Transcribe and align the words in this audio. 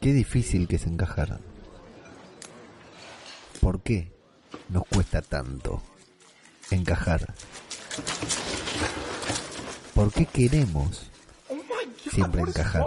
Qué 0.00 0.12
difícil 0.12 0.66
que 0.66 0.76
es 0.76 0.86
encajar. 0.86 1.40
¿Por 3.60 3.82
qué 3.82 4.12
nos 4.68 4.84
cuesta 4.86 5.22
tanto 5.22 5.82
encajar? 6.70 7.34
¿Por 9.94 10.12
qué 10.12 10.26
queremos 10.26 11.10
siempre 12.10 12.42
encajar? 12.42 12.84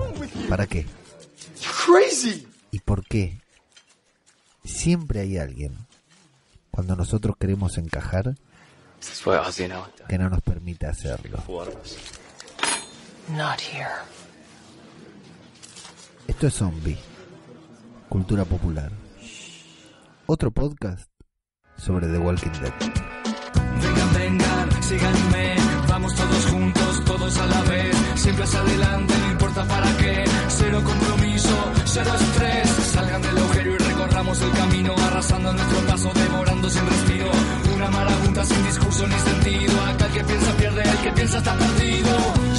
¿Para 0.50 0.68
qué? 0.68 0.86
Crazy. 1.86 2.48
¿Y 2.72 2.80
por 2.80 3.06
qué? 3.06 3.40
Siempre 4.64 5.22
hay 5.22 5.38
alguien, 5.38 5.85
cuando 6.76 6.94
nosotros 6.98 7.38
queremos 7.40 7.78
encajar, 7.78 8.36
que 10.10 10.18
no 10.18 10.30
nos 10.30 10.42
permite 10.42 10.86
hacerlo. 10.86 11.38
Esto 16.28 16.48
es 16.48 16.54
Zombie, 16.54 16.98
cultura 18.10 18.44
popular. 18.44 18.92
Otro 20.26 20.52
podcast 20.52 21.10
sobre 21.78 22.08
The 22.08 22.18
Walking 22.18 22.52
Dead. 22.60 22.74
Vengan, 23.82 24.14
vengan, 24.14 24.84
síganme, 24.84 25.56
vamos 25.88 26.14
todos 26.14 26.46
juntos, 26.48 27.06
todos 27.06 27.38
a 27.38 27.46
la 27.46 27.62
vez, 27.62 27.96
siempre 28.16 28.44
hacia 28.44 28.60
adelante, 28.60 29.14
no 29.18 29.32
importa 29.32 29.66
para 29.66 29.98
qué, 29.98 30.26
cero 30.50 30.82
compromiso, 30.84 31.72
cero 31.86 32.12
estrés, 32.20 32.65
recorramos 34.16 34.42
el 34.42 34.52
camino, 34.52 34.96
arrasando 35.08 35.52
nuestro 35.52 35.80
paso, 35.88 36.12
devorando 36.14 36.70
sin 36.70 36.88
respiro, 36.88 37.30
una 37.76 37.90
marabunta 37.92 38.46
sin 38.46 38.64
discurso 38.64 39.06
ni 39.08 39.20
sentido, 39.20 39.82
acá 39.82 40.06
el 40.06 40.14
que 40.14 40.24
piensa 40.24 40.52
pierde, 40.54 40.84
el 40.84 40.98
que 41.00 41.12
piensa 41.12 41.38
está 41.38 41.54
perdido, 41.58 42.10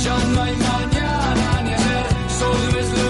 ya 0.04 0.18
no 0.34 0.42
hay 0.42 0.56
mañana 0.56 1.62
ni 1.64 1.72
ayer, 1.72 2.06
solo 2.38 2.78
es 2.78 2.98
lo 2.98 3.05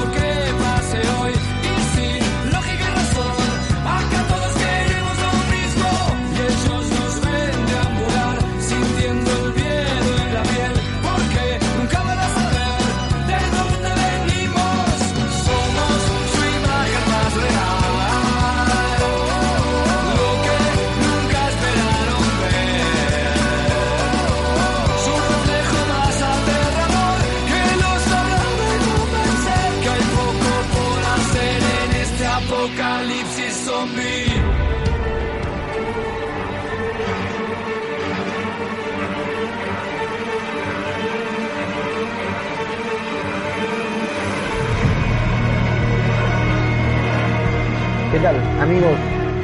amigos? 48.60 48.96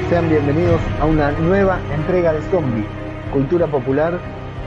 Sean 0.09 0.29
bienvenidos 0.31 0.81
a 1.01 1.05
una 1.05 1.33
nueva 1.33 1.79
entrega 1.95 2.33
de 2.33 2.41
Zombie, 2.51 2.85
Cultura 3.31 3.67
Popular, 3.67 4.19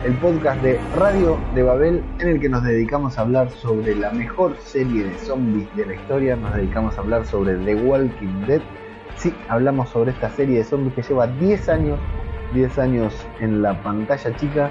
el 0.04 0.14
podcast 0.18 0.62
de 0.62 0.80
Radio 0.96 1.40
de 1.56 1.64
Babel 1.64 2.04
en 2.20 2.28
el 2.28 2.40
que 2.40 2.48
nos 2.48 2.64
dedicamos 2.64 3.18
a 3.18 3.22
hablar 3.22 3.50
sobre 3.50 3.96
la 3.96 4.12
mejor 4.12 4.56
serie 4.58 5.06
de 5.06 5.18
zombies 5.18 5.68
de 5.76 5.88
la 5.88 5.96
historia, 5.96 6.36
nos 6.36 6.54
dedicamos 6.54 6.96
a 6.96 7.02
hablar 7.02 7.26
sobre 7.26 7.56
The 7.58 7.76
Walking 7.76 8.46
Dead. 8.46 8.62
Sí, 9.18 9.34
hablamos 9.50 9.90
sobre 9.90 10.12
esta 10.12 10.30
serie 10.30 10.60
de 10.60 10.64
zombies 10.64 10.94
que 10.94 11.02
lleva 11.02 11.26
10 11.26 11.70
años, 11.70 12.00
10 12.54 12.78
años 12.78 13.28
en 13.40 13.64
la 13.64 13.82
pantalla 13.82 14.36
chica 14.36 14.70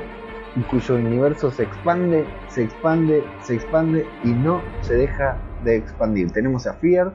y 0.55 0.61
cuyo 0.61 0.95
universo 0.95 1.51
se 1.51 1.65
expande, 1.65 2.25
se 2.47 2.63
expande, 2.63 3.25
se 3.43 3.57
expande 3.57 4.07
y 4.23 4.29
no 4.29 4.63
se 4.83 4.95
deja 4.95 5.37
de 5.65 5.77
expandir. 5.77 6.31
Tenemos 6.31 6.69
a 6.69 6.75
Fear, 6.75 7.13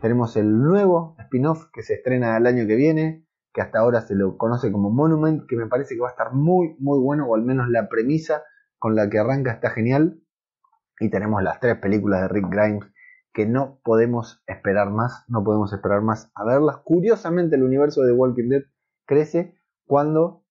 tenemos 0.00 0.36
el 0.36 0.62
nuevo 0.62 1.15
spin-off 1.26 1.66
que 1.72 1.82
se 1.82 1.94
estrena 1.94 2.36
el 2.36 2.46
año 2.46 2.66
que 2.66 2.76
viene, 2.76 3.26
que 3.52 3.62
hasta 3.62 3.78
ahora 3.78 4.00
se 4.00 4.14
lo 4.14 4.36
conoce 4.36 4.72
como 4.72 4.90
Monument, 4.90 5.44
que 5.48 5.56
me 5.56 5.66
parece 5.66 5.94
que 5.94 6.00
va 6.00 6.08
a 6.08 6.10
estar 6.10 6.32
muy, 6.32 6.76
muy 6.78 6.98
bueno, 6.98 7.26
o 7.26 7.34
al 7.34 7.42
menos 7.42 7.68
la 7.68 7.88
premisa 7.88 8.42
con 8.78 8.94
la 8.94 9.08
que 9.08 9.18
arranca 9.18 9.52
está 9.52 9.70
genial. 9.70 10.20
Y 11.00 11.10
tenemos 11.10 11.42
las 11.42 11.60
tres 11.60 11.76
películas 11.78 12.22
de 12.22 12.28
Rick 12.28 12.48
Grimes, 12.48 12.84
que 13.32 13.46
no 13.46 13.80
podemos 13.84 14.42
esperar 14.46 14.90
más, 14.90 15.24
no 15.28 15.44
podemos 15.44 15.72
esperar 15.72 16.02
más 16.02 16.30
a 16.34 16.44
verlas. 16.44 16.78
Curiosamente 16.84 17.56
el 17.56 17.62
universo 17.62 18.02
de 18.02 18.12
Walking 18.12 18.48
Dead 18.48 18.62
crece 19.06 19.54
cuando 19.84 20.44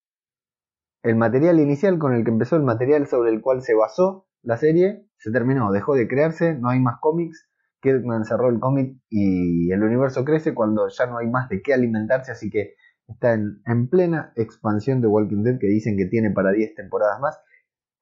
el 1.02 1.16
material 1.16 1.60
inicial 1.60 1.98
con 1.98 2.14
el 2.14 2.24
que 2.24 2.30
empezó, 2.30 2.56
el 2.56 2.62
material 2.62 3.06
sobre 3.06 3.30
el 3.30 3.40
cual 3.40 3.62
se 3.62 3.74
basó 3.74 4.26
la 4.42 4.56
serie, 4.56 5.08
se 5.18 5.30
terminó, 5.30 5.72
dejó 5.72 5.94
de 5.94 6.08
crearse, 6.08 6.54
no 6.54 6.68
hay 6.68 6.80
más 6.80 6.98
cómics, 7.00 7.48
Kirkman 7.86 8.24
cerró 8.24 8.48
el 8.48 8.58
cómic 8.58 8.96
y 9.08 9.70
el 9.72 9.82
universo 9.82 10.24
crece 10.24 10.54
cuando 10.54 10.88
ya 10.88 11.06
no 11.06 11.18
hay 11.18 11.28
más 11.28 11.48
de 11.48 11.62
qué 11.62 11.72
alimentarse, 11.74 12.32
así 12.32 12.50
que 12.50 12.74
está 13.06 13.34
en, 13.34 13.60
en 13.64 13.88
plena 13.88 14.32
expansión 14.34 15.00
de 15.00 15.06
Walking 15.06 15.44
Dead 15.44 15.58
que 15.60 15.68
dicen 15.68 15.96
que 15.96 16.06
tiene 16.06 16.30
para 16.32 16.50
10 16.50 16.74
temporadas 16.74 17.20
más. 17.20 17.38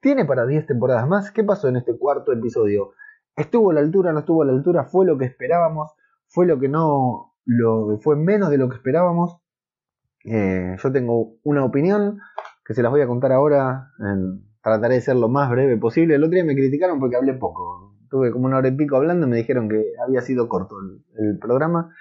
¿Tiene 0.00 0.25
para 0.25 0.47
10 0.47 0.67
temporadas 0.67 1.06
más? 1.06 1.31
¿Qué 1.31 1.45
pasó 1.45 1.69
en 1.69 1.77
este 1.77 1.97
cuarto 1.99 2.33
episodio? 2.33 2.93
¿Estuvo 3.37 3.71
a 3.71 3.75
la 3.75 3.81
altura? 3.81 4.12
¿No 4.12 4.21
estuvo 4.21 4.43
a 4.43 4.47
la 4.47 4.53
altura? 4.53 4.84
¿Fue 4.84 5.05
lo 5.06 5.19
que 5.19 5.27
esperábamos? 5.27 5.93
¿Fue 6.28 6.47
lo 6.47 6.59
que 6.59 6.69
no... 6.69 7.34
Lo, 7.47 7.99
fue 7.99 8.16
menos 8.16 8.49
de 8.51 8.56
lo 8.59 8.69
que 8.71 8.77
esperábamos? 8.77 9.39
Eh, 10.25 10.77
yo 10.83 10.93
tengo 10.93 11.37
una 11.43 11.65
opinión 11.65 12.19
que 12.65 12.72
se 12.75 12.83
las 12.83 12.91
voy 12.91 13.03
a 13.03 13.06
contar 13.06 13.33
ahora. 13.33 13.89
en- 13.99 14.43
trataré 14.62 14.95
de 14.95 15.01
ser 15.03 15.16
lo 15.16 15.28
más 15.28 15.51
breve 15.51 15.77
posible. 15.77 16.15
El 16.15 16.25
otro 16.25 16.34
día 16.37 16.45
me 16.45 16.55
criticaron 16.55 16.99
porque 16.99 17.16
hablé 17.16 17.34
poco. 17.34 17.94
Tuve 18.14 18.30
como 18.30 18.47
una 18.47 18.58
hora 18.58 18.69
y 18.69 18.76
pico 18.76 18.94
hablando 18.94 19.26
me 19.26 19.38
dijeron 19.38 19.69
que 19.69 19.82
había 20.06 20.20
sido 20.20 20.48
corto 20.48 20.76
el, 20.78 21.04
el 21.19 21.36
programa. 21.41 21.92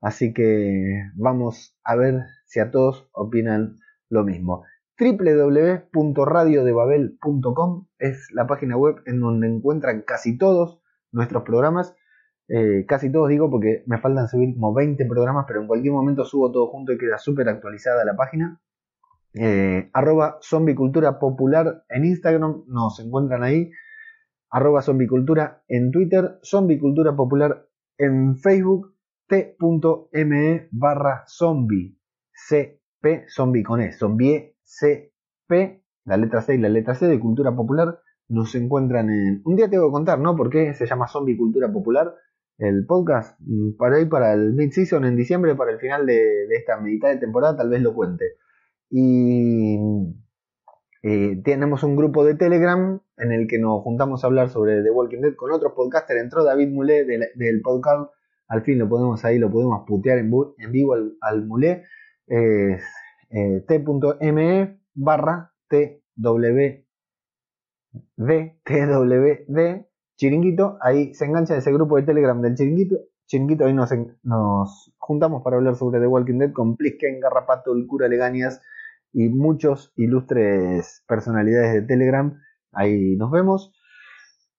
Así 0.00 0.32
que 0.32 1.02
vamos 1.16 1.76
a 1.82 1.96
ver 1.96 2.20
si 2.46 2.60
a 2.60 2.70
todos 2.70 3.08
opinan 3.10 3.74
lo 4.08 4.22
mismo. 4.22 4.62
www.radiodebabel.com 5.00 7.88
es 7.98 8.28
la 8.32 8.46
página 8.46 8.76
web 8.76 9.02
en 9.06 9.18
donde 9.18 9.48
encuentran 9.48 10.02
casi 10.02 10.38
todos 10.38 10.80
nuestros 11.10 11.42
programas. 11.42 11.96
Eh, 12.46 12.84
casi 12.86 13.10
todos 13.10 13.28
digo 13.28 13.50
porque 13.50 13.82
me 13.86 13.98
faltan 13.98 14.28
subir 14.28 14.54
como 14.54 14.72
20 14.72 15.04
programas, 15.06 15.44
pero 15.48 15.60
en 15.60 15.66
cualquier 15.66 15.92
momento 15.92 16.24
subo 16.24 16.52
todo 16.52 16.68
junto 16.68 16.92
y 16.92 16.98
queda 16.98 17.18
súper 17.18 17.48
actualizada 17.48 18.04
la 18.04 18.14
página. 18.14 18.60
Eh, 19.34 19.90
arroba 19.92 20.38
zombicultura 20.40 21.18
popular 21.18 21.82
en 21.88 22.04
Instagram, 22.04 22.62
nos 22.68 23.00
encuentran 23.00 23.42
ahí. 23.42 23.72
Arroba 24.50 24.82
zombicultura 24.82 25.62
en 25.68 25.90
Twitter, 25.90 26.38
zombicultura 26.42 27.14
popular 27.14 27.66
en 27.98 28.36
Facebook, 28.36 28.94
t.me 29.26 30.68
barra 30.70 31.24
zombie, 31.26 31.98
cp, 32.32 33.26
zombie 33.28 33.62
con 33.62 33.80
e, 33.80 33.92
zombie, 33.92 34.54
cp, 34.62 35.82
la 36.04 36.16
letra 36.16 36.40
C 36.40 36.54
y 36.54 36.58
la 36.58 36.68
letra 36.68 36.94
C 36.94 37.06
de 37.06 37.20
cultura 37.20 37.54
popular, 37.54 38.00
nos 38.28 38.54
encuentran 38.54 39.10
en... 39.10 39.42
Un 39.44 39.56
día 39.56 39.68
te 39.68 39.78
voy 39.78 39.88
a 39.88 39.92
contar, 39.92 40.18
¿no? 40.18 40.36
¿Por 40.36 40.50
qué 40.50 40.74
se 40.74 40.86
llama 40.86 41.08
Zombie 41.08 41.36
Cultura 41.36 41.72
Popular? 41.72 42.14
El 42.58 42.86
podcast, 42.86 43.38
Mm, 43.40 43.76
para 43.76 43.96
ahí 43.96 44.06
para 44.06 44.32
el 44.34 44.54
mid-season 44.54 45.04
en 45.04 45.16
diciembre, 45.16 45.54
para 45.54 45.72
el 45.72 45.78
final 45.78 46.06
de, 46.06 46.14
de 46.14 46.56
esta 46.56 46.78
mitad 46.80 47.08
de 47.08 47.16
temporada, 47.18 47.56
tal 47.56 47.70
vez 47.70 47.82
lo 47.82 47.94
cuente. 47.94 48.36
Y 48.90 49.78
eh, 51.02 51.40
tenemos 51.44 51.84
un 51.84 51.96
grupo 51.96 52.24
de 52.24 52.34
Telegram 52.34 53.00
en 53.16 53.32
el 53.32 53.46
que 53.46 53.58
nos 53.58 53.82
juntamos 53.82 54.22
a 54.22 54.26
hablar 54.26 54.50
sobre 54.50 54.82
The 54.82 54.90
Walking 54.90 55.20
Dead 55.20 55.34
con 55.34 55.52
otros 55.52 55.72
podcasters. 55.74 56.20
Entró 56.20 56.44
David 56.44 56.68
Mulé 56.68 57.04
del, 57.04 57.60
podcast. 57.62 58.10
Al 58.48 58.62
fin 58.62 58.78
lo 58.78 58.88
podemos 58.88 59.24
ahí, 59.24 59.38
lo 59.38 59.50
podemos 59.50 59.84
putear 59.86 60.18
en, 60.18 60.30
vivo 60.72 60.94
al, 60.94 61.16
al 61.20 61.46
Mulé. 61.46 61.84
Es 62.26 62.82
eh, 63.30 63.64
t.me 63.66 64.80
barra 64.94 65.52
twd 65.68 66.84
twd 68.64 69.86
chiringuito. 70.16 70.78
Ahí 70.80 71.14
se 71.14 71.24
engancha 71.26 71.56
ese 71.56 71.72
grupo 71.72 71.96
de 71.96 72.02
Telegram 72.02 72.40
del 72.40 72.56
chiringuito. 72.56 72.96
Chiringuito, 73.26 73.66
ahí 73.66 73.74
nos 73.74 74.94
juntamos 74.96 75.42
para 75.42 75.56
hablar 75.56 75.76
sobre 75.76 76.00
The 76.00 76.06
Walking 76.06 76.38
Dead 76.38 76.52
con 76.52 76.76
Plisken, 76.76 77.20
Garrapato, 77.20 77.74
el 77.74 77.86
cura 77.86 78.08
Legañas 78.08 78.60
y 79.12 79.28
muchos 79.28 79.92
ilustres 79.96 81.04
personalidades 81.06 81.74
de 81.74 81.82
Telegram. 81.82 82.38
Ahí 82.72 83.16
nos 83.16 83.30
vemos. 83.30 83.72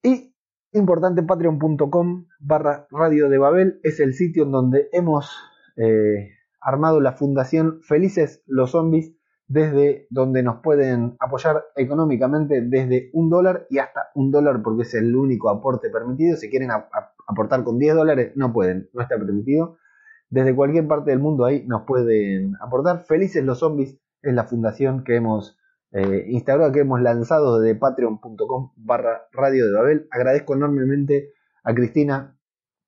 Y 0.03 0.33
importante, 0.73 1.23
patreon.com 1.23 2.25
barra 2.39 2.87
radio 2.91 3.29
de 3.29 3.37
Babel 3.37 3.79
es 3.83 3.99
el 3.99 4.13
sitio 4.13 4.43
en 4.43 4.51
donde 4.51 4.89
hemos 4.91 5.35
eh, 5.77 6.31
armado 6.61 6.99
la 6.99 7.13
fundación 7.13 7.81
Felices 7.81 8.43
los 8.45 8.71
Zombies, 8.71 9.15
desde 9.47 10.05
donde 10.11 10.43
nos 10.43 10.61
pueden 10.61 11.15
apoyar 11.19 11.63
económicamente 11.75 12.61
desde 12.61 13.09
un 13.13 13.29
dólar 13.29 13.65
y 13.69 13.79
hasta 13.79 14.09
un 14.13 14.29
dólar 14.31 14.61
porque 14.61 14.83
es 14.83 14.93
el 14.93 15.15
único 15.15 15.49
aporte 15.49 15.89
permitido. 15.89 16.37
Si 16.37 16.49
quieren 16.49 16.69
aportar 17.27 17.63
con 17.63 17.79
10 17.79 17.95
dólares, 17.95 18.33
no 18.35 18.53
pueden, 18.53 18.89
no 18.93 19.01
está 19.01 19.17
permitido. 19.17 19.77
Desde 20.29 20.55
cualquier 20.55 20.87
parte 20.87 21.09
del 21.09 21.19
mundo 21.19 21.45
ahí 21.45 21.65
nos 21.65 21.83
pueden 21.87 22.53
aportar. 22.61 23.05
Felices 23.05 23.43
los 23.43 23.59
zombies 23.59 23.97
es 24.21 24.33
la 24.33 24.45
fundación 24.45 25.03
que 25.03 25.15
hemos 25.15 25.57
eh, 25.91 26.25
instaurado, 26.27 26.71
que 26.71 26.81
hemos 26.81 27.01
lanzado 27.01 27.59
desde 27.59 27.79
patreon.com 27.79 28.73
barra 28.75 29.23
radio 29.31 29.65
de 29.65 29.73
Babel. 29.73 30.07
Agradezco 30.11 30.55
enormemente 30.55 31.33
a 31.63 31.73
Cristina 31.73 32.37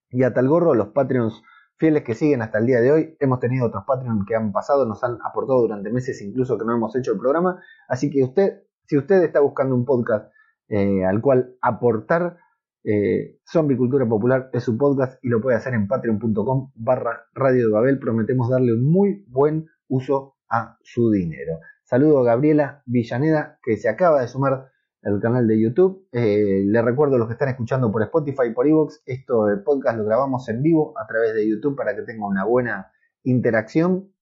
y 0.09 0.23
a 0.23 0.33
Talgorro, 0.33 0.75
los 0.75 0.89
Patreons 0.89 1.41
fieles 1.77 2.03
que 2.03 2.13
siguen 2.13 2.43
hasta 2.43 2.59
el 2.59 2.67
día 2.67 2.79
de 2.79 2.91
hoy. 2.91 3.17
Hemos 3.19 3.39
tenido 3.39 3.65
otros 3.65 3.85
Patreons 3.87 4.25
que 4.27 4.35
han 4.35 4.51
pasado, 4.51 4.85
nos 4.85 5.03
han 5.03 5.17
aportado 5.25 5.61
durante 5.61 5.91
meses 5.91 6.21
incluso 6.21 6.57
que 6.57 6.65
no 6.65 6.75
hemos 6.75 6.95
hecho 6.95 7.13
el 7.13 7.17
programa. 7.17 7.59
Así 7.87 8.11
que 8.11 8.23
usted, 8.23 8.63
si 8.85 8.97
usted 8.97 9.23
está 9.23 9.39
buscando 9.39 9.73
un 9.75 9.83
podcast 9.83 10.31
eh, 10.67 11.03
al 11.03 11.21
cual 11.21 11.55
aportar, 11.61 12.37
eh, 12.83 13.39
Zombie 13.47 13.77
Cultura 13.77 14.07
Popular 14.07 14.49
es 14.53 14.63
su 14.63 14.77
podcast 14.77 15.23
y 15.23 15.29
lo 15.29 15.41
puede 15.41 15.57
hacer 15.57 15.73
en 15.73 15.87
patreon.com 15.87 16.71
barra 16.75 17.23
radio 17.33 17.67
de 17.67 17.73
Babel. 17.73 17.99
Prometemos 17.99 18.49
darle 18.49 18.73
un 18.73 18.83
muy 18.83 19.25
buen 19.27 19.65
uso 19.87 20.35
a 20.51 20.77
su 20.83 21.09
dinero. 21.09 21.59
Saludo 21.83 22.19
a 22.19 22.23
Gabriela 22.25 22.83
Villaneda 22.85 23.57
que 23.63 23.77
se 23.77 23.89
acaba 23.89 24.21
de 24.21 24.27
sumar 24.27 24.71
al 25.03 25.19
canal 25.19 25.47
de 25.47 25.59
YouTube. 25.59 26.07
Eh, 26.11 26.63
les 26.65 26.85
recuerdo 26.85 27.15
a 27.15 27.19
los 27.19 27.27
que 27.27 27.33
están 27.33 27.49
escuchando 27.49 27.91
por 27.91 28.03
Spotify 28.03 28.47
y 28.49 28.53
por 28.53 28.67
Evox, 28.67 29.01
esto 29.05 29.45
de 29.45 29.57
podcast 29.57 29.97
lo 29.97 30.05
grabamos 30.05 30.47
en 30.49 30.61
vivo 30.61 30.93
a 30.99 31.07
través 31.07 31.33
de 31.33 31.49
YouTube 31.49 31.75
para 31.75 31.95
que 31.95 32.03
tenga 32.03 32.27
una 32.27 32.45
buena 32.45 32.91
interacción. 33.23 34.13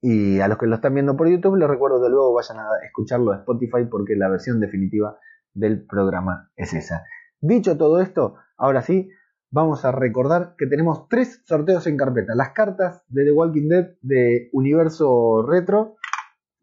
Y 0.00 0.40
a 0.40 0.48
los 0.48 0.58
que 0.58 0.66
lo 0.66 0.76
están 0.76 0.94
viendo 0.94 1.16
por 1.16 1.28
YouTube, 1.28 1.56
les 1.56 1.68
recuerdo 1.68 2.02
que 2.02 2.08
luego 2.08 2.32
vayan 2.32 2.58
a 2.58 2.68
escucharlo 2.84 3.32
a 3.32 3.38
Spotify 3.38 3.84
porque 3.90 4.14
la 4.16 4.28
versión 4.28 4.60
definitiva 4.60 5.18
del 5.54 5.84
programa 5.86 6.50
es 6.56 6.72
esa. 6.72 7.04
Dicho 7.40 7.76
todo 7.76 8.00
esto, 8.00 8.36
ahora 8.56 8.82
sí, 8.82 9.10
vamos 9.50 9.84
a 9.84 9.92
recordar 9.92 10.54
que 10.56 10.66
tenemos 10.66 11.08
tres 11.08 11.42
sorteos 11.46 11.86
en 11.86 11.96
carpeta. 11.96 12.34
Las 12.34 12.50
cartas 12.50 13.04
de 13.08 13.24
The 13.24 13.32
Walking 13.32 13.68
Dead 13.68 13.90
de 14.02 14.50
Universo 14.52 15.42
Retro, 15.46 15.96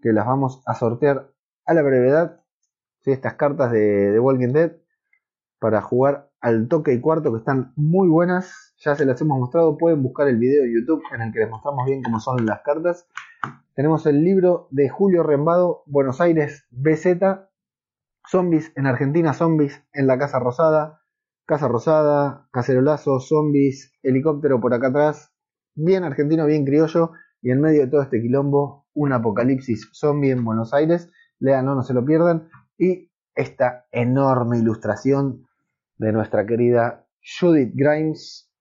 que 0.02 0.14
las 0.14 0.26
vamos 0.26 0.62
a 0.66 0.76
sortear 0.76 1.32
a 1.66 1.74
la 1.74 1.82
brevedad 1.82 2.42
estas 3.04 3.36
cartas 3.36 3.72
de, 3.72 4.12
de 4.12 4.20
Walking 4.20 4.54
Dead 4.54 4.74
para 5.60 5.82
jugar 5.82 6.30
al 6.42 6.68
toque 6.68 6.94
y 6.94 7.02
cuarto 7.02 7.32
que 7.32 7.40
están 7.40 7.74
muy 7.76 8.08
buenas. 8.08 8.76
Ya 8.78 8.96
se 8.96 9.06
las 9.06 9.20
hemos 9.22 9.40
mostrado. 9.40 9.78
Pueden 9.78 10.04
buscar 10.04 10.28
el 10.28 10.38
video 10.38 10.64
de 10.64 10.74
YouTube 10.74 11.02
en 11.14 11.22
el 11.22 11.34
que 11.34 11.40
les 11.40 11.50
mostramos 11.50 11.86
bien 11.86 12.04
cómo 12.04 12.20
son 12.20 12.46
las 12.46 12.62
cartas. 12.62 13.08
Tenemos 13.74 14.06
el 14.06 14.24
libro 14.24 14.68
de 14.72 14.90
Julio 14.90 15.24
Rembado, 15.24 15.84
Buenos 15.86 16.22
Aires 16.22 16.66
BZ. 16.70 17.48
Zombies 18.28 18.72
en 18.76 18.88
Argentina, 18.88 19.34
zombies 19.34 19.84
en 19.94 20.08
la 20.08 20.18
Casa 20.18 20.40
Rosada. 20.40 21.02
Casa 21.46 21.68
Rosada, 21.68 22.48
cacerolazo, 22.52 23.20
zombies, 23.20 23.94
helicóptero 24.04 24.60
por 24.60 24.74
acá 24.74 24.88
atrás. 24.88 25.32
Bien 25.76 26.04
argentino, 26.04 26.46
bien 26.46 26.66
criollo. 26.66 27.12
Y 27.42 27.52
en 27.52 27.62
medio 27.62 27.82
de 27.82 27.88
todo 27.88 28.02
este 28.02 28.22
quilombo, 28.22 28.88
un 28.94 29.14
apocalipsis 29.14 29.90
zombie 29.94 30.32
en 30.32 30.44
Buenos 30.44 30.74
Aires. 30.74 31.12
Lean, 31.40 31.66
no, 31.66 31.76
no 31.76 31.84
se 31.84 31.94
lo 31.94 32.04
pierdan 32.04 32.50
y 32.78 33.12
esta 33.36 33.86
enorme 33.92 34.58
ilustración 34.58 35.48
de 35.98 36.12
nuestra 36.12 36.46
querida 36.46 37.08
Judith 37.22 37.72
Grimes, 37.74 38.52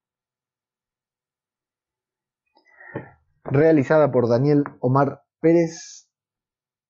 realizada 3.44 4.10
por 4.10 4.28
Daniel 4.28 4.64
Omar 4.80 5.22
Pérez. 5.40 6.08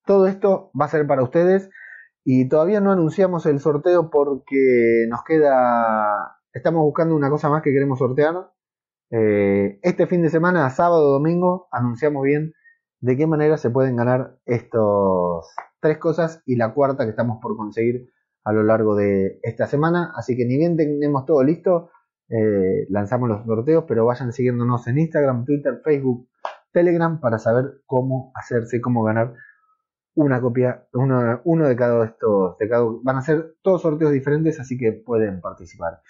Todo 0.04 0.26
esto 0.26 0.70
va 0.78 0.86
a 0.86 0.90
ser 0.90 1.06
para 1.06 1.22
ustedes 1.22 1.70
y 2.24 2.48
todavía 2.48 2.80
no 2.80 2.90
anunciamos 2.90 3.44
el 3.44 3.60
sorteo 3.60 4.10
porque 4.10 5.06
nos 5.10 5.22
queda, 5.24 6.38
estamos 6.54 6.82
buscando 6.82 7.14
una 7.14 7.28
cosa 7.28 7.50
más 7.50 7.62
que 7.62 7.70
queremos 7.70 7.98
sortear. 7.98 8.50
Eh, 9.10 9.78
este 9.82 10.06
fin 10.06 10.22
de 10.22 10.30
semana, 10.30 10.70
sábado, 10.70 11.12
domingo, 11.12 11.68
anunciamos 11.70 12.22
bien 12.22 12.54
de 13.00 13.16
qué 13.18 13.26
manera 13.26 13.58
se 13.58 13.68
pueden 13.68 13.96
ganar 13.96 14.38
estos 14.46 15.54
tres 15.80 15.98
cosas 15.98 16.42
y 16.46 16.56
la 16.56 16.72
cuarta 16.72 17.04
que 17.04 17.10
estamos 17.10 17.38
por 17.42 17.58
conseguir 17.58 18.08
a 18.42 18.52
lo 18.52 18.62
largo 18.62 18.96
de 18.96 19.38
esta 19.42 19.66
semana. 19.66 20.10
Así 20.16 20.34
que 20.34 20.46
ni 20.46 20.56
bien 20.56 20.78
tenemos 20.78 21.26
todo 21.26 21.44
listo, 21.44 21.90
eh, 22.30 22.86
lanzamos 22.88 23.28
los 23.28 23.44
sorteos, 23.44 23.84
pero 23.86 24.06
vayan 24.06 24.32
siguiéndonos 24.32 24.86
en 24.86 24.98
Instagram, 24.98 25.44
Twitter, 25.44 25.82
Facebook, 25.84 26.26
Telegram 26.72 27.20
para 27.20 27.38
saber 27.38 27.82
cómo 27.84 28.32
hacerse, 28.34 28.80
cómo 28.80 29.02
ganar 29.02 29.34
una 30.14 30.40
copia, 30.40 30.86
uno, 30.92 31.40
uno 31.44 31.68
de 31.68 31.76
cada 31.76 32.04
estos, 32.04 32.56
de 32.58 32.68
cada, 32.68 32.84
van 33.02 33.16
a 33.16 33.22
ser 33.22 33.56
todos 33.62 33.82
sorteos 33.82 34.12
diferentes, 34.12 34.60
así 34.60 34.78
que 34.78 34.92
pueden 34.92 35.40
participar. 35.40 36.00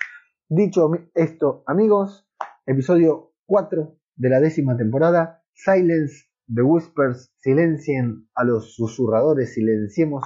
Dicho 0.49 0.91
esto, 1.15 1.63
amigos, 1.67 2.29
episodio 2.67 3.33
4 3.47 3.97
de 4.17 4.29
la 4.29 4.41
décima 4.41 4.77
temporada, 4.77 5.43
Silence 5.55 6.27
The 6.53 6.63
Whispers 6.63 7.33
silencien 7.39 8.29
a 8.35 8.45
los 8.45 8.75
susurradores, 8.75 9.55
silenciemos 9.55 10.23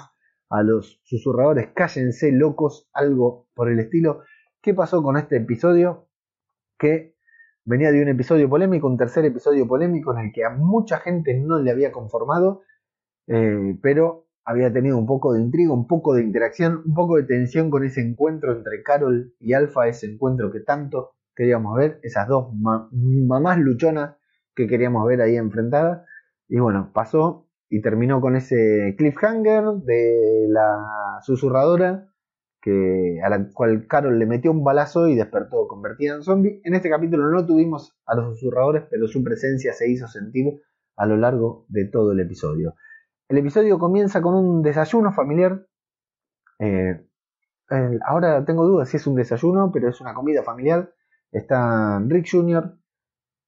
a 0.51 0.63
los 0.63 1.01
susurradores, 1.05 1.69
cállense 1.75 2.33
locos, 2.33 2.89
algo 2.93 3.49
por 3.55 3.71
el 3.71 3.79
estilo. 3.79 4.23
¿Qué 4.61 4.75
pasó 4.75 5.03
con 5.03 5.17
este 5.17 5.37
episodio? 5.37 6.09
Que 6.79 7.15
venía 7.65 7.93
de 7.93 8.03
un 8.03 8.09
episodio 8.09 8.49
polémico, 8.49 8.89
un 8.89 8.97
tercer 8.97 9.25
episodio 9.27 9.69
polémico 9.69 10.13
en 10.13 10.27
el 10.27 10.33
que 10.33 10.45
a 10.45 10.51
mucha 10.51 10.99
gente 10.99 11.39
no 11.39 11.61
le 11.61 11.71
había 11.71 11.93
conformado, 11.93 12.63
eh, 13.29 13.79
pero 13.83 14.27
había 14.45 14.73
tenido 14.73 14.97
un 14.97 15.07
poco 15.07 15.35
de 15.35 15.43
intriga, 15.43 15.73
un 15.73 15.87
poco 15.87 16.15
de 16.15 16.23
interacción, 16.23 16.83
un 16.87 16.95
poco 16.95 17.17
de 17.17 17.25
tensión 17.25 17.69
con 17.69 17.85
ese 17.85 18.01
encuentro 18.01 18.53
entre 18.57 18.83
Carol 18.83 19.35
y 19.39 19.53
Alpha, 19.53 19.89
ese 19.89 20.07
encuentro 20.07 20.51
que 20.51 20.61
tanto 20.61 21.13
queríamos 21.37 21.77
ver, 21.77 22.01
esas 22.03 22.27
dos 22.27 22.49
mamás 22.55 23.59
luchonas 23.59 24.17
que 24.57 24.67
queríamos 24.67 25.07
ver 25.07 25.21
ahí 25.21 25.37
enfrentadas. 25.37 26.07
Y 26.49 26.59
bueno, 26.59 26.91
pasó 26.95 27.47
y 27.69 27.83
terminó 27.83 28.23
con 28.23 28.37
ese 28.37 28.95
cliffhanger 28.97 29.65
de 29.85 30.47
la 30.49 31.21
susurradora 31.23 32.09
que 32.63 33.21
a 33.23 33.29
la 33.29 33.51
cual 33.53 33.87
Carol 33.87 34.19
le 34.19 34.27
metió 34.27 34.51
un 34.51 34.65
balazo 34.65 35.09
y 35.09 35.15
despertó 35.15 35.69
convertida 35.69 36.15
en 36.15 36.23
zombie. 36.23 36.61
En 36.65 36.75
este 36.75 36.89
capítulo 36.89 37.31
no 37.31 37.47
tuvimos 37.47 37.97
a 38.07 38.17
los 38.17 38.39
susurradores, 38.39 38.85
pero 38.91 39.07
su 39.07 39.23
presencia 39.23 39.75
se 39.75 39.91
hizo 39.91 40.09
sentir 40.09 40.61
a 40.97 41.07
lo 41.07 41.17
largo 41.19 41.67
de 41.69 41.85
todo 41.85 42.13
el 42.13 42.21
episodio. 42.21 42.75
El 43.29 43.37
episodio 43.37 43.79
comienza 43.79 44.23
con 44.23 44.35
un 44.35 44.63
desayuno 44.63 45.13
familiar. 45.13 45.67
Eh, 46.59 47.07
ahora 48.07 48.43
tengo 48.47 48.65
dudas 48.65 48.89
si 48.89 48.97
es 48.97 49.07
un 49.07 49.17
desayuno, 49.17 49.71
pero 49.71 49.91
es 49.91 50.01
una 50.01 50.15
comida 50.15 50.43
familiar. 50.43 50.95
Está 51.31 52.01
Rick 52.07 52.27
Jr., 52.31 52.79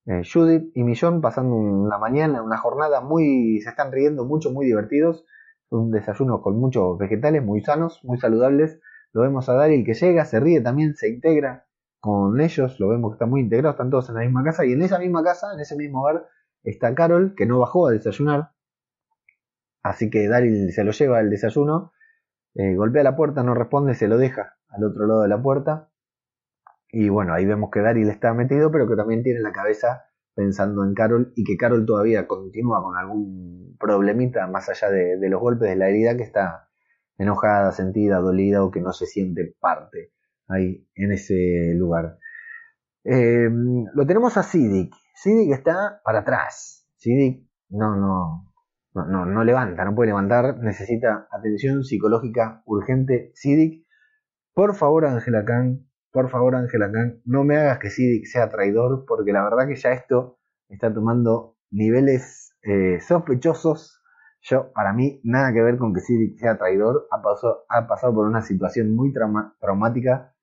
eh, 0.05 0.23
Judith 0.31 0.71
y 0.75 0.83
Millón 0.83 1.23
pasando 1.23 1.57
una 1.57 1.97
mañana, 1.97 2.43
una 2.43 2.59
jornada 2.59 3.01
muy, 3.01 3.61
se 3.63 3.71
están 3.71 3.91
riendo 3.91 4.27
mucho, 4.27 4.51
muy 4.51 4.67
divertidos. 4.67 5.25
Un 5.71 5.91
desayuno 5.91 6.43
con 6.43 6.61
muchos 6.61 6.99
vegetales 6.99 7.43
muy 7.43 7.63
sanos, 7.63 8.05
muy 8.05 8.19
saludables. 8.19 8.79
Lo 9.13 9.23
vemos 9.23 9.49
a 9.49 9.55
Daryl 9.55 9.87
que 9.87 9.95
llega, 9.95 10.27
se 10.27 10.41
ríe 10.41 10.61
también, 10.61 10.95
se 10.95 11.09
integra 11.09 11.65
con 12.01 12.39
ellos. 12.39 12.79
Lo 12.81 12.89
vemos 12.89 13.13
que 13.13 13.15
están 13.15 13.31
muy 13.31 13.41
integrados, 13.41 13.77
están 13.77 13.89
todos 13.89 14.11
en 14.11 14.17
la 14.17 14.21
misma 14.21 14.45
casa. 14.45 14.67
Y 14.67 14.73
en 14.73 14.83
esa 14.83 14.99
misma 14.99 15.25
casa, 15.25 15.55
en 15.55 15.61
ese 15.61 15.75
mismo 15.75 16.03
hogar, 16.03 16.27
está 16.65 16.95
Carol, 16.95 17.35
que 17.35 17.47
no 17.47 17.61
bajó 17.61 17.89
a 17.89 17.93
desayunar. 17.93 18.51
Así 19.83 20.11
que 20.11 20.29
Daryl 20.29 20.73
se 20.73 20.85
lo 20.85 20.93
lleva 20.93 21.19
al 21.19 21.31
desayuno. 21.31 21.93
Eh, 22.55 22.75
golpea 22.75 23.03
la 23.03 23.17
puerta, 23.17 23.43
no 23.43 23.55
responde, 23.55 23.95
se 23.95 24.09
lo 24.09 24.19
deja 24.19 24.57
al 24.69 24.85
otro 24.85 25.07
lado 25.07 25.23
de 25.23 25.29
la 25.29 25.43
puerta. 25.43 25.91
Y 26.93 27.09
bueno, 27.09 27.35
ahí 27.35 27.47
vemos 27.47 27.71
que 27.71 27.81
Daryl 27.81 28.09
está 28.09 28.35
metido, 28.35 28.71
pero 28.71 28.89
que 28.89 28.97
también 28.97 29.23
tiene 29.23 29.41
la 29.41 29.53
cabeza 29.53 30.05
pensando 30.35 30.85
en 30.85 30.95
Carol 30.95 31.33
y 31.37 31.45
que 31.45 31.57
Carol 31.57 31.87
todavía 31.87 32.27
continúa 32.27 32.83
con 32.83 32.97
algún 32.97 33.77
problemita 33.79 34.47
más 34.47 34.69
allá 34.69 34.91
de, 34.91 35.29
los 35.29 35.41
golpes 35.41 35.69
de 35.69 35.77
la 35.77 35.89
herida 35.89 36.17
que 36.17 36.23
está 36.23 36.69
enojada, 37.17 37.73
sentida, 37.73 38.19
dolida 38.19 38.65
o 38.65 38.71
que 38.71 38.81
no 38.81 38.93
se 38.93 39.07
siente 39.07 39.55
parte 39.61 40.13
ahí 40.49 40.87
en 40.95 41.13
ese 41.13 41.75
lugar. 41.77 42.19
Em, 43.05 43.85
lo 43.95 44.07
tenemos 44.07 44.37
a 44.37 44.43
Sidic. 44.43 44.95
Sidic 45.15 45.53
está 45.53 46.01
para 46.05 46.21
atrás. 46.21 46.87
Sidic 46.97 47.47
no, 47.71 47.97
no, 47.97 48.50
no, 48.95 49.07
no, 49.07 49.25
no 49.27 49.45
levanta, 49.45 49.85
no 49.85 49.95
puede 49.95 50.09
levantar, 50.09 50.59
necesita 50.59 51.29
atención 51.31 51.85
psicológica 51.85 52.63
urgente. 52.67 53.31
Sidic, 53.35 53.87
por 54.55 54.75
favor, 54.75 55.07
Angela 55.07 55.45
Khan, 55.45 55.87
por 56.13 56.29
favor, 56.29 56.57
Angela 56.57 56.91
Kang, 56.91 57.21
no 57.25 57.45
me 57.45 57.57
hagas 57.57 57.79
que 57.79 57.91
Sidic 57.91 58.27
sea 58.27 58.51
traidor, 58.51 59.05
porque 59.07 59.33
la 59.33 59.45
verdad 59.45 59.69
que 59.69 59.77
ya 59.77 59.93
esto 59.93 60.39
está 60.69 60.93
tomando 60.93 61.57
niveles 61.71 62.57
eh, 62.63 63.01
sospechosos. 63.01 64.03
Yo, 64.43 64.73
para 64.73 64.93
mí, 64.93 65.21
nada 65.23 65.53
que 65.53 65.63
ver 65.63 65.79
con 65.79 65.95
que 65.95 66.01
Sidic 66.01 66.39
sea 66.39 66.59
traidor. 66.59 67.07
Ha 67.13 67.23
pasado, 67.23 67.65
ha 67.69 67.87
pasado 67.87 68.15
por 68.15 68.27
una 68.27 68.43
situación 68.43 68.95
muy 68.95 69.13
traumática, 69.13 70.35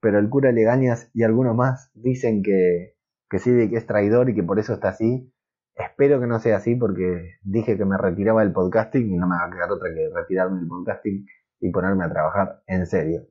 pero 0.00 0.18
el 0.18 0.28
cura 0.28 0.52
Legañas 0.52 1.10
y 1.14 1.22
algunos 1.22 1.56
más 1.56 1.90
dicen 1.94 2.42
que, 2.42 2.96
que 3.30 3.38
Sidic 3.38 3.72
es 3.72 3.86
traidor 3.86 4.28
y 4.28 4.34
que 4.34 4.42
por 4.42 4.58
eso 4.58 4.74
está 4.74 4.90
así. 4.90 5.32
Espero 5.74 6.20
que 6.20 6.26
no 6.26 6.38
sea 6.38 6.58
así 6.58 6.76
porque 6.76 7.38
dije 7.42 7.76
que 7.76 7.84
me 7.84 7.98
retiraba 7.98 8.42
del 8.42 8.52
podcasting 8.52 9.12
y 9.12 9.16
no 9.16 9.26
me 9.26 9.36
va 9.36 9.46
a 9.46 9.50
quedar 9.50 9.70
otra 9.72 9.92
que 9.92 10.08
retirarme 10.14 10.58
del 10.58 10.68
podcasting 10.68 11.26
y 11.60 11.70
ponerme 11.70 12.04
a 12.04 12.10
trabajar 12.10 12.62
en 12.66 12.86
serio. 12.86 13.26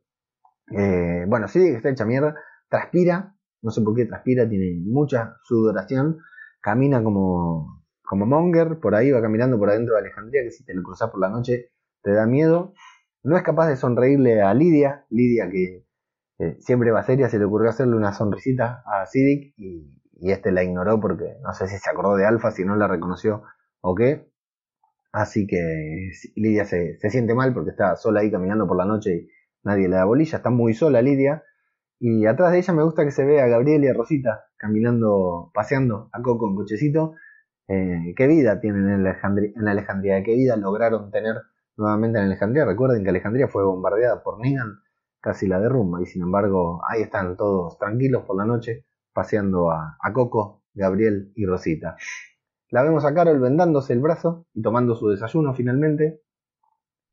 Eh, 0.72 1.26
bueno, 1.28 1.48
sí, 1.48 1.66
está 1.68 1.90
hecha 1.90 2.06
mierda, 2.06 2.36
transpira, 2.70 3.36
no 3.62 3.72
sé 3.72 3.82
por 3.82 3.96
qué 3.96 4.06
transpira, 4.06 4.48
tiene 4.48 4.82
mucha 4.86 5.38
sudoración, 5.44 6.20
camina 6.62 7.02
como, 7.02 7.84
como 8.02 8.26
Monger, 8.26 8.80
por 8.80 8.96
ahí 8.96 9.12
va 9.12 9.22
caminando 9.22 9.58
por 9.58 9.70
adentro 9.70 9.96
de 9.96 10.02
Alejandría, 10.02 10.44
que 10.44 10.52
si 10.52 10.66
te 10.66 10.74
lo 10.74 10.84
cruzas 10.84 11.10
por 11.12 11.22
la 11.22 11.30
noche 11.30 11.72
te 12.02 12.12
da 12.12 12.26
miedo. 12.26 12.74
No 13.24 13.38
es 13.38 13.44
capaz 13.44 13.68
de 13.68 13.78
sonreírle 13.78 14.42
a 14.42 14.54
Lidia, 14.54 15.06
Lidia 15.10 15.50
que 15.50 15.86
eh, 16.40 16.58
siempre 16.60 16.92
va 16.92 17.04
seria, 17.04 17.30
se 17.30 17.40
le 17.40 17.46
ocurrió 17.46 17.70
hacerle 17.70 17.96
una 17.96 18.12
sonrisita 18.14 18.84
a 18.86 19.06
Sidic 19.06 19.54
y, 19.58 20.03
y 20.20 20.32
este 20.32 20.52
la 20.52 20.64
ignoró 20.64 21.00
porque 21.00 21.38
no 21.42 21.54
sé 21.54 21.68
si 21.68 21.78
se 21.78 21.90
acordó 21.90 22.16
de 22.16 22.26
Alfa, 22.26 22.52
si 22.52 22.66
no 22.66 22.76
la 22.76 22.88
reconoció 22.88 23.44
o 23.82 23.96
qué. 23.96 24.30
Así 25.12 25.46
que 25.48 26.12
Lidia 26.36 26.66
se, 26.66 26.98
se 27.00 27.10
siente 27.10 27.36
mal 27.36 27.54
porque 27.54 27.72
está 27.72 27.96
sola 27.96 28.22
ahí 28.22 28.32
caminando 28.32 28.68
por 28.68 28.78
la 28.78 28.86
noche 28.86 29.14
y 29.14 29.30
nadie 29.64 29.88
le 29.88 29.96
da 29.96 30.06
bolilla, 30.06 30.38
está 30.38 30.50
muy 30.50 30.74
sola 30.74 31.02
Lidia. 31.02 31.44
Y 32.00 32.26
atrás 32.26 32.52
de 32.52 32.60
ella 32.60 32.74
me 32.74 32.84
gusta 32.84 33.06
que 33.06 33.12
se 33.12 33.26
vea 33.26 33.46
a 33.46 33.48
Gabriel 33.48 33.84
y 33.84 33.88
a 33.88 33.94
Rosita 33.94 34.46
caminando, 34.58 35.52
paseando 35.54 36.10
a 36.14 36.22
Coco 36.22 36.50
en 36.50 36.56
cochecito. 36.56 37.16
Eh, 37.68 38.14
qué 38.16 38.28
vida 38.28 38.60
tienen 38.60 38.90
en 38.90 39.08
Alejandría, 39.08 39.52
en 39.56 39.68
Alejandría, 39.68 40.24
qué 40.24 40.36
vida 40.36 40.58
lograron 40.58 41.12
tener 41.12 41.36
nuevamente 41.78 42.20
en 42.20 42.26
Alejandría. 42.26 42.66
Recuerden 42.66 43.04
que 43.04 43.10
Alejandría 43.10 43.48
fue 43.48 43.64
bombardeada 43.64 44.24
por 44.24 44.40
Negan, 44.40 44.80
casi 45.22 45.48
la 45.48 45.60
derrumba, 45.60 46.02
y 46.02 46.06
sin 46.06 46.24
embargo 46.24 46.82
ahí 46.90 47.02
están 47.02 47.38
todos 47.38 47.78
tranquilos 47.78 48.24
por 48.26 48.38
la 48.38 48.46
noche, 48.46 48.86
paseando 49.14 49.72
a, 49.72 49.98
Coco, 50.14 50.64
Gabriel 50.74 51.32
y 51.36 51.46
Rosita. 51.46 51.96
La 52.70 52.84
vemos 52.84 53.06
a 53.06 53.14
Carol 53.14 53.40
vendándose 53.40 53.94
el 53.94 54.00
brazo 54.00 54.48
y 54.54 54.62
tomando 54.62 54.96
su 54.96 55.10
desayuno 55.10 55.54
finalmente. 55.54 56.22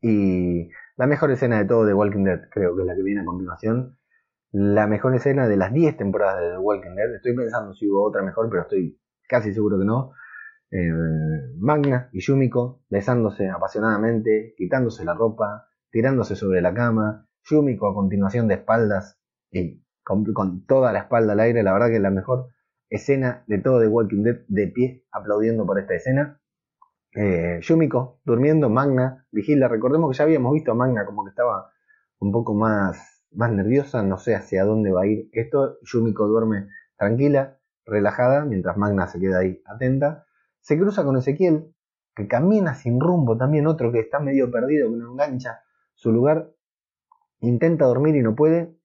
Y 0.00 0.68
la 0.96 1.06
mejor 1.06 1.30
escena 1.30 1.58
de 1.58 1.66
todo 1.66 1.84
de 1.84 1.92
Walking 1.92 2.24
Dead, 2.24 2.40
creo 2.50 2.74
que 2.74 2.82
es 2.82 2.86
la 2.86 2.96
que 2.96 3.02
viene 3.02 3.20
a 3.20 3.24
continuación. 3.24 3.98
La 4.52 4.86
mejor 4.86 5.14
escena 5.14 5.46
de 5.46 5.56
las 5.56 5.72
10 5.72 5.98
temporadas 5.98 6.40
de 6.40 6.50
The 6.52 6.58
Walking 6.58 6.94
Dead. 6.96 7.14
Estoy 7.14 7.36
pensando 7.36 7.74
si 7.74 7.88
hubo 7.88 8.08
otra 8.08 8.22
mejor, 8.22 8.48
pero 8.48 8.62
estoy 8.62 8.98
casi 9.28 9.52
seguro 9.52 9.78
que 9.78 9.84
no. 9.84 10.12
Eh, 10.70 10.92
Magna 11.58 12.08
y 12.12 12.20
Yumiko 12.20 12.82
besándose 12.88 13.48
apasionadamente, 13.48 14.54
quitándose 14.56 15.04
la 15.04 15.14
ropa, 15.14 15.68
tirándose 15.90 16.36
sobre 16.36 16.62
la 16.62 16.72
cama. 16.72 17.26
Yumiko 17.44 17.88
a 17.88 17.94
continuación 17.94 18.48
de 18.48 18.54
espaldas 18.54 19.18
y 19.50 19.82
con, 20.34 20.66
toda 20.66 20.92
la 20.92 21.00
espalda 21.00 21.32
al 21.32 21.40
aire. 21.40 21.62
La 21.62 21.72
verdad 21.72 21.88
que 21.88 21.96
es 21.96 22.02
la 22.02 22.10
mejor 22.10 22.48
escena 22.88 23.44
de 23.46 23.58
todo 23.58 23.80
The 23.80 23.86
Walking 23.86 24.22
Dead 24.22 24.40
de 24.48 24.66
pie 24.68 25.04
aplaudiendo 25.12 25.64
por 25.66 25.78
esta 25.78 25.94
escena. 25.94 26.40
Eh, 27.14 27.58
Yumiko 27.62 28.20
durmiendo, 28.24 28.68
Magna 28.68 29.26
vigila. 29.30 29.68
Recordemos 29.68 30.10
que 30.10 30.18
ya 30.18 30.24
habíamos 30.24 30.52
visto 30.52 30.72
a 30.72 30.74
Magna 30.74 31.04
como 31.06 31.24
que 31.24 31.30
estaba 31.30 31.70
un 32.18 32.32
poco 32.32 32.54
más, 32.54 33.24
más 33.32 33.52
nerviosa, 33.52 34.02
no 34.02 34.18
sé 34.18 34.34
hacia 34.34 34.64
dónde 34.64 34.92
va 34.92 35.02
a 35.02 35.06
ir 35.06 35.28
esto. 35.32 35.78
Yumiko 35.82 36.26
duerme 36.26 36.68
tranquila, 36.96 37.58
relajada, 37.86 38.44
mientras 38.44 38.76
Magna 38.76 39.06
se 39.06 39.20
queda 39.20 39.38
ahí 39.38 39.62
atenta. 39.66 40.26
Se 40.60 40.78
cruza 40.78 41.04
con 41.04 41.16
Ezequiel, 41.16 41.74
que 42.14 42.28
camina 42.28 42.74
sin 42.74 43.00
rumbo 43.00 43.36
también, 43.36 43.66
otro 43.66 43.92
que 43.92 44.00
está 44.00 44.20
medio 44.20 44.50
perdido, 44.50 44.90
que 44.90 44.96
no 44.96 45.12
engancha 45.12 45.62
su 45.94 46.12
lugar. 46.12 46.50
Intenta 47.40 47.86
dormir 47.86 48.16
y 48.16 48.22
no 48.22 48.34
puede. 48.34 48.76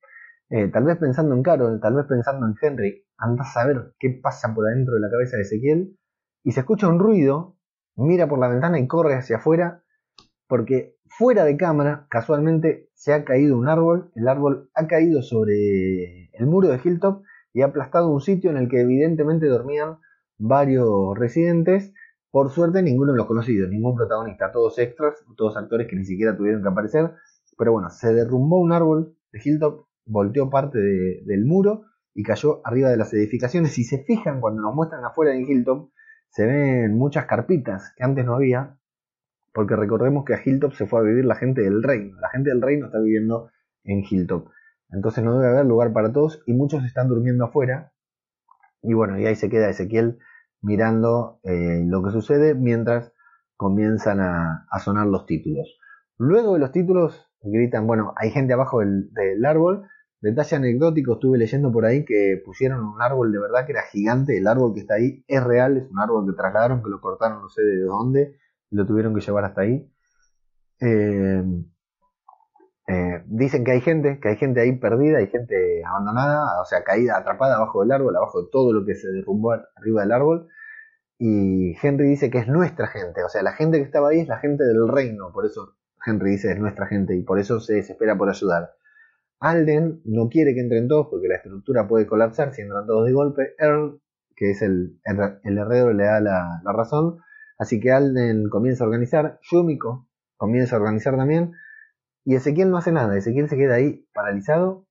Eh, 0.56 0.70
tal 0.70 0.86
vez 0.86 0.98
pensando 0.98 1.36
en 1.36 1.44
Carol, 1.44 1.82
tal 1.82 1.96
vez 1.96 2.06
pensando 2.06 2.46
en 2.46 2.56
Henry, 2.62 3.04
anda 3.18 3.44
a 3.44 3.46
saber 3.46 3.94
qué 4.00 4.18
pasa 4.24 4.54
por 4.56 4.66
adentro 4.66 4.94
de 4.94 5.02
la 5.02 5.10
cabeza 5.10 5.36
de 5.36 5.42
Ezequiel, 5.42 5.98
y 6.46 6.54
se 6.54 6.62
escucha 6.62 6.88
un 6.88 6.98
ruido, 6.98 7.58
mira 7.98 8.30
por 8.30 8.40
la 8.40 8.48
ventana 8.48 8.80
y 8.80 8.88
corre 8.88 9.16
hacia 9.16 9.36
afuera, 9.36 9.84
porque 10.48 10.96
fuera 11.08 11.44
de 11.44 11.58
cámara, 11.58 12.08
casualmente, 12.10 12.90
se 12.94 13.12
ha 13.14 13.26
caído 13.26 13.58
un 13.58 13.68
árbol, 13.68 14.12
el 14.16 14.30
árbol 14.30 14.70
ha 14.76 14.88
caído 14.88 15.24
sobre 15.24 16.30
el 16.32 16.46
muro 16.46 16.70
de 16.70 16.80
Hilltop 16.82 17.24
y 17.52 17.62
ha 17.62 17.66
aplastado 17.66 18.10
un 18.10 18.22
sitio 18.22 18.50
en 18.50 18.56
el 18.56 18.70
que 18.70 18.80
evidentemente 18.80 19.48
dormían 19.48 19.98
varios 20.38 21.20
residentes, 21.20 21.94
por 22.32 22.50
suerte 22.50 22.82
ninguno 22.82 23.12
de 23.12 23.18
los 23.18 23.28
conocidos, 23.28 23.70
ningún 23.70 23.98
protagonista, 23.98 24.54
todos 24.54 24.80
extras, 24.80 25.16
todos 25.36 25.58
actores 25.58 25.90
que 25.90 25.98
ni 25.98 26.06
siquiera 26.06 26.38
tuvieron 26.38 26.62
que 26.62 26.70
aparecer, 26.70 27.12
pero 27.58 27.74
bueno, 27.74 27.90
se 27.90 28.14
derrumbó 28.14 28.62
un 28.62 28.72
árbol 28.72 29.18
de 29.34 29.42
Hilltop, 29.44 29.88
volteó 30.06 30.50
parte 30.50 30.80
de, 30.80 31.24
del 31.26 31.46
muro, 31.46 31.86
y 32.16 32.24
cayó 32.24 32.62
arriba 32.64 32.90
de 32.90 32.98
las 32.98 33.14
edificaciones. 33.14 33.74
Si 33.74 33.84
se 33.84 34.04
fijan, 34.04 34.40
cuando 34.40 34.62
nos 34.62 34.74
muestran 34.74 35.04
afuera 35.04 35.34
de 35.34 35.42
Hilltop, 35.42 35.92
se 36.30 36.46
ven 36.46 36.98
muchas 36.98 37.26
carpitas 37.26 37.94
que 37.96 38.04
antes 38.04 38.26
no 38.26 38.36
había, 38.36 38.80
porque 39.54 39.76
recordemos 39.76 40.24
que 40.26 40.34
a 40.34 40.42
Hilltop 40.44 40.74
se 40.74 40.88
fue 40.88 41.02
a 41.02 41.04
vivir 41.04 41.26
la 41.26 41.36
gente 41.36 41.62
del 41.62 41.84
reino. 41.84 42.18
La 42.20 42.30
gente 42.30 42.50
del 42.50 42.62
reino 42.62 42.88
está 42.88 43.00
viviendo 43.00 43.52
en 43.84 44.04
Hilltop. 44.10 44.48
Entonces 44.90 45.24
no 45.24 45.38
debe 45.38 45.54
haber 45.54 45.66
lugar 45.66 45.92
para 45.92 46.12
todos 46.14 46.42
y 46.46 46.54
muchos 46.54 46.86
están 46.86 47.10
durmiendo 47.10 47.44
afuera. 47.46 47.92
Y 48.82 48.94
bueno, 48.94 49.20
y 49.20 49.26
ahí 49.26 49.36
se 49.36 49.50
queda 49.50 49.70
Ezequiel 49.70 50.20
mirando 50.62 51.40
eh, 51.44 51.84
lo 51.86 52.02
que 52.02 52.12
sucede 52.12 52.56
mientras 52.56 53.14
comienzan 53.58 54.20
a, 54.22 54.68
sonar 54.80 55.08
los 55.08 55.26
títulos. 55.26 55.78
Luego 56.18 56.54
de 56.54 56.60
los 56.60 56.72
títulos 56.72 57.30
gritan, 57.42 57.88
bueno, 57.88 58.14
hay 58.18 58.32
gente 58.32 58.54
abajo 58.54 58.80
del 58.80 59.46
árbol, 59.46 59.88
Detalle 60.26 60.56
anecdótico, 60.56 61.14
estuve 61.14 61.38
leyendo 61.38 61.72
por 61.72 61.86
ahí 61.86 62.04
que 62.04 62.42
pusieron 62.44 62.84
un 62.84 63.00
árbol 63.00 63.32
de 63.32 63.38
verdad 63.38 63.64
que 63.68 63.74
era 63.74 63.84
gigante, 63.84 64.36
el 64.36 64.48
árbol 64.48 64.74
que 64.74 64.80
está 64.80 64.96
ahí 64.96 65.24
es 65.28 65.44
real, 65.44 65.78
es 65.78 65.92
un 65.92 66.00
árbol 66.00 66.26
que 66.26 66.36
trasladaron, 66.36 66.82
que 66.82 66.90
lo 66.90 67.00
cortaron 67.00 67.44
no 67.44 67.50
sé 67.50 67.62
de 67.62 67.82
dónde, 67.82 68.36
y 68.72 68.76
lo 68.76 68.88
tuvieron 68.88 69.14
que 69.14 69.22
llevar 69.22 69.46
hasta 69.46 69.62
ahí. 69.62 69.88
Eh, 70.82 71.44
eh, 72.88 73.24
dicen 73.28 73.64
que 73.64 73.72
hay 73.74 73.82
gente, 73.82 74.20
que 74.20 74.30
hay 74.30 74.38
gente 74.38 74.62
ahí 74.62 74.72
perdida, 74.80 75.20
hay 75.20 75.28
gente 75.28 75.84
abandonada, 75.86 76.60
o 76.60 76.66
sea, 76.66 76.84
caída, 76.84 77.18
atrapada 77.18 77.58
abajo 77.58 77.82
del 77.82 77.92
árbol, 77.92 78.16
abajo 78.16 78.42
de 78.42 78.50
todo 78.52 78.74
lo 78.74 78.84
que 78.84 78.96
se 78.96 79.08
derrumbó 79.10 79.54
arriba 79.76 80.02
del 80.02 80.12
árbol. 80.12 80.48
Y 81.20 81.78
Henry 81.86 82.10
dice 82.10 82.32
que 82.32 82.40
es 82.40 82.48
nuestra 82.48 82.88
gente, 82.88 83.24
o 83.24 83.30
sea, 83.30 83.44
la 83.44 83.54
gente 83.54 83.78
que 83.78 83.84
estaba 83.84 84.10
ahí 84.10 84.22
es 84.22 84.28
la 84.28 84.40
gente 84.40 84.64
del 84.64 84.88
reino, 84.88 85.32
por 85.32 85.46
eso 85.46 85.76
Henry 86.04 86.32
dice 86.32 86.52
es 86.52 86.60
nuestra 86.60 86.88
gente 86.88 87.16
y 87.16 87.22
por 87.22 87.38
eso 87.38 87.60
se 87.60 87.76
desespera 87.76 88.18
por 88.18 88.28
ayudar. 88.28 88.72
Alden 89.40 90.02
no 90.06 90.30
quiere 90.30 90.54
que 90.54 90.62
entren 90.62 90.88
todos 90.88 91.08
porque 91.10 91.28
la 91.28 91.36
estructura 91.36 91.88
puede 91.88 92.08
colapsar 92.08 92.54
si 92.54 92.62
entran 92.62 92.88
todos 92.88 93.06
de 93.06 93.14
golpe. 93.14 93.56
Earl, 93.60 94.02
que 94.36 94.52
es 94.52 94.62
el, 94.62 95.00
el 95.44 95.58
herrero, 95.58 95.94
le 95.94 96.04
da 96.06 96.20
la, 96.20 96.62
la, 96.64 96.74
razón. 96.74 97.20
Así 97.58 97.80
que 97.80 97.92
Alden 97.92 98.50
comienza 98.50 98.84
a 98.84 98.88
organizar. 98.88 99.40
Yumiko 99.50 100.08
comienza 100.38 100.76
a 100.76 100.80
organizar 100.80 101.16
también. 101.16 101.54
Y 102.24 102.36
Ezequiel 102.36 102.72
no 102.72 102.78
hace 102.78 102.92
nada. 102.92 103.16
Ezequiel 103.18 103.50
se 103.50 103.58
queda 103.58 103.76
ahí 103.76 104.08
paralizado. 104.14 104.88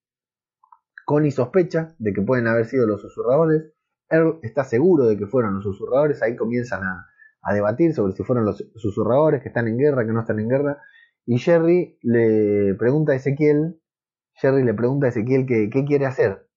Connie 1.05 1.33
sospecha 1.33 1.95
de 1.99 2.13
que 2.13 2.23
pueden 2.23 2.47
haber 2.47 2.67
sido 2.67 2.87
los 2.87 3.01
susurradores. 3.03 3.73
Earl 4.09 4.39
está 4.43 4.65
seguro 4.65 5.07
de 5.07 5.19
que 5.19 5.27
fueron 5.27 5.55
los 5.55 5.65
susurradores. 5.65 6.23
Ahí 6.23 6.37
comienzan 6.37 6.83
a, 6.85 7.07
a 7.43 7.55
debatir 7.55 7.95
sobre 7.95 8.15
si 8.15 8.23
fueron 8.23 8.45
los 8.45 8.65
susurradores 8.77 9.43
que 9.43 9.49
están 9.49 9.69
en 9.69 9.79
guerra, 9.79 10.07
que 10.07 10.13
no 10.13 10.21
están 10.21 10.41
en 10.41 10.49
guerra. 10.49 10.79
Y 11.27 11.39
Jerry 11.39 11.99
le 12.03 12.75
pregunta 12.75 13.13
a 13.13 13.17
Ezequiel 13.17 13.81
Jerry 14.35 14.65
le 14.65 14.75
pregunta 14.75 15.07
a 15.07 15.09
Ezequiel 15.11 15.47
qué, 15.47 15.71
qué 15.71 15.85
quiere 15.85 16.07
hacer. 16.07 16.49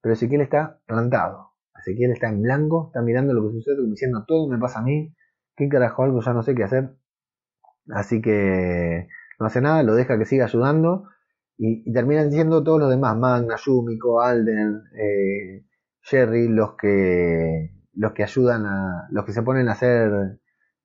Pero 0.00 0.14
Ezequiel 0.14 0.40
está 0.40 0.80
plantado. 0.86 1.52
Ezequiel 1.78 2.12
está 2.12 2.28
en 2.28 2.42
blanco, 2.42 2.86
está 2.88 3.02
mirando 3.02 3.34
lo 3.34 3.42
que 3.42 3.54
sucede, 3.54 3.76
diciendo 3.88 4.24
todo 4.26 4.48
me 4.48 4.58
pasa 4.58 4.80
a 4.80 4.82
mí. 4.82 5.14
¿Qué 5.56 5.68
carajo 5.68 6.02
algo? 6.02 6.20
Ya 6.20 6.32
no 6.32 6.42
sé 6.42 6.54
qué 6.54 6.64
hacer. 6.64 6.96
Así 7.90 8.20
que 8.20 9.06
no 9.38 9.46
hace 9.46 9.60
nada, 9.60 9.82
lo 9.82 9.94
deja 9.94 10.18
que 10.18 10.24
siga 10.24 10.44
ayudando. 10.46 11.04
Y, 11.56 11.88
y 11.88 11.92
terminan 11.92 12.32
siendo 12.32 12.64
todos 12.64 12.80
los 12.80 12.90
demás, 12.90 13.16
Magna, 13.16 13.56
Yumiko, 13.64 14.20
Alden, 14.20 14.82
eh, 14.98 15.64
Jerry, 16.00 16.48
los 16.48 16.74
que 16.76 17.70
los 17.96 18.12
que 18.12 18.24
ayudan 18.24 18.66
a, 18.66 19.06
los 19.10 19.24
que 19.24 19.32
se 19.32 19.42
ponen 19.42 19.68
a 19.68 19.72
hacer, 19.72 20.10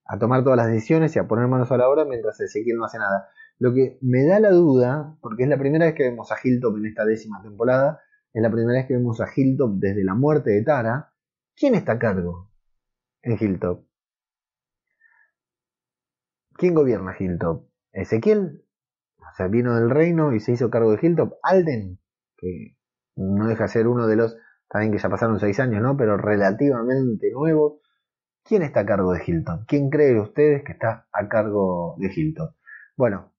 a 0.06 0.20
tomar 0.20 0.44
todas 0.44 0.58
las 0.58 0.68
decisiones 0.68 1.16
y 1.16 1.20
a 1.20 1.28
poner 1.28 1.48
manos 1.48 1.72
a 1.72 1.78
la 1.78 1.90
obra 1.90 2.06
mientras 2.06 2.40
Ezequiel 2.40 2.78
no 2.78 2.86
hace 2.86 3.00
nada. 3.00 3.30
Lo 3.60 3.74
que 3.74 3.98
me 4.02 4.26
da 4.26 4.40
la 4.40 4.52
duda, 4.52 5.18
porque 5.22 5.44
es 5.44 5.50
la 5.50 5.58
primera 5.58 5.86
vez 5.86 5.94
que 5.94 6.04
vemos 6.04 6.32
a 6.32 6.38
Hilltop 6.42 6.78
en 6.78 6.86
esta 6.86 7.06
décima 7.06 7.42
temporada, 7.44 8.00
es 8.34 8.42
la 8.42 8.50
primera 8.50 8.80
vez 8.80 8.88
que 8.88 8.96
vemos 8.96 9.20
a 9.20 9.28
Hilltop 9.36 9.74
desde 9.76 10.04
la 10.04 10.16
muerte 10.16 10.52
de 10.52 10.64
Tara, 10.64 11.14
¿quién 11.56 11.76
está 11.76 11.94
a 11.94 12.00
cargo 12.00 12.52
en 13.22 13.38
Hilltop? 13.40 13.86
¿Quién 16.54 16.74
gobierna 16.74 17.16
Hilltop? 17.18 17.70
¿Ezequiel? 17.92 18.66
O 19.18 19.36
sea, 19.36 19.48
vino 19.48 19.76
del 19.76 19.90
reino 19.90 20.34
y 20.34 20.40
se 20.40 20.54
hizo 20.54 20.70
cargo 20.70 20.92
de 20.92 21.00
Hilltop. 21.02 21.34
Alden, 21.44 22.00
que 22.38 22.78
no 23.16 23.48
deja 23.48 23.64
de 23.64 23.70
ser 23.70 23.88
uno 23.88 24.08
de 24.08 24.16
los, 24.16 24.38
también 24.70 24.94
que 24.94 25.00
ya 25.00 25.10
pasaron 25.10 25.40
seis 25.40 25.60
años, 25.60 25.82
¿no? 25.82 25.98
Pero 25.98 26.18
relativamente 26.18 27.32
nuevo. 27.32 27.82
¿Quién 28.44 28.62
está 28.62 28.82
a 28.82 28.86
cargo 28.86 29.12
de 29.12 29.22
Hilltop? 29.26 29.66
¿Quién 29.68 29.90
cree 29.90 30.20
ustedes 30.20 30.64
que 30.64 30.72
está 30.72 31.08
a 31.12 31.28
cargo 31.28 31.96
de 31.98 32.12
Hilltop? 32.14 32.56
Bueno, 32.96 33.34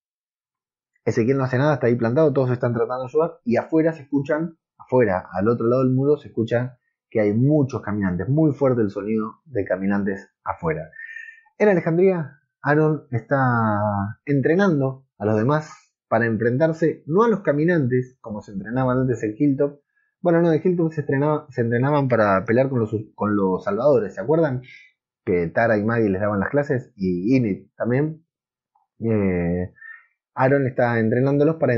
Ezequiel 1.05 1.39
no 1.39 1.45
hace 1.45 1.59
nada, 1.59 1.75
está 1.75 1.87
ahí 1.87 1.97
plantado, 1.97 2.33
todos 2.33 2.51
están 2.51 2.73
tratando 2.73 3.05
de 3.05 3.09
ayudar 3.09 3.39
y 3.45 3.57
afuera 3.57 3.93
se 3.93 4.03
escuchan, 4.03 4.59
afuera, 4.77 5.27
al 5.33 5.49
otro 5.49 5.67
lado 5.67 5.83
del 5.83 5.93
muro 5.93 6.17
se 6.17 6.29
escuchan 6.29 6.73
que 7.09 7.21
hay 7.21 7.33
muchos 7.33 7.83
caminantes, 7.83 8.29
muy 8.29 8.53
fuerte 8.53 8.83
el 8.83 8.91
sonido 8.91 9.41
de 9.45 9.65
caminantes 9.65 10.31
afuera. 10.45 10.91
En 11.59 11.69
Alejandría, 11.69 12.39
Aaron 12.63 13.07
está 13.11 14.19
entrenando 14.25 15.07
a 15.19 15.27
los 15.27 15.37
demás 15.37 15.73
para 16.09 16.27
enfrentarse 16.27 17.03
no 17.07 17.23
a 17.23 17.29
los 17.29 17.41
caminantes, 17.41 18.19
como 18.21 18.43
se 18.43 18.53
entrenaban 18.53 18.99
antes 18.99 19.23
en 19.23 19.35
Hilltop. 19.37 19.81
Bueno, 20.21 20.43
no, 20.43 20.51
de 20.51 20.61
Hilltop 20.63 20.93
se, 20.93 21.05
se 21.05 21.61
entrenaban 21.61 22.09
para 22.09 22.45
pelear 22.45 22.69
con 22.69 22.81
los, 22.81 23.65
salvadores, 23.65 24.15
¿se 24.15 24.21
acuerdan? 24.21 24.63
Que 25.25 25.49
Tara 25.49 25.79
y 25.79 25.85
Maggie 25.85 26.11
les 26.11 26.21
daban 26.21 26.41
las 26.41 26.51
clases, 26.51 26.93
y 26.97 27.37
Init 27.37 27.71
también. 27.77 28.25
Eh, 29.01 29.73
Aaron 30.41 30.67
está 30.67 30.99
entrenándolos 30.99 31.57
para, 31.57 31.75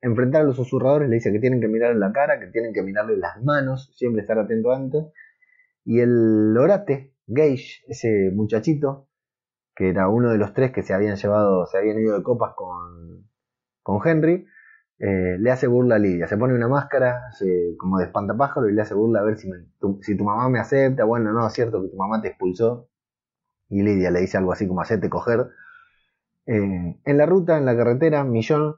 enfrentar 0.00 0.40
a 0.40 0.44
los 0.44 0.56
susurradores, 0.56 1.10
le 1.10 1.16
dice 1.16 1.30
que 1.30 1.38
tienen 1.38 1.60
que 1.60 1.68
mirarle 1.68 1.98
la 1.98 2.12
cara, 2.12 2.40
que 2.40 2.46
tienen 2.46 2.72
que 2.72 2.82
mirarle 2.82 3.18
las 3.18 3.42
manos, 3.42 3.92
siempre 3.94 4.22
estar 4.22 4.38
atento 4.38 4.72
antes. 4.72 5.04
Y 5.84 6.00
el 6.00 6.56
Orate, 6.56 7.12
Gage, 7.26 7.82
ese 7.88 8.30
muchachito, 8.34 9.08
que 9.76 9.90
era 9.90 10.08
uno 10.08 10.30
de 10.30 10.38
los 10.38 10.54
tres 10.54 10.72
que 10.72 10.82
se 10.82 10.94
habían 10.94 11.16
llevado, 11.16 11.66
se 11.66 11.76
habían 11.76 11.98
ido 11.98 12.16
de 12.16 12.22
copas 12.22 12.54
con, 12.56 13.28
con 13.82 14.00
Henry, 14.02 14.46
eh, 14.98 15.36
le 15.38 15.50
hace 15.50 15.66
burla 15.66 15.96
a 15.96 15.98
Lidia. 15.98 16.26
Se 16.26 16.38
pone 16.38 16.54
una 16.54 16.68
máscara 16.68 17.20
como 17.76 17.98
de 17.98 18.06
espantapájaro 18.06 18.66
y 18.70 18.72
le 18.72 18.80
hace 18.80 18.94
burla 18.94 19.20
a 19.20 19.24
ver 19.24 19.36
si, 19.36 19.50
tu, 19.78 19.98
si 20.00 20.16
tu 20.16 20.24
mamá 20.24 20.48
me 20.48 20.58
acepta. 20.58 21.04
Bueno, 21.04 21.32
no, 21.32 21.46
es 21.46 21.52
cierto 21.52 21.82
que 21.82 21.88
tu 21.88 21.96
mamá 21.96 22.22
te 22.22 22.28
expulsó. 22.28 22.88
Y 23.68 23.82
Lidia 23.82 24.10
le 24.10 24.20
dice 24.20 24.38
algo 24.38 24.52
así 24.52 24.66
como 24.66 24.80
hacerte 24.80 25.10
coger. 25.10 25.50
En 26.52 27.16
la 27.16 27.26
ruta, 27.26 27.58
en 27.58 27.64
la 27.64 27.76
carretera, 27.76 28.24
Millón 28.24 28.74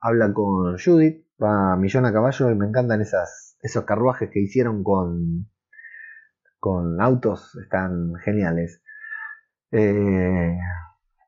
habla 0.00 0.32
con 0.32 0.78
Judith, 0.78 1.26
va 1.42 1.76
Millón 1.76 2.06
a 2.06 2.12
caballo 2.12 2.50
y 2.50 2.54
me 2.54 2.66
encantan 2.66 3.00
esas, 3.00 3.58
esos 3.62 3.84
carruajes 3.84 4.30
que 4.30 4.38
hicieron 4.38 4.84
con, 4.84 5.50
con 6.60 7.00
autos, 7.00 7.58
están 7.60 8.14
geniales. 8.24 8.80
Eh, 9.72 10.56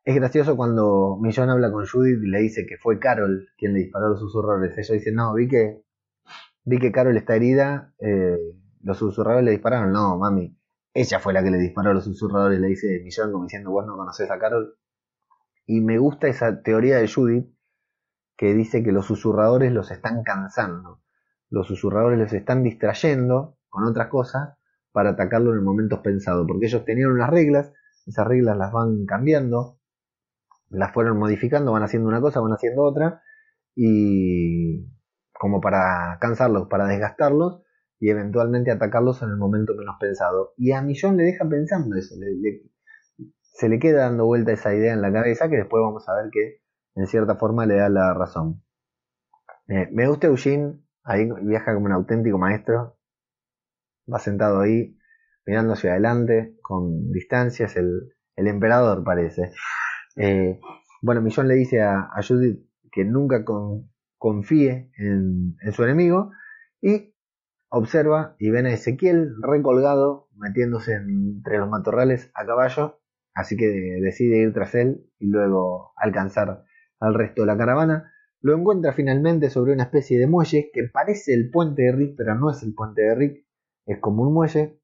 es 0.04 0.14
gracioso 0.14 0.56
cuando 0.56 1.18
Millón 1.20 1.50
habla 1.50 1.72
con 1.72 1.84
Judith 1.84 2.22
y 2.22 2.28
le 2.28 2.38
dice 2.42 2.64
que 2.64 2.76
fue 2.78 3.00
Carol 3.00 3.48
quien 3.58 3.72
le 3.72 3.80
disparó 3.80 4.10
los 4.10 4.20
susurradores. 4.20 4.78
Ella 4.78 4.94
dice, 4.94 5.10
no, 5.10 5.34
vi 5.34 5.48
que, 5.48 5.82
vi 6.64 6.78
que 6.78 6.92
Carol 6.92 7.16
está 7.16 7.34
herida, 7.34 7.92
eh, 7.98 8.38
los 8.82 8.98
susurradores 8.98 9.44
le 9.44 9.50
dispararon. 9.50 9.92
No, 9.92 10.16
mami, 10.16 10.56
ella 10.94 11.18
fue 11.18 11.32
la 11.32 11.42
que 11.42 11.50
le 11.50 11.58
disparó 11.58 11.92
los 11.92 12.04
susurradores, 12.04 12.60
le 12.60 12.68
dice 12.68 13.00
Millón 13.02 13.32
como 13.32 13.44
diciendo, 13.46 13.72
vos 13.72 13.84
no 13.84 13.96
conoces 13.96 14.30
a 14.30 14.38
Carol. 14.38 14.76
Y 15.68 15.80
me 15.80 15.98
gusta 15.98 16.26
esa 16.26 16.62
teoría 16.62 16.96
de 16.96 17.06
Judith 17.06 17.54
que 18.36 18.54
dice 18.54 18.82
que 18.82 18.90
los 18.90 19.06
susurradores 19.06 19.70
los 19.70 19.92
están 19.92 20.24
cansando. 20.24 21.04
Los 21.48 21.68
susurradores 21.68 22.18
los 22.18 22.32
están 22.32 22.64
distrayendo 22.64 23.56
con 23.68 23.84
otras 23.84 24.08
cosas 24.08 24.58
para 24.90 25.10
atacarlo 25.10 25.52
en 25.52 25.58
el 25.58 25.64
momento 25.64 26.02
pensado. 26.02 26.44
Porque 26.44 26.66
ellos 26.66 26.84
tenían 26.84 27.12
unas 27.12 27.30
reglas 27.30 27.72
esas 28.08 28.26
reglas 28.26 28.56
las 28.56 28.72
van 28.72 29.04
cambiando, 29.04 29.78
las 30.70 30.92
fueron 30.92 31.18
modificando, 31.18 31.72
van 31.72 31.82
haciendo 31.82 32.08
una 32.08 32.22
cosa, 32.22 32.40
van 32.40 32.52
haciendo 32.52 32.82
otra, 32.82 33.22
y 33.74 34.88
como 35.32 35.60
para 35.60 36.16
cansarlos, 36.18 36.68
para 36.68 36.86
desgastarlos, 36.86 37.62
y 38.00 38.08
eventualmente 38.08 38.70
atacarlos 38.70 39.22
en 39.22 39.28
el 39.28 39.36
momento 39.36 39.74
menos 39.76 39.96
pensado. 40.00 40.54
Y 40.56 40.72
a 40.72 40.80
Millón 40.80 41.18
le 41.18 41.24
deja 41.24 41.46
pensando 41.46 41.96
eso, 41.96 42.14
se 43.58 43.68
le 43.68 43.80
queda 43.80 44.02
dando 44.02 44.24
vuelta 44.24 44.52
esa 44.52 44.72
idea 44.72 44.92
en 44.92 45.02
la 45.02 45.12
cabeza 45.12 45.48
que 45.48 45.56
después 45.56 45.82
vamos 45.82 46.08
a 46.08 46.14
ver 46.14 46.30
que 46.30 46.62
en 46.94 47.08
cierta 47.08 47.34
forma 47.34 47.66
le 47.66 47.74
da 47.74 47.88
la 47.88 48.14
razón. 48.14 48.62
Eh, 49.66 49.88
me 49.90 50.06
gusta 50.06 50.28
Eugene, 50.28 50.78
ahí 51.02 51.28
viaja 51.42 51.74
como 51.74 51.86
un 51.86 51.92
auténtico 51.92 52.38
maestro, 52.38 52.96
va 54.10 54.20
sentado 54.20 54.60
ahí, 54.60 54.96
mirando 55.44 55.72
hacia 55.72 55.90
adelante, 55.90 56.56
con 56.62 57.10
distancias, 57.10 57.74
el, 57.76 58.12
emperador 58.36 59.02
parece. 59.02 59.50
Eh, 60.14 60.60
bueno, 61.02 61.20
Millón 61.20 61.48
le 61.48 61.54
dice 61.54 61.82
a, 61.82 62.10
Judith 62.26 62.64
que 62.92 63.04
nunca 63.04 63.44
confíe 64.18 64.92
en, 64.96 65.56
su 65.72 65.82
enemigo 65.82 66.30
y 66.80 67.12
observa 67.70 68.36
y 68.38 68.50
ven 68.50 68.66
a 68.66 68.72
Ezequiel 68.72 69.34
recolgado, 69.42 70.28
metiéndose 70.36 70.94
entre 70.94 71.58
los 71.58 71.68
matorrales 71.68 72.30
a 72.34 72.46
caballo, 72.46 73.00
así 73.38 73.56
que 73.56 73.66
decide 74.02 74.38
ir 74.38 74.52
tras 74.52 74.74
él 74.74 75.06
y 75.20 75.28
luego 75.28 75.92
alcanzar 75.96 76.64
al 76.98 77.14
resto 77.14 77.42
de 77.42 77.46
la 77.46 77.56
caravana. 77.56 78.12
Lo 78.40 78.56
encuentra 78.56 78.92
finalmente 78.92 79.48
sobre 79.48 79.72
una 79.72 79.84
especie 79.84 80.18
de 80.18 80.26
muelle 80.26 80.70
que 80.72 80.88
parece 80.92 81.34
el 81.34 81.50
puente 81.50 81.82
de 81.82 81.92
Rick, 81.92 82.14
pero 82.16 82.34
no 82.34 82.50
es 82.50 82.64
el 82.64 82.74
puente 82.74 83.02
de 83.02 83.14
Rick, 83.14 83.46
es 83.86 83.98
como 84.00 84.24
un 84.24 84.34
muelle 84.34 84.80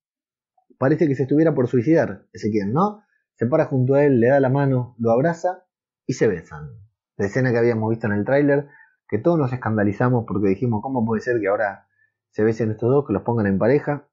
Parece 0.79 1.07
que 1.07 1.15
se 1.15 1.23
estuviera 1.23 1.55
por 1.55 1.69
suicidar, 1.69 2.27
Ezequiel, 2.33 2.73
¿no? 2.73 3.03
Se 3.35 3.47
para 3.47 3.67
junto 3.67 3.95
a 3.95 4.05
él, 4.05 4.21
le 4.21 4.29
da 4.29 4.41
la 4.41 4.49
mano, 4.49 4.95
lo 4.99 5.11
abraza 5.11 5.65
y 6.07 6.15
se 6.15 6.27
besan. 6.27 6.69
La 7.17 7.27
escena 7.27 7.53
que 7.53 7.59
habíamos 7.59 7.91
visto 7.91 8.07
en 8.07 8.13
el 8.13 8.25
tráiler, 8.25 8.69
que 9.09 9.19
todos 9.19 9.39
nos 9.39 9.53
escandalizamos 9.53 10.25
porque 10.27 10.49
dijimos, 10.49 10.81
¿cómo 10.83 11.05
puede 11.05 11.23
ser 11.23 11.41
que 11.41 11.49
ahora 11.49 11.87
se 12.31 12.43
besen 12.43 12.73
estos 12.73 12.91
dos, 12.91 13.07
que 13.07 13.13
los 13.13 13.23
pongan 13.23 13.47
en 13.47 13.59
pareja? 13.59 14.09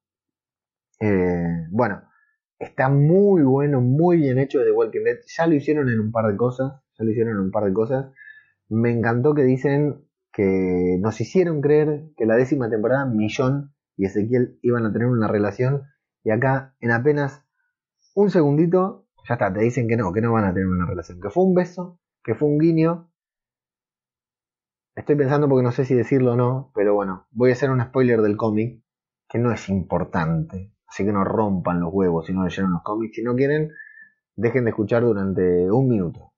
Eh, 1.00 1.68
bueno, 1.72 2.04
está 2.62 2.90
muy 2.90 3.42
bueno, 3.44 3.82
muy 3.82 4.18
bien 4.18 4.38
hecho 4.38 4.60
de 4.60 4.72
Walking 4.72 5.04
Dead. 5.04 5.18
Ya 5.38 5.48
lo 5.48 5.56
hicieron 5.56 5.90
en 5.90 6.00
un 6.00 6.12
par 6.12 6.28
de 6.28 6.38
cosas, 6.38 6.74
ya 6.98 7.04
lo 7.04 7.12
hicieron 7.12 7.34
en 7.34 7.40
un 7.40 7.52
par 7.52 7.66
de 7.66 7.74
cosas. 7.74 8.12
Me 8.70 8.92
encantó 8.92 9.34
que 9.34 9.44
dicen 9.44 10.06
que 10.32 10.98
nos 11.02 11.20
hicieron 11.20 11.62
creer 11.62 12.06
que 12.16 12.26
la 12.26 12.36
décima 12.36 12.70
temporada 12.70 13.06
Millón 13.06 13.74
y 13.98 14.06
Ezequiel 14.06 14.60
iban 14.62 14.86
a 14.86 14.94
tener 14.94 15.08
una 15.08 15.28
relación 15.28 15.84
y 16.24 16.30
acá, 16.30 16.76
en 16.80 16.92
apenas 16.92 17.44
un 18.14 18.30
segundito, 18.30 19.08
ya 19.28 19.36
está, 19.36 19.52
te 19.52 19.62
dicen 19.62 19.88
que 19.88 19.98
no, 19.98 20.14
que 20.14 20.22
no 20.22 20.32
van 20.32 20.46
a 20.46 20.54
tener 20.54 20.68
una 20.68 20.86
relación. 20.86 21.20
Que 21.20 21.30
fue 21.30 21.44
un 21.44 21.56
beso, 21.56 22.00
que 22.24 22.36
fue 22.36 22.48
un 22.48 22.60
guiño. 22.60 23.12
Estoy 24.96 25.16
pensando 25.16 25.50
porque 25.50 25.64
no 25.64 25.72
sé 25.72 25.86
si 25.86 25.96
decirlo 25.96 26.34
o 26.34 26.36
no, 26.36 26.72
pero 26.76 26.94
bueno, 26.94 27.28
voy 27.32 27.50
a 27.50 27.54
hacer 27.54 27.72
un 27.72 27.82
spoiler 27.82 28.22
del 28.22 28.38
cómic, 28.38 28.84
que 29.28 29.40
no 29.40 29.52
es 29.52 29.68
importante. 29.70 30.74
Así 30.92 31.06
que 31.06 31.14
no 31.14 31.24
rompan 31.24 31.80
los 31.80 31.90
huevos 31.94 32.26
si 32.26 32.34
no 32.34 32.44
leyeron 32.44 32.74
los 32.74 32.84
cómics. 32.84 33.16
Si 33.16 33.24
no 33.24 33.34
quieren, 33.34 33.72
dejen 34.36 34.66
de 34.66 34.72
escuchar 34.72 35.04
durante 35.04 35.72
un 35.72 35.88
minuto. 35.88 36.34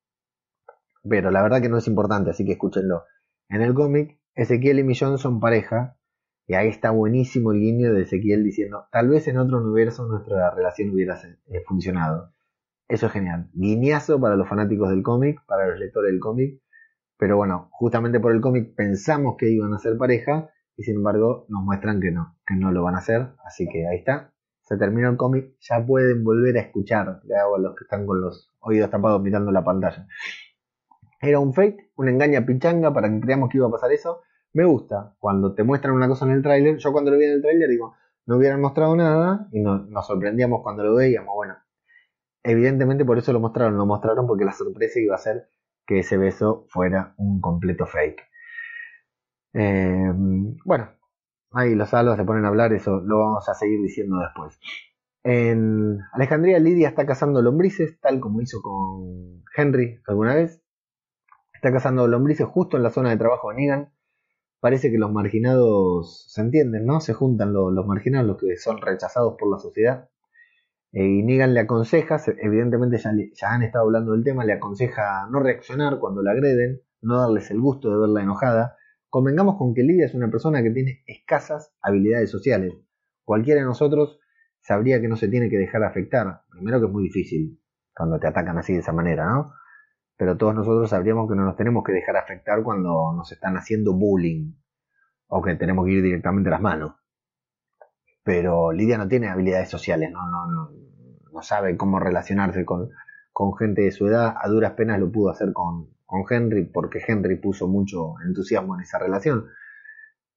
Pero 1.02 1.32
la 1.32 1.42
verdad 1.42 1.60
que 1.60 1.70
no 1.70 1.78
es 1.78 1.88
importante, 1.88 2.30
así 2.30 2.46
que 2.46 2.52
escúchenlo. 2.52 3.04
En 3.50 3.64
el 3.64 3.74
cómic, 3.74 4.20
Ezequiel 4.36 4.78
y 4.78 4.84
Millón 4.84 5.18
son 5.18 5.40
pareja 5.40 5.98
y 6.46 6.54
ahí 6.54 6.68
está 6.68 6.92
buenísimo 6.92 7.52
el 7.52 7.62
guiño 7.62 7.94
de 7.94 8.04
Ezequiel 8.04 8.44
diciendo, 8.44 8.86
tal 8.92 9.10
vez 9.10 9.28
en 9.28 9.40
otro 9.40 9.58
universo 9.58 10.06
nuestra 10.06 10.52
relación 10.52 10.92
hubiera 10.92 11.16
eh, 11.48 11.64
funcionado. 11.66 12.32
Eso 12.88 13.08
es 13.08 13.12
genial. 13.12 13.50
Guiñazo 13.54 14.22
para 14.22 14.36
los 14.36 14.48
fanáticos 14.48 14.90
del 14.90 15.02
cómic, 15.02 15.44
para 15.48 15.68
los 15.68 15.80
lectores 15.80 16.12
del 16.12 16.20
cómic. 16.20 16.62
Pero 17.18 17.38
bueno, 17.38 17.70
justamente 17.72 18.20
por 18.20 18.34
el 18.34 18.42
cómic 18.42 18.76
pensamos 18.76 19.36
que 19.36 19.50
iban 19.50 19.74
a 19.74 19.80
ser 19.80 19.98
pareja 19.98 20.52
y 20.78 20.84
sin 20.84 20.98
embargo 20.98 21.48
nos 21.50 21.64
muestran 21.64 22.00
que 22.00 22.12
no, 22.12 22.38
que 22.46 22.56
no 22.56 22.72
lo 22.72 22.84
van 22.84 22.94
a 22.94 23.00
hacer. 23.00 23.30
Así 23.46 23.68
que 23.68 23.88
ahí 23.88 23.98
está. 23.98 24.33
Se 24.64 24.78
terminó 24.78 25.10
el 25.10 25.18
cómic, 25.18 25.56
ya 25.60 25.86
pueden 25.86 26.24
volver 26.24 26.58
a 26.58 26.62
escuchar. 26.62 27.22
Le 27.26 27.36
hago 27.36 27.56
a 27.56 27.60
los 27.60 27.76
que 27.76 27.84
están 27.84 28.06
con 28.06 28.22
los 28.22 28.52
oídos 28.60 28.90
tapados 28.90 29.22
mirando 29.22 29.52
la 29.52 29.64
pantalla. 29.64 30.08
Era 31.22 31.40
un 31.40 31.54
fake, 31.54 31.92
un 31.96 32.10
engaña 32.10 32.46
pichanga 32.46 32.94
para 32.94 33.10
que 33.10 33.20
creamos 33.20 33.50
que 33.50 33.58
iba 33.58 33.68
a 33.68 33.72
pasar 33.72 33.92
eso 33.92 34.22
me 34.54 34.66
gusta 34.66 35.16
cuando 35.20 35.56
te 35.56 35.64
muestran 35.64 35.96
una 35.96 36.08
cosa 36.08 36.26
en 36.26 36.32
el 36.32 36.44
tráiler. 36.44 36.78
Yo 36.78 36.92
cuando 36.92 37.12
lo 37.12 37.18
vi 37.18 37.26
en 37.26 37.32
el 37.32 37.42
tráiler 37.42 37.70
digo, 37.70 37.96
no 38.26 38.38
hubieran 38.38 38.62
mostrado 38.62 38.96
nada 38.96 39.48
y 39.52 39.60
nos 39.60 40.08
sorprendíamos 40.08 40.62
cuando 40.62 40.84
lo 40.84 40.96
veíamos. 40.96 41.34
Bueno, 41.36 41.56
evidentemente 42.44 43.04
por 43.04 43.18
eso 43.18 43.34
lo 43.34 43.40
mostraron, 43.40 43.78
lo 43.78 43.86
mostraron 43.86 44.28
porque 44.28 44.46
la 44.46 44.54
sorpresa 44.54 45.00
iba 45.00 45.16
a 45.16 45.20
ser 45.20 45.50
que 45.86 46.00
ese 46.00 46.18
beso 46.18 46.66
fuera 46.70 47.14
un 47.18 47.42
completo 47.42 47.86
fake. 47.86 48.22
Eh, 49.54 50.12
bueno, 50.66 50.90
ahí 51.54 51.76
los 51.76 51.90
salvos 51.90 52.18
se 52.18 52.24
ponen 52.24 52.46
a 52.46 52.50
hablar, 52.50 52.74
eso 52.74 53.02
lo 53.02 53.20
vamos 53.20 53.48
a 53.50 53.54
seguir 53.54 53.82
diciendo 53.82 54.18
después. 54.20 54.60
En 55.24 56.00
Alejandría 56.12 56.60
Lidia 56.60 56.90
está 56.90 57.06
cazando 57.06 57.42
lombrices, 57.42 58.00
tal 58.00 58.20
como 58.20 58.42
hizo 58.42 58.62
con 58.62 59.44
Henry 59.56 60.02
alguna 60.08 60.36
vez. 60.36 60.62
Está 61.54 61.72
cazando 61.72 62.08
lombrices 62.08 62.48
justo 62.48 62.78
en 62.78 62.84
la 62.84 62.90
zona 62.90 63.12
de 63.12 63.18
trabajo 63.18 63.50
de 63.50 63.56
Negan 63.56 63.94
parece 64.64 64.90
que 64.90 64.98
los 64.98 65.12
marginados 65.12 66.24
se 66.32 66.40
entienden, 66.40 66.86
¿no? 66.86 67.02
Se 67.02 67.14
juntan 67.14 67.52
los, 67.52 67.86
marginados, 67.86 68.28
los 68.28 68.38
que 68.38 68.56
son 68.56 68.80
rechazados 68.80 69.36
por 69.38 69.52
la 69.52 69.60
sociedad. 69.60 70.08
Eh, 70.94 71.04
y 71.04 71.22
Negan 71.22 71.54
le 71.54 71.60
aconseja, 71.60 72.16
evidentemente 72.42 72.98
ya, 72.98 73.12
ya, 73.34 73.54
han 73.54 73.64
estado 73.64 73.84
hablando 73.84 74.14
del 74.14 74.24
tema, 74.24 74.46
le 74.46 74.54
aconseja 74.54 75.28
no 75.30 75.42
reaccionar 75.42 76.00
cuando 76.00 76.22
la 76.22 76.32
agreden, 76.32 76.82
no 77.02 77.18
darles 77.20 77.52
el 77.52 77.60
gusto 77.60 77.90
de 77.92 78.00
verla 78.00 78.24
enojada. 78.24 78.78
Convengamos 79.14 79.58
con 79.60 79.76
que 79.76 79.84
Lidia 79.84 80.08
es 80.08 80.16
una 80.16 80.32
persona 80.32 80.64
que 80.64 80.72
tiene 80.72 81.04
escasas 81.06 81.72
habilidades 81.84 82.32
sociales. 82.32 82.74
Cualquiera 83.24 83.62
de 83.62 83.68
nosotros 83.68 84.20
sabría 84.60 85.00
que 85.02 85.08
no 85.08 85.18
se 85.18 85.28
tiene 85.28 85.52
que 85.52 85.58
dejar 85.60 85.84
afectar. 85.84 86.42
Primero 86.50 86.80
que 86.80 86.88
es 86.88 86.92
muy 86.92 87.04
difícil 87.04 87.62
cuando 87.96 88.18
te 88.18 88.26
atacan 88.26 88.58
así 88.58 88.74
de 88.74 88.80
esa 88.80 88.92
manera, 88.92 89.28
¿no? 89.30 89.54
pero 90.18 90.36
todos 90.36 90.56
nosotros 90.56 90.90
sabríamos 90.90 91.30
que 91.30 91.36
no 91.36 91.46
nos 91.46 91.56
tenemos 91.56 91.84
que 91.84 91.92
dejar 91.92 92.18
afectar 92.18 92.64
cuando 92.64 93.14
nos 93.16 93.32
están 93.32 93.56
haciendo 93.56 93.94
bullying 93.94 94.56
o 95.28 95.44
que 95.44 95.54
tenemos 95.58 95.86
que 95.86 95.92
ir 95.92 96.02
directamente 96.02 96.50
a 96.50 96.54
las 96.54 96.62
manos. 96.62 96.96
pero 98.24 98.72
Lidia 98.72 98.98
no 98.98 99.08
tiene 99.08 99.30
habilidades 99.30 99.70
sociales, 99.70 100.10
no, 100.12 100.28
no, 100.28 100.48
no, 100.48 100.72
no 101.32 101.42
sabe 101.44 101.78
cómo 101.78 102.00
relacionarse 102.00 102.66
con, 102.66 102.90
con 103.32 103.56
gente 103.56 103.84
de 103.84 103.92
su 103.92 104.08
edad, 104.08 104.34
a 104.42 104.50
duras 104.50 104.72
penas 104.72 105.00
lo 105.00 105.12
pudo 105.12 105.30
hacer 105.30 105.54
con, 105.54 105.94
con 106.14 106.26
Henry, 106.30 106.66
porque 106.66 107.00
Henry 107.06 107.38
puso 107.38 107.68
mucho 107.68 108.14
entusiasmo 108.26 108.76
en 108.76 108.82
esa 108.82 109.00
relación, 109.00 109.48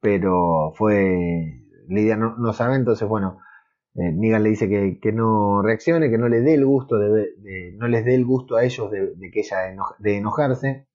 pero 0.01 0.73
fue, 0.75 1.67
Lidia 1.89 2.17
no, 2.17 2.53
sabe, 2.55 2.77
entonces 2.77 3.07
bueno, 3.07 3.41
eh, 3.95 4.11
Negan 4.11 4.43
le 4.43 4.51
dice 4.51 4.69
que, 4.71 4.99
que, 5.01 5.13
no 5.13 5.61
reaccione, 5.63 6.09
que 6.09 6.17
no 6.17 6.29
le 6.29 6.41
dé 6.41 6.55
el 6.55 6.65
gusto 6.65 6.97
de, 6.99 7.35
de 7.37 7.75
no 7.77 7.89
les 7.89 8.07
dé 8.07 8.15
el 8.15 8.25
gusto 8.25 8.57
a 8.57 8.65
ellos 8.65 8.91
de, 8.91 9.13
que 9.31 9.41
ella 9.41 9.59
de 9.99 10.17
enojarse. 10.17 10.89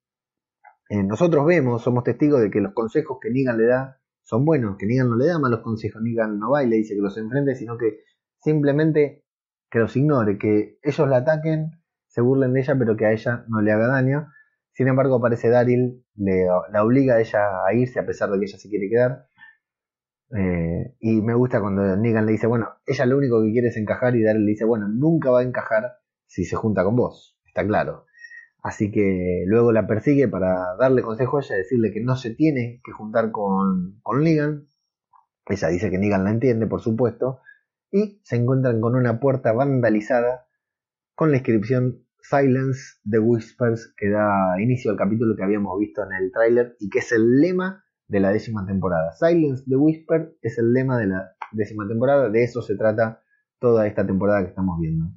Eh, 0.88 1.02
nosotros 1.04 1.46
vemos, 1.46 1.82
somos 1.82 2.02
testigos 2.02 2.40
de 2.40 2.50
que 2.50 2.60
los 2.60 2.74
consejos 2.74 3.18
que 3.20 3.30
Negan 3.30 3.58
le 3.58 3.66
da 3.66 4.00
son 4.22 4.44
buenos, 4.44 4.76
que 4.78 4.86
Negan 4.86 5.10
no 5.10 5.16
le 5.16 5.26
da 5.26 5.38
malos 5.38 5.60
consejos, 5.60 6.02
Negan 6.02 6.38
no 6.40 6.50
va 6.50 6.64
y 6.64 6.68
le 6.68 6.76
dice 6.76 6.94
que 6.94 7.00
los 7.00 7.16
enfrente, 7.16 7.54
sino 7.54 7.78
que 7.78 8.00
simplemente 8.40 9.24
que 9.70 9.78
los 9.78 9.96
ignore, 9.96 10.38
que 10.38 10.78
ellos 10.82 11.08
la 11.08 11.18
ataquen, 11.18 11.70
se 12.08 12.20
burlen 12.20 12.52
de 12.52 12.60
ella, 12.60 12.76
pero 12.76 12.96
que 12.96 13.06
a 13.06 13.12
ella 13.12 13.44
no 13.48 13.62
le 13.62 13.72
haga 13.72 13.86
daño. 13.86 14.28
Sin 14.72 14.88
embargo, 14.88 15.16
aparece 15.16 15.48
Daryl, 15.48 16.04
le, 16.16 16.46
la 16.72 16.84
obliga 16.84 17.16
a 17.16 17.20
ella 17.20 17.64
a 17.66 17.74
irse 17.74 18.00
a 18.00 18.06
pesar 18.06 18.30
de 18.30 18.38
que 18.38 18.46
ella 18.46 18.58
se 18.58 18.68
quiere 18.68 18.88
quedar. 18.88 19.26
Eh, 20.34 20.96
y 21.00 21.20
me 21.20 21.34
gusta 21.34 21.60
cuando 21.60 21.96
Negan 21.96 22.24
le 22.24 22.32
dice, 22.32 22.46
bueno, 22.46 22.70
ella 22.86 23.04
lo 23.04 23.18
único 23.18 23.42
que 23.42 23.52
quiere 23.52 23.68
es 23.68 23.76
encajar 23.76 24.16
y 24.16 24.22
Daryl 24.22 24.44
le 24.44 24.52
dice, 24.52 24.64
bueno, 24.64 24.88
nunca 24.88 25.30
va 25.30 25.40
a 25.40 25.42
encajar 25.44 25.98
si 26.26 26.44
se 26.44 26.56
junta 26.56 26.84
con 26.84 26.96
vos, 26.96 27.38
está 27.44 27.66
claro. 27.66 28.06
Así 28.62 28.92
que 28.92 29.42
luego 29.46 29.72
la 29.72 29.86
persigue 29.86 30.28
para 30.28 30.76
darle 30.78 31.02
consejo 31.02 31.36
a 31.36 31.40
ella, 31.40 31.56
decirle 31.56 31.92
que 31.92 32.00
no 32.00 32.16
se 32.16 32.30
tiene 32.30 32.80
que 32.84 32.92
juntar 32.92 33.32
con, 33.32 33.98
con 34.02 34.22
Negan. 34.22 34.68
Ella 35.46 35.68
dice 35.68 35.90
que 35.90 35.98
Negan 35.98 36.24
la 36.24 36.30
entiende, 36.30 36.66
por 36.68 36.80
supuesto. 36.80 37.40
Y 37.90 38.20
se 38.22 38.36
encuentran 38.36 38.80
con 38.80 38.94
una 38.94 39.18
puerta 39.18 39.52
vandalizada 39.52 40.46
con 41.14 41.32
la 41.32 41.38
inscripción 41.38 42.06
Silence 42.32 42.98
the 43.04 43.18
Whispers 43.18 43.92
que 43.94 44.08
da 44.08 44.58
inicio 44.58 44.90
al 44.90 44.96
capítulo 44.96 45.36
que 45.36 45.42
habíamos 45.42 45.78
visto 45.78 46.02
en 46.02 46.14
el 46.14 46.32
tráiler 46.32 46.76
y 46.80 46.88
que 46.88 47.00
es 47.00 47.12
el 47.12 47.42
lema 47.42 47.84
de 48.08 48.20
la 48.20 48.30
décima 48.30 48.64
temporada. 48.64 49.12
Silence 49.12 49.64
the 49.68 49.76
Whisper 49.76 50.34
es 50.40 50.56
el 50.56 50.72
lema 50.72 50.96
de 50.96 51.08
la 51.08 51.36
décima 51.52 51.86
temporada, 51.86 52.30
de 52.30 52.42
eso 52.42 52.62
se 52.62 52.74
trata 52.74 53.20
toda 53.58 53.86
esta 53.86 54.06
temporada 54.06 54.42
que 54.42 54.48
estamos 54.48 54.80
viendo. 54.80 55.12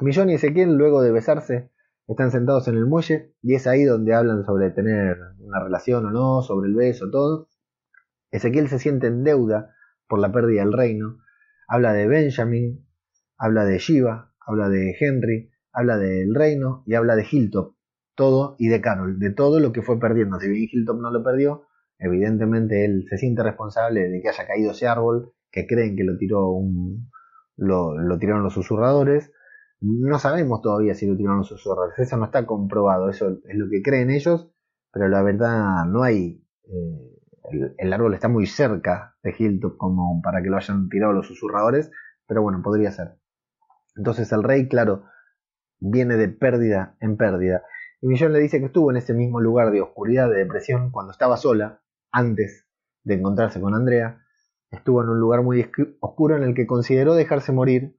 Millón 0.00 0.28
y 0.28 0.34
Ezequiel, 0.34 0.74
luego 0.76 1.00
de 1.00 1.12
besarse, 1.12 1.70
están 2.08 2.30
sentados 2.30 2.68
en 2.68 2.74
el 2.74 2.84
muelle 2.84 3.34
y 3.40 3.54
es 3.54 3.66
ahí 3.66 3.84
donde 3.84 4.12
hablan 4.12 4.44
sobre 4.44 4.70
tener 4.70 5.16
una 5.38 5.64
relación 5.64 6.04
o 6.04 6.10
no, 6.10 6.42
sobre 6.42 6.68
el 6.68 6.74
beso, 6.74 7.10
todo. 7.10 7.48
Ezequiel 8.30 8.68
se 8.68 8.78
siente 8.78 9.06
en 9.06 9.24
deuda 9.24 9.74
por 10.06 10.18
la 10.18 10.30
pérdida 10.30 10.60
del 10.60 10.74
reino, 10.74 11.20
habla 11.68 11.94
de 11.94 12.06
Benjamin, 12.06 12.86
habla 13.38 13.64
de 13.64 13.78
Shiva, 13.78 14.34
habla 14.46 14.68
de 14.68 14.94
Henry, 15.00 15.53
habla 15.74 15.98
del 15.98 16.34
reino 16.34 16.82
y 16.86 16.94
habla 16.94 17.16
de 17.16 17.26
Hilltop, 17.30 17.74
todo 18.14 18.54
y 18.58 18.68
de 18.68 18.80
Carol, 18.80 19.18
de 19.18 19.30
todo 19.30 19.60
lo 19.60 19.72
que 19.72 19.82
fue 19.82 19.98
perdiendo. 19.98 20.38
Si 20.38 20.48
bien 20.48 20.68
Hilltop 20.70 21.00
no 21.00 21.10
lo 21.10 21.22
perdió, 21.22 21.66
evidentemente 21.98 22.84
él 22.84 23.04
se 23.08 23.18
siente 23.18 23.42
responsable 23.42 24.08
de 24.08 24.22
que 24.22 24.28
haya 24.28 24.46
caído 24.46 24.70
ese 24.70 24.86
árbol, 24.86 25.32
que 25.50 25.66
creen 25.66 25.96
que 25.96 26.04
lo 26.04 26.16
tiró 26.16 26.48
un, 26.50 27.10
lo, 27.56 27.98
lo 27.98 28.18
tiraron 28.18 28.44
los 28.44 28.54
susurradores. 28.54 29.32
No 29.80 30.18
sabemos 30.18 30.62
todavía 30.62 30.94
si 30.94 31.06
lo 31.06 31.16
tiraron 31.16 31.38
los 31.38 31.48
susurradores, 31.48 31.98
eso 31.98 32.16
no 32.16 32.26
está 32.26 32.46
comprobado, 32.46 33.10
eso 33.10 33.40
es 33.44 33.56
lo 33.56 33.68
que 33.68 33.82
creen 33.82 34.10
ellos, 34.10 34.48
pero 34.92 35.08
la 35.08 35.22
verdad 35.22 35.84
no 35.86 36.04
hay. 36.04 36.40
Eh, 36.64 37.10
el, 37.50 37.74
el, 37.76 37.92
árbol 37.92 38.14
está 38.14 38.28
muy 38.28 38.46
cerca 38.46 39.16
de 39.22 39.34
Hilltop 39.36 39.76
como 39.76 40.22
para 40.22 40.40
que 40.40 40.48
lo 40.48 40.56
hayan 40.56 40.88
tirado 40.88 41.12
los 41.12 41.26
susurradores, 41.26 41.90
pero 42.26 42.42
bueno, 42.42 42.62
podría 42.62 42.90
ser. 42.90 43.18
Entonces 43.96 44.32
el 44.32 44.42
rey, 44.42 44.66
claro, 44.68 45.04
viene 45.84 46.16
de 46.16 46.28
pérdida 46.28 46.96
en 47.00 47.16
pérdida. 47.16 47.62
Y 48.00 48.06
Millón 48.06 48.32
le 48.32 48.38
dice 48.38 48.58
que 48.58 48.66
estuvo 48.66 48.90
en 48.90 48.96
ese 48.96 49.14
mismo 49.14 49.40
lugar 49.40 49.70
de 49.70 49.80
oscuridad, 49.80 50.30
de 50.30 50.38
depresión, 50.38 50.90
cuando 50.90 51.12
estaba 51.12 51.36
sola, 51.36 51.82
antes 52.10 52.66
de 53.02 53.14
encontrarse 53.14 53.60
con 53.60 53.74
Andrea. 53.74 54.20
Estuvo 54.70 55.02
en 55.02 55.10
un 55.10 55.20
lugar 55.20 55.42
muy 55.42 55.66
oscuro 56.00 56.36
en 56.36 56.42
el 56.42 56.54
que 56.54 56.66
consideró 56.66 57.14
dejarse 57.14 57.52
morir, 57.52 57.96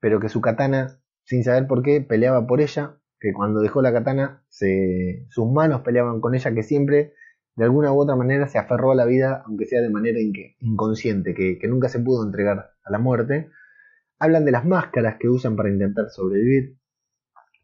pero 0.00 0.20
que 0.20 0.28
su 0.28 0.40
katana, 0.40 1.00
sin 1.24 1.44
saber 1.44 1.66
por 1.66 1.82
qué, 1.82 2.00
peleaba 2.00 2.46
por 2.46 2.60
ella, 2.60 3.00
que 3.18 3.32
cuando 3.32 3.60
dejó 3.60 3.82
la 3.82 3.92
katana, 3.92 4.44
se, 4.48 5.26
sus 5.30 5.50
manos 5.50 5.80
peleaban 5.80 6.20
con 6.20 6.34
ella, 6.34 6.54
que 6.54 6.62
siempre, 6.62 7.14
de 7.56 7.64
alguna 7.64 7.92
u 7.92 8.00
otra 8.00 8.16
manera, 8.16 8.46
se 8.48 8.58
aferró 8.58 8.92
a 8.92 8.94
la 8.94 9.06
vida, 9.06 9.42
aunque 9.46 9.64
sea 9.66 9.80
de 9.80 9.90
manera 9.90 10.18
inconsciente, 10.60 11.34
que, 11.34 11.58
que 11.58 11.68
nunca 11.68 11.88
se 11.88 12.00
pudo 12.00 12.24
entregar 12.24 12.70
a 12.84 12.90
la 12.92 12.98
muerte. 12.98 13.50
Hablan 14.18 14.44
de 14.44 14.52
las 14.52 14.64
máscaras 14.64 15.16
que 15.18 15.28
usan 15.28 15.56
para 15.56 15.70
intentar 15.70 16.10
sobrevivir, 16.10 16.77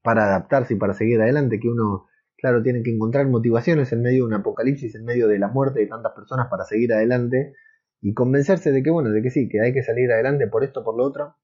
para 0.04 0.26
adaptarse 0.26 0.74
y 0.74 0.76
para 0.76 0.92
seguir 0.92 1.22
adelante, 1.22 1.58
que 1.58 1.68
uno, 1.68 2.08
claro, 2.36 2.62
tiene 2.62 2.82
que 2.82 2.90
encontrar 2.90 3.26
motivaciones 3.26 3.90
en 3.90 4.02
medio 4.02 4.24
de 4.24 4.26
un 4.26 4.34
apocalipsis, 4.34 4.94
en 4.94 5.04
medio 5.06 5.28
de 5.28 5.38
la 5.38 5.48
muerte 5.48 5.80
de 5.80 5.86
tantas 5.86 6.12
personas 6.12 6.48
para 6.50 6.64
seguir 6.64 6.92
adelante 6.92 7.54
y 8.02 8.12
convencerse 8.12 8.70
de 8.70 8.82
que, 8.82 8.90
bueno, 8.90 9.08
de 9.08 9.22
que 9.22 9.30
sí, 9.30 9.48
que 9.48 9.62
hay 9.62 9.72
que 9.72 9.82
salir 9.82 10.12
adelante 10.12 10.46
por 10.46 10.62
esto, 10.62 10.84
por 10.84 10.94
lo 10.94 11.04
otro. 11.04 11.36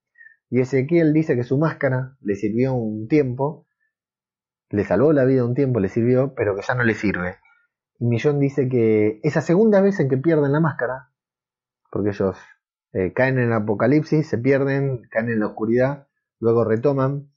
Y 0.51 0.61
Ezequiel 0.61 1.15
dice 1.15 1.37
que 1.37 1.43
su 1.43 1.57
máscara 1.57 2.19
le 2.21 2.35
sirvió 2.35 2.75
un 2.75 3.09
tiempo, 3.09 3.67
le 4.69 4.85
salvó 4.85 5.15
la 5.15 5.25
vida 5.25 5.43
un 5.43 5.55
tiempo, 5.55 5.81
le 5.81 5.89
sirvió, 5.89 6.35
pero 6.35 6.55
que 6.55 6.61
ya 6.61 6.75
no 6.75 6.85
le 6.85 6.93
sirve. 6.93 7.37
Y 7.99 8.05
Millón 8.05 8.41
dice 8.41 8.69
que 8.69 9.21
esa 9.23 9.41
segunda 9.41 9.81
vez 9.81 10.01
en 10.01 10.11
que 10.11 10.19
pierden 10.19 10.53
la 10.53 10.61
máscara, 10.61 11.09
porque 11.91 12.11
ellos 12.11 12.37
eh, 12.93 13.15
caen 13.15 13.39
en 13.39 13.47
el 13.47 13.53
apocalipsis, 13.55 14.29
se 14.29 14.37
pierden, 14.37 15.01
caen 15.11 15.31
en 15.31 15.41
la 15.41 15.47
oscuridad, 15.47 16.09
luego 16.41 16.65
retoman, 16.65 17.30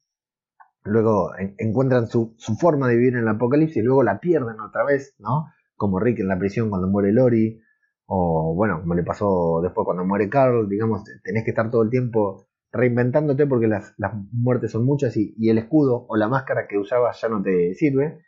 luego 0.84 1.36
en, 1.38 1.56
encuentran 1.58 2.08
su, 2.08 2.36
su, 2.38 2.56
forma 2.56 2.88
de 2.88 2.96
vivir 2.96 3.14
en 3.14 3.22
el 3.22 3.28
apocalipsis 3.28 3.78
y 3.78 3.86
luego 3.86 4.04
la 4.04 4.20
pierden 4.20 4.60
otra 4.60 4.84
vez, 4.84 5.16
¿no? 5.20 5.48
Como 5.76 6.00
Rick 6.00 6.20
en 6.20 6.28
la 6.28 6.40
prisión 6.40 6.70
cuando 6.70 6.88
muere 6.88 7.12
Lori, 7.12 7.62
o 8.06 8.54
bueno, 8.56 8.82
como 8.82 8.96
le 8.96 9.04
pasó 9.04 9.60
después 9.62 9.86
cuando 9.86 10.06
muere 10.06 10.30
Carl, 10.30 10.68
digamos, 10.68 11.04
tenés 11.24 11.44
que 11.44 11.52
estar 11.52 11.72
todo 11.72 11.84
el 11.84 11.90
tiempo 11.90 12.48
reinventándote 12.72 13.46
porque 13.48 13.68
las, 13.68 13.94
las 13.98 14.14
muertes 14.32 14.72
son 14.72 14.86
muchas 14.86 15.16
y, 15.16 15.34
y, 15.38 15.50
el 15.50 15.60
escudo 15.60 16.06
o 16.08 16.18
la 16.18 16.28
máscara 16.28 16.68
que 16.68 16.78
usabas 16.78 17.22
ya 17.22 17.30
no 17.30 17.42
te 17.42 17.74
sirve. 17.76 18.22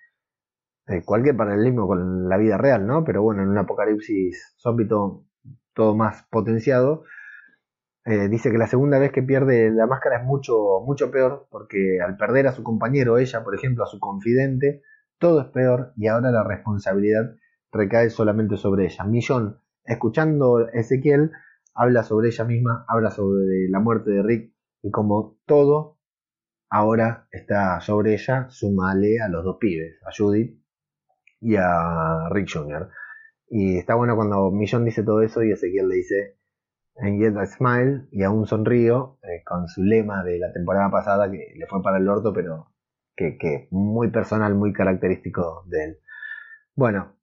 Eh, 0.87 1.03
cualquier 1.03 1.35
paralelismo 1.35 1.87
con 1.87 2.29
la 2.29 2.37
vida 2.37 2.57
real, 2.57 2.85
¿no? 2.85 3.03
Pero 3.03 3.23
bueno, 3.23 3.41
en 3.41 3.49
un 3.49 3.57
apocalipsis 3.57 4.55
zombie 4.57 4.87
todo 4.87 5.95
más 5.95 6.23
potenciado. 6.29 7.03
Eh, 8.05 8.29
dice 8.29 8.51
que 8.51 8.59
la 8.59 8.67
segunda 8.67 8.99
vez 8.99 9.11
que 9.11 9.23
pierde 9.23 9.71
la 9.71 9.87
máscara 9.87 10.19
es 10.19 10.23
mucho, 10.23 10.81
mucho 10.85 11.09
peor, 11.09 11.47
porque 11.49 11.99
al 12.05 12.17
perder 12.17 12.47
a 12.47 12.51
su 12.51 12.61
compañero, 12.61 13.17
ella, 13.17 13.43
por 13.43 13.55
ejemplo, 13.55 13.83
a 13.83 13.87
su 13.87 13.99
confidente, 13.99 14.83
todo 15.17 15.41
es 15.41 15.47
peor 15.47 15.91
y 15.97 16.07
ahora 16.07 16.29
la 16.31 16.43
responsabilidad 16.43 17.35
recae 17.71 18.11
solamente 18.11 18.57
sobre 18.57 18.85
ella. 18.85 19.03
Millón, 19.05 19.59
escuchando 19.85 20.67
Ezequiel, 20.69 21.31
habla 21.73 22.03
sobre 22.03 22.27
ella 22.27 22.45
misma, 22.45 22.85
habla 22.87 23.09
sobre 23.09 23.69
la 23.69 23.79
muerte 23.79 24.11
de 24.11 24.21
Rick 24.21 24.53
y 24.83 24.91
como 24.91 25.37
todo 25.45 25.97
ahora 26.69 27.27
está 27.31 27.81
sobre 27.81 28.13
ella, 28.13 28.47
sumale 28.49 29.19
a 29.19 29.29
los 29.29 29.43
dos 29.43 29.57
pibes, 29.59 29.99
a 30.05 30.11
Judith 30.15 30.61
y 31.41 31.55
a 31.55 32.29
Rick 32.29 32.49
Jr. 32.53 32.89
Y 33.49 33.77
está 33.77 33.95
bueno 33.95 34.15
cuando 34.15 34.51
Millón 34.51 34.85
dice 34.85 35.03
todo 35.03 35.21
eso 35.21 35.43
y 35.43 35.51
Ezequiel 35.51 35.87
le 35.87 35.95
dice, 35.95 36.37
en 36.97 37.19
Yet 37.19 37.35
I 37.35 37.47
Smile 37.47 38.07
y 38.11 38.23
aún 38.23 38.45
sonrío 38.45 39.17
eh, 39.23 39.43
con 39.45 39.67
su 39.67 39.83
lema 39.83 40.23
de 40.23 40.39
la 40.39 40.51
temporada 40.53 40.89
pasada 40.89 41.29
que 41.29 41.53
le 41.55 41.67
fue 41.67 41.81
para 41.81 41.97
el 41.97 42.07
orto, 42.07 42.33
pero 42.33 42.71
que, 43.15 43.67
muy 43.71 44.11
personal, 44.11 44.55
muy 44.55 44.73
característico 44.73 45.63
de 45.67 45.83
él. 45.83 45.99
Bueno, 46.75 47.15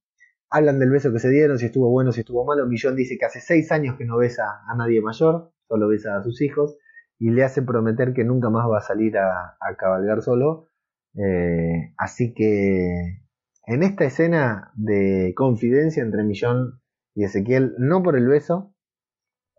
hablan 0.50 0.78
del 0.78 0.90
beso 0.90 1.12
que 1.12 1.18
se 1.18 1.30
dieron, 1.30 1.58
si 1.58 1.66
estuvo 1.66 1.90
bueno, 1.90 2.12
si 2.12 2.20
estuvo 2.20 2.44
malo. 2.44 2.66
Millón 2.66 2.96
dice 2.96 3.16
que 3.18 3.26
hace 3.26 3.40
seis 3.40 3.70
años 3.72 3.96
que 3.96 4.04
no 4.04 4.16
besa 4.16 4.62
a 4.66 4.74
nadie 4.76 5.00
mayor, 5.00 5.52
solo 5.68 5.88
besa 5.88 6.16
a 6.16 6.22
sus 6.22 6.40
hijos 6.40 6.76
y 7.18 7.30
le 7.30 7.44
hace 7.44 7.62
prometer 7.62 8.14
que 8.14 8.24
nunca 8.24 8.50
más 8.50 8.66
va 8.68 8.78
a 8.78 8.82
salir 8.82 9.16
a, 9.18 9.56
a 9.61 9.76
cabalgar 9.76 10.22
solo. 10.22 10.68
Eh, 11.14 11.92
así 11.98 12.32
que 12.35 13.22
en 13.66 13.82
esta 13.82 14.04
escena 14.04 14.72
de 14.74 15.35
confidencia 15.37 16.02
entre 16.02 16.24
Millón 16.24 16.80
y 17.14 17.24
Ezequiel, 17.24 17.74
no 17.78 18.02
por 18.02 18.16
el 18.16 18.26
beso, 18.26 18.74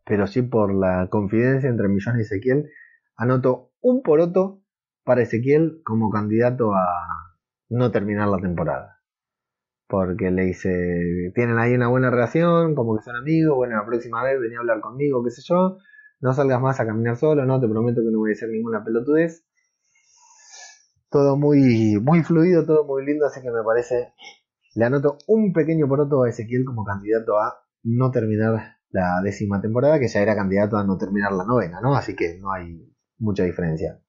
pero 0.06 0.28
sí 0.28 0.42
por 0.42 0.74
la 0.74 1.08
confidencia 1.10 1.70
entre 1.70 1.88
Millón 1.88 2.18
y 2.18 2.22
Ezequiel, 2.22 2.70
anoto 3.16 3.72
un 3.82 4.02
poroto 4.02 4.62
para 5.04 5.22
Ezequiel 5.22 5.82
como 5.84 6.10
candidato 6.10 6.74
a 6.74 6.86
no 7.70 7.92
terminar 7.92 8.28
la 8.28 8.38
temporada. 8.38 9.00
Porque 9.88 10.32
le 10.32 10.46
dice, 10.46 11.32
tienen 11.36 11.60
ahí 11.60 11.74
una 11.74 11.88
buena 11.88 12.10
relación, 12.10 12.74
como 12.76 12.98
que 12.98 13.04
son 13.04 13.16
amigos, 13.16 13.56
bueno, 13.56 13.76
la 13.76 13.86
próxima 13.86 14.24
vez 14.24 14.40
venía 14.40 14.58
a 14.58 14.62
hablar 14.62 14.82
conmigo, 14.82 15.24
qué 15.24 15.30
sé 15.30 15.42
yo, 15.46 15.78
no 16.20 16.34
salgas 16.34 16.62
más 16.62 16.80
a 16.80 16.86
caminar 16.86 17.18
solo, 17.18 17.46
no, 17.46 17.60
te 17.60 17.68
prometo 17.68 18.02
que 18.02 18.12
no 18.12 18.20
voy 18.20 18.32
a 18.32 18.34
hacer 18.34 18.50
ninguna 18.50 18.84
pelotudez. 18.84 19.46
Todo 21.10 21.38
muy, 21.38 22.00
muy 22.02 22.24
fluido, 22.24 22.66
todo 22.66 22.86
muy 22.86 23.06
lindo, 23.06 23.26
así 23.28 23.42
que 23.42 23.52
me 23.52 23.62
parece, 23.64 24.14
le 24.76 24.86
anoto 24.86 25.18
un 25.28 25.54
pequeño 25.54 25.88
poroto 25.88 26.24
a 26.24 26.30
Ezequiel 26.30 26.66
como 26.66 26.84
candidato 26.84 27.38
a 27.38 27.64
no 27.84 28.10
terminar 28.10 28.78
la 28.94 29.22
décima 29.24 29.60
temporada, 29.60 30.00
que 30.00 30.08
ya 30.08 30.22
era 30.22 30.36
candidato 30.36 30.78
a 30.78 30.86
no 30.86 30.98
terminar 30.98 31.34
la 31.34 31.46
novena, 31.46 31.82
¿no? 31.82 31.96
Así 31.96 32.16
que 32.16 32.38
no 32.40 32.52
hay 32.52 32.80
mucha 33.18 33.44
diferencia. 33.44 34.00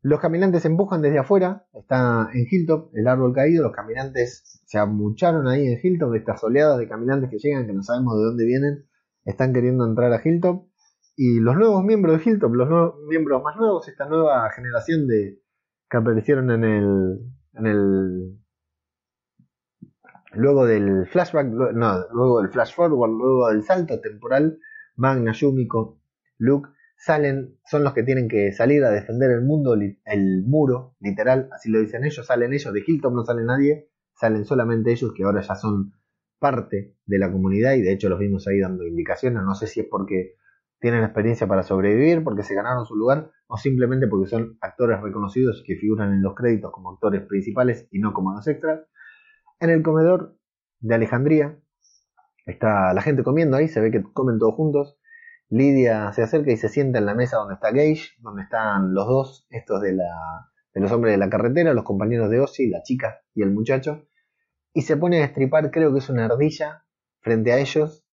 Los 0.00 0.20
caminantes 0.20 0.64
empujan 0.64 1.02
desde 1.02 1.18
afuera, 1.18 1.66
está 1.72 2.28
en 2.32 2.46
Hilltop, 2.48 2.94
el 2.94 3.08
árbol 3.08 3.34
caído, 3.34 3.64
los 3.64 3.72
caminantes 3.72 4.62
se 4.64 4.78
amucharon 4.78 5.48
ahí 5.48 5.66
en 5.66 5.80
Hilltop, 5.82 6.14
estas 6.14 6.44
oleadas 6.44 6.78
de 6.78 6.88
caminantes 6.88 7.30
que 7.30 7.38
llegan, 7.38 7.66
que 7.66 7.72
no 7.72 7.82
sabemos 7.82 8.16
de 8.16 8.24
dónde 8.24 8.44
vienen, 8.44 8.86
están 9.24 9.52
queriendo 9.52 9.84
entrar 9.84 10.12
a 10.12 10.20
Hilltop. 10.22 10.68
Y 11.16 11.40
los 11.40 11.56
nuevos 11.56 11.82
miembros 11.82 12.18
de 12.18 12.30
Hilltop, 12.30 12.52
los 12.54 12.68
nuevos, 12.68 12.94
miembros 13.08 13.42
más 13.42 13.56
nuevos, 13.56 13.88
esta 13.88 14.06
nueva 14.06 14.48
generación 14.54 15.08
de 15.08 15.40
que 15.90 15.96
aparecieron 15.96 16.50
en 16.50 16.64
el, 16.64 17.18
en 17.54 17.66
el 17.66 18.38
luego 20.36 20.66
del 20.66 21.06
flashback, 21.06 21.46
no, 21.46 22.06
luego 22.12 22.42
del 22.42 22.50
flash 22.50 22.74
forward, 22.74 23.10
luego 23.10 23.48
del 23.48 23.62
salto 23.62 24.00
temporal, 24.00 24.58
Magna, 24.96 25.32
Yumiko, 25.32 26.00
Luke 26.38 26.70
salen, 26.96 27.58
son 27.66 27.84
los 27.84 27.92
que 27.92 28.02
tienen 28.02 28.28
que 28.28 28.52
salir 28.52 28.84
a 28.84 28.90
defender 28.90 29.30
el 29.30 29.42
mundo, 29.42 29.74
el 29.74 30.42
muro, 30.46 30.96
literal, 31.00 31.48
así 31.52 31.70
lo 31.70 31.80
dicen 31.80 32.04
ellos, 32.04 32.26
salen 32.26 32.52
ellos, 32.52 32.72
de 32.72 32.82
Hilltop 32.86 33.12
no 33.12 33.24
sale 33.24 33.44
nadie, 33.44 33.90
salen 34.14 34.44
solamente 34.44 34.92
ellos 34.92 35.12
que 35.14 35.24
ahora 35.24 35.40
ya 35.42 35.54
son 35.54 35.92
parte 36.38 36.96
de 37.06 37.18
la 37.18 37.30
comunidad 37.30 37.74
y 37.74 37.82
de 37.82 37.92
hecho 37.92 38.08
los 38.08 38.18
vimos 38.18 38.46
ahí 38.46 38.60
dando 38.60 38.84
indicaciones, 38.84 39.42
no 39.42 39.54
sé 39.54 39.66
si 39.66 39.80
es 39.80 39.86
porque 39.90 40.36
tienen 40.84 41.02
experiencia 41.02 41.46
para 41.46 41.62
sobrevivir, 41.62 42.22
porque 42.22 42.42
se 42.42 42.54
ganaron 42.54 42.84
su 42.84 42.94
lugar 42.94 43.30
o 43.46 43.56
simplemente 43.56 44.06
porque 44.06 44.28
son 44.28 44.58
actores 44.60 45.00
reconocidos 45.00 45.62
que 45.66 45.76
figuran 45.76 46.12
en 46.12 46.22
los 46.22 46.34
créditos 46.34 46.72
como 46.72 46.90
actores 46.90 47.22
principales 47.22 47.88
y 47.90 48.00
no 48.00 48.12
como 48.12 48.34
los 48.34 48.46
extras. 48.46 48.82
En 49.64 49.70
el 49.70 49.82
comedor 49.82 50.36
de 50.80 50.94
Alejandría 50.94 51.58
está 52.44 52.92
la 52.92 53.00
gente 53.00 53.22
comiendo 53.22 53.56
ahí, 53.56 53.66
se 53.66 53.80
ve 53.80 53.90
que 53.90 54.02
comen 54.02 54.38
todos 54.38 54.54
juntos. 54.54 54.98
Lidia 55.48 56.12
se 56.12 56.22
acerca 56.22 56.52
y 56.52 56.58
se 56.58 56.68
sienta 56.68 56.98
en 56.98 57.06
la 57.06 57.14
mesa 57.14 57.38
donde 57.38 57.54
está 57.54 57.70
Gage, 57.70 58.10
donde 58.18 58.42
están 58.42 58.92
los 58.92 59.06
dos, 59.06 59.46
estos 59.48 59.80
de, 59.80 59.94
la, 59.94 60.50
de 60.74 60.82
los 60.82 60.92
hombres 60.92 61.14
de 61.14 61.16
la 61.16 61.30
carretera, 61.30 61.72
los 61.72 61.84
compañeros 61.84 62.28
de 62.28 62.40
Ozzy, 62.40 62.68
la 62.68 62.82
chica 62.82 63.22
y 63.32 63.42
el 63.42 63.52
muchacho, 63.52 64.06
y 64.74 64.82
se 64.82 64.98
pone 64.98 65.22
a 65.22 65.24
estripar, 65.24 65.70
creo 65.70 65.94
que 65.94 66.00
es 66.00 66.10
una 66.10 66.26
ardilla, 66.26 66.84
frente 67.20 67.50
a 67.50 67.58
ellos. 67.58 68.04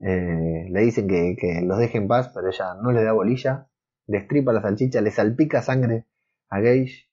Eh, 0.00 0.68
le 0.70 0.80
dicen 0.80 1.06
que, 1.06 1.60
los 1.66 1.78
deje 1.80 1.98
en 1.98 2.08
paz, 2.08 2.30
pero 2.34 2.48
ella 2.48 2.76
no 2.82 2.92
le 2.92 3.04
da 3.04 3.12
bolilla. 3.12 3.68
Destripa 4.06 4.54
la 4.54 4.62
salchicha, 4.62 5.02
le 5.02 5.10
salpica 5.10 5.60
sangre 5.60 6.06
a 6.48 6.60
Gage. 6.60 7.11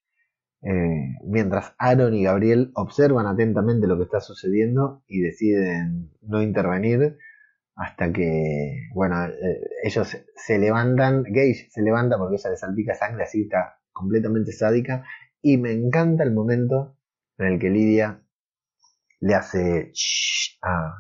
Eh, 0.62 1.16
mientras 1.24 1.74
Aaron 1.78 2.14
y 2.14 2.24
Gabriel 2.24 2.72
observan 2.76 3.28
atentamente 3.28 3.88
lo 3.88 3.98
que 3.98 4.04
está 4.04 4.20
sucediendo 4.20 5.04
y 5.08 5.22
deciden 5.22 6.12
no 6.22 6.42
intervenir 6.42 7.18
hasta 7.76 8.12
que, 8.12 8.90
bueno, 8.94 9.26
eh, 9.26 9.62
ellos 9.84 10.18
se 10.36 10.58
levantan, 10.60 11.24
Gage 11.24 11.70
se 11.70 11.82
levanta 11.82 12.18
porque 12.18 12.36
ella 12.36 12.50
le 12.50 12.58
salpica 12.58 12.94
sangre, 12.94 13.24
así 13.24 13.44
está 13.44 13.80
completamente 13.94 14.52
sádica, 14.52 15.06
y 15.42 15.58
me 15.58 15.72
encanta 15.72 16.24
el 16.24 16.34
momento 16.34 16.98
en 17.38 17.48
el 17.48 17.60
que 17.60 17.70
Lidia 17.70 18.22
le 19.22 19.36
hace 19.36 19.94
a, 20.62 20.94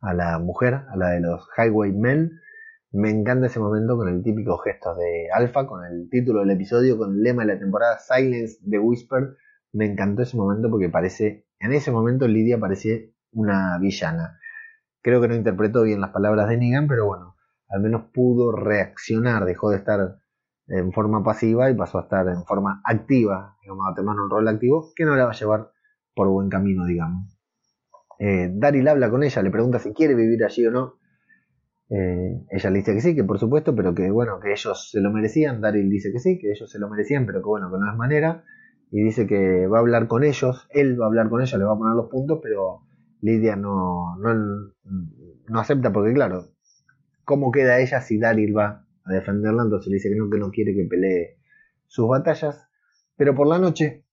a 0.00 0.14
la 0.14 0.38
mujer, 0.38 0.74
a 0.74 0.96
la 0.96 1.10
de 1.10 1.20
los 1.20 1.48
Highwaymen. 1.56 2.30
Me 2.96 3.10
encanta 3.10 3.46
ese 3.48 3.58
momento 3.58 3.96
con 3.96 4.08
el 4.08 4.22
típico 4.22 4.56
gesto 4.58 4.94
de 4.94 5.28
Alpha, 5.34 5.66
con 5.66 5.84
el 5.84 6.08
título 6.08 6.40
del 6.40 6.50
episodio, 6.50 6.96
con 6.96 7.14
el 7.14 7.22
lema 7.24 7.44
de 7.44 7.54
la 7.54 7.58
temporada 7.58 7.98
Silence 7.98 8.60
the 8.70 8.78
Whisper. 8.78 9.36
Me 9.72 9.86
encantó 9.86 10.22
ese 10.22 10.36
momento 10.36 10.70
porque 10.70 10.88
parece, 10.88 11.48
en 11.58 11.72
ese 11.72 11.90
momento 11.90 12.28
Lidia 12.28 12.60
parece 12.60 13.12
una 13.32 13.76
villana. 13.80 14.38
Creo 15.02 15.20
que 15.20 15.26
no 15.26 15.34
interpretó 15.34 15.82
bien 15.82 16.00
las 16.00 16.10
palabras 16.10 16.48
de 16.48 16.56
Negan, 16.56 16.86
pero 16.86 17.06
bueno, 17.06 17.34
al 17.68 17.80
menos 17.80 18.10
pudo 18.12 18.52
reaccionar, 18.52 19.44
dejó 19.44 19.70
de 19.70 19.78
estar 19.78 20.18
en 20.68 20.92
forma 20.92 21.24
pasiva 21.24 21.68
y 21.70 21.74
pasó 21.74 21.98
a 21.98 22.02
estar 22.02 22.28
en 22.28 22.44
forma 22.44 22.80
activa, 22.84 23.56
digamos, 23.60 23.88
a 23.90 23.94
tomar 23.96 24.14
un 24.20 24.30
rol 24.30 24.46
activo 24.46 24.92
que 24.94 25.04
no 25.04 25.16
la 25.16 25.24
va 25.24 25.32
a 25.32 25.34
llevar 25.34 25.72
por 26.14 26.28
buen 26.28 26.48
camino, 26.48 26.86
digamos. 26.86 27.36
Eh, 28.20 28.52
Daryl 28.54 28.86
habla 28.86 29.10
con 29.10 29.24
ella, 29.24 29.42
le 29.42 29.50
pregunta 29.50 29.80
si 29.80 29.92
quiere 29.92 30.14
vivir 30.14 30.44
allí 30.44 30.64
o 30.64 30.70
no. 30.70 31.00
Eh, 31.90 32.46
ella 32.50 32.70
le 32.70 32.78
dice 32.78 32.94
que 32.94 33.00
sí, 33.00 33.14
que 33.14 33.24
por 33.24 33.38
supuesto, 33.38 33.74
pero 33.74 33.94
que 33.94 34.10
bueno, 34.10 34.40
que 34.40 34.52
ellos 34.52 34.90
se 34.90 35.00
lo 35.00 35.10
merecían. 35.12 35.60
Daryl 35.60 35.88
dice 35.90 36.12
que 36.12 36.18
sí, 36.18 36.38
que 36.38 36.50
ellos 36.50 36.70
se 36.70 36.78
lo 36.78 36.88
merecían, 36.88 37.26
pero 37.26 37.40
que 37.40 37.46
bueno, 37.46 37.70
que 37.70 37.78
no 37.78 37.90
es 37.90 37.96
manera. 37.96 38.44
Y 38.90 39.02
dice 39.02 39.26
que 39.26 39.66
va 39.66 39.78
a 39.78 39.80
hablar 39.80 40.08
con 40.08 40.24
ellos, 40.24 40.68
él 40.70 41.00
va 41.00 41.06
a 41.06 41.08
hablar 41.08 41.28
con 41.28 41.42
ella, 41.42 41.58
le 41.58 41.64
va 41.64 41.72
a 41.72 41.78
poner 41.78 41.96
los 41.96 42.08
puntos, 42.08 42.38
pero 42.42 42.82
Lidia 43.20 43.56
no, 43.56 44.16
no, 44.18 44.34
no 45.48 45.60
acepta 45.60 45.92
porque 45.92 46.12
claro, 46.12 46.44
¿cómo 47.24 47.50
queda 47.50 47.80
ella 47.80 48.00
si 48.00 48.18
Daryl 48.18 48.56
va 48.56 48.86
a 49.04 49.12
defenderla? 49.12 49.62
Entonces 49.62 49.88
le 49.88 49.94
dice 49.94 50.10
que 50.10 50.16
no, 50.16 50.30
que 50.30 50.38
no 50.38 50.50
quiere 50.50 50.74
que 50.74 50.84
pelee 50.84 51.38
sus 51.86 52.08
batallas. 52.08 52.68
Pero 53.16 53.34
por 53.34 53.46
la 53.46 53.58
noche 53.58 54.04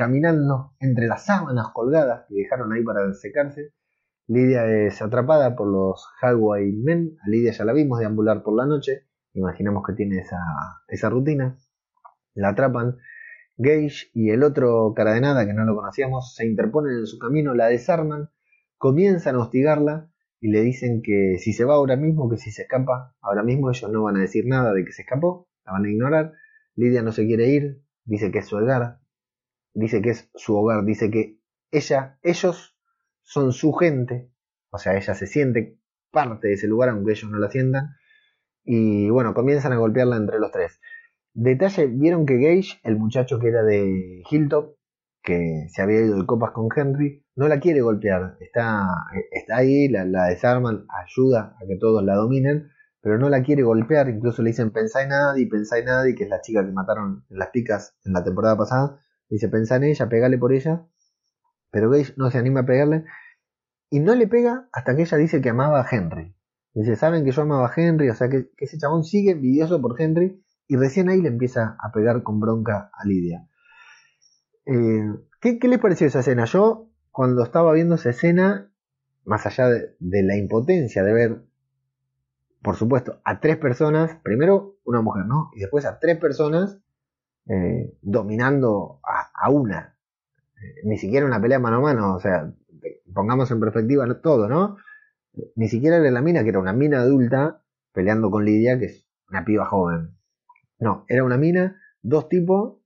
caminando 0.00 0.72
entre 0.80 1.06
las 1.06 1.26
sábanas 1.26 1.68
colgadas 1.74 2.24
que 2.26 2.36
dejaron 2.36 2.72
ahí 2.72 2.82
para 2.82 3.12
secarse. 3.12 3.74
Lidia 4.30 4.64
es 4.64 5.02
atrapada 5.02 5.56
por 5.56 5.66
los 5.66 6.06
Men. 6.22 7.16
A 7.20 7.28
Lidia 7.28 7.50
ya 7.50 7.64
la 7.64 7.72
vimos 7.72 7.98
deambular 7.98 8.44
por 8.44 8.54
la 8.54 8.64
noche. 8.64 9.08
Imaginamos 9.32 9.82
que 9.84 9.94
tiene 9.94 10.20
esa, 10.20 10.38
esa 10.86 11.10
rutina. 11.10 11.58
La 12.34 12.50
atrapan. 12.50 12.96
Gage 13.56 14.08
y 14.14 14.30
el 14.30 14.44
otro 14.44 14.92
cara 14.94 15.14
de 15.14 15.20
nada 15.20 15.44
que 15.46 15.52
no 15.52 15.64
lo 15.64 15.74
conocíamos 15.74 16.36
se 16.36 16.46
interponen 16.46 16.98
en 16.98 17.06
su 17.06 17.18
camino, 17.18 17.54
la 17.54 17.66
desarman, 17.66 18.30
comienzan 18.78 19.34
a 19.34 19.40
hostigarla 19.40 20.12
y 20.40 20.52
le 20.52 20.60
dicen 20.60 21.02
que 21.02 21.36
si 21.38 21.52
se 21.52 21.64
va 21.64 21.74
ahora 21.74 21.96
mismo, 21.96 22.30
que 22.30 22.36
si 22.36 22.52
se 22.52 22.62
escapa 22.62 23.16
ahora 23.20 23.42
mismo, 23.42 23.68
ellos 23.68 23.90
no 23.90 24.04
van 24.04 24.16
a 24.16 24.20
decir 24.20 24.44
nada 24.46 24.72
de 24.72 24.84
que 24.84 24.92
se 24.92 25.02
escapó, 25.02 25.48
la 25.66 25.72
van 25.72 25.86
a 25.86 25.90
ignorar. 25.90 26.32
Lidia 26.76 27.02
no 27.02 27.10
se 27.10 27.26
quiere 27.26 27.48
ir, 27.48 27.82
dice 28.04 28.30
que 28.30 28.38
es 28.38 28.46
su 28.46 28.56
hogar, 28.56 29.00
dice 29.74 30.00
que 30.00 30.10
es 30.10 30.30
su 30.36 30.56
hogar, 30.56 30.84
dice 30.84 31.10
que 31.10 31.40
ella, 31.72 32.18
ellos 32.22 32.69
son 33.30 33.52
su 33.52 33.72
gente, 33.72 34.28
o 34.70 34.78
sea, 34.78 34.96
ella 34.96 35.14
se 35.14 35.28
siente 35.28 35.78
parte 36.10 36.48
de 36.48 36.54
ese 36.54 36.66
lugar 36.66 36.88
aunque 36.88 37.12
ellos 37.12 37.30
no 37.30 37.38
la 37.38 37.48
sientan, 37.48 37.90
y 38.64 39.08
bueno, 39.08 39.34
comienzan 39.34 39.72
a 39.72 39.76
golpearla 39.76 40.16
entre 40.16 40.40
los 40.40 40.50
tres. 40.50 40.80
Detalle, 41.32 41.86
vieron 41.86 42.26
que 42.26 42.38
Gage, 42.38 42.80
el 42.82 42.96
muchacho 42.98 43.38
que 43.38 43.48
era 43.48 43.62
de 43.62 44.22
Hilltop, 44.28 44.74
que 45.22 45.66
se 45.68 45.80
había 45.80 46.00
ido 46.00 46.18
de 46.18 46.26
copas 46.26 46.50
con 46.50 46.68
Henry, 46.74 47.24
no 47.36 47.46
la 47.46 47.60
quiere 47.60 47.82
golpear, 47.82 48.36
está, 48.40 48.88
está 49.30 49.58
ahí, 49.58 49.88
la, 49.88 50.04
la 50.04 50.24
desarman, 50.24 50.86
ayuda 51.06 51.56
a 51.62 51.66
que 51.68 51.76
todos 51.76 52.02
la 52.02 52.16
dominen, 52.16 52.72
pero 53.00 53.16
no 53.16 53.28
la 53.28 53.44
quiere 53.44 53.62
golpear, 53.62 54.08
incluso 54.08 54.42
le 54.42 54.50
dicen 54.50 54.72
pensá 54.72 55.02
en 55.02 55.10
nadie, 55.10 55.46
pensá 55.46 55.78
en 55.78 55.84
nadie, 55.84 56.16
que 56.16 56.24
es 56.24 56.30
la 56.30 56.40
chica 56.40 56.66
que 56.66 56.72
mataron 56.72 57.24
en 57.30 57.38
las 57.38 57.50
picas 57.50 57.96
en 58.04 58.12
la 58.12 58.24
temporada 58.24 58.56
pasada, 58.56 59.00
Dice, 59.30 59.48
pensá 59.48 59.76
en 59.76 59.84
ella, 59.84 60.08
pegale 60.08 60.38
por 60.38 60.52
ella. 60.52 60.84
Pero 61.70 61.90
Gage 61.90 62.14
no 62.16 62.30
se 62.30 62.38
anima 62.38 62.60
a 62.60 62.66
pegarle. 62.66 63.04
Y 63.90 64.00
no 64.00 64.14
le 64.14 64.26
pega 64.28 64.68
hasta 64.72 64.94
que 64.94 65.02
ella 65.02 65.18
dice 65.18 65.40
que 65.40 65.50
amaba 65.50 65.80
a 65.80 65.86
Henry. 65.90 66.34
Dice, 66.74 66.96
saben 66.96 67.24
que 67.24 67.32
yo 67.32 67.42
amaba 67.42 67.66
a 67.66 67.72
Henry, 67.74 68.08
o 68.08 68.14
sea 68.14 68.28
que, 68.28 68.50
ese 68.58 68.78
chabón 68.78 69.04
sigue 69.04 69.32
envidioso 69.32 69.80
por 69.80 70.00
Henry. 70.00 70.42
Y 70.68 70.76
recién 70.76 71.08
ahí 71.08 71.20
le 71.20 71.28
empieza 71.28 71.76
a 71.80 71.90
pegar 71.90 72.22
con 72.22 72.38
bronca 72.38 72.90
a 72.92 73.04
Lidia. 73.04 73.48
Eh, 74.66 75.10
¿qué, 75.40 75.58
¿Qué 75.58 75.66
les 75.66 75.80
pareció 75.80 76.06
esa 76.06 76.20
escena? 76.20 76.44
Yo, 76.44 76.88
cuando 77.10 77.42
estaba 77.42 77.72
viendo 77.72 77.96
esa 77.96 78.10
escena, 78.10 78.70
más 79.24 79.46
allá 79.46 79.68
de, 79.68 80.22
la 80.22 80.36
impotencia 80.36 81.02
de 81.02 81.12
ver, 81.12 81.42
por 82.62 82.76
supuesto, 82.76 83.20
a 83.24 83.40
tres 83.40 83.56
personas, 83.56 84.16
primero 84.22 84.76
una 84.84 85.00
mujer, 85.02 85.24
¿no? 85.26 85.50
Y 85.54 85.60
después 85.60 85.84
a 85.86 85.98
tres 85.98 86.18
personas 86.18 86.78
eh, 87.46 87.96
dominando 88.02 89.00
a, 89.02 89.50
una. 89.50 89.96
Ni 90.84 90.98
siquiera 90.98 91.26
una 91.26 91.40
pelea 91.40 91.58
mano 91.58 91.76
a 91.76 91.80
mano, 91.80 92.14
o 92.14 92.20
sea, 92.20 92.52
pongamos 93.12 93.50
en 93.50 93.60
perspectiva 93.60 94.06
todo, 94.20 94.48
¿no? 94.48 94.76
Ni 95.56 95.68
siquiera 95.68 95.96
era 95.96 96.10
la 96.10 96.20
mina, 96.20 96.42
que 96.42 96.50
era 96.50 96.58
una 96.58 96.72
mina 96.72 97.00
adulta 97.00 97.62
peleando 97.92 98.30
con 98.30 98.44
Lidia, 98.44 98.78
que 98.78 98.86
es 98.86 99.06
una 99.28 99.44
piba 99.44 99.66
joven. 99.66 100.16
No, 100.78 101.04
era 101.08 101.24
una 101.24 101.36
mina, 101.36 101.80
dos 102.02 102.28
tipos 102.28 102.78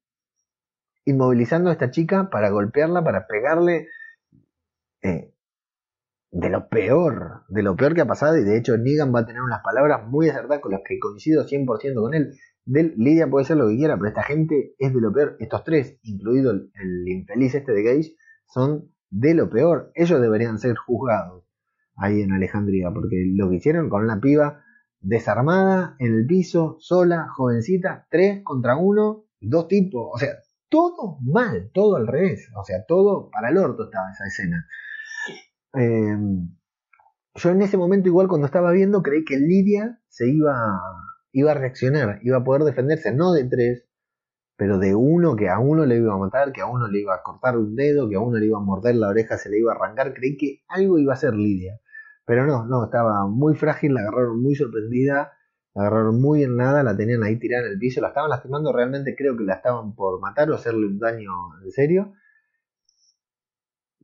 inmovilizando 1.05 1.71
a 1.71 1.73
esta 1.73 1.91
chica 1.91 2.31
para 2.31 2.51
golpearla, 2.51 3.05
para 3.05 3.27
pegarle 3.27 3.89
eh, 5.03 5.35
de 6.31 6.51
lo 6.51 6.69
peor, 6.69 7.45
de 7.49 7.63
lo 7.63 7.77
peor 7.77 7.95
que 7.95 8.01
ha 8.01 8.07
pasado, 8.07 8.37
y 8.39 8.45
de 8.45 8.59
hecho 8.59 8.77
Negan 8.77 9.15
va 9.15 9.21
a 9.21 9.27
tener 9.27 9.43
unas 9.43 9.63
palabras 9.63 10.07
muy 10.07 10.29
acertadas 10.29 10.61
con 10.61 10.73
las 10.73 10.81
que 10.85 10.99
coincido 10.99 11.47
100% 11.47 12.01
con 12.01 12.15
él. 12.15 12.35
Lidia 12.67 13.29
puede 13.29 13.45
ser 13.45 13.59
lo 13.59 13.69
que 13.69 13.77
quiera, 13.77 13.97
pero 13.97 14.09
esta 14.09 14.23
gente 14.23 14.75
es 14.79 14.95
de 14.95 15.01
lo 15.01 15.13
peor. 15.13 15.37
Estos 15.39 15.65
tres, 15.65 15.99
incluido 16.03 16.53
el, 16.53 17.09
infeliz 17.09 17.55
este 17.55 17.73
de 17.73 17.83
Gage, 17.83 18.17
son 18.47 18.91
de 19.11 19.35
lo 19.35 19.51
peor. 19.51 19.91
Ellos 19.95 20.21
deberían 20.21 20.59
ser 20.59 20.77
juzgados 20.77 21.45
ahí 21.97 22.23
en 22.23 22.33
Alejandría, 22.33 22.91
porque 22.93 23.25
lo 23.35 23.51
que 23.51 23.57
hicieron 23.57 23.89
con 23.89 24.03
una 24.03 24.21
piba 24.21 24.63
desarmada, 25.01 25.97
en 25.99 26.15
el 26.15 26.27
piso, 26.27 26.77
sola, 26.81 27.29
jovencita, 27.37 28.07
tres 28.11 28.43
contra 28.43 28.77
uno, 28.77 29.27
dos 29.41 29.69
tipos, 29.69 30.09
o 30.13 30.19
sea, 30.19 30.31
todo 30.69 31.19
mal, 31.23 31.71
todo 31.73 31.97
al 31.97 32.07
revés, 32.07 32.51
o 32.57 32.65
sea, 32.65 32.85
todo 32.87 33.31
para 33.31 33.51
el 33.51 33.59
orto 33.59 33.85
estaba 33.85 34.11
esa 34.11 34.27
escena. 34.27 34.67
Eh, 35.75 36.17
yo 37.37 37.51
en 37.51 37.63
ese 37.63 37.77
momento, 37.77 38.09
igual 38.09 38.29
cuando 38.29 38.47
estaba 38.47 38.73
viendo, 38.73 39.03
creí 39.03 39.25
que 39.25 39.37
Lidia 39.37 40.01
se 40.09 40.29
iba, 40.31 40.81
iba 41.35 41.51
a 41.51 41.55
reaccionar, 41.55 42.21
iba 42.23 42.39
a 42.39 42.45
poder 42.45 42.63
defenderse, 42.63 43.13
no 43.13 43.33
de 43.33 43.45
tres, 43.45 43.85
pero 44.57 44.79
de 44.79 44.95
uno 44.95 45.35
que 45.35 45.49
a 45.49 45.59
uno 45.59 45.85
le 45.85 45.97
iba 45.97 46.15
a 46.15 46.17
matar, 46.17 46.53
que 46.53 46.61
a 46.61 46.67
uno 46.67 46.87
le 46.87 47.01
iba 47.01 47.15
a 47.15 47.23
cortar 47.23 47.59
un 47.59 47.75
dedo, 47.75 48.09
que 48.09 48.15
a 48.15 48.21
uno 48.21 48.39
le 48.39 48.47
iba 48.47 48.57
a 48.57 48.63
morder 48.63 48.95
la 48.95 49.09
oreja, 49.09 49.37
se 49.37 49.51
le 49.51 49.59
iba 49.59 49.73
a 49.73 49.77
arrancar. 49.77 50.15
Creí 50.15 50.37
que 50.37 50.63
algo 50.69 50.97
iba 50.97 51.13
a 51.13 51.17
ser 51.17 51.35
Lidia. 51.35 51.81
Pero 52.25 52.47
no, 52.47 52.65
no, 52.67 52.85
estaba 52.85 53.27
muy 53.27 53.57
frágil, 53.57 53.95
la 53.95 54.01
agarraron 54.03 54.41
muy 54.41 54.55
sorprendida, 54.55 55.33
la 55.75 55.83
agarraron 55.83 56.23
muy 56.23 56.45
en 56.45 56.57
nada, 56.57 56.85
la 56.85 56.97
tenían 56.97 57.25
ahí 57.25 57.37
tirada 57.37 57.67
en 57.67 57.73
el 57.73 57.79
piso, 57.81 58.01
la 58.01 58.09
estaban 58.09 58.31
lastimando, 58.31 58.73
realmente 58.73 59.17
creo 59.17 59.37
que 59.37 59.43
la 59.43 59.55
estaban 59.55 59.95
por 59.97 60.21
matar 60.21 60.49
o 60.51 60.55
hacerle 60.55 60.87
un 60.87 61.01
daño 61.01 61.31
en 61.65 61.71
serio. 61.73 62.13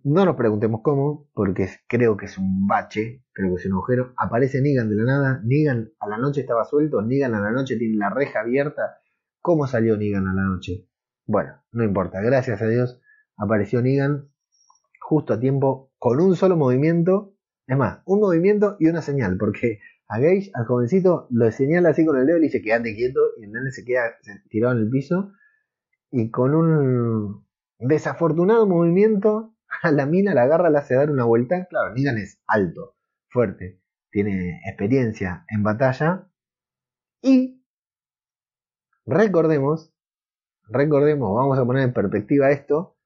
No 0.03 0.25
nos 0.25 0.37
preguntemos 0.37 0.81
cómo, 0.83 1.29
porque 1.35 1.69
creo 1.87 2.17
que 2.17 2.27
es 2.27 2.39
un 2.39 2.67
bache, 2.67 3.23
creo 3.33 3.51
que 3.51 3.61
es 3.61 3.67
un 3.67 3.73
agujero. 3.73 4.15
Aparece 4.17 4.63
Negan 4.63 4.89
de 4.89 4.97
la 4.97 5.05
nada, 5.05 5.41
Negan 5.45 5.93
a 6.01 6.09
la 6.09 6.17
noche 6.17 6.41
estaba 6.41 6.65
suelto, 6.65 7.03
Negan 7.03 7.35
a 7.35 7.41
la 7.41 7.51
noche 7.51 7.77
tiene 7.77 7.97
la 7.97 8.11
reja 8.11 8.41
abierta. 8.41 8.99
¿Cómo 9.41 9.67
salió 9.67 9.97
Negan 9.97 10.27
a 10.27 10.35
la 10.35 10.45
noche? 10.45 10.89
Bueno, 11.27 11.63
no 11.73 11.85
importa, 11.85 12.21
gracias 12.21 12.63
a 12.63 12.67
Dios 12.67 13.01
apareció 13.41 13.81
Negan 13.83 14.31
justo 15.01 15.35
a 15.35 15.41
tiempo, 15.41 15.93
con 15.99 16.21
un 16.21 16.37
solo 16.37 16.57
movimiento. 16.57 17.35
Es 17.67 17.77
más, 17.77 18.01
un 18.05 18.21
movimiento 18.21 18.77
y 18.79 18.87
una 18.87 19.03
señal, 19.03 19.37
porque 19.39 19.81
a 20.07 20.19
Gage, 20.19 20.51
al 20.55 20.67
jovencito, 20.67 21.27
lo 21.31 21.51
señala 21.51 21.91
así 21.91 22.05
con 22.05 22.17
el 22.19 22.27
dedo 22.27 22.37
y 22.39 22.41
le 22.41 22.47
dice 22.47 22.63
quédate 22.63 22.95
quieto, 22.95 23.21
y 23.39 23.45
el 23.45 23.53
nene 23.53 23.71
se 23.71 23.85
queda 23.85 24.03
tirado 24.49 24.77
en 24.77 24.83
el 24.83 24.91
piso, 24.91 25.33
y 26.11 26.31
con 26.31 26.55
un 26.55 27.45
desafortunado 27.79 28.67
movimiento 28.67 29.55
a 29.83 29.91
la 29.93 30.07
mina 30.07 30.35
la 30.35 30.43
agarra, 30.43 30.71
la 30.71 30.81
hace 30.81 30.95
dar 30.95 31.11
una 31.11 31.25
vuelta. 31.25 31.67
Claro, 31.67 31.95
Negan 31.95 32.19
es 32.19 32.41
alto, 32.47 32.97
fuerte, 33.29 33.81
tiene 34.11 34.61
experiencia 34.67 35.45
en 35.49 35.63
batalla. 35.63 36.29
Y 37.23 37.63
recordemos, 39.07 39.93
recordemos, 40.69 41.35
vamos 41.35 41.59
a 41.59 41.65
poner 41.65 41.85
en 41.85 41.93
perspectiva 41.93 42.51
esto. 42.51 42.97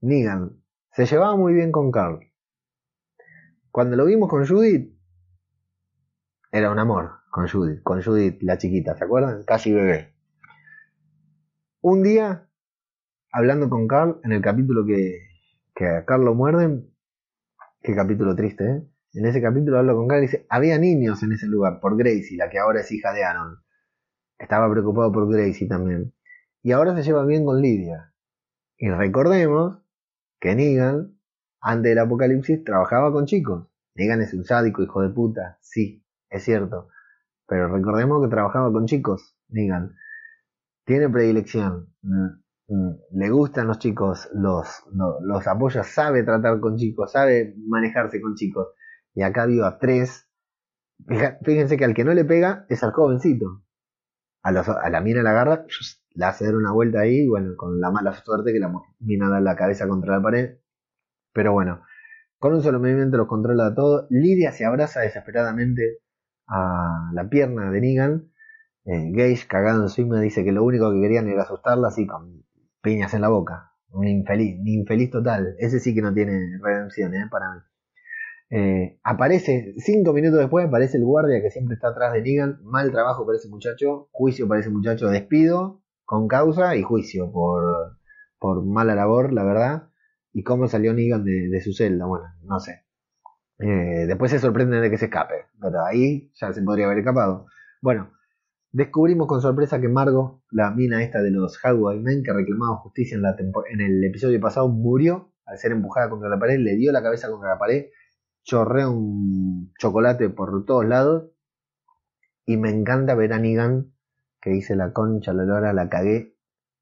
Negan 0.00 0.62
se 0.92 1.06
llevaba 1.06 1.36
muy 1.36 1.54
bien 1.54 1.72
con 1.72 1.90
Carl. 1.90 2.20
Cuando 3.70 3.96
lo 3.96 4.06
vimos 4.06 4.28
con 4.28 4.46
Judith, 4.46 4.92
era 6.50 6.70
un 6.70 6.78
amor 6.80 7.20
con 7.30 7.48
Judith, 7.48 7.82
con 7.82 8.02
Judith 8.02 8.42
la 8.42 8.58
chiquita, 8.58 8.96
¿se 8.96 9.04
acuerdan? 9.04 9.44
Casi 9.44 9.72
bebé. 9.72 10.16
Un 11.80 12.02
día, 12.02 12.48
hablando 13.32 13.70
con 13.70 13.86
Carl, 13.86 14.20
en 14.24 14.32
el 14.32 14.42
capítulo 14.42 14.84
que, 14.84 15.29
que 15.80 15.88
a 15.88 16.04
Carl 16.04 16.26
lo 16.26 16.34
muerden, 16.34 16.94
qué 17.80 17.94
capítulo 17.96 18.36
triste, 18.36 18.64
¿eh? 18.70 18.86
En 19.14 19.24
ese 19.24 19.40
capítulo 19.40 19.78
hablo 19.78 19.96
con 19.96 20.08
Carl 20.08 20.22
y 20.22 20.26
dice, 20.26 20.46
había 20.50 20.78
niños 20.78 21.22
en 21.22 21.32
ese 21.32 21.46
lugar, 21.46 21.80
por 21.80 21.96
Gracie, 21.96 22.36
la 22.36 22.50
que 22.50 22.58
ahora 22.58 22.80
es 22.80 22.92
hija 22.92 23.14
de 23.14 23.24
Anon. 23.24 23.56
Estaba 24.38 24.70
preocupado 24.70 25.10
por 25.10 25.32
Gracie 25.32 25.66
también. 25.66 26.12
Y 26.62 26.72
ahora 26.72 26.94
se 26.94 27.02
lleva 27.02 27.24
bien 27.24 27.46
con 27.46 27.62
Lidia. 27.62 28.12
Y 28.76 28.90
recordemos 28.90 29.82
que 30.38 30.54
Negan, 30.54 31.18
antes 31.62 31.92
del 31.92 31.98
apocalipsis, 32.00 32.62
trabajaba 32.62 33.10
con 33.10 33.24
chicos. 33.24 33.66
Negan 33.94 34.20
es 34.20 34.34
un 34.34 34.44
sádico, 34.44 34.82
hijo 34.82 35.00
de 35.00 35.08
puta, 35.08 35.56
sí, 35.62 36.04
es 36.28 36.44
cierto. 36.44 36.88
Pero 37.46 37.74
recordemos 37.74 38.22
que 38.22 38.28
trabajaba 38.28 38.70
con 38.70 38.84
chicos, 38.84 39.34
Negan. 39.48 39.96
Tiene 40.84 41.08
predilección. 41.08 41.94
Le 43.10 43.28
gustan 43.30 43.66
los 43.66 43.80
chicos, 43.80 44.28
los, 44.32 44.84
los, 44.92 45.46
apoya, 45.48 45.82
sabe 45.82 46.22
tratar 46.22 46.60
con 46.60 46.76
chicos, 46.76 47.10
sabe 47.10 47.56
manejarse 47.66 48.20
con 48.20 48.36
chicos. 48.36 48.68
Y 49.12 49.22
acá 49.22 49.46
vio 49.46 49.66
a 49.66 49.78
tres. 49.78 50.28
Fíjense 51.44 51.76
que 51.76 51.84
al 51.84 51.94
que 51.94 52.04
no 52.04 52.14
le 52.14 52.24
pega 52.24 52.66
es 52.68 52.84
al 52.84 52.92
jovencito. 52.92 53.64
A, 54.42 54.52
los, 54.52 54.68
a 54.68 54.88
la 54.88 55.00
mina 55.00 55.22
la 55.22 55.30
agarra, 55.30 55.66
la 56.14 56.28
hace 56.28 56.44
dar 56.44 56.54
una 56.54 56.70
vuelta 56.70 57.00
ahí, 57.00 57.26
bueno, 57.26 57.56
con 57.56 57.80
la 57.80 57.90
mala 57.90 58.12
suerte 58.12 58.52
que 58.52 58.60
la 58.60 58.72
mina 59.00 59.28
da 59.28 59.40
la 59.40 59.56
cabeza 59.56 59.88
contra 59.88 60.16
la 60.16 60.22
pared. 60.22 60.58
Pero 61.32 61.52
bueno, 61.52 61.82
con 62.38 62.54
un 62.54 62.62
solo 62.62 62.78
movimiento 62.78 63.16
los 63.16 63.26
controla 63.26 63.66
a 63.66 63.74
todos. 63.74 64.06
Lidia 64.10 64.52
se 64.52 64.64
abraza 64.64 65.00
desesperadamente 65.00 65.98
a 66.46 67.10
la 67.14 67.28
pierna 67.28 67.68
de 67.72 67.80
Negan. 67.80 68.32
Eh, 68.84 69.10
Gage, 69.12 69.48
cagado 69.48 69.82
encima, 69.82 70.20
dice 70.20 70.44
que 70.44 70.52
lo 70.52 70.62
único 70.62 70.92
que 70.92 71.00
querían 71.00 71.28
era 71.28 71.42
asustarla 71.42 71.88
así 71.88 72.06
con 72.06 72.44
piñas 72.82 73.14
en 73.14 73.22
la 73.22 73.28
boca. 73.28 73.72
Un 73.92 74.06
infeliz, 74.06 74.60
infeliz 74.64 75.10
total. 75.10 75.56
Ese 75.58 75.80
sí 75.80 75.94
que 75.94 76.02
no 76.02 76.14
tiene 76.14 76.58
redención, 76.62 77.14
¿eh? 77.14 77.26
Para 77.30 77.54
mí. 77.54 77.60
Eh, 78.52 78.98
aparece, 79.04 79.74
cinco 79.78 80.12
minutos 80.12 80.40
después, 80.40 80.66
aparece 80.66 80.96
el 80.96 81.04
guardia 81.04 81.40
que 81.40 81.50
siempre 81.50 81.74
está 81.74 81.88
atrás 81.88 82.12
de 82.12 82.22
Negan. 82.22 82.58
Mal 82.64 82.90
trabajo 82.90 83.24
para 83.24 83.38
ese 83.38 83.48
muchacho, 83.48 84.08
juicio 84.10 84.48
para 84.48 84.60
ese 84.60 84.70
muchacho, 84.70 85.08
despido 85.08 85.82
con 86.04 86.26
causa 86.26 86.74
y 86.74 86.82
juicio 86.82 87.30
por, 87.30 87.96
por 88.40 88.64
mala 88.64 88.96
labor, 88.96 89.32
la 89.32 89.44
verdad. 89.44 89.90
Y 90.32 90.42
cómo 90.42 90.66
salió 90.66 90.92
Negan 90.92 91.24
de, 91.24 91.60
su 91.60 91.72
celda, 91.72 92.06
bueno, 92.06 92.26
no 92.42 92.58
sé. 92.58 92.84
Eh, 93.60 94.06
después 94.06 94.30
se 94.30 94.38
sorprende 94.40 94.80
de 94.80 94.90
que 94.90 94.98
se 94.98 95.04
escape, 95.04 95.46
pero 95.60 95.84
ahí 95.84 96.32
ya 96.34 96.52
se 96.52 96.62
podría 96.62 96.86
haber 96.86 96.98
escapado. 96.98 97.46
Bueno, 97.80 98.10
descubrimos 98.72 99.26
con 99.26 99.40
sorpresa 99.40 99.80
que 99.80 99.88
Margo, 99.88 100.42
la 100.50 100.70
mina 100.70 101.02
esta 101.02 101.22
de 101.22 101.30
los 101.30 101.58
Hathaway 101.62 101.98
Men 102.00 102.22
que 102.22 102.32
reclamaba 102.32 102.76
justicia 102.76 103.16
en, 103.16 103.22
la 103.22 103.36
en 103.70 103.80
el 103.80 104.04
episodio 104.04 104.40
pasado, 104.40 104.68
murió 104.68 105.32
al 105.46 105.58
ser 105.58 105.72
empujada 105.72 106.10
contra 106.10 106.28
la 106.28 106.38
pared, 106.38 106.58
le 106.58 106.76
dio 106.76 106.92
la 106.92 107.02
cabeza 107.02 107.28
contra 107.28 107.50
la 107.50 107.58
pared 107.58 107.86
chorrea 108.44 108.88
un 108.88 109.72
chocolate 109.78 110.28
por 110.28 110.64
todos 110.64 110.86
lados. 110.86 111.30
Y 112.46 112.56
me 112.56 112.70
encanta 112.70 113.14
ver 113.14 113.32
a 113.32 113.38
Negan 113.38 113.92
que 114.40 114.50
dice 114.50 114.74
la 114.74 114.92
concha, 114.92 115.32
la 115.32 115.44
lora, 115.44 115.72
la 115.72 115.88
cagué. 115.88 116.36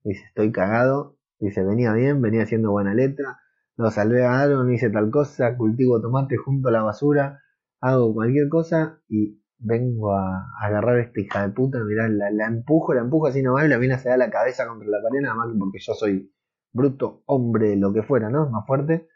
Dice, 0.04 0.24
estoy 0.26 0.52
cagado. 0.52 1.18
Dice, 1.38 1.62
venía 1.64 1.92
bien, 1.92 2.22
venía 2.22 2.42
haciendo 2.42 2.70
buena 2.70 2.94
letra. 2.94 3.40
Lo 3.76 3.90
salvé 3.90 4.24
a 4.24 4.40
Aaron, 4.40 4.72
hice 4.72 4.90
tal 4.90 5.10
cosa, 5.10 5.56
cultivo 5.56 6.00
tomate 6.00 6.36
junto 6.36 6.68
a 6.68 6.72
la 6.72 6.82
basura, 6.82 7.42
hago 7.80 8.12
cualquier 8.12 8.48
cosa 8.48 9.00
y 9.08 9.40
vengo 9.58 10.14
a, 10.14 10.52
agarrar 10.60 10.98
a 10.98 11.02
esta 11.02 11.20
hija 11.20 11.46
de 11.46 11.52
puta, 11.52 11.78
mirá, 11.84 12.08
la, 12.08 12.30
la, 12.30 12.46
empujo, 12.46 12.94
la 12.94 13.00
empujo 13.00 13.26
así 13.26 13.42
nomás 13.42 13.64
y 13.64 13.68
la 13.68 13.78
mina 13.78 13.98
se 13.98 14.08
da 14.08 14.16
la 14.16 14.30
cabeza 14.30 14.66
contra 14.66 14.88
la 14.88 15.02
pared, 15.02 15.20
nada 15.22 15.34
más 15.34 15.48
porque 15.58 15.78
yo 15.80 15.94
soy 15.94 16.32
bruto, 16.72 17.22
hombre, 17.26 17.76
lo 17.76 17.92
que 17.92 18.02
fuera, 18.02 18.30
¿no? 18.30 18.48
Más 18.50 18.66
fuerte. 18.66 19.08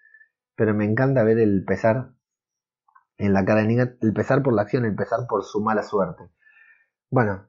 Pero 0.56 0.74
me 0.74 0.84
encanta 0.84 1.22
ver 1.24 1.38
el 1.38 1.64
pesar 1.64 2.12
en 3.18 3.32
la 3.32 3.44
cara 3.44 3.62
de 3.62 3.68
Negan, 3.68 3.98
el 4.00 4.12
pesar 4.12 4.42
por 4.42 4.54
la 4.54 4.62
acción, 4.62 4.84
el 4.84 4.94
pesar 4.94 5.20
por 5.28 5.44
su 5.44 5.60
mala 5.60 5.82
suerte. 5.82 6.24
Bueno, 7.10 7.48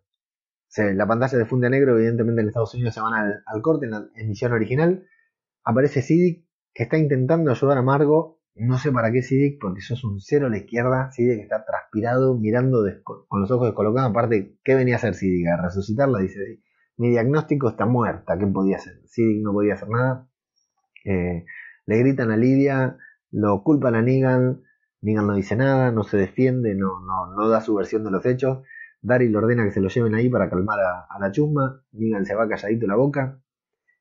la 0.78 1.08
pantalla 1.08 1.38
de 1.38 1.46
funde 1.46 1.68
a 1.68 1.70
negro, 1.70 1.96
evidentemente 1.98 2.42
en 2.42 2.48
Estados 2.48 2.74
Unidos 2.74 2.94
se 2.94 3.02
van 3.02 3.14
al, 3.14 3.62
corte, 3.62 3.86
en 3.86 3.92
la 3.92 4.08
emisión 4.16 4.54
original. 4.54 5.06
Aparece 5.64 6.02
Sidic, 6.02 6.48
que 6.74 6.84
está 6.84 6.98
intentando 6.98 7.52
ayudar 7.52 7.78
a 7.78 7.82
Margo. 7.82 8.42
No 8.56 8.78
sé 8.78 8.92
para 8.92 9.12
qué 9.12 9.24
Sidic, 9.24 9.60
porque 9.60 9.80
eso 9.80 9.96
es 9.96 10.04
un 10.04 10.20
cero 10.20 10.48
a 10.48 10.50
la 10.50 10.58
izquierda. 10.58 11.12
Sidic 11.12 11.42
está 11.42 11.66
transpirado, 11.66 12.38
mirando 12.38 12.84
con 13.04 13.42
los 13.42 13.50
ojos 13.50 13.68
descolocados. 13.68 14.12
Aparte, 14.12 14.58
¿qué 14.64 14.76
venía 14.76 14.96
a 14.96 14.98
hacer 14.98 15.16
Sidic? 15.16 15.48
A 15.48 15.62
resucitarla, 15.62 16.20
dice. 16.20 16.62
Mi 16.98 17.10
diagnóstico 17.10 17.70
está 17.70 17.88
muerta, 17.88 18.38
¿qué 18.38 18.46
podía 18.46 18.78
hacer? 18.78 19.02
Sidic 19.06 19.44
no 19.44 19.54
podía 19.54 19.74
hacer 19.74 19.90
nada. 19.90 20.30
Eh, 21.06 21.46
le 21.86 21.98
gritan 21.98 22.32
a 22.32 22.38
Lidia, 22.38 22.98
lo 23.32 23.64
culpan 23.64 23.96
a 23.96 24.02
Negan, 24.04 24.62
Negan 25.02 25.28
no 25.28 25.34
dice 25.34 25.56
nada, 25.56 25.92
no 25.92 26.04
se 26.04 26.18
defiende, 26.18 26.76
no, 26.76 27.00
no, 27.02 27.34
no 27.36 27.50
da 27.50 27.62
su 27.62 27.74
versión 27.76 28.04
de 28.04 28.12
los 28.12 28.26
hechos. 28.26 28.60
Daryl 29.02 29.32
le 29.32 29.38
ordena 29.38 29.66
que 29.66 29.72
se 29.72 29.82
lo 29.82 29.90
lleven 29.90 30.16
ahí 30.16 30.30
para 30.30 30.50
calmar 30.50 30.80
a, 30.80 31.20
la 31.20 31.32
chusma. 31.32 31.84
Negan 31.92 32.26
se 32.26 32.36
va 32.36 32.48
calladito 32.48 32.86
la 32.86 32.96
boca. 32.96 33.42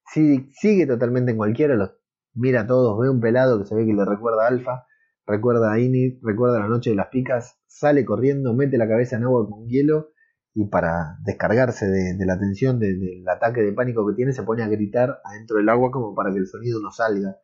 Sidic 0.06 0.50
sigue 0.52 0.86
totalmente 0.86 1.32
en 1.32 1.38
cualquiera, 1.38 1.74
los 1.74 2.01
mira 2.34 2.62
a 2.62 2.66
todos, 2.66 2.98
ve 2.98 3.10
un 3.10 3.20
pelado 3.20 3.58
que 3.58 3.66
se 3.66 3.74
ve 3.74 3.86
que 3.86 3.92
le 3.92 4.04
recuerda 4.04 4.44
a 4.44 4.48
Alfa, 4.48 4.86
recuerda 5.26 5.72
a 5.72 5.78
Inid, 5.78 6.18
recuerda 6.22 6.60
la 6.60 6.68
noche 6.68 6.90
de 6.90 6.96
las 6.96 7.08
picas, 7.08 7.58
sale 7.66 8.04
corriendo, 8.04 8.54
mete 8.54 8.78
la 8.78 8.88
cabeza 8.88 9.16
en 9.16 9.24
agua 9.24 9.48
con 9.48 9.66
hielo 9.66 10.10
y 10.54 10.66
para 10.66 11.16
descargarse 11.24 11.86
de, 11.86 12.26
la 12.26 12.38
tensión 12.38 12.78
del 12.78 13.26
ataque 13.28 13.62
de 13.62 13.72
pánico 13.72 14.06
que 14.06 14.14
tiene 14.14 14.32
se 14.32 14.42
pone 14.42 14.62
a 14.62 14.68
gritar 14.68 15.20
adentro 15.24 15.56
del 15.56 15.68
agua 15.68 15.90
como 15.90 16.14
para 16.14 16.30
que 16.30 16.38
el 16.38 16.46
sonido 16.46 16.80
no 16.80 16.90
salga. 16.90 17.36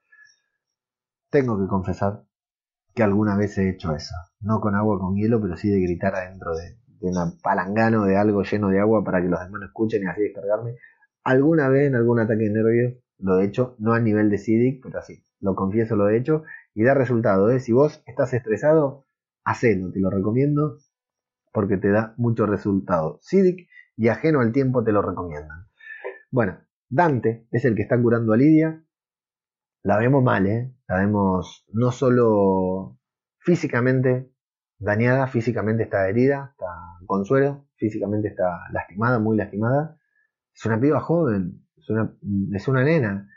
Tengo 1.31 1.59
que 1.59 1.67
confesar 1.67 2.25
que 2.95 3.03
alguna 3.03 3.37
vez 3.37 3.57
he 3.59 3.71
hecho 3.71 3.95
eso. 3.95 4.15
No 4.41 4.61
con 4.61 4.75
agua 4.75 4.99
con 4.99 5.15
hielo, 5.17 5.41
pero 5.41 5.57
sí 5.57 5.71
de 5.71 5.81
gritar 5.81 6.15
adentro 6.15 6.55
de, 6.55 6.79
de 7.01 7.09
una 7.09 7.33
palangano 7.43 8.05
de 8.05 8.17
algo 8.17 8.43
lleno 8.43 8.69
de 8.69 8.81
agua 8.81 9.03
para 9.05 9.23
que 9.23 9.29
los 9.29 9.41
demás 9.41 9.61
no 9.61 9.67
escuchen 9.67 10.03
y 10.03 10.07
así 10.07 10.23
descargarme. 10.23 10.77
Alguna 11.25 11.69
vez 11.69 11.89
en 11.89 11.95
algún 11.95 12.21
ataque 12.21 12.45
de 12.45 12.51
nervios 12.51 12.95
lo 13.19 13.39
he 13.39 13.45
hecho, 13.45 13.75
no 13.79 13.93
a 13.93 14.01
nivel 14.01 14.31
de 14.31 14.39
CIDIC, 14.39 14.83
pero 14.83 14.99
así, 14.99 15.25
lo 15.41 15.55
confieso, 15.55 15.97
lo 15.97 16.09
he 16.09 16.17
hecho 16.17 16.45
y 16.75 16.85
da 16.85 16.95
resultado. 16.95 17.51
¿eh? 17.51 17.61
Si 17.61 17.73
vos 17.73 18.03
estás 18.07 18.33
estresado, 18.35 19.07
hacelo, 19.45 19.91
te 19.93 20.01
lo 20.01 20.11
recomiendo 20.11 20.79
porque 21.53 21.77
te 21.77 21.91
da 21.91 22.15
mucho 22.17 22.47
resultado. 22.47 23.21
CIDIC 23.23 23.69
y 23.97 24.09
ajeno 24.09 24.41
al 24.41 24.53
tiempo 24.53 24.85
te 24.85 24.93
lo 24.93 25.03
recomiendan. 25.03 25.67
Bueno, 26.31 26.59
Dante 26.89 27.47
es 27.51 27.65
el 27.65 27.75
que 27.75 27.83
está 27.83 28.01
curando 28.01 28.33
a 28.33 28.37
Lidia, 28.37 28.85
la 29.83 29.99
vemos 29.99 30.23
mal, 30.23 30.47
¿eh? 30.47 30.75
La 30.87 30.99
vemos 30.99 31.65
no 31.73 31.93
solo 31.93 32.99
físicamente 33.39 34.31
dañada, 34.79 35.27
físicamente 35.27 35.85
está 35.85 36.09
herida, 36.09 36.51
está 36.53 36.67
con 37.07 37.25
suero, 37.25 37.67
físicamente 37.77 38.29
está 38.29 38.61
lastimada, 38.73 39.19
muy 39.19 39.37
lastimada. 39.37 39.99
Es 40.55 40.65
una 40.67 40.81
piba 40.81 41.01
joven, 41.01 41.67
es 41.89 41.91
una, 41.91 42.15
es 42.57 42.69
una 42.69 42.85
nena. 42.85 43.29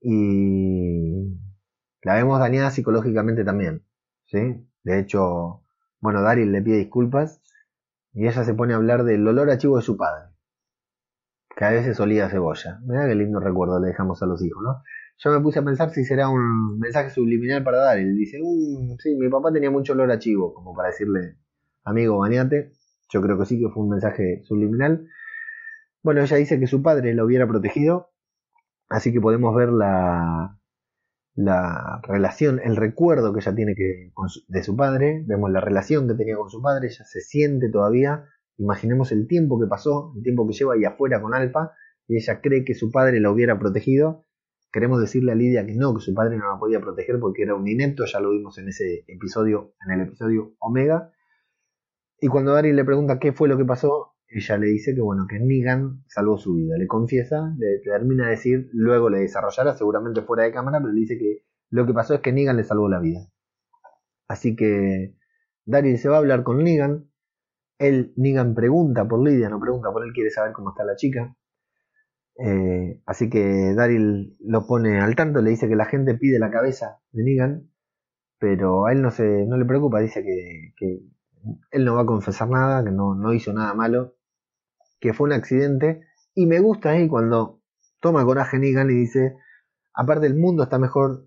Y 0.00 1.38
la 2.02 2.14
vemos 2.14 2.38
dañada 2.38 2.70
psicológicamente 2.70 3.44
también. 3.44 3.84
¿sí? 4.26 4.66
De 4.84 4.98
hecho, 4.98 5.62
bueno, 6.00 6.22
Daryl 6.22 6.50
le 6.52 6.62
pide 6.62 6.78
disculpas 6.78 7.42
y 8.12 8.26
ella 8.26 8.44
se 8.44 8.54
pone 8.54 8.72
a 8.72 8.76
hablar 8.76 9.04
del 9.04 9.26
olor 9.26 9.50
a 9.50 9.58
chivo 9.58 9.76
de 9.76 9.82
su 9.82 9.96
padre. 9.96 10.30
Que 11.56 11.64
a 11.64 11.70
veces 11.70 12.00
olía 12.00 12.30
cebolla. 12.30 12.80
Mira 12.84 13.06
qué 13.06 13.14
lindo 13.14 13.40
recuerdo 13.40 13.80
le 13.80 13.88
dejamos 13.88 14.22
a 14.22 14.26
los 14.26 14.42
hijos, 14.42 14.62
¿no? 14.62 14.82
Yo 15.18 15.30
me 15.32 15.40
puse 15.40 15.58
a 15.58 15.62
pensar 15.64 15.90
si 15.90 16.04
será 16.04 16.30
un 16.30 16.78
mensaje 16.78 17.10
subliminal 17.10 17.62
para 17.62 17.78
Daryl. 17.78 18.16
Dice, 18.16 18.38
"Mm, 18.40 18.96
sí, 18.98 19.14
mi 19.16 19.28
papá 19.28 19.52
tenía 19.52 19.70
mucho 19.70 19.92
olor 19.92 20.10
a 20.10 20.18
chivo, 20.18 20.54
como 20.54 20.74
para 20.74 20.88
decirle, 20.88 21.36
amigo, 21.84 22.18
bañate. 22.18 22.72
Yo 23.12 23.20
creo 23.20 23.38
que 23.38 23.44
sí 23.44 23.58
que 23.60 23.68
fue 23.68 23.82
un 23.82 23.90
mensaje 23.90 24.40
subliminal. 24.44 25.06
Bueno, 26.02 26.22
ella 26.22 26.36
dice 26.36 26.58
que 26.58 26.66
su 26.66 26.82
padre 26.82 27.14
lo 27.14 27.24
hubiera 27.24 27.46
protegido, 27.46 28.10
así 28.88 29.12
que 29.12 29.20
podemos 29.20 29.54
ver 29.54 29.68
la, 29.68 30.58
la 31.34 32.00
relación, 32.04 32.60
el 32.62 32.76
recuerdo 32.76 33.32
que 33.32 33.40
ella 33.40 33.54
tiene 33.54 33.74
de 33.74 34.62
su 34.62 34.76
padre, 34.76 35.24
vemos 35.26 35.50
la 35.50 35.60
relación 35.60 36.08
que 36.08 36.14
tenía 36.14 36.36
con 36.36 36.50
su 36.50 36.62
padre, 36.62 36.88
ella 36.88 37.04
se 37.04 37.20
siente 37.20 37.70
todavía, 37.70 38.24
imaginemos 38.56 39.12
el 39.12 39.26
tiempo 39.26 39.60
que 39.60 39.66
pasó, 39.66 40.12
el 40.16 40.22
tiempo 40.22 40.46
que 40.46 40.54
lleva 40.54 40.74
ahí 40.74 40.84
afuera 40.84 41.20
con 41.20 41.34
Alfa, 41.34 41.72
y 42.06 42.16
ella 42.16 42.40
cree 42.40 42.64
que 42.64 42.74
su 42.74 42.90
padre 42.90 43.20
la 43.20 43.30
hubiera 43.30 43.58
protegido. 43.58 44.26
Queremos 44.72 45.00
decirle 45.00 45.32
a 45.32 45.34
Lidia 45.34 45.64
que 45.64 45.74
no, 45.74 45.94
que 45.94 46.00
su 46.00 46.12
padre 46.12 46.36
no 46.36 46.52
la 46.52 46.58
podía 46.58 46.80
proteger 46.80 47.20
porque 47.20 47.42
era 47.42 47.54
un 47.54 47.68
inepto, 47.68 48.04
ya 48.04 48.20
lo 48.20 48.30
vimos 48.30 48.58
en 48.58 48.68
ese 48.68 49.04
episodio, 49.06 49.74
en 49.86 49.92
el 49.92 50.08
episodio 50.08 50.54
Omega. 50.58 51.12
Y 52.20 52.28
cuando 52.28 52.52
Daryl 52.52 52.74
le 52.74 52.84
pregunta 52.84 53.18
qué 53.18 53.32
fue 53.32 53.48
lo 53.48 53.56
que 53.56 53.64
pasó, 53.64 54.14
ella 54.30 54.58
le 54.58 54.68
dice 54.68 54.94
que 54.94 55.00
bueno, 55.00 55.26
que 55.28 55.40
Negan 55.40 56.04
salvó 56.06 56.38
su 56.38 56.54
vida. 56.54 56.76
Le 56.78 56.86
confiesa, 56.86 57.52
le 57.58 57.80
termina 57.80 58.26
de 58.26 58.30
decir, 58.30 58.70
luego 58.72 59.10
le 59.10 59.20
desarrollará, 59.20 59.74
seguramente 59.76 60.22
fuera 60.22 60.44
de 60.44 60.52
cámara, 60.52 60.78
pero 60.78 60.92
le 60.92 61.00
dice 61.00 61.18
que 61.18 61.44
lo 61.70 61.86
que 61.86 61.92
pasó 61.92 62.14
es 62.14 62.20
que 62.20 62.32
Negan 62.32 62.56
le 62.56 62.64
salvó 62.64 62.88
la 62.88 63.00
vida. 63.00 63.28
Así 64.28 64.54
que 64.54 65.16
Daryl 65.64 65.98
se 65.98 66.08
va 66.08 66.16
a 66.16 66.18
hablar 66.20 66.44
con 66.44 66.62
Negan. 66.62 67.10
Él, 67.78 68.12
Negan 68.16 68.54
pregunta 68.54 69.08
por 69.08 69.26
Lidia, 69.26 69.48
no 69.48 69.58
pregunta 69.58 69.90
por 69.92 70.04
él, 70.04 70.12
quiere 70.12 70.30
saber 70.30 70.52
cómo 70.52 70.70
está 70.70 70.84
la 70.84 70.96
chica. 70.96 71.36
Eh, 72.38 73.02
así 73.06 73.28
que 73.28 73.74
Daryl 73.74 74.36
lo 74.40 74.66
pone 74.66 75.00
al 75.00 75.16
tanto, 75.16 75.42
le 75.42 75.50
dice 75.50 75.68
que 75.68 75.76
la 75.76 75.86
gente 75.86 76.14
pide 76.14 76.38
la 76.38 76.50
cabeza 76.50 77.00
de 77.10 77.24
Negan, 77.24 77.70
pero 78.38 78.86
a 78.86 78.92
él 78.92 79.02
no, 79.02 79.10
se, 79.10 79.44
no 79.46 79.56
le 79.56 79.64
preocupa, 79.64 80.00
dice 80.00 80.22
que, 80.22 80.72
que 80.76 81.00
él 81.72 81.84
no 81.84 81.96
va 81.96 82.02
a 82.02 82.06
confesar 82.06 82.48
nada, 82.48 82.84
que 82.84 82.90
no, 82.90 83.14
no 83.14 83.32
hizo 83.34 83.52
nada 83.52 83.74
malo, 83.74 84.14
que 85.00 85.12
fue 85.14 85.26
un 85.26 85.32
accidente. 85.32 86.02
Y 86.34 86.46
me 86.46 86.60
gusta 86.60 86.90
ahí 86.90 87.08
cuando 87.08 87.60
toma 88.00 88.24
coraje 88.24 88.58
Negan 88.58 88.90
y 88.90 88.94
dice, 88.94 89.36
aparte 89.94 90.26
el 90.26 90.36
mundo 90.36 90.62
está 90.64 90.78
mejor 90.78 91.26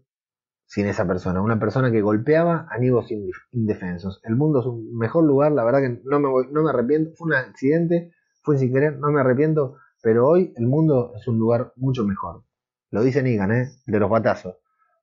sin 0.65 0.87
esa 0.87 1.05
persona, 1.05 1.41
una 1.41 1.59
persona 1.59 1.91
que 1.91 2.01
golpeaba 2.01 2.67
a 2.71 2.77
indef- 2.79 3.33
indefensos. 3.51 4.21
El 4.23 4.35
mundo 4.35 4.61
es 4.61 4.65
un 4.65 4.97
mejor 4.97 5.23
lugar, 5.25 5.51
la 5.51 5.63
verdad 5.63 5.81
que 5.81 6.01
no 6.05 6.19
me, 6.19 6.29
voy- 6.29 6.47
no 6.51 6.63
me 6.63 6.69
arrepiento, 6.69 7.11
fue 7.15 7.27
un 7.27 7.33
accidente, 7.33 8.11
fue 8.41 8.57
sin 8.57 8.73
querer, 8.73 8.97
no 8.97 9.11
me 9.11 9.19
arrepiento, 9.21 9.75
pero 10.01 10.27
hoy 10.27 10.53
el 10.55 10.65
mundo 10.65 11.13
es 11.15 11.27
un 11.27 11.37
lugar 11.37 11.73
mucho 11.75 12.05
mejor. 12.05 12.43
Lo 12.89 13.03
dice 13.03 13.21
Negan, 13.21 13.51
¿eh? 13.51 13.69
de 13.85 13.99
los 13.99 14.09
batazos. 14.09 14.55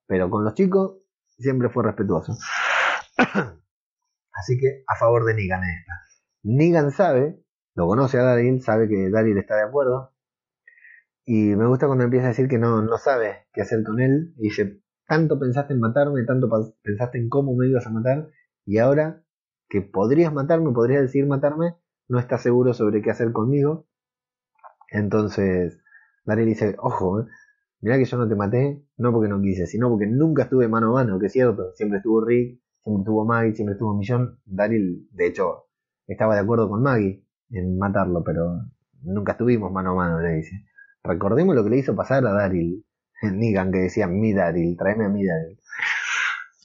Pero 0.06 0.28
con 0.28 0.44
los 0.44 0.54
chicos 0.54 0.96
siempre 1.38 1.68
fue 1.68 1.84
respetuoso. 1.84 2.36
Así 4.32 4.58
que 4.58 4.82
a 4.86 4.96
favor 4.96 5.24
de 5.24 5.34
Negan 5.34 5.62
esta. 5.62 5.92
Negan 6.42 6.90
sabe, 6.90 7.42
lo 7.74 7.86
conoce 7.86 8.18
a 8.18 8.22
Daryl, 8.22 8.60
sabe 8.62 8.88
que 8.88 9.10
Daryl 9.10 9.38
está 9.38 9.56
de 9.56 9.62
acuerdo. 9.62 10.12
Y 11.24 11.54
me 11.54 11.66
gusta 11.66 11.86
cuando 11.86 12.04
empieza 12.04 12.26
a 12.26 12.30
decir 12.30 12.48
que 12.48 12.58
no, 12.58 12.82
no 12.82 12.98
sabe 12.98 13.46
qué 13.52 13.62
hacer 13.62 13.84
con 13.84 14.00
él. 14.00 14.34
Y 14.38 14.44
dice, 14.44 14.82
tanto 15.06 15.38
pensaste 15.38 15.74
en 15.74 15.80
matarme, 15.80 16.24
tanto 16.24 16.48
pensaste 16.82 17.18
en 17.18 17.28
cómo 17.28 17.54
me 17.54 17.68
ibas 17.68 17.86
a 17.86 17.90
matar. 17.90 18.28
Y 18.64 18.78
ahora 18.78 19.22
que 19.68 19.82
podrías 19.82 20.32
matarme, 20.32 20.72
podrías 20.72 21.02
decir 21.02 21.26
matarme, 21.26 21.76
no 22.08 22.18
estás 22.18 22.42
seguro 22.42 22.74
sobre 22.74 23.02
qué 23.02 23.10
hacer 23.10 23.32
conmigo. 23.32 23.86
Entonces, 24.90 25.80
Daryl 26.24 26.46
dice, 26.46 26.74
ojo, 26.78 27.20
eh, 27.20 27.26
mirá 27.80 27.96
que 27.96 28.04
yo 28.04 28.16
no 28.16 28.28
te 28.28 28.34
maté, 28.34 28.84
no 28.96 29.12
porque 29.12 29.28
no 29.28 29.40
quise, 29.40 29.66
sino 29.66 29.88
porque 29.88 30.06
nunca 30.08 30.42
estuve 30.44 30.66
mano 30.66 30.88
a 30.88 31.04
mano, 31.04 31.20
que 31.20 31.26
es 31.26 31.32
cierto, 31.32 31.72
siempre 31.74 31.98
estuvo 31.98 32.24
Rick, 32.24 32.60
siempre 32.82 33.02
estuvo 33.02 33.24
Maggie, 33.24 33.54
siempre 33.54 33.74
estuvo 33.74 33.96
Millón. 33.96 34.40
Daryl, 34.44 35.08
de 35.12 35.26
hecho, 35.28 35.68
estaba 36.08 36.34
de 36.34 36.40
acuerdo 36.40 36.68
con 36.68 36.82
Maggie 36.82 37.24
en 37.50 37.78
matarlo, 37.78 38.22
pero 38.24 38.62
nunca 39.02 39.32
estuvimos 39.32 39.72
mano 39.72 39.92
a 39.92 39.94
mano, 39.94 40.20
le 40.20 40.36
dice. 40.36 40.64
Recordemos 41.02 41.54
lo 41.54 41.64
que 41.64 41.70
le 41.70 41.78
hizo 41.78 41.96
pasar 41.96 42.26
a 42.26 42.32
Daryl, 42.32 42.84
Negan, 43.22 43.72
que 43.72 43.78
decía 43.78 44.06
mi 44.06 44.32
Daryl, 44.32 44.76
tráeme 44.76 45.06
a 45.06 45.08
mi 45.08 45.24
Daryl. 45.26 45.58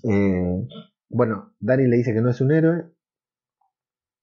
Eh, 0.04 0.68
bueno, 1.10 1.54
Daryl 1.60 1.90
le 1.90 1.98
dice 1.98 2.14
que 2.14 2.22
no 2.22 2.30
es 2.30 2.42
un 2.42 2.52
héroe, 2.52 2.86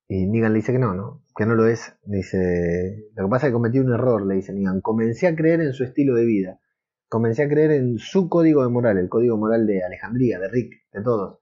y 0.09 0.27
Negan 0.27 0.53
le 0.53 0.59
dice 0.59 0.73
que 0.73 0.79
no, 0.79 0.95
¿no? 0.95 1.25
Que 1.35 1.47
no 1.47 1.55
lo 1.55 1.67
es. 1.67 1.97
Dice, 2.05 3.09
lo 3.15 3.25
que 3.25 3.31
pasa 3.31 3.47
es 3.47 3.51
que 3.51 3.55
cometí 3.55 3.79
un 3.79 3.95
error, 3.95 4.27
le 4.27 4.35
dice 4.35 4.53
Negan. 4.53 4.83
Comencé 4.83 5.27
a 5.27 5.35
creer 5.35 5.63
en 5.63 5.73
su 5.73 5.85
estilo 5.85 6.15
de 6.15 6.27
vida. 6.27 6.61
Comencé 7.09 7.45
a 7.45 7.49
creer 7.49 7.73
en 7.73 7.99
su 7.99 8.29
código 8.29 8.63
de 8.63 8.69
moral, 8.69 8.99
el 8.99 9.09
código 9.09 9.39
moral 9.39 9.67
de 9.67 9.83
Alejandría, 9.83 10.39
de 10.39 10.49
Rick, 10.49 10.75
de 10.93 11.03
todos. 11.03 11.39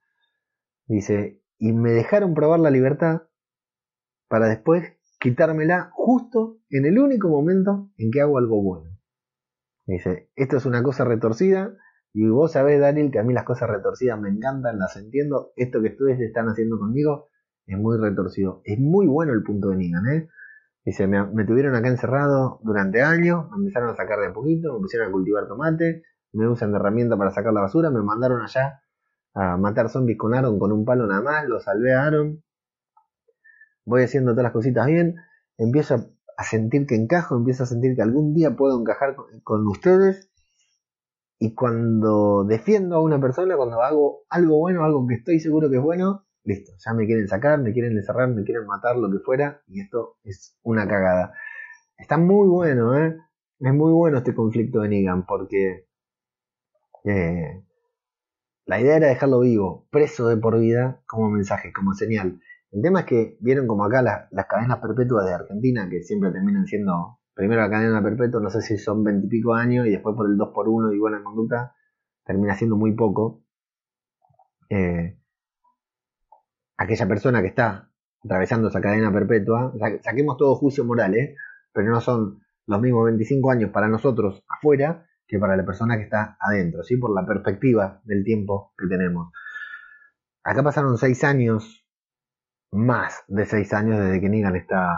Dice, 0.86 1.42
y 1.58 1.72
me 1.72 1.90
dejaron 1.90 2.32
probar 2.32 2.60
la 2.60 2.70
libertad 2.70 3.22
para 4.28 4.48
después 4.48 4.99
quitármela 5.20 5.90
justo 5.92 6.58
en 6.70 6.86
el 6.86 6.98
único 6.98 7.28
momento 7.28 7.90
en 7.98 8.10
que 8.10 8.20
hago 8.20 8.38
algo 8.38 8.62
bueno. 8.62 8.98
Dice, 9.86 10.30
esto 10.34 10.56
es 10.56 10.66
una 10.66 10.82
cosa 10.82 11.04
retorcida 11.04 11.76
y 12.12 12.26
vos 12.28 12.52
sabés, 12.52 12.80
Daniel, 12.80 13.10
que 13.10 13.18
a 13.18 13.22
mí 13.22 13.34
las 13.34 13.44
cosas 13.44 13.68
retorcidas 13.68 14.18
me 14.20 14.30
encantan, 14.30 14.78
las 14.78 14.96
entiendo. 14.96 15.52
Esto 15.56 15.80
que 15.82 15.88
ustedes 15.88 16.20
están 16.20 16.48
haciendo 16.48 16.78
conmigo 16.78 17.28
es 17.66 17.78
muy 17.78 17.98
retorcido. 17.98 18.62
Es 18.64 18.78
muy 18.78 19.06
bueno 19.06 19.32
el 19.32 19.42
punto 19.42 19.68
de 19.68 19.76
Negan, 19.76 20.06
¿eh? 20.08 20.28
Dice, 20.84 21.06
me, 21.06 21.24
me 21.26 21.44
tuvieron 21.44 21.74
acá 21.74 21.88
encerrado 21.88 22.58
durante 22.62 23.02
años, 23.02 23.50
me 23.50 23.58
empezaron 23.58 23.90
a 23.90 23.96
sacar 23.96 24.18
de 24.20 24.30
poquito, 24.30 24.72
me 24.72 24.80
pusieron 24.80 25.08
a 25.08 25.12
cultivar 25.12 25.46
tomate, 25.46 26.02
me 26.32 26.48
usan 26.48 26.72
de 26.72 26.78
herramienta 26.78 27.16
para 27.18 27.30
sacar 27.30 27.52
la 27.52 27.60
basura, 27.60 27.90
me 27.90 28.02
mandaron 28.02 28.40
allá 28.40 28.80
a 29.34 29.56
matar 29.56 29.90
zombies 29.90 30.18
con 30.18 30.34
Aaron 30.34 30.58
con 30.58 30.72
un 30.72 30.84
palo 30.84 31.06
nada 31.06 31.22
más, 31.22 31.46
lo 31.46 31.60
salvé 31.60 31.92
a 31.92 32.06
Aaron, 32.06 32.42
voy 33.84 34.02
haciendo 34.02 34.32
todas 34.32 34.44
las 34.44 34.52
cositas 34.52 34.86
bien, 34.86 35.16
empiezo 35.58 36.12
a, 36.36 36.44
sentir 36.44 36.86
que 36.86 36.94
encajo, 36.94 37.36
empiezo 37.36 37.64
a 37.64 37.66
sentir 37.66 37.94
que 37.94 38.02
algún 38.02 38.34
día 38.34 38.56
puedo 38.56 38.80
encajar 38.80 39.14
con, 39.14 39.40
con 39.40 39.66
ustedes 39.66 40.30
y 41.38 41.54
cuando 41.54 42.44
defiendo 42.44 42.96
a 42.96 43.02
una 43.02 43.18
persona, 43.18 43.56
cuando 43.56 43.82
hago 43.82 44.24
algo 44.28 44.58
bueno, 44.58 44.84
algo 44.84 45.06
que 45.06 45.14
estoy 45.14 45.40
seguro 45.40 45.70
que 45.70 45.76
es 45.76 45.82
bueno, 45.82 46.26
listo, 46.44 46.72
ya 46.78 46.92
me 46.92 47.06
quieren 47.06 47.28
sacar, 47.28 47.58
me 47.60 47.72
quieren 47.72 47.96
encerrar, 47.96 48.28
me 48.28 48.44
quieren 48.44 48.66
matar, 48.66 48.96
lo 48.96 49.10
que 49.10 49.18
fuera, 49.20 49.62
y 49.66 49.80
esto 49.80 50.18
es 50.22 50.58
una 50.62 50.86
cagada. 50.86 51.32
Está 51.96 52.18
muy 52.18 52.46
bueno, 52.46 52.96
¿eh? 52.96 53.16
Es 53.58 53.74
muy 53.74 53.92
bueno 53.92 54.18
este 54.18 54.34
conflicto 54.34 54.80
de 54.80 54.88
Negan, 54.88 55.24
porque 55.26 55.86
eh, 57.04 57.64
la 58.66 58.80
idea 58.80 58.96
era 58.96 59.08
dejarlo 59.08 59.40
vivo, 59.40 59.86
preso 59.90 60.28
de 60.28 60.36
por 60.36 60.58
vida, 60.58 61.02
como 61.06 61.30
mensaje, 61.30 61.72
como 61.72 61.94
señal. 61.94 62.40
El 62.72 62.82
tema 62.82 63.00
es 63.00 63.06
que 63.06 63.36
vieron 63.40 63.66
como 63.68 63.84
acá 63.84 64.02
las, 64.02 64.46
cadenas 64.48 64.78
perpetuas 64.78 65.24
de 65.26 65.34
Argentina, 65.34 65.88
que 65.88 66.02
siempre 66.02 66.30
terminan 66.32 66.66
siendo, 66.66 67.18
primero 67.34 67.60
la 67.60 67.70
cadena 67.70 68.02
perpetua, 68.02 68.40
no 68.40 68.50
sé 68.50 68.60
si 68.62 68.76
son 68.78 69.04
veintipico 69.04 69.54
años, 69.54 69.86
y 69.86 69.90
después 69.90 70.16
por 70.16 70.28
el 70.28 70.36
2 70.36 70.50
por 70.54 70.68
1 70.68 70.92
y 70.92 70.98
buena 70.98 71.22
conducta, 71.22 71.74
termina 72.24 72.54
siendo 72.56 72.76
muy 72.76 72.92
poco. 72.94 73.42
Eh, 74.70 75.16
aquella 76.76 77.06
persona 77.06 77.40
que 77.42 77.48
está 77.48 77.90
atravesando 78.24 78.68
esa 78.68 78.80
cadena 78.80 79.12
perpetua, 79.12 79.72
sa- 79.78 80.02
saquemos 80.02 80.36
todo 80.36 80.56
juicio 80.56 80.84
moral, 80.84 81.14
¿eh? 81.14 81.36
pero 81.72 81.90
no 81.90 82.00
son 82.00 82.40
los 82.66 82.80
mismos 82.80 83.04
25 83.06 83.50
años 83.50 83.70
para 83.70 83.88
nosotros 83.88 84.44
afuera 84.48 85.06
que 85.26 85.38
para 85.38 85.56
la 85.56 85.64
persona 85.64 85.96
que 85.96 86.04
está 86.04 86.36
adentro, 86.40 86.82
¿sí? 86.82 86.96
por 86.96 87.14
la 87.14 87.26
perspectiva 87.26 88.00
del 88.04 88.24
tiempo 88.24 88.72
que 88.76 88.86
tenemos. 88.88 89.32
Acá 90.42 90.62
pasaron 90.62 90.98
6 90.98 91.22
años, 91.24 91.79
más 92.72 93.24
de 93.28 93.46
6 93.46 93.72
años 93.72 93.98
desde 93.98 94.20
que 94.20 94.28
Negan 94.28 94.56
está 94.56 94.96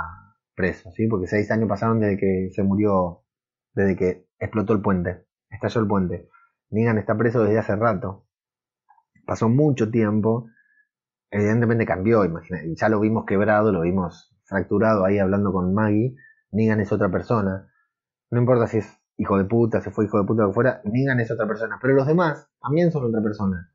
preso, 0.54 0.90
¿sí? 0.92 1.06
porque 1.06 1.26
6 1.26 1.50
años 1.50 1.68
pasaron 1.68 2.00
desde 2.00 2.18
que 2.18 2.50
se 2.52 2.62
murió, 2.62 3.24
desde 3.74 3.96
que 3.96 4.26
explotó 4.38 4.72
el 4.72 4.82
puente, 4.82 5.26
estalló 5.48 5.80
el 5.80 5.88
puente. 5.88 6.28
Negan 6.70 6.98
está 6.98 7.16
preso 7.16 7.42
desde 7.42 7.58
hace 7.58 7.76
rato, 7.76 8.26
pasó 9.26 9.48
mucho 9.48 9.90
tiempo, 9.90 10.48
evidentemente 11.30 11.86
cambió, 11.86 12.24
imagina, 12.24 12.60
ya 12.74 12.88
lo 12.88 13.00
vimos 13.00 13.24
quebrado, 13.26 13.72
lo 13.72 13.82
vimos 13.82 14.34
fracturado 14.44 15.04
ahí 15.04 15.18
hablando 15.18 15.52
con 15.52 15.74
Maggie, 15.74 16.14
Negan 16.50 16.80
es 16.80 16.92
otra 16.92 17.10
persona, 17.10 17.70
no 18.30 18.38
importa 18.40 18.66
si 18.66 18.78
es 18.78 18.98
hijo 19.16 19.38
de 19.38 19.44
puta, 19.44 19.80
si 19.80 19.90
fue 19.90 20.06
hijo 20.06 20.18
de 20.18 20.24
puta 20.24 20.46
o 20.46 20.52
fuera, 20.52 20.80
Negan 20.84 21.20
es 21.20 21.30
otra 21.30 21.46
persona, 21.46 21.78
pero 21.80 21.94
los 21.94 22.06
demás 22.06 22.48
también 22.60 22.90
son 22.90 23.04
otra 23.04 23.22
persona. 23.22 23.71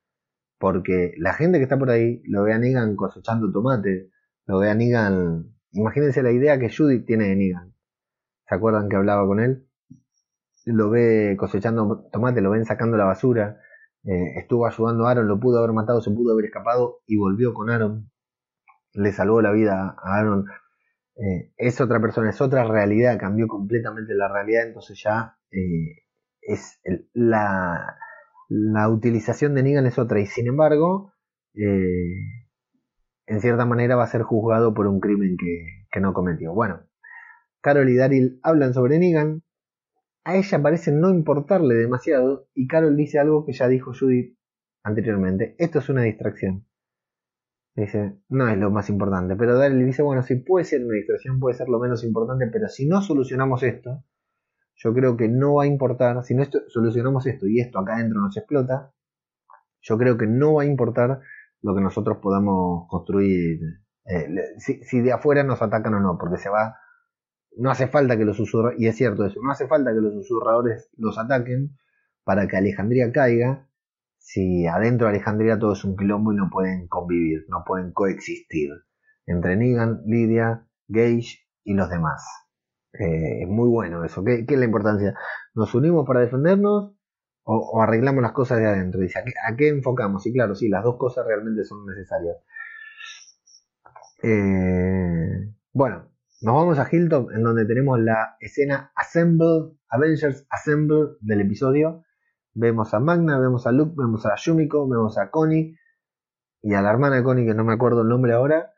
Porque 0.59 1.13
la 1.17 1.33
gente 1.33 1.57
que 1.57 1.63
está 1.63 1.77
por 1.77 1.89
ahí 1.91 2.21
lo 2.25 2.43
ve 2.43 2.53
a 2.53 2.57
Negan 2.59 2.95
cosechando 2.95 3.51
tomate, 3.51 4.09
lo 4.45 4.59
ve 4.59 4.69
a 4.69 4.75
Negan. 4.75 5.53
Imagínense 5.71 6.23
la 6.23 6.31
idea 6.31 6.59
que 6.59 6.71
Judith 6.75 7.05
tiene 7.05 7.25
de 7.29 7.35
Negan. 7.35 7.73
¿Se 8.47 8.55
acuerdan 8.55 8.89
que 8.89 8.95
hablaba 8.95 9.25
con 9.27 9.39
él? 9.39 9.67
Lo 10.65 10.89
ve 10.89 11.35
cosechando 11.39 12.07
tomate, 12.11 12.41
lo 12.41 12.51
ven 12.51 12.65
sacando 12.65 12.97
la 12.97 13.05
basura. 13.05 13.59
eh, 14.03 14.37
estuvo 14.39 14.65
ayudando 14.67 15.05
a 15.07 15.11
Aaron, 15.11 15.27
lo 15.27 15.39
pudo 15.39 15.57
haber 15.59 15.73
matado, 15.73 16.01
se 16.01 16.11
pudo 16.11 16.33
haber 16.33 16.45
escapado 16.45 17.01
y 17.07 17.17
volvió 17.17 17.53
con 17.53 17.69
Aaron. 17.69 18.09
Le 18.93 19.11
salvó 19.13 19.41
la 19.41 19.51
vida 19.51 19.95
a 20.01 20.17
Aaron. 20.19 20.45
Eh, 21.17 21.53
es 21.57 21.81
otra 21.81 21.99
persona, 22.01 22.29
es 22.29 22.41
otra 22.41 22.63
realidad, 22.65 23.19
cambió 23.19 23.47
completamente 23.47 24.13
la 24.15 24.27
realidad, 24.31 24.67
entonces 24.67 25.01
ya 25.03 25.37
eh, 25.51 26.03
es 26.41 26.79
el- 26.83 27.09
la, 27.13 27.97
la 28.47 28.89
utilización 28.89 29.55
de 29.55 29.63
Negan 29.63 29.85
es 29.85 29.99
otra 29.99 30.19
y 30.19 30.25
sin 30.25 30.47
embargo 30.47 31.13
eh, 31.53 32.45
en 33.25 33.41
cierta 33.41 33.65
manera 33.65 33.95
va 33.95 34.03
a 34.03 34.07
ser 34.07 34.21
juzgado 34.23 34.73
por 34.73 34.87
un 34.87 34.99
crimen 34.99 35.35
que, 35.37 35.85
que 35.91 35.99
no 35.99 36.13
cometió. 36.13 36.53
Bueno, 36.53 36.81
Carol 37.61 37.89
y 37.89 37.95
Daryl 37.95 38.39
hablan 38.43 38.73
sobre 38.73 38.99
Negan, 38.99 39.43
a 40.23 40.35
ella 40.37 40.61
parece 40.61 40.91
no 40.91 41.09
importarle 41.09 41.75
demasiado 41.75 42.47
y 42.53 42.67
Carol 42.67 42.95
dice 42.95 43.19
algo 43.19 43.45
que 43.45 43.53
ya 43.53 43.67
dijo 43.67 43.91
Judith 43.97 44.37
anteriormente, 44.83 45.55
esto 45.57 45.79
es 45.79 45.89
una 45.89 46.03
distracción. 46.03 46.65
Dice, 47.75 48.17
no 48.29 48.47
es 48.47 48.57
lo 48.57 48.71
más 48.71 48.89
importante, 48.89 49.35
pero 49.35 49.57
Daryl 49.57 49.85
dice, 49.85 50.01
bueno, 50.01 50.23
si 50.23 50.35
puede 50.35 50.65
ser 50.65 50.83
una 50.83 50.95
distracción, 50.95 51.39
puede 51.39 51.55
ser 51.55 51.69
lo 51.69 51.79
menos 51.79 52.03
importante, 52.03 52.47
pero 52.51 52.67
si 52.69 52.87
no 52.87 53.01
solucionamos 53.01 53.61
esto, 53.61 54.03
yo 54.77 54.93
creo 54.93 55.17
que 55.17 55.27
no 55.27 55.55
va 55.55 55.63
a 55.63 55.67
importar, 55.67 56.23
si 56.23 56.35
no 56.35 56.43
esto- 56.43 56.61
solucionamos 56.69 57.25
esto 57.27 57.47
y 57.47 57.59
esto 57.59 57.79
acá 57.79 57.95
adentro 57.95 58.21
nos 58.21 58.37
explota, 58.37 58.93
yo 59.81 59.97
creo 59.97 60.17
que 60.17 60.27
no 60.27 60.55
va 60.55 60.63
a 60.63 60.65
importar 60.65 61.19
lo 61.61 61.75
que 61.75 61.81
nosotros 61.81 62.17
podamos 62.21 62.87
construir, 62.89 63.59
eh, 64.05 64.27
si, 64.57 64.83
si 64.83 65.01
de 65.01 65.11
afuera 65.13 65.43
nos 65.43 65.61
atacan 65.61 65.93
o 65.95 65.99
no, 65.99 66.17
porque 66.19 66.37
se 66.37 66.49
va, 66.49 66.75
no 67.57 67.71
hace 67.71 67.87
falta 67.87 68.17
que 68.17 68.25
los 68.25 68.37
susurradores, 68.37 68.79
y 68.79 68.87
es 68.87 68.95
cierto 68.95 69.25
eso, 69.25 69.39
no 69.43 69.51
hace 69.51 69.67
falta 69.67 69.91
que 69.93 70.01
los 70.01 70.13
susurradores 70.13 70.89
los 70.97 71.17
ataquen 71.17 71.75
para 72.23 72.47
que 72.47 72.57
Alejandría 72.57 73.11
caiga, 73.11 73.67
si 74.19 74.67
adentro 74.67 75.07
de 75.07 75.15
Alejandría 75.15 75.57
todo 75.57 75.73
es 75.73 75.83
un 75.83 75.95
quilombo 75.95 76.33
y 76.33 76.35
no 76.35 76.49
pueden 76.51 76.87
convivir, 76.87 77.45
no 77.49 77.63
pueden 77.65 77.93
coexistir 77.93 78.69
entre 79.25 79.55
Negan, 79.57 80.01
Lidia, 80.05 80.67
Gage 80.87 81.39
y 81.63 81.73
los 81.73 81.89
demás. 81.89 82.23
Eh, 82.99 83.43
es 83.43 83.47
muy 83.47 83.69
bueno 83.69 84.03
eso. 84.03 84.23
¿Qué, 84.23 84.45
qué 84.45 84.55
es 84.55 84.59
la 84.59 84.65
importancia? 84.65 85.15
¿Nos 85.53 85.73
unimos 85.75 86.05
para 86.07 86.21
defendernos 86.21 86.93
o, 87.43 87.81
arreglamos 87.81 88.21
las 88.21 88.31
cosas 88.31 88.59
de 88.59 88.67
adentro? 88.67 89.01
Dice, 89.01 89.19
¿a 89.19 89.23
qué, 89.23 89.33
a 89.47 89.55
qué 89.55 89.67
enfocamos? 89.69 90.25
Y 90.25 90.33
claro, 90.33 90.55
sí, 90.55 90.69
las 90.69 90.83
dos 90.83 90.97
cosas 90.97 91.25
realmente 91.25 91.63
son 91.63 91.85
necesarias. 91.85 92.37
Eh, 94.23 95.53
bueno, 95.73 96.09
nos 96.41 96.55
vamos 96.55 96.79
a 96.79 96.87
Hilltop 96.91 97.31
en 97.31 97.43
donde 97.43 97.65
tenemos 97.65 97.99
la 97.99 98.35
escena 98.39 98.91
Assemble, 98.95 99.77
Avengers 99.89 100.47
Assemble 100.49 101.17
del 101.21 101.41
episodio. 101.41 102.03
Vemos 102.53 102.93
a 102.95 102.99
Magna, 102.99 103.37
vemos 103.39 103.67
a 103.67 103.71
Luke, 103.71 103.93
vemos 103.95 104.25
a 104.25 104.35
Yumiko, 104.35 104.87
vemos 104.87 105.19
a 105.19 105.29
Connie 105.29 105.77
y 106.63 106.73
a 106.73 106.81
la 106.81 106.89
hermana 106.89 107.17
de 107.17 107.23
Connie, 107.23 107.45
que 107.45 107.53
no 107.53 107.63
me 107.63 107.73
acuerdo 107.73 108.01
el 108.01 108.07
nombre 108.07 108.33
ahora. 108.33 108.71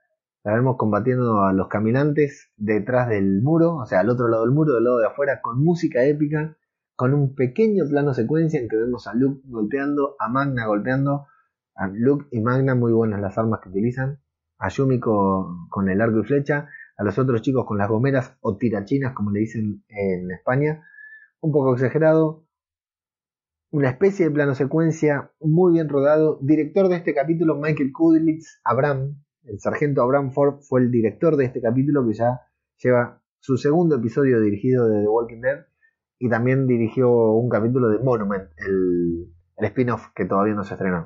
La 0.43 0.53
vemos 0.53 0.77
combatiendo 0.77 1.43
a 1.43 1.53
los 1.53 1.67
caminantes 1.67 2.51
detrás 2.55 3.09
del 3.09 3.41
muro, 3.41 3.75
o 3.75 3.85
sea, 3.85 3.99
al 3.99 4.09
otro 4.09 4.27
lado 4.27 4.43
del 4.43 4.53
muro, 4.53 4.73
del 4.73 4.85
lado 4.85 4.99
de 4.99 5.07
afuera, 5.07 5.41
con 5.41 5.63
música 5.63 6.05
épica, 6.05 6.57
con 6.95 7.13
un 7.13 7.35
pequeño 7.35 7.85
plano 7.89 8.13
secuencia 8.13 8.59
en 8.59 8.69
que 8.69 8.77
vemos 8.77 9.07
a 9.07 9.13
Luke 9.13 9.41
golpeando, 9.45 10.15
a 10.19 10.29
Magna 10.29 10.65
golpeando, 10.65 11.27
a 11.75 11.87
Luke 11.87 12.27
y 12.31 12.41
Magna 12.41 12.75
muy 12.75 12.93
buenas 12.93 13.19
las 13.21 13.37
armas 13.37 13.59
que 13.61 13.69
utilizan, 13.69 14.19
a 14.57 14.69
Yumiko 14.69 15.67
con 15.69 15.89
el 15.89 16.01
arco 16.01 16.19
y 16.19 16.23
flecha, 16.23 16.69
a 16.97 17.03
los 17.03 17.17
otros 17.17 17.41
chicos 17.41 17.65
con 17.65 17.77
las 17.77 17.89
gomeras 17.89 18.37
o 18.41 18.57
tirachinas, 18.57 19.13
como 19.13 19.31
le 19.31 19.39
dicen 19.39 19.83
en 19.87 20.31
España, 20.31 20.83
un 21.41 21.51
poco 21.51 21.73
exagerado, 21.73 22.45
una 23.71 23.89
especie 23.89 24.25
de 24.25 24.31
plano 24.31 24.55
secuencia 24.55 25.31
muy 25.39 25.73
bien 25.73 25.89
rodado. 25.89 26.39
Director 26.41 26.89
de 26.89 26.97
este 26.97 27.13
capítulo, 27.13 27.55
Michael 27.55 27.91
Kudlitz 27.93 28.59
Abraham, 28.63 29.23
el 29.49 29.59
sargento 29.59 30.01
Abraham 30.01 30.31
Ford 30.31 30.59
fue 30.61 30.81
el 30.81 30.91
director 30.91 31.35
de 31.35 31.45
este 31.45 31.61
capítulo 31.61 32.05
que 32.07 32.13
ya 32.13 32.41
lleva 32.77 33.21
su 33.39 33.57
segundo 33.57 33.95
episodio 33.97 34.41
dirigido 34.41 34.87
de 34.87 35.01
The 35.01 35.07
Walking 35.07 35.41
Dead 35.41 35.65
y 36.19 36.29
también 36.29 36.67
dirigió 36.67 37.09
un 37.09 37.49
capítulo 37.49 37.89
de 37.89 37.99
Monument, 37.99 38.49
el, 38.57 39.33
el 39.57 39.65
spin-off 39.65 40.07
que 40.13 40.25
todavía 40.25 40.53
no 40.53 40.63
se 40.63 40.73
estrenó. 40.73 41.05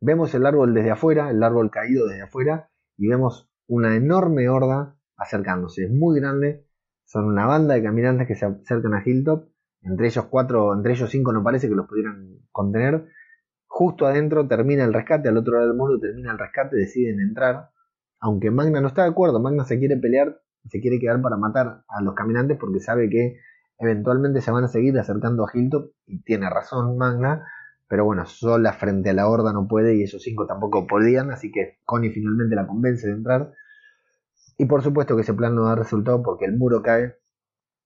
Vemos 0.00 0.34
el 0.34 0.46
árbol 0.46 0.74
desde 0.74 0.92
afuera, 0.92 1.30
el 1.30 1.42
árbol 1.42 1.70
caído 1.70 2.06
desde 2.06 2.22
afuera 2.22 2.70
y 2.96 3.08
vemos 3.08 3.50
una 3.66 3.96
enorme 3.96 4.48
horda 4.48 4.96
acercándose. 5.16 5.84
Es 5.84 5.90
muy 5.90 6.20
grande, 6.20 6.66
son 7.04 7.24
una 7.24 7.46
banda 7.46 7.74
de 7.74 7.82
caminantes 7.82 8.28
que 8.28 8.36
se 8.36 8.46
acercan 8.46 8.94
a 8.94 9.02
Hilltop 9.04 9.48
entre 9.82 10.08
ellos 10.08 10.26
cuatro, 10.26 10.74
entre 10.74 10.92
ellos 10.92 11.10
cinco 11.10 11.32
no 11.32 11.42
parece 11.42 11.68
que 11.68 11.74
los 11.74 11.86
pudieran 11.86 12.40
contener. 12.50 13.06
Justo 13.68 14.06
adentro 14.06 14.48
termina 14.48 14.84
el 14.84 14.92
rescate, 14.92 15.28
al 15.28 15.36
otro 15.36 15.54
lado 15.54 15.68
del 15.68 15.76
muro 15.76 16.00
termina 16.00 16.32
el 16.32 16.38
rescate, 16.38 16.76
deciden 16.76 17.20
entrar. 17.20 17.70
Aunque 18.18 18.50
Magna 18.50 18.80
no 18.80 18.88
está 18.88 19.02
de 19.02 19.10
acuerdo, 19.10 19.40
Magna 19.40 19.64
se 19.64 19.78
quiere 19.78 19.96
pelear, 19.96 20.40
se 20.68 20.80
quiere 20.80 20.98
quedar 20.98 21.22
para 21.22 21.36
matar 21.36 21.84
a 21.88 22.02
los 22.02 22.14
caminantes 22.14 22.56
porque 22.58 22.80
sabe 22.80 23.08
que 23.08 23.38
eventualmente 23.78 24.40
se 24.40 24.50
van 24.50 24.64
a 24.64 24.68
seguir 24.68 24.98
acercando 24.98 25.44
a 25.44 25.50
Hilltop 25.52 25.92
y 26.06 26.22
tiene 26.22 26.50
razón 26.50 26.96
Magna, 26.96 27.46
pero 27.86 28.04
bueno, 28.04 28.26
sola 28.26 28.72
frente 28.72 29.10
a 29.10 29.14
la 29.14 29.28
horda 29.28 29.52
no 29.52 29.68
puede 29.68 29.94
y 29.96 30.02
esos 30.02 30.22
cinco 30.22 30.46
tampoco 30.46 30.86
podían, 30.86 31.30
así 31.30 31.52
que 31.52 31.78
Connie 31.84 32.10
finalmente 32.10 32.56
la 32.56 32.66
convence 32.66 33.06
de 33.06 33.12
entrar. 33.12 33.52
Y 34.56 34.66
por 34.66 34.82
supuesto 34.82 35.14
que 35.14 35.22
ese 35.22 35.34
plan 35.34 35.54
no 35.54 35.66
da 35.66 35.76
resultado 35.76 36.22
porque 36.22 36.46
el 36.46 36.56
muro 36.56 36.82
cae 36.82 37.14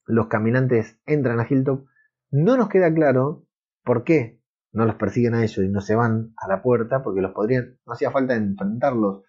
los 0.07 0.26
caminantes 0.28 0.99
entran 1.07 1.39
a 1.41 1.47
Hilltop, 1.49 1.87
no 2.30 2.57
nos 2.57 2.68
queda 2.68 2.93
claro 2.93 3.47
por 3.85 4.05
qué 4.05 4.41
no 4.73 4.87
los 4.87 4.97
persiguen 4.97 5.35
a 5.35 5.43
ellos 5.43 5.59
y 5.59 5.68
no 5.68 5.81
se 5.81 5.95
van 5.95 6.33
a 6.37 6.49
la 6.49 6.62
puerta, 6.62 7.03
porque 7.03 7.20
los 7.20 7.33
podrían, 7.33 7.79
no 7.87 7.93
hacía 7.93 8.11
falta 8.11 8.35
enfrentarlos, 8.35 9.23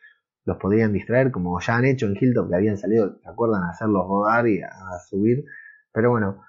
los 0.45 0.57
podrían 0.57 0.93
distraer, 0.93 1.31
como 1.31 1.59
ya 1.59 1.77
han 1.77 1.85
hecho 1.85 2.05
en 2.05 2.17
Hilltop, 2.19 2.49
que 2.49 2.55
habían 2.55 2.77
salido, 2.77 3.17
¿se 3.21 3.29
acuerdan? 3.29 3.63
A 3.63 3.69
hacerlos 3.69 4.07
rodar 4.07 4.47
y 4.47 4.61
a, 4.61 4.67
a 4.67 4.99
subir. 4.99 5.45
Pero 5.93 6.09
bueno, 6.11 6.41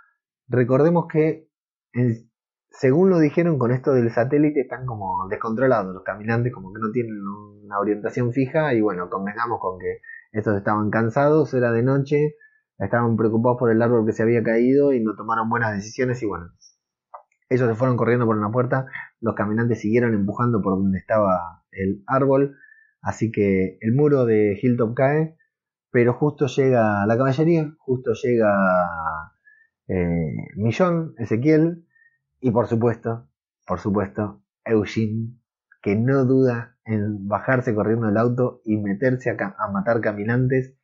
recordemos 0.48 1.06
que, 1.12 1.48
en, 1.92 2.30
según 2.70 3.10
lo 3.10 3.18
dijeron 3.18 3.58
con 3.58 3.70
esto 3.70 3.92
del 3.92 4.10
satélite, 4.10 4.62
están 4.62 4.86
como 4.86 5.28
descontrolados 5.28 5.94
los 5.94 6.02
caminantes, 6.02 6.52
como 6.52 6.72
que 6.72 6.80
no 6.80 6.90
tienen 6.90 7.20
una 7.64 7.78
orientación 7.78 8.32
fija, 8.32 8.74
y 8.74 8.80
bueno, 8.80 9.08
convengamos 9.10 9.60
con 9.60 9.78
que 9.78 10.00
estos 10.32 10.56
estaban 10.56 10.90
cansados, 10.90 11.54
era 11.54 11.70
de 11.70 11.82
noche, 11.82 12.34
estaban 12.78 13.16
preocupados 13.16 13.58
por 13.58 13.70
el 13.70 13.80
árbol 13.80 14.04
que 14.06 14.12
se 14.12 14.22
había 14.22 14.42
caído 14.42 14.92
y 14.92 15.00
no 15.00 15.14
tomaron 15.14 15.48
buenas 15.48 15.74
decisiones 15.74 16.22
y 16.22 16.26
bueno, 16.26 16.46
ellos 17.54 17.68
se 17.68 17.74
fueron 17.74 17.96
corriendo 17.96 18.26
por 18.26 18.36
una 18.36 18.50
puerta, 18.50 18.86
los 19.20 19.34
caminantes 19.34 19.80
siguieron 19.80 20.14
empujando 20.14 20.62
por 20.62 20.76
donde 20.76 20.98
estaba 20.98 21.64
el 21.70 22.02
árbol, 22.06 22.56
así 23.00 23.30
que 23.30 23.78
el 23.80 23.92
muro 23.94 24.24
de 24.24 24.58
Hilltop 24.60 24.94
cae, 24.94 25.36
pero 25.90 26.12
justo 26.14 26.46
llega 26.46 27.06
la 27.06 27.16
caballería, 27.16 27.72
justo 27.78 28.12
llega 28.14 29.32
eh, 29.88 30.48
Millón, 30.56 31.14
Ezequiel 31.18 31.86
y 32.40 32.50
por 32.50 32.66
supuesto, 32.66 33.28
por 33.66 33.78
supuesto, 33.80 34.42
Eugene, 34.64 35.38
que 35.82 35.96
no 35.96 36.24
duda 36.24 36.76
en 36.84 37.28
bajarse 37.28 37.74
corriendo 37.74 38.06
del 38.06 38.16
auto 38.16 38.60
y 38.64 38.76
meterse 38.76 39.30
a, 39.30 39.56
a 39.58 39.70
matar 39.70 40.00
caminantes 40.00 40.74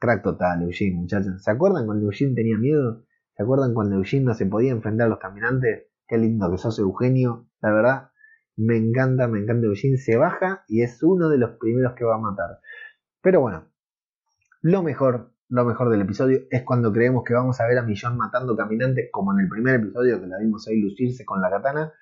crack 0.00 0.22
total, 0.22 0.62
Eugene, 0.62 0.96
muchachos. 0.96 1.44
¿Se 1.44 1.50
acuerdan 1.50 1.86
cuando 1.86 2.06
Eugene 2.06 2.34
tenía 2.34 2.58
miedo? 2.58 3.04
¿Se 3.36 3.42
acuerdan 3.42 3.74
cuando 3.74 3.96
Eugene 3.96 4.24
no 4.24 4.34
se 4.34 4.46
podía 4.46 4.72
enfrentar 4.72 5.06
a 5.06 5.10
los 5.10 5.18
caminantes? 5.18 5.86
Qué 6.10 6.18
lindo 6.18 6.50
que 6.50 6.58
sos 6.58 6.76
Eugenio. 6.80 7.46
La 7.62 7.72
verdad, 7.72 8.10
me 8.56 8.76
encanta, 8.76 9.28
me 9.28 9.38
encanta 9.38 9.68
Eugene. 9.68 9.96
Se 9.96 10.16
baja 10.16 10.64
y 10.66 10.82
es 10.82 11.00
uno 11.04 11.28
de 11.28 11.38
los 11.38 11.52
primeros 11.52 11.94
que 11.94 12.04
va 12.04 12.16
a 12.16 12.18
matar. 12.18 12.58
Pero 13.22 13.42
bueno, 13.42 13.68
lo 14.60 14.82
mejor, 14.82 15.32
lo 15.48 15.64
mejor 15.64 15.88
del 15.88 16.00
episodio 16.00 16.40
es 16.50 16.64
cuando 16.64 16.92
creemos 16.92 17.22
que 17.22 17.34
vamos 17.34 17.60
a 17.60 17.66
ver 17.68 17.78
a 17.78 17.82
Millón 17.82 18.16
matando 18.16 18.56
caminantes, 18.56 19.08
como 19.12 19.32
en 19.32 19.44
el 19.44 19.48
primer 19.48 19.76
episodio 19.76 20.20
que 20.20 20.26
la 20.26 20.38
vimos 20.38 20.66
ahí 20.66 20.80
lucirse 20.80 21.24
con 21.24 21.40
la 21.40 21.48
katana. 21.48 21.92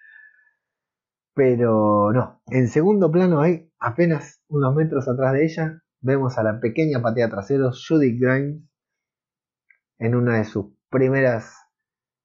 Pero 1.35 2.11
no, 2.11 2.41
en 2.47 2.69
segundo 2.69 3.13
plano 3.13 3.43
hay 3.43 3.71
apenas 3.79 4.43
unos 4.49 4.75
metros 4.75 5.07
atrás 5.07 5.35
de 5.35 5.45
ella, 5.45 5.83
vemos 6.01 6.39
a 6.39 6.43
la 6.43 6.61
pequeña 6.61 7.03
patea 7.03 7.29
trasero 7.29 7.73
Judy 7.73 8.19
Grimes 8.19 8.63
en 9.99 10.15
una 10.15 10.39
de 10.39 10.45
sus 10.45 10.67
primeras 10.89 11.55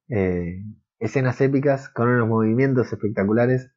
eh, 0.07 0.63
escenas 1.03 1.41
épicas 1.41 1.89
con 1.89 2.07
unos 2.07 2.29
movimientos 2.29 2.93
espectaculares, 2.93 3.73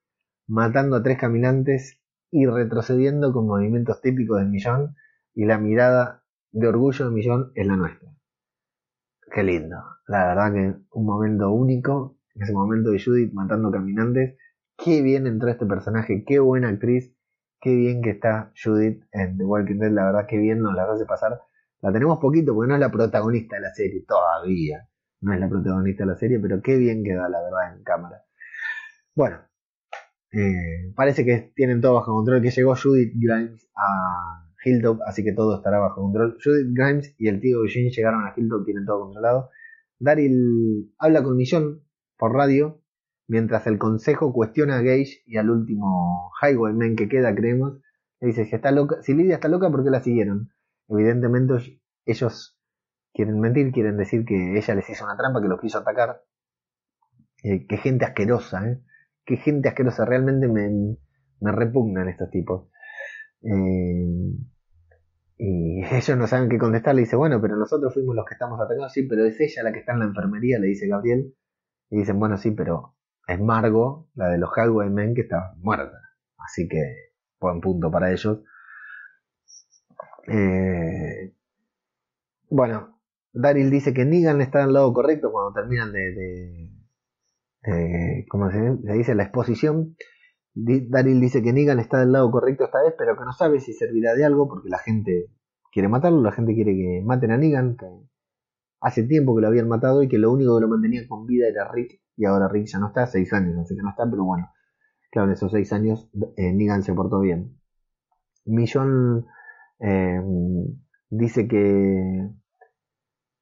matando 0.46 0.94
a 0.94 1.02
tres 1.02 1.18
caminantes 1.18 2.00
y 2.30 2.46
retrocediendo 2.46 3.32
con 3.32 3.48
movimientos 3.48 4.00
típicos 4.00 4.38
de 4.38 4.46
Millón 4.46 4.94
y 5.34 5.44
la 5.44 5.58
mirada 5.58 6.22
de 6.52 6.68
orgullo 6.68 7.06
de 7.06 7.10
Millón 7.10 7.50
es 7.56 7.66
la 7.66 7.74
nuestra. 7.74 8.08
Qué 9.34 9.42
lindo, 9.42 9.76
la 10.06 10.28
verdad 10.28 10.52
que 10.52 10.74
un 10.92 11.04
momento 11.04 11.50
único, 11.50 12.16
ese 12.36 12.52
momento 12.52 12.90
de 12.90 13.02
Judith 13.02 13.32
matando 13.32 13.72
caminantes 13.72 14.38
qué 14.76 15.02
bien 15.02 15.26
entró 15.26 15.48
este 15.48 15.66
personaje, 15.66 16.24
qué 16.24 16.38
buena 16.38 16.68
actriz, 16.68 17.12
qué 17.60 17.74
bien 17.74 18.02
que 18.02 18.10
está 18.10 18.52
Judith 18.62 19.02
en 19.10 19.36
The 19.36 19.44
Walking 19.44 19.78
Dead, 19.78 19.90
la 19.90 20.04
verdad 20.04 20.26
que 20.28 20.38
bien 20.38 20.60
nos 20.60 20.74
la 20.74 20.84
hace 20.84 21.06
pasar. 21.06 21.40
La 21.80 21.92
tenemos 21.92 22.18
poquito 22.20 22.54
porque 22.54 22.68
no 22.68 22.74
es 22.74 22.80
la 22.80 22.90
protagonista 22.92 23.56
de 23.56 23.62
la 23.62 23.74
serie, 23.74 24.04
todavía. 24.06 24.88
No 25.20 25.32
es 25.32 25.40
la 25.40 25.48
protagonista 25.48 26.04
de 26.04 26.10
la 26.10 26.16
serie, 26.16 26.38
pero 26.40 26.60
qué 26.62 26.76
bien 26.76 27.02
queda, 27.02 27.28
la 27.28 27.42
verdad, 27.42 27.76
en 27.76 27.82
cámara. 27.82 28.22
Bueno, 29.14 29.38
eh, 30.32 30.92
parece 30.94 31.24
que 31.24 31.52
tienen 31.54 31.80
todo 31.80 31.94
bajo 31.94 32.12
control, 32.14 32.42
que 32.42 32.50
llegó 32.50 32.76
Judith 32.76 33.12
Grimes 33.14 33.68
a 33.76 34.46
Hilltop, 34.64 35.00
así 35.06 35.24
que 35.24 35.32
todo 35.32 35.56
estará 35.56 35.78
bajo 35.78 36.02
control. 36.02 36.36
Judith 36.42 36.68
Grimes 36.72 37.14
y 37.18 37.28
el 37.28 37.40
tío 37.40 37.62
Eugene 37.62 37.90
llegaron 37.90 38.24
a 38.26 38.34
Hilltop, 38.36 38.64
tienen 38.64 38.84
todo 38.84 39.00
controlado. 39.00 39.50
Daryl 39.98 40.92
habla 40.98 41.22
con 41.22 41.36
Millón 41.36 41.82
por 42.18 42.34
radio, 42.34 42.82
mientras 43.28 43.66
el 43.66 43.78
consejo 43.78 44.32
cuestiona 44.32 44.78
a 44.78 44.82
Gage 44.82 45.22
y 45.26 45.38
al 45.38 45.50
último 45.50 46.30
Highwayman 46.42 46.96
que 46.96 47.08
queda, 47.08 47.34
creemos. 47.34 47.80
Le 48.20 48.28
dice, 48.28 48.44
si, 48.46 48.54
está 48.54 48.70
loca, 48.70 49.02
si 49.02 49.14
Lidia 49.14 49.36
está 49.36 49.48
loca, 49.48 49.70
¿por 49.70 49.84
qué 49.84 49.90
la 49.90 50.02
siguieron? 50.02 50.50
Evidentemente 50.88 51.80
ellos 52.04 52.55
quieren 53.16 53.40
mentir, 53.40 53.72
quieren 53.72 53.96
decir 53.96 54.26
que 54.26 54.58
ella 54.58 54.74
les 54.74 54.90
hizo 54.90 55.04
una 55.04 55.16
trampa, 55.16 55.40
que 55.40 55.48
los 55.48 55.58
quiso 55.58 55.78
atacar. 55.78 56.22
Eh, 57.42 57.66
qué 57.66 57.78
gente 57.78 58.04
asquerosa, 58.04 58.68
¿eh? 58.68 58.82
Qué 59.24 59.38
gente 59.38 59.70
asquerosa, 59.70 60.04
realmente 60.04 60.46
me, 60.48 60.98
repugnan 61.40 62.08
estos 62.08 62.30
tipos. 62.30 62.68
Eh, 63.42 64.36
y 65.38 65.82
ellos 65.90 66.18
no 66.18 66.26
saben 66.26 66.50
qué 66.50 66.58
contestar, 66.58 66.94
le 66.94 67.02
dice, 67.02 67.16
bueno, 67.16 67.40
pero 67.40 67.56
nosotros 67.56 67.94
fuimos 67.94 68.14
los 68.14 68.26
que 68.26 68.34
estamos 68.34 68.60
atacados, 68.60 68.92
sí, 68.92 69.04
pero 69.04 69.24
es 69.24 69.40
ella 69.40 69.62
la 69.62 69.72
que 69.72 69.78
está 69.78 69.94
en 69.94 70.00
la 70.00 70.04
enfermería, 70.04 70.58
le 70.58 70.66
dice 70.66 70.86
Gabriel. 70.86 71.34
Y 71.88 71.98
dicen, 71.98 72.18
bueno, 72.18 72.36
sí, 72.36 72.50
pero 72.50 72.96
es 73.26 73.40
Margo, 73.40 74.10
la 74.14 74.28
de 74.28 74.38
los 74.38 74.50
Highwaymen, 74.54 75.14
que 75.14 75.22
está 75.22 75.54
muerta. 75.56 75.98
Así 76.36 76.68
que, 76.68 77.12
buen 77.40 77.60
punto 77.60 77.90
para 77.90 78.12
ellos. 78.12 78.42
Eh, 80.28 81.32
bueno, 82.50 82.95
Daryl 83.38 83.70
dice 83.70 83.92
que 83.92 84.06
Negan 84.06 84.40
está 84.40 84.64
al 84.64 84.72
lado 84.72 84.92
correcto 84.94 85.30
cuando 85.30 85.52
terminan 85.52 85.92
de, 85.92 86.70
de, 87.62 88.26
¿cómo 88.30 88.50
se, 88.50 88.76
dice? 88.94 89.14
La 89.14 89.24
exposición. 89.24 89.94
Daryl 90.54 91.20
dice 91.20 91.42
que 91.42 91.52
Negan 91.52 91.78
está 91.78 92.00
del 92.00 92.12
lado 92.12 92.30
correcto 92.30 92.64
esta 92.64 92.82
vez, 92.82 92.94
pero 92.96 93.14
que 93.14 93.24
no 93.24 93.32
sabe 93.32 93.60
si 93.60 93.74
servirá 93.74 94.14
de 94.14 94.24
algo 94.24 94.48
porque 94.48 94.70
la 94.70 94.78
gente 94.78 95.26
quiere 95.70 95.88
matarlo, 95.88 96.22
la 96.22 96.32
gente 96.32 96.54
quiere 96.54 96.74
que 96.74 97.02
maten 97.04 97.30
a 97.30 97.36
Negan, 97.36 97.76
hace 98.80 99.02
tiempo 99.02 99.36
que 99.36 99.42
lo 99.42 99.48
habían 99.48 99.68
matado 99.68 100.02
y 100.02 100.08
que 100.08 100.16
lo 100.16 100.32
único 100.32 100.56
que 100.56 100.62
lo 100.62 100.68
mantenía 100.68 101.06
con 101.06 101.26
vida 101.26 101.46
era 101.46 101.70
Rick, 101.70 102.00
y 102.16 102.24
ahora 102.24 102.48
Rick 102.48 102.68
ya 102.68 102.78
no 102.78 102.86
está, 102.86 103.06
seis 103.06 103.34
años, 103.34 103.58
así 103.58 103.76
que 103.76 103.82
no 103.82 103.90
está, 103.90 104.08
pero 104.10 104.24
bueno, 104.24 104.50
claro, 105.10 105.28
en 105.28 105.34
esos 105.34 105.52
seis 105.52 105.70
años 105.74 106.08
eh, 106.38 106.54
Negan 106.54 106.82
se 106.82 106.94
portó 106.94 107.20
bien. 107.20 107.60
Millón 108.46 109.26
eh, 109.80 110.22
dice 111.10 111.46
que, 111.46 112.30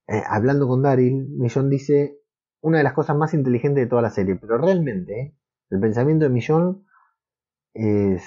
eh, 0.07 0.23
hablando 0.29 0.69
con 0.69 0.83
Daryl, 0.83 1.29
Millón 1.39 1.71
dice 1.71 2.19
una 2.61 2.79
de 2.79 2.85
las 2.85 2.93
cosas 2.93 3.17
más 3.17 3.35
inteligentes 3.35 3.85
de 3.85 3.89
toda 3.89 4.03
la 4.03 4.11
serie, 4.11 4.37
pero 4.37 4.59
realmente 4.59 5.37
el 5.71 5.81
pensamiento 5.81 6.25
de 6.25 6.31
Millón 6.31 6.85
es 7.75 8.23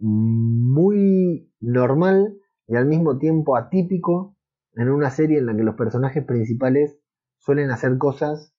muy 0.00 1.52
normal 1.60 2.38
y 2.66 2.76
al 2.76 2.86
mismo 2.86 3.18
tiempo 3.18 3.56
atípico 3.56 4.36
en 4.74 4.88
una 4.90 5.10
serie 5.10 5.38
en 5.38 5.46
la 5.46 5.56
que 5.56 5.62
los 5.62 5.74
personajes 5.74 6.24
principales 6.24 6.98
suelen 7.38 7.70
hacer 7.70 7.98
cosas 7.98 8.54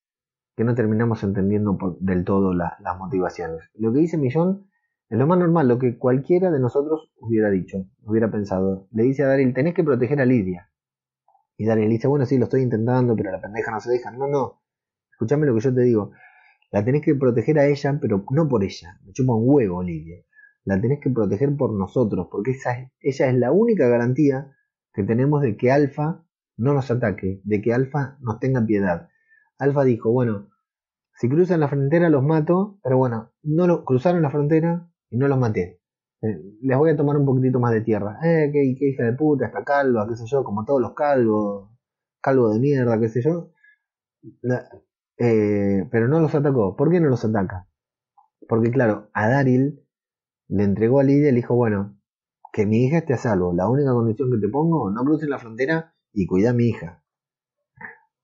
que 0.55 0.64
no 0.64 0.76
terminamos 0.76 1.24
entendiendo 1.24 1.78
por, 1.78 1.97
del 1.99 2.26
todo 2.26 2.53
la, 2.53 2.78
las 2.82 2.97
motivaciones. 2.97 3.70
Lo 3.76 3.93
que 3.93 3.99
dice 3.99 4.18
Millón 4.18 4.68
es 5.10 5.18
lo 5.18 5.26
más 5.26 5.39
normal, 5.39 5.68
lo 5.68 5.80
que 5.80 5.97
cualquiera 5.97 6.51
de 6.51 6.60
nosotros 6.60 7.12
hubiera 7.18 7.49
dicho, 7.49 7.86
hubiera 8.03 8.30
pensado. 8.30 8.88
Le 8.91 9.03
dice 9.03 9.24
a 9.24 9.28
Daryl, 9.28 9.53
tenés 9.53 9.74
que 9.74 9.84
proteger 9.84 10.22
a 10.22 10.26
Lidia. 10.26 10.69
Y 11.60 11.66
Daryl 11.66 11.89
dice, 11.89 12.07
bueno, 12.07 12.26
sí, 12.26 12.38
lo 12.38 12.45
estoy 12.45 12.62
intentando, 12.62 13.18
pero 13.18 13.32
la 13.32 13.41
pendeja 13.41 13.70
no 13.70 13.82
se 13.82 13.91
deja. 13.91 14.12
No, 14.12 14.30
no, 14.30 14.62
escúchame 15.12 15.45
lo 15.45 15.53
que 15.55 15.60
yo 15.60 15.76
te 15.76 15.82
digo. 15.82 16.12
La 16.72 16.86
tenés 16.86 17.01
que 17.03 17.16
proteger 17.16 17.60
a 17.60 17.66
ella, 17.66 17.97
pero 17.99 18.24
no 18.32 18.47
por 18.47 18.64
ella. 18.64 18.97
Me 19.05 19.12
chupa 19.12 19.36
un 19.36 19.43
huevo, 19.43 19.84
Lidia. 19.84 20.24
La 20.64 20.80
tenés 20.80 21.01
que 21.01 21.10
proteger 21.10 21.57
por 21.57 21.74
nosotros, 21.74 22.30
porque 22.32 22.51
esa, 22.51 22.89
ella 23.01 23.28
es 23.28 23.36
la 23.36 23.51
única 23.51 23.89
garantía 23.89 24.55
que 24.93 25.03
tenemos 25.03 25.41
de 25.41 25.57
que 25.57 25.70
Alfa 25.70 26.26
no 26.55 26.74
nos 26.74 26.91
ataque, 26.91 27.41
de 27.43 27.62
que 27.62 27.74
Alfa 27.74 28.18
nos 28.22 28.39
tenga 28.39 28.66
piedad. 28.66 29.10
Alfa 29.57 29.84
dijo, 29.84 30.14
bueno, 30.14 30.47
si 31.16 31.28
cruzan 31.28 31.60
la 31.60 31.68
frontera 31.68 32.10
los 32.10 32.24
mato, 32.24 32.80
pero 32.82 32.97
bueno, 32.97 33.34
no 33.43 33.68
lo, 33.68 33.84
cruzaron 33.84 34.22
la 34.22 34.30
frontera 34.30 34.89
y 35.10 35.18
no 35.18 35.28
los 35.28 35.38
maté. 35.38 35.79
Eh, 36.22 36.42
les 36.62 36.78
voy 36.78 36.90
a 36.92 36.98
tomar 36.98 37.18
un 37.18 37.26
poquitito 37.26 37.60
más 37.60 37.74
de 37.74 37.82
tierra. 37.82 38.20
Eh, 38.24 38.50
qué, 38.52 38.64
hija 38.64 39.04
de 39.04 39.14
puta, 39.14 39.46
está 39.48 39.64
calva, 39.64 40.08
qué 40.08 40.16
sé 40.16 40.26
yo, 40.28 40.44
como 40.44 40.66
todos 40.66 40.82
los 40.82 40.94
calvos, 40.94 41.70
calvo 42.22 42.50
de 42.54 42.60
mierda, 42.60 43.00
qué 43.00 43.10
sé 43.10 43.22
yo. 43.22 43.52
Eh, 45.18 45.88
pero 45.92 46.08
no 46.08 46.20
los 46.20 46.34
atacó. 46.36 46.76
¿Por 46.76 46.92
qué 46.92 47.00
no 47.00 47.10
los 47.10 47.24
ataca? 47.26 47.68
Porque 48.48 48.72
claro, 48.72 49.10
a 49.14 49.30
Daryl 49.30 49.86
le 50.48 50.64
entregó 50.64 51.00
a 51.00 51.04
Lidia 51.04 51.30
y 51.30 51.32
le 51.32 51.38
dijo, 51.38 51.56
bueno, 51.56 52.00
que 52.52 52.66
mi 52.66 52.86
hija 52.86 53.00
esté 53.00 53.14
a 53.14 53.18
salvo. 53.18 53.54
La 53.54 53.70
única 53.70 53.92
condición 53.92 54.32
que 54.32 54.40
te 54.40 54.50
pongo, 54.50 54.92
no 54.92 55.04
cruces 55.04 55.30
la 55.30 55.40
frontera 55.40 55.94
y 56.14 56.26
cuida 56.26 56.52
a 56.52 56.54
mi 56.54 56.66
hija. 56.66 57.04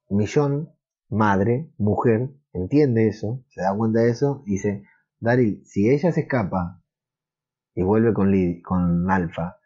Millón, 0.09 0.69
madre, 1.09 1.71
mujer, 1.77 2.31
entiende 2.53 3.07
eso, 3.07 3.43
se 3.49 3.61
da 3.61 3.75
cuenta 3.75 4.01
de 4.01 4.11
eso, 4.11 4.43
y 4.45 4.53
dice, 4.53 4.83
Daryl, 5.19 5.63
si 5.65 5.89
ella 5.89 6.11
se 6.11 6.21
escapa 6.21 6.83
y 7.75 7.83
vuelve 7.83 8.13
con, 8.13 8.33
con 8.63 9.11
Alfa, 9.11 9.57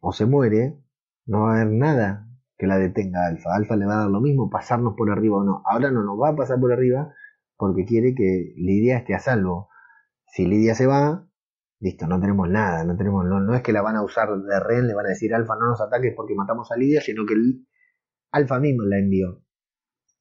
o 0.00 0.12
se 0.12 0.24
muere, 0.24 0.78
no 1.26 1.42
va 1.42 1.52
a 1.52 1.60
haber 1.60 1.72
nada 1.72 2.28
que 2.56 2.66
la 2.66 2.78
detenga 2.78 3.26
Alfa. 3.26 3.54
Alfa 3.54 3.76
le 3.76 3.86
va 3.86 3.94
a 3.94 4.00
dar 4.02 4.10
lo 4.10 4.20
mismo, 4.20 4.48
pasarnos 4.48 4.94
por 4.96 5.10
arriba 5.10 5.38
o 5.38 5.44
no. 5.44 5.62
Ahora 5.66 5.90
no 5.90 6.02
nos 6.02 6.18
va 6.20 6.30
a 6.30 6.36
pasar 6.36 6.58
por 6.60 6.72
arriba 6.72 7.12
porque 7.56 7.84
quiere 7.84 8.14
que 8.14 8.54
Lidia 8.56 8.98
esté 8.98 9.14
a 9.14 9.18
salvo. 9.18 9.68
Si 10.28 10.46
Lidia 10.46 10.74
se 10.74 10.86
va, 10.86 11.28
listo, 11.80 12.06
no 12.06 12.20
tenemos 12.20 12.48
nada, 12.48 12.84
no 12.84 12.96
tenemos, 12.96 13.24
no, 13.26 13.40
no 13.40 13.54
es 13.54 13.62
que 13.62 13.72
la 13.72 13.82
van 13.82 13.96
a 13.96 14.02
usar 14.02 14.28
de 14.28 14.60
rehén, 14.60 14.86
le 14.86 14.94
van 14.94 15.06
a 15.06 15.10
decir 15.10 15.34
Alfa 15.34 15.54
no 15.56 15.68
nos 15.68 15.80
ataques 15.80 16.14
porque 16.16 16.34
matamos 16.34 16.70
a 16.70 16.76
Lidia, 16.76 17.00
sino 17.00 17.26
que 17.26 17.34
Alfa 18.30 18.60
mismo 18.60 18.84
la 18.84 18.98
envió. 18.98 19.42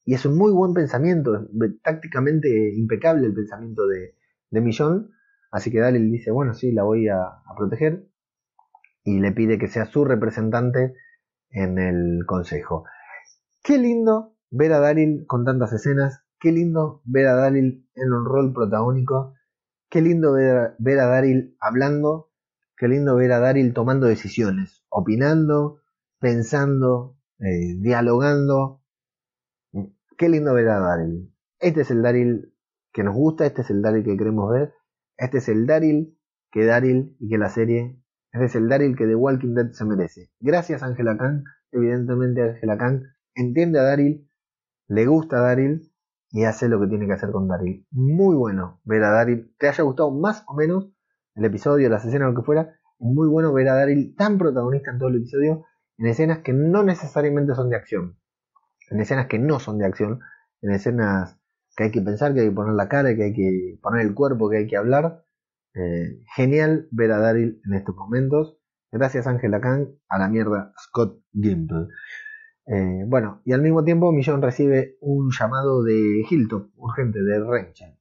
Y 0.03 0.13
es 0.13 0.25
un 0.25 0.37
muy 0.37 0.51
buen 0.51 0.73
pensamiento, 0.73 1.47
tácticamente 1.81 2.73
impecable 2.75 3.25
el 3.25 3.33
pensamiento 3.33 3.87
de, 3.87 4.15
de 4.51 4.61
Millón. 4.61 5.11
Así 5.51 5.71
que 5.71 5.79
Daryl 5.79 6.11
dice, 6.11 6.31
bueno, 6.31 6.53
sí, 6.53 6.71
la 6.71 6.83
voy 6.83 7.07
a, 7.07 7.41
proteger. 7.57 8.07
Y 9.03 9.19
le 9.19 9.31
pide 9.31 9.59
que 9.59 9.67
sea 9.67 9.85
su 9.85 10.03
representante 10.03 10.95
en 11.49 11.77
el 11.77 12.25
consejo. 12.25 12.85
Qué 13.63 13.77
lindo 13.77 14.35
ver 14.49 14.73
a 14.73 14.79
Daryl 14.79 15.25
con 15.27 15.45
tantas 15.45 15.73
escenas. 15.73 16.25
Qué 16.39 16.51
lindo 16.51 17.01
ver 17.05 17.27
a 17.27 17.35
Daryl 17.35 17.87
en 17.93 18.13
un 18.13 18.25
rol 18.25 18.53
protagónico. 18.53 19.35
Qué 19.89 20.01
lindo 20.01 20.33
ver 20.33 20.99
a, 20.99 21.07
Daryl 21.07 21.55
hablando. 21.59 22.31
Qué 22.77 22.87
lindo 22.87 23.15
ver 23.15 23.31
a 23.31 23.39
Daryl 23.39 23.73
tomando 23.73 24.07
decisiones, 24.07 24.83
opinando, 24.89 25.79
pensando, 26.19 27.17
eh, 27.39 27.75
dialogando. 27.79 28.81
Qué 30.17 30.29
lindo 30.29 30.53
ver 30.53 30.69
a 30.69 30.79
Daryl. 30.79 31.33
Este 31.59 31.81
es 31.81 31.91
el 31.91 32.01
Daryl 32.01 32.53
que 32.95 33.03
nos 33.03 33.13
gusta, 33.13 33.45
este 33.45 33.61
es 33.61 33.69
el 33.69 33.81
Daryl 33.81 34.05
que 34.05 34.17
queremos 34.17 34.49
ver, 34.49 34.73
este 35.18 35.38
es 35.39 35.49
el 35.49 35.66
Daryl 35.66 36.18
que 36.51 36.66
Daryl 36.66 37.16
y 37.20 37.30
que 37.30 37.38
la 37.38 37.49
serie, 37.49 38.01
este 38.32 38.45
es 38.45 38.55
el 38.55 38.70
Daryl 38.70 38.95
que 38.95 39.05
The 39.05 39.16
Walking 39.16 39.55
Dead 39.55 39.72
se 39.72 39.86
merece. 39.86 40.32
Gracias 40.39 40.84
Angela 40.84 41.18
Kang, 41.18 41.43
evidentemente 41.72 42.41
Angela 42.41 42.78
Kang 42.78 43.03
entiende 43.34 43.80
a 43.80 43.84
Daryl, 43.84 44.30
le 44.88 45.05
gusta 45.05 45.38
a 45.38 45.41
Daryl 45.41 45.91
y 46.32 46.43
hace 46.43 46.68
lo 46.68 46.80
que 46.82 46.88
tiene 46.88 47.07
que 47.07 47.13
hacer 47.13 47.32
con 47.32 47.47
Daryl. 47.47 47.86
Muy 47.91 48.36
bueno 48.36 48.82
ver 48.84 49.03
a 49.03 49.11
Daryl, 49.11 49.53
te 49.57 49.68
haya 49.68 49.84
gustado 49.84 50.11
más 50.11 50.43
o 50.47 50.55
menos 50.55 50.91
el 51.36 51.45
episodio, 51.45 51.89
las 51.89 52.05
escenas, 52.05 52.30
lo 52.30 52.36
que 52.36 52.45
fuera, 52.45 52.80
muy 52.97 53.28
bueno 53.28 53.53
ver 53.53 53.68
a 53.70 53.76
Daryl 53.76 54.16
tan 54.16 54.38
protagonista 54.38 54.91
en 54.91 54.99
todo 54.99 55.09
el 55.09 55.18
episodio, 55.18 55.66
en 55.97 56.07
escenas 56.07 56.39
que 56.39 56.53
no 56.53 56.84
necesariamente 56.84 57.55
son 57.55 57.70
de 57.70 57.76
acción, 57.76 58.18
en 58.89 58.99
escenas 58.99 59.28
que 59.28 59.39
no 59.39 59.59
son 59.59 59.78
de 59.78 59.86
acción, 59.86 60.22
en 60.61 60.72
escenas 60.72 61.38
que 61.76 61.86
hay 61.86 61.91
que 61.91 62.01
pensar, 62.01 62.34
que 62.34 62.41
hay 62.41 62.49
que 62.49 62.55
poner 62.55 62.73
la 62.73 62.88
cara, 62.88 63.15
que 63.15 63.23
hay 63.23 63.34
que 63.34 63.80
poner 63.82 64.05
el 64.05 64.13
cuerpo, 64.13 64.49
que 64.49 64.57
hay 64.57 64.67
que 64.67 64.78
hablar. 64.78 65.23
Eh, 65.73 66.21
genial 66.36 66.88
ver 66.91 67.11
a 67.11 67.19
Daryl 67.19 67.61
en 67.65 67.73
estos 67.73 67.95
momentos. 67.95 68.57
Gracias 68.91 69.28
Angela 69.28 69.59
Kang, 69.59 69.88
a 70.07 70.17
la 70.17 70.30
mierda 70.30 70.73
Scott 70.78 71.21
Gimple. 71.34 71.88
Eh, 72.67 73.03
bueno, 73.07 73.41
y 73.45 73.51
al 73.51 73.61
mismo 73.61 73.84
tiempo 73.84 74.11
Millón 74.11 74.41
recibe 74.41 74.97
un 75.01 75.32
llamado 75.32 75.84
de 75.84 76.26
Hilton, 76.30 76.71
urgente, 76.78 77.21
de 77.21 77.43
Renchen. 77.43 77.99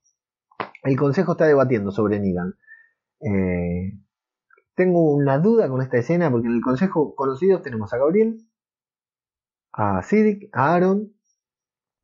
El 0.84 0.96
consejo 0.96 1.32
está 1.32 1.46
debatiendo 1.46 1.90
sobre 1.90 2.20
Negan. 2.20 2.54
Eh, 3.20 3.98
tengo 4.74 5.14
una 5.14 5.38
duda 5.38 5.68
con 5.68 5.82
esta 5.82 5.98
escena 5.98 6.30
porque 6.30 6.46
en 6.46 6.54
el 6.54 6.62
consejo 6.62 7.14
conocidos 7.14 7.62
tenemos 7.62 7.92
a 7.92 7.98
Gabriel, 7.98 8.38
a 9.72 10.02
Siddiq, 10.02 10.48
a 10.52 10.74
Aaron. 10.74 11.12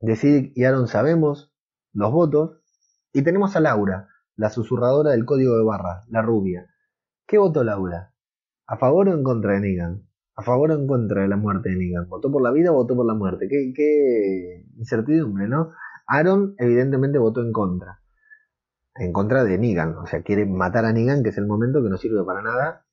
De 0.01 0.17
Siddiq 0.17 0.53
y 0.57 0.65
Aaron 0.65 0.89
sabemos 0.89 1.50
los 1.93 2.13
votos. 2.13 2.61
Y 3.13 3.23
tenemos 3.23 3.57
a 3.57 3.61
Laura. 3.61 4.09
la 4.37 4.49
susurradora 4.49 5.11
del 5.11 5.27
código 5.27 5.57
de 5.57 5.65
barras, 5.65 6.09
la 6.09 6.23
rubia. 6.23 6.67
¿Qué 7.27 7.37
votó 7.37 7.63
Laura? 7.63 8.15
¿A 8.67 8.77
favor 8.79 9.09
o 9.09 9.15
en 9.15 9.23
contra 9.23 9.53
de 9.53 9.61
Negan? 9.61 10.09
¿A 10.35 10.43
favor 10.43 10.71
o 10.71 10.75
en 10.75 10.87
contra 10.87 11.23
de 11.23 11.29
la 11.29 11.37
muerte 11.37 11.71
de 11.71 11.77
Negan? 11.77 12.09
¿Votó 12.09 12.31
por 12.33 12.41
la 12.41 12.51
vida 12.51 12.71
o 12.73 12.75
votó 12.75 12.97
por 12.97 13.05
la 13.05 13.15
muerte? 13.15 13.49
Qué, 13.49 13.73
qué 13.75 14.65
incertidumbre, 14.79 15.47
¿no? 15.47 15.73
Aaron 16.07 16.55
evidentemente 16.59 17.19
votó 17.19 17.43
en 17.43 17.53
contra. 17.53 18.01
En 18.95 19.13
contra 19.13 19.45
de 19.45 19.59
Negan. 19.59 19.97
O 19.99 20.07
sea, 20.07 20.23
quiere 20.23 20.47
matar 20.47 20.85
a 20.85 20.93
Negan, 20.93 21.23
que 21.23 21.29
es 21.29 21.39
el 21.39 21.47
momento 21.47 21.83
que 21.83 21.91
no 21.91 21.99
sirve 21.99 22.25
para 22.25 22.43
nada. 22.43 22.87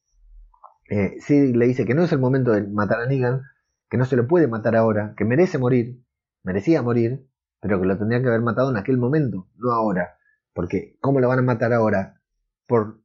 Eh, 0.89 1.17
le 1.29 1.67
dice 1.67 1.85
que 1.85 1.93
no 1.93 2.03
es 2.03 2.11
el 2.11 2.19
momento 2.19 2.51
de 2.51 2.67
matar 2.67 3.01
a 3.01 3.07
Negan, 3.07 3.41
que 3.89 3.97
no 3.97 4.05
se 4.05 4.15
lo 4.15 4.27
puede 4.27 4.47
matar 4.47 4.75
ahora, 4.75 5.13
que 5.17 5.25
merece 5.25 5.57
morir, 5.57 6.03
merecía 6.43 6.81
morir, 6.81 7.27
pero 7.59 7.79
que 7.79 7.87
lo 7.87 7.97
tendría 7.97 8.21
que 8.21 8.27
haber 8.27 8.41
matado 8.41 8.69
en 8.69 8.77
aquel 8.77 8.97
momento, 8.97 9.47
no 9.57 9.71
ahora. 9.71 10.17
Porque, 10.53 10.97
¿cómo 11.01 11.19
lo 11.19 11.27
van 11.27 11.39
a 11.39 11.43
matar 11.43 11.73
ahora? 11.73 12.21
Por 12.67 13.01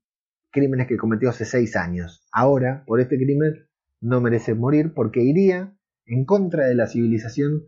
crímenes 0.51 0.87
que 0.87 0.97
cometió 0.97 1.31
hace 1.31 1.45
seis 1.45 1.77
años. 1.77 2.27
Ahora, 2.33 2.85
por 2.87 3.01
este 3.01 3.17
crimen, 3.17 3.67
no 4.01 4.21
merece 4.21 4.55
morir 4.55 4.93
porque 4.95 5.23
iría 5.23 5.77
en 6.07 6.25
contra 6.25 6.67
de 6.67 6.75
la 6.75 6.87
civilización 6.87 7.65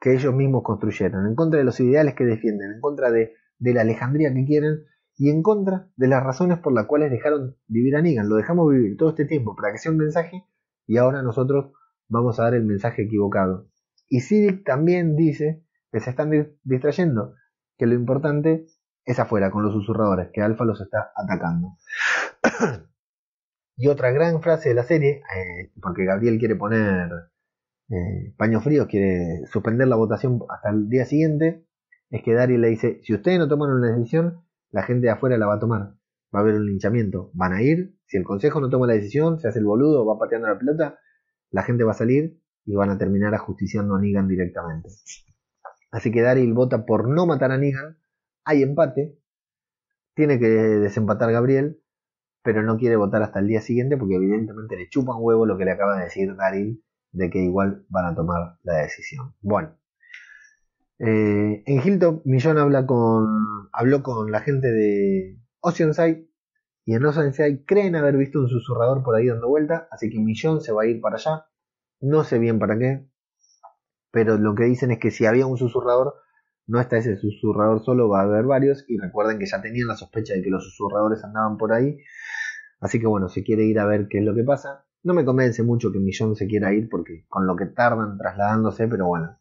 que 0.00 0.14
ellos 0.14 0.34
mismos 0.34 0.62
construyeron, 0.64 1.26
en 1.26 1.34
contra 1.34 1.58
de 1.58 1.64
los 1.64 1.78
ideales 1.78 2.14
que 2.14 2.24
defienden, 2.24 2.72
en 2.72 2.80
contra 2.80 3.10
de, 3.10 3.34
la 3.58 3.82
Alejandría 3.82 4.32
que 4.32 4.46
quieren 4.46 4.84
y 5.16 5.28
en 5.28 5.42
contra 5.42 5.90
de 5.96 6.08
las 6.08 6.24
razones 6.24 6.58
por 6.58 6.72
las 6.72 6.86
cuales 6.86 7.10
dejaron 7.10 7.56
vivir 7.68 7.94
a 7.96 8.02
Negan. 8.02 8.28
Lo 8.28 8.36
dejamos 8.36 8.70
vivir 8.72 8.96
todo 8.96 9.10
este 9.10 9.26
tiempo 9.26 9.54
para 9.54 9.70
que 9.72 9.78
sea 9.78 9.92
un 9.92 9.98
mensaje 9.98 10.46
y 10.86 10.96
ahora 10.96 11.22
nosotros 11.22 11.72
vamos 12.08 12.40
a 12.40 12.44
dar 12.44 12.54
el 12.54 12.64
mensaje 12.64 13.02
equivocado. 13.02 13.68
Y 14.08 14.20
Civic 14.20 14.64
también 14.64 15.14
dice 15.14 15.62
que 15.90 16.00
se 16.00 16.10
están 16.10 16.30
distrayendo, 16.62 17.34
que 17.76 17.86
lo 17.86 17.94
importante 17.94 18.66
es 19.04 19.18
afuera 19.18 19.50
con 19.50 19.62
los 19.62 19.72
susurradores, 19.72 20.28
que 20.32 20.42
Alfa 20.42 20.64
los 20.64 20.80
está 20.80 21.12
atacando. 21.16 21.76
y 23.76 23.88
otra 23.88 24.10
gran 24.10 24.40
frase 24.42 24.70
de 24.70 24.74
la 24.74 24.84
serie, 24.84 25.22
eh, 25.36 25.72
porque 25.80 26.04
Gabriel 26.04 26.38
quiere 26.38 26.56
poner 26.56 27.08
eh, 27.88 28.34
paños 28.36 28.62
fríos, 28.62 28.86
quiere 28.86 29.46
suspender 29.50 29.88
la 29.88 29.96
votación 29.96 30.40
hasta 30.48 30.70
el 30.70 30.88
día 30.88 31.04
siguiente, 31.06 31.66
es 32.10 32.22
que 32.22 32.34
Daryl 32.34 32.60
le 32.60 32.68
dice, 32.68 33.00
si 33.02 33.14
ustedes 33.14 33.38
no 33.38 33.48
toman 33.48 33.70
una 33.70 33.92
decisión, 33.92 34.44
la 34.70 34.82
gente 34.82 35.06
de 35.06 35.12
afuera 35.12 35.38
la 35.38 35.46
va 35.46 35.54
a 35.54 35.58
tomar. 35.60 35.94
Va 36.34 36.38
a 36.38 36.42
haber 36.42 36.54
un 36.54 36.66
linchamiento. 36.66 37.30
Van 37.34 37.52
a 37.52 37.62
ir, 37.62 37.96
si 38.06 38.16
el 38.16 38.24
consejo 38.24 38.60
no 38.60 38.68
toma 38.68 38.86
la 38.86 38.94
decisión, 38.94 39.40
se 39.40 39.48
hace 39.48 39.58
el 39.58 39.64
boludo, 39.64 40.06
va 40.06 40.18
pateando 40.18 40.48
la 40.48 40.58
pelota, 40.58 40.98
la 41.50 41.62
gente 41.62 41.84
va 41.84 41.92
a 41.92 41.94
salir 41.94 42.40
y 42.64 42.74
van 42.74 42.90
a 42.90 42.98
terminar 42.98 43.34
ajusticiando 43.34 43.96
a 43.96 44.00
Negan 44.00 44.28
directamente. 44.28 44.90
Así 45.90 46.10
que 46.10 46.22
Daryl 46.22 46.52
vota 46.52 46.86
por 46.86 47.08
no 47.08 47.26
matar 47.26 47.52
a 47.52 47.58
Negan. 47.58 47.98
Hay 48.44 48.62
empate. 48.62 49.18
Tiene 50.14 50.38
que 50.38 50.46
desempatar 50.46 51.32
Gabriel, 51.32 51.80
pero 52.42 52.62
no 52.62 52.76
quiere 52.76 52.96
votar 52.96 53.22
hasta 53.22 53.40
el 53.40 53.46
día 53.46 53.60
siguiente 53.60 53.96
porque 53.96 54.16
evidentemente 54.16 54.76
le 54.76 54.88
chupa 54.88 55.16
un 55.16 55.24
huevo 55.24 55.46
lo 55.46 55.56
que 55.56 55.64
le 55.64 55.72
acaba 55.72 55.96
de 55.96 56.04
decir 56.04 56.34
Daryl 56.36 56.82
de 57.12 57.30
que 57.30 57.38
igual 57.38 57.84
van 57.88 58.06
a 58.06 58.14
tomar 58.14 58.58
la 58.62 58.74
decisión. 58.76 59.34
Bueno, 59.40 59.76
eh, 60.98 61.62
en 61.66 61.80
Hilltop 61.80 62.24
Millón 62.26 62.58
habla 62.58 62.86
con, 62.86 63.26
habló 63.72 64.02
con 64.02 64.30
la 64.30 64.40
gente 64.40 64.68
de 64.68 65.38
Oceanside 65.60 66.28
y 66.84 66.94
en 66.94 67.04
Oceanside 67.04 67.64
creen 67.64 67.96
haber 67.96 68.16
visto 68.16 68.40
un 68.40 68.48
susurrador 68.48 69.02
por 69.02 69.16
ahí 69.16 69.26
dando 69.26 69.48
vuelta, 69.48 69.88
así 69.90 70.10
que 70.10 70.18
Millón 70.18 70.60
se 70.60 70.72
va 70.72 70.82
a 70.82 70.86
ir 70.86 71.00
para 71.00 71.16
allá. 71.16 71.46
No 72.00 72.24
sé 72.24 72.38
bien 72.38 72.58
para 72.58 72.78
qué, 72.78 73.06
pero 74.10 74.36
lo 74.38 74.54
que 74.54 74.64
dicen 74.64 74.90
es 74.90 74.98
que 74.98 75.10
si 75.10 75.26
había 75.26 75.46
un 75.46 75.56
susurrador, 75.56 76.14
no 76.66 76.80
está 76.80 76.98
ese 76.98 77.16
susurrador 77.16 77.82
solo, 77.84 78.08
va 78.08 78.20
a 78.20 78.24
haber 78.24 78.44
varios 78.44 78.84
y 78.88 78.98
recuerden 78.98 79.38
que 79.38 79.46
ya 79.46 79.60
tenían 79.60 79.88
la 79.88 79.96
sospecha 79.96 80.34
de 80.34 80.42
que 80.42 80.50
los 80.50 80.64
susurradores 80.64 81.22
andaban 81.24 81.56
por 81.56 81.72
ahí. 81.72 81.98
Así 82.80 83.00
que 83.00 83.06
bueno, 83.06 83.28
se 83.28 83.42
quiere 83.42 83.64
ir 83.64 83.78
a 83.78 83.86
ver 83.86 84.08
qué 84.08 84.18
es 84.18 84.24
lo 84.24 84.34
que 84.34 84.44
pasa. 84.44 84.84
No 85.02 85.14
me 85.14 85.24
convence 85.24 85.62
mucho 85.62 85.90
que 85.92 85.98
Millón 85.98 86.36
se 86.36 86.46
quiera 86.46 86.72
ir 86.72 86.88
porque 86.88 87.24
con 87.28 87.46
lo 87.46 87.56
que 87.56 87.66
tardan 87.66 88.18
trasladándose, 88.18 88.86
pero 88.88 89.06
bueno, 89.06 89.38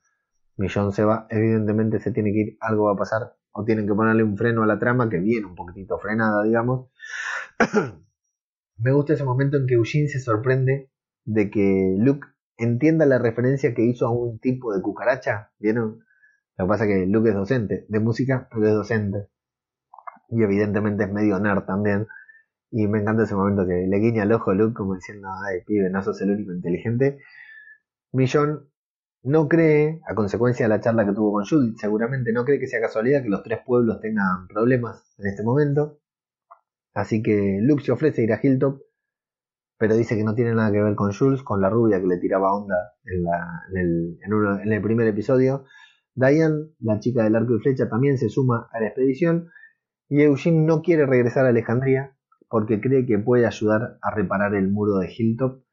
Millón 0.57 0.91
se 0.91 1.03
va, 1.03 1.27
evidentemente 1.29 1.99
se 1.99 2.11
tiene 2.11 2.31
que 2.31 2.39
ir, 2.39 2.57
algo 2.59 2.85
va 2.85 2.93
a 2.93 2.97
pasar, 2.97 3.35
o 3.51 3.63
tienen 3.63 3.87
que 3.87 3.93
ponerle 3.93 4.23
un 4.23 4.37
freno 4.37 4.63
a 4.63 4.65
la 4.65 4.79
trama 4.79 5.09
que 5.09 5.19
viene 5.19 5.45
un 5.45 5.55
poquitito 5.55 5.97
frenada, 5.99 6.43
digamos. 6.43 6.89
me 8.77 8.91
gusta 8.91 9.13
ese 9.13 9.23
momento 9.23 9.57
en 9.57 9.67
que 9.67 9.75
Eugene 9.75 10.07
se 10.07 10.19
sorprende 10.19 10.91
de 11.25 11.49
que 11.49 11.95
Luke 11.97 12.27
entienda 12.59 13.05
la 13.05 13.17
referencia 13.17 13.73
que 13.73 13.83
hizo 13.83 14.05
a 14.07 14.11
un 14.11 14.39
tipo 14.39 14.73
de 14.73 14.81
cucaracha, 14.81 15.51
¿vieron? 15.59 15.99
Lo 16.57 16.65
que 16.65 16.69
pasa 16.69 16.83
es 16.85 16.89
que 16.89 17.05
Luke 17.07 17.29
es 17.29 17.35
docente 17.35 17.85
de 17.87 17.99
música, 17.99 18.47
pero 18.51 18.67
es 18.67 18.73
docente. 18.73 19.29
Y 20.29 20.43
evidentemente 20.43 21.05
es 21.05 21.11
medio 21.11 21.39
nerd 21.39 21.65
también. 21.65 22.07
Y 22.71 22.87
me 22.87 22.99
encanta 22.99 23.23
ese 23.23 23.35
momento 23.35 23.65
que 23.65 23.87
le 23.87 23.97
guiña 23.97 24.23
el 24.23 24.31
ojo 24.33 24.51
a 24.51 24.55
Luke 24.55 24.73
como 24.73 24.95
diciendo, 24.95 25.27
ay, 25.47 25.61
pibe, 25.65 25.89
no 25.89 26.03
sos 26.03 26.21
el 26.21 26.31
único 26.31 26.53
inteligente. 26.53 27.19
Millón 28.11 28.69
no 29.23 29.47
cree, 29.47 30.01
a 30.07 30.15
consecuencia 30.15 30.65
de 30.65 30.69
la 30.69 30.79
charla 30.79 31.05
que 31.05 31.13
tuvo 31.13 31.33
con 31.33 31.45
Judith, 31.45 31.77
seguramente 31.77 32.31
no 32.31 32.45
cree 32.45 32.59
que 32.59 32.67
sea 32.67 32.79
casualidad 32.79 33.21
que 33.21 33.29
los 33.29 33.43
tres 33.43 33.59
pueblos 33.65 33.99
tengan 33.99 34.47
problemas 34.47 35.15
en 35.17 35.27
este 35.27 35.43
momento. 35.43 35.99
Así 36.93 37.21
que 37.21 37.59
Luke 37.61 37.83
se 37.83 37.91
ofrece 37.91 38.23
ir 38.23 38.33
a 38.33 38.39
Hilltop, 38.41 38.81
pero 39.79 39.95
dice 39.95 40.17
que 40.17 40.25
no 40.25 40.35
tiene 40.35 40.53
nada 40.53 40.73
que 40.73 40.83
ver 40.83 40.93
con 40.95 41.13
Jules, 41.13 41.41
con 41.41 41.61
la 41.61 41.69
rubia 41.69 42.01
que 42.01 42.07
le 42.07 42.17
tiraba 42.17 42.53
onda 42.53 42.75
en, 43.05 43.79
el, 43.79 44.19
en 44.61 44.73
el 44.73 44.81
primer 44.81 45.07
episodio. 45.07 45.63
Diane, 46.15 46.73
la 46.79 46.99
chica 46.99 47.23
del 47.23 47.37
arco 47.37 47.55
y 47.55 47.59
flecha, 47.59 47.87
también 47.87 48.17
se 48.17 48.27
suma 48.27 48.67
a 48.73 48.81
la 48.81 48.87
expedición. 48.87 49.47
Y 50.09 50.21
Eugene 50.21 50.65
no 50.65 50.81
quiere 50.81 51.05
regresar 51.05 51.45
a 51.45 51.49
Alejandría 51.49 52.13
porque 52.49 52.81
cree 52.81 53.05
que 53.05 53.19
puede 53.19 53.45
ayudar 53.45 53.97
a 54.01 54.13
reparar 54.13 54.53
el 54.53 54.69
muro 54.69 54.97
de 54.97 55.13
Hilltop. 55.17 55.63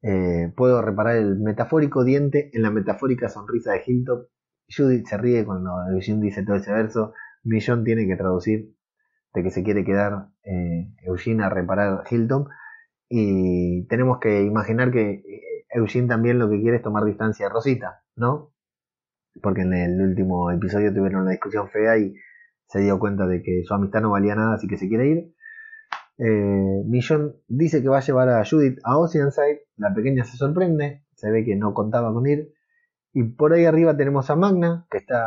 Eh, 0.00 0.50
puedo 0.56 0.80
reparar 0.80 1.16
el 1.16 1.38
metafórico 1.38 2.02
diente 2.02 2.50
en 2.54 2.62
la 2.62 2.70
metafórica 2.70 3.28
sonrisa 3.28 3.72
de 3.72 3.82
Hilltop. 3.86 4.28
Judith 4.74 5.06
se 5.06 5.18
ríe 5.18 5.44
cuando 5.44 5.70
Eugene 5.92 6.22
dice 6.22 6.44
todo 6.44 6.56
ese 6.56 6.72
verso. 6.72 7.12
Millón 7.42 7.84
tiene 7.84 8.06
que 8.06 8.16
traducir 8.16 8.74
de 9.34 9.42
que 9.42 9.50
se 9.50 9.62
quiere 9.62 9.84
quedar 9.84 10.28
eh, 10.44 10.94
Eugene 11.02 11.44
a 11.44 11.50
reparar 11.50 12.04
Hilltop. 12.10 12.48
Y 13.16 13.86
tenemos 13.86 14.18
que 14.18 14.42
imaginar 14.42 14.90
que 14.90 15.12
eh, 15.12 15.66
Eugene 15.70 16.08
también 16.08 16.40
lo 16.40 16.50
que 16.50 16.60
quiere 16.60 16.78
es 16.78 16.82
tomar 16.82 17.04
distancia 17.04 17.46
de 17.46 17.52
Rosita, 17.52 18.02
¿no? 18.16 18.50
Porque 19.40 19.60
en 19.60 19.72
el 19.72 20.02
último 20.02 20.50
episodio 20.50 20.92
tuvieron 20.92 21.22
una 21.22 21.30
discusión 21.30 21.68
fea 21.68 21.96
y 21.96 22.16
se 22.66 22.80
dio 22.80 22.98
cuenta 22.98 23.28
de 23.28 23.40
que 23.40 23.62
su 23.64 23.72
amistad 23.72 24.00
no 24.00 24.10
valía 24.10 24.34
nada, 24.34 24.56
así 24.56 24.66
que 24.66 24.78
se 24.78 24.88
quiere 24.88 25.06
ir. 25.06 25.34
Eh, 26.18 26.82
Millón 26.86 27.36
dice 27.46 27.82
que 27.82 27.88
va 27.88 27.98
a 27.98 28.00
llevar 28.00 28.30
a 28.30 28.44
Judith 28.44 28.80
a 28.82 28.98
Oceanside. 28.98 29.60
La 29.76 29.94
pequeña 29.94 30.24
se 30.24 30.36
sorprende, 30.36 31.04
se 31.14 31.30
ve 31.30 31.44
que 31.44 31.54
no 31.54 31.72
contaba 31.72 32.12
con 32.12 32.26
ir. 32.26 32.52
Y 33.12 33.22
por 33.22 33.52
ahí 33.52 33.64
arriba 33.64 33.96
tenemos 33.96 34.28
a 34.28 34.34
Magna, 34.34 34.88
que 34.90 34.98
está 34.98 35.24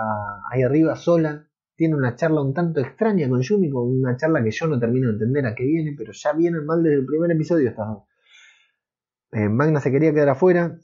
ahí 0.52 0.62
arriba 0.62 0.98
sola. 0.98 1.47
Tiene 1.78 1.96
una 1.96 2.16
charla 2.16 2.42
un 2.42 2.54
tanto 2.54 2.82
extraña 2.82 3.30
con 3.30 3.42
Yumi, 3.42 3.72
una 3.72 4.18
charla 4.18 4.44
que 4.44 4.52
yo 4.52 4.68
no 4.68 4.80
termino 4.80 5.08
de 5.08 5.14
entender 5.14 5.46
a 5.46 5.56
qué 5.56 5.64
viene, 5.64 5.96
pero 5.98 6.12
ya 6.12 6.34
viene 6.34 6.60
mal 6.60 6.84
desde 6.84 6.98
el 6.98 7.06
primer 7.06 7.32
episodio. 7.32 7.74
Eh, 9.32 9.48
Magna 9.48 9.80
se 9.80 9.92
quería 9.92 10.12
quedar 10.12 10.30
afuera, 10.30 10.80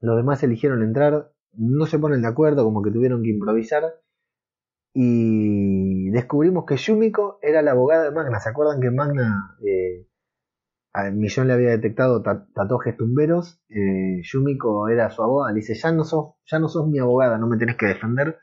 los 0.00 0.16
demás 0.16 0.42
eligieron 0.42 0.82
entrar, 0.82 1.30
no 1.52 1.86
se 1.86 1.98
ponen 1.98 2.22
de 2.22 2.28
acuerdo, 2.28 2.64
como 2.64 2.82
que 2.82 2.90
tuvieron 2.90 3.22
que 3.22 3.30
improvisar 3.30 3.84
y 4.94 6.10
descubrimos 6.10 6.64
que 6.66 6.76
Yumiko 6.76 7.40
era 7.42 7.62
la 7.62 7.72
abogada 7.72 8.04
de 8.04 8.12
Magna. 8.12 8.38
¿Se 8.38 8.48
acuerdan 8.48 8.80
que 8.80 8.92
Magna 8.92 9.56
eh, 9.60 10.06
a 10.92 11.10
Millón 11.10 11.48
le 11.48 11.54
había 11.54 11.70
detectado 11.70 12.22
tatuajes 12.22 12.96
tumberos? 12.96 13.60
Eh, 13.68 14.22
Yumiko 14.22 14.88
era 14.88 15.10
su 15.10 15.22
abogada. 15.22 15.52
Le 15.52 15.60
dice, 15.60 15.74
ya 15.74 15.90
no, 15.90 16.04
sos, 16.04 16.34
ya 16.46 16.60
no 16.60 16.68
sos 16.68 16.88
mi 16.88 17.00
abogada, 17.00 17.38
no 17.38 17.48
me 17.48 17.56
tenés 17.56 17.76
que 17.76 17.86
defender. 17.86 18.38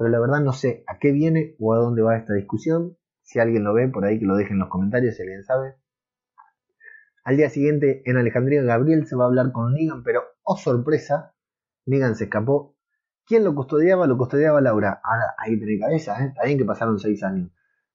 Pero 0.00 0.08
la 0.08 0.18
verdad 0.18 0.40
no 0.40 0.54
sé 0.54 0.82
a 0.86 0.98
qué 0.98 1.12
viene 1.12 1.56
o 1.58 1.74
a 1.74 1.76
dónde 1.76 2.00
va 2.00 2.16
esta 2.16 2.32
discusión. 2.32 2.96
Si 3.20 3.38
alguien 3.38 3.64
lo 3.64 3.74
ve, 3.74 3.86
por 3.88 4.06
ahí 4.06 4.18
que 4.18 4.24
lo 4.24 4.34
deje 4.34 4.54
en 4.54 4.58
los 4.58 4.70
comentarios 4.70 5.14
si 5.14 5.20
alguien 5.20 5.44
sabe. 5.44 5.74
Al 7.22 7.36
día 7.36 7.50
siguiente, 7.50 8.00
en 8.06 8.16
Alejandría, 8.16 8.62
Gabriel 8.62 9.06
se 9.06 9.14
va 9.14 9.24
a 9.24 9.26
hablar 9.26 9.52
con 9.52 9.74
Negan, 9.74 10.02
pero, 10.02 10.22
oh 10.42 10.56
sorpresa, 10.56 11.34
Negan 11.84 12.16
se 12.16 12.24
escapó 12.24 12.78
¿Quién 13.26 13.44
lo 13.44 13.54
custodiaba? 13.54 14.06
Lo 14.06 14.16
custodiaba 14.16 14.62
Laura. 14.62 15.02
Ahora, 15.04 15.34
ahí 15.36 15.58
tiene 15.58 15.78
cabeza, 15.78 16.18
¿eh? 16.24 16.28
Está 16.28 16.44
bien 16.46 16.56
que 16.56 16.64
pasaron 16.64 16.98
seis 16.98 17.22
años. 17.22 17.50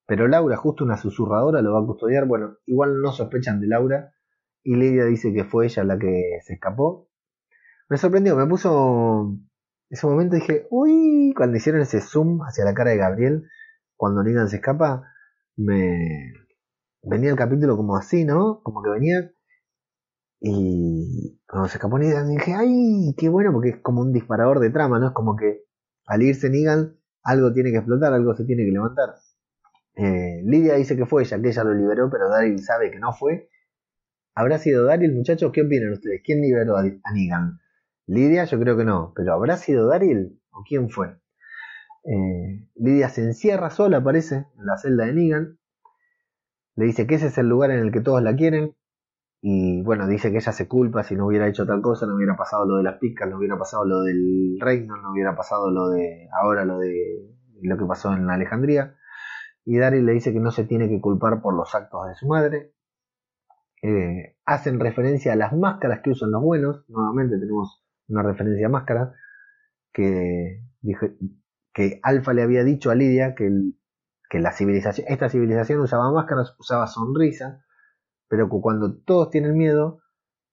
Pero 0.06 0.28
Laura, 0.28 0.58
justo 0.58 0.84
una 0.84 0.98
susurradora, 0.98 1.64
lo 1.64 1.74
va 1.74 1.82
a 1.82 1.86
custodiar. 1.88 2.28
Bueno, 2.28 2.58
igual 2.68 3.02
no 3.02 3.14
sospechan 3.14 3.60
de 3.62 3.68
Laura. 3.68 4.14
Y 4.62 4.76
Lidia 4.76 5.06
dice 5.06 5.34
que 5.34 5.44
fue 5.44 5.66
ella 5.66 5.84
la 5.84 5.98
que 5.98 6.38
se 6.44 6.54
escapó. 6.54 7.10
Me 7.90 7.98
sorprendió, 7.98 8.36
me 8.36 8.46
puso. 8.46 9.40
Ese 9.90 10.08
momento 10.08 10.36
dije, 10.36 10.68
uy, 10.72 11.34
cuando 11.36 11.58
hicieron 11.58 11.82
ese 11.82 12.02
zoom 12.02 12.42
hacia 12.42 12.66
la 12.66 12.74
cara 12.74 12.92
de 12.92 12.98
Gabriel, 12.98 13.44
cuando 13.96 14.24
Negan 14.24 14.50
se 14.50 14.58
escapa, 14.58 15.04
me. 15.56 16.34
Venía 17.04 17.30
el 17.30 17.36
capítulo 17.36 17.78
como 17.78 17.96
así, 17.98 18.26
¿no? 18.26 18.62
Como 18.64 18.82
que 18.82 18.90
venía 18.90 19.32
y 20.48 21.40
cuando 21.48 21.68
se 21.70 21.78
escapó 21.78 21.98
Negan 21.98 22.30
dije, 22.30 22.54
ay, 22.54 23.16
qué 23.18 23.30
bueno, 23.30 23.52
porque 23.52 23.70
es 23.70 23.78
como 23.82 24.02
un 24.02 24.14
disparador 24.14 24.60
de 24.60 24.70
trama, 24.70 25.00
¿no? 25.00 25.08
Es 25.08 25.14
como 25.14 25.36
que 25.36 25.64
al 26.06 26.22
irse 26.22 26.52
Negan, 26.52 27.00
algo 27.24 27.52
tiene 27.52 27.72
que 27.72 27.78
explotar, 27.78 28.14
algo 28.14 28.36
se 28.36 28.46
tiene 28.46 28.64
que 28.64 28.72
levantar. 28.72 29.16
Eh, 29.96 30.44
Lidia 30.44 30.76
dice 30.76 30.96
que 30.96 31.08
fue 31.08 31.24
ella, 31.24 31.42
que 31.42 31.48
ella 31.50 31.64
lo 31.64 31.74
liberó, 31.74 32.10
pero 32.12 32.30
Daryl 32.30 32.60
sabe 32.60 32.92
que 32.92 33.00
no 33.00 33.12
fue. 33.14 33.50
¿Habrá 34.36 34.60
sido 34.60 34.86
Daryl, 34.86 35.16
muchachos? 35.16 35.52
¿Qué 35.52 35.64
opinan 35.64 35.94
ustedes? 35.94 36.22
¿Quién 36.24 36.42
liberó 36.42 36.78
a 36.78 36.82
a 36.82 37.14
Negan? 37.14 37.60
Lidia, 38.08 38.46
yo 38.46 38.60
creo 38.60 38.78
que 38.78 38.86
no, 38.86 39.14
pero 39.16 39.34
¿habrá 39.34 39.58
sido 39.58 39.88
Daryl 39.88 40.40
o 40.52 40.64
quién 40.68 40.90
fue? 40.90 41.18
Eh, 42.04 42.68
Lidia 42.76 43.10
se 43.10 43.24
encierra 43.24 43.72
sola, 43.72 44.04
parece, 44.04 44.46
en 44.58 44.66
la 44.66 44.78
celda 44.78 45.06
de 45.06 45.14
Negan. 45.14 45.60
Le 46.76 46.86
dice 46.86 47.08
que 47.08 47.16
ese 47.16 47.28
es 47.28 47.38
el 47.38 47.50
lugar 47.50 47.72
en 47.72 47.80
el 47.80 47.92
que 47.92 48.02
todos 48.02 48.22
la 48.22 48.36
quieren. 48.36 48.76
Y 49.42 49.82
bueno, 49.84 50.08
dice 50.08 50.32
que 50.32 50.38
ella 50.38 50.52
se 50.52 50.68
culpa 50.68 51.04
si 51.04 51.16
no 51.16 51.28
hubiera 51.28 51.48
hecho 51.48 51.66
tal 51.66 51.82
cosa, 51.82 52.06
no 52.06 52.16
hubiera 52.16 52.36
pasado 52.36 52.66
lo 52.66 52.78
de 52.78 52.84
las 52.84 52.98
picas, 53.00 53.30
no 53.30 53.38
hubiera 53.38 53.58
pasado 53.58 53.86
lo 53.86 54.02
del 54.02 54.58
reino, 54.60 54.98
no 54.98 55.12
hubiera 55.12 55.36
pasado 55.36 55.70
lo 55.72 55.90
de 55.90 56.28
ahora 56.42 56.66
lo 56.66 56.80
de 56.80 57.36
lo 57.62 57.78
que 57.78 57.86
pasó 57.86 58.14
en 58.14 58.30
Alejandría. 58.30 58.96
Y 59.64 59.78
Daryl 59.78 60.06
le 60.06 60.14
dice 60.14 60.34
que 60.34 60.40
no 60.40 60.52
se 60.52 60.64
tiene 60.64 60.90
que 60.90 61.02
culpar 61.02 61.42
por 61.42 61.56
los 61.56 61.74
actos 61.74 62.08
de 62.08 62.16
su 62.16 62.28
madre. 62.28 62.74
Eh, 63.82 64.38
hacen 64.46 64.80
referencia 64.80 65.34
a 65.34 65.36
las 65.36 65.54
máscaras 65.54 66.02
que 66.04 66.12
usan 66.12 66.32
los 66.32 66.42
buenos. 66.42 66.86
Nuevamente 66.88 67.38
tenemos 67.40 67.85
una 68.08 68.24
referencia 68.24 68.68
a 68.68 68.70
máscara 68.70 69.14
que, 69.94 70.62
que 71.74 72.00
Alfa 72.04 72.34
le 72.34 72.44
había 72.44 72.64
dicho 72.64 72.92
a 72.92 72.96
Lidia 72.96 73.36
que, 73.36 73.50
que 74.30 74.40
la 74.40 74.52
civilización, 74.52 75.08
esta 75.10 75.30
civilización 75.30 75.80
usaba 75.80 76.12
máscaras, 76.12 76.56
usaba 76.60 76.88
sonrisa, 76.88 77.64
pero 78.28 78.50
que 78.50 78.58
cuando 78.62 78.98
todos 78.98 79.30
tienen 79.30 79.58
miedo, 79.58 80.02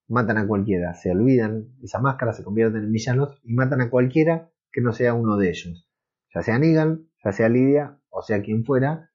matan 0.09 0.39
a 0.39 0.47
cualquiera, 0.47 0.95
se 0.95 1.11
olvidan 1.11 1.69
esa 1.83 1.99
máscara, 1.99 2.33
se 2.33 2.45
convierten 2.45 2.85
en 2.85 2.93
villanos 2.93 3.41
y 3.43 3.55
matan 3.55 3.81
a 3.81 3.91
cualquiera 3.91 4.51
que 4.71 4.81
no 4.81 4.93
sea 4.93 5.15
uno 5.15 5.37
de 5.37 5.51
ellos, 5.51 5.89
ya 6.35 6.43
sea 6.43 6.59
Negan, 6.59 7.09
ya 7.25 7.33
sea 7.33 7.49
Lidia 7.49 7.99
o 8.09 8.23
sea 8.23 8.43
quien 8.43 8.65
fuera, 8.65 9.11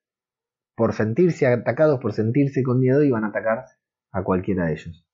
por 0.75 0.93
sentirse 0.93 1.47
atacados, 1.47 1.99
por 1.99 2.13
sentirse 2.13 2.63
con 2.63 2.79
miedo, 2.79 3.03
iban 3.03 3.23
a 3.23 3.27
atacar 3.27 3.65
a 4.11 4.23
cualquiera 4.23 4.65
de 4.65 4.73
ellos. 4.73 5.06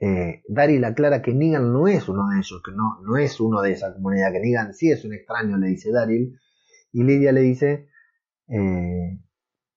Eh, 0.00 0.42
Daryl 0.48 0.84
aclara 0.84 1.22
que 1.22 1.32
Negan 1.32 1.72
no 1.72 1.88
es 1.88 2.08
uno 2.08 2.28
de 2.28 2.38
ellos, 2.38 2.60
que 2.64 2.72
no, 2.72 3.00
no 3.02 3.16
es 3.16 3.40
uno 3.40 3.62
de 3.62 3.72
esa 3.72 3.94
comunidad, 3.94 4.32
que 4.32 4.40
Negan 4.40 4.74
sí 4.74 4.90
es 4.90 5.04
un 5.04 5.14
extraño, 5.14 5.56
le 5.56 5.68
dice 5.68 5.90
Daryl, 5.90 6.38
y 6.92 7.02
Lidia 7.02 7.32
le 7.32 7.40
dice 7.40 7.88
eh, 8.48 9.20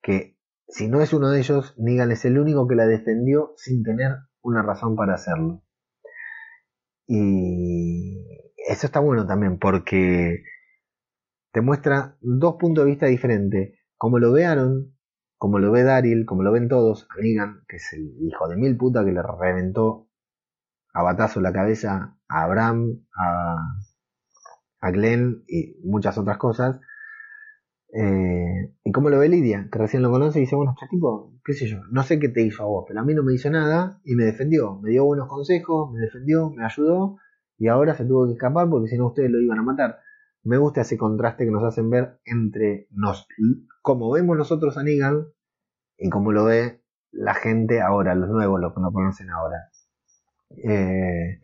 que 0.01 0.37
si 0.67 0.87
no 0.87 1.01
es 1.01 1.13
uno 1.13 1.29
de 1.31 1.39
ellos, 1.39 1.73
Negan 1.77 2.11
es 2.11 2.25
el 2.25 2.37
único 2.37 2.67
que 2.67 2.75
la 2.75 2.85
defendió 2.85 3.53
sin 3.57 3.83
tener 3.83 4.17
una 4.41 4.61
razón 4.61 4.95
para 4.95 5.15
hacerlo. 5.15 5.63
Y 7.07 8.19
eso 8.57 8.85
está 8.85 8.99
bueno 8.99 9.25
también 9.25 9.57
porque 9.57 10.43
te 11.51 11.61
muestra 11.61 12.17
dos 12.21 12.57
puntos 12.59 12.85
de 12.85 12.91
vista 12.91 13.07
diferentes. 13.07 13.79
Como 13.97 14.19
lo 14.19 14.31
vearon, 14.31 14.95
como 15.37 15.59
lo 15.59 15.71
ve 15.71 15.83
Daryl, 15.83 16.25
como 16.25 16.43
lo 16.43 16.51
ven 16.51 16.67
todos, 16.67 17.07
a 17.09 17.21
Negan, 17.21 17.63
que 17.67 17.77
es 17.77 17.93
el 17.93 18.15
hijo 18.21 18.47
de 18.47 18.57
mil 18.57 18.77
puta 18.77 19.03
que 19.03 19.11
le 19.11 19.21
reventó 19.23 20.08
a 20.93 21.03
batazo 21.03 21.41
la 21.41 21.53
cabeza 21.53 22.17
a 22.27 22.43
Abraham, 22.43 23.05
a, 23.15 23.55
a 24.81 24.91
Glenn 24.91 25.43
y 25.47 25.75
muchas 25.83 26.17
otras 26.17 26.37
cosas. 26.37 26.79
Eh, 27.91 28.75
y 28.83 28.91
como 28.91 29.09
lo 29.09 29.17
ve 29.17 29.29
Lidia, 29.29 29.67
que 29.71 29.79
recién 29.79 30.03
lo 30.03 30.11
conoce 30.11 30.39
y 30.39 30.41
dice, 30.41 30.55
bueno, 30.55 30.75
este 30.75 30.87
tipo, 30.89 31.33
qué 31.43 31.53
sé 31.53 31.67
yo, 31.67 31.79
no 31.91 32.03
sé 32.03 32.19
qué 32.19 32.29
te 32.29 32.43
hizo 32.43 32.63
a 32.63 32.67
vos, 32.67 32.85
pero 32.87 32.99
a 32.99 33.03
mí 33.03 33.15
no 33.15 33.23
me 33.23 33.33
hizo 33.33 33.49
nada 33.49 33.99
y 34.03 34.13
me 34.15 34.25
defendió, 34.25 34.79
me 34.79 34.91
dio 34.91 35.05
buenos 35.05 35.27
consejos, 35.27 35.91
me 35.91 35.99
defendió, 35.99 36.51
me 36.51 36.63
ayudó 36.63 37.17
y 37.57 37.67
ahora 37.67 37.95
se 37.95 38.05
tuvo 38.05 38.27
que 38.27 38.33
escapar 38.33 38.69
porque 38.69 38.89
si 38.89 38.97
no 38.97 39.07
ustedes 39.07 39.31
lo 39.31 39.39
iban 39.39 39.59
a 39.59 39.63
matar. 39.63 39.99
Me 40.43 40.57
gusta 40.57 40.81
ese 40.81 40.97
contraste 40.97 41.45
que 41.45 41.51
nos 41.51 41.63
hacen 41.63 41.89
ver 41.89 42.19
entre 42.25 42.87
nos, 42.91 43.27
cómo 43.81 44.11
vemos 44.11 44.37
nosotros 44.37 44.77
a 44.77 44.83
Negan 44.83 45.27
y 45.97 46.09
cómo 46.09 46.31
lo 46.31 46.45
ve 46.45 46.83
la 47.11 47.33
gente 47.33 47.81
ahora, 47.81 48.15
los 48.15 48.29
nuevos, 48.29 48.61
los 48.61 48.73
que 48.73 48.81
no 48.81 48.91
conocen 48.91 49.29
ahora. 49.31 49.68
Eh, 50.49 51.41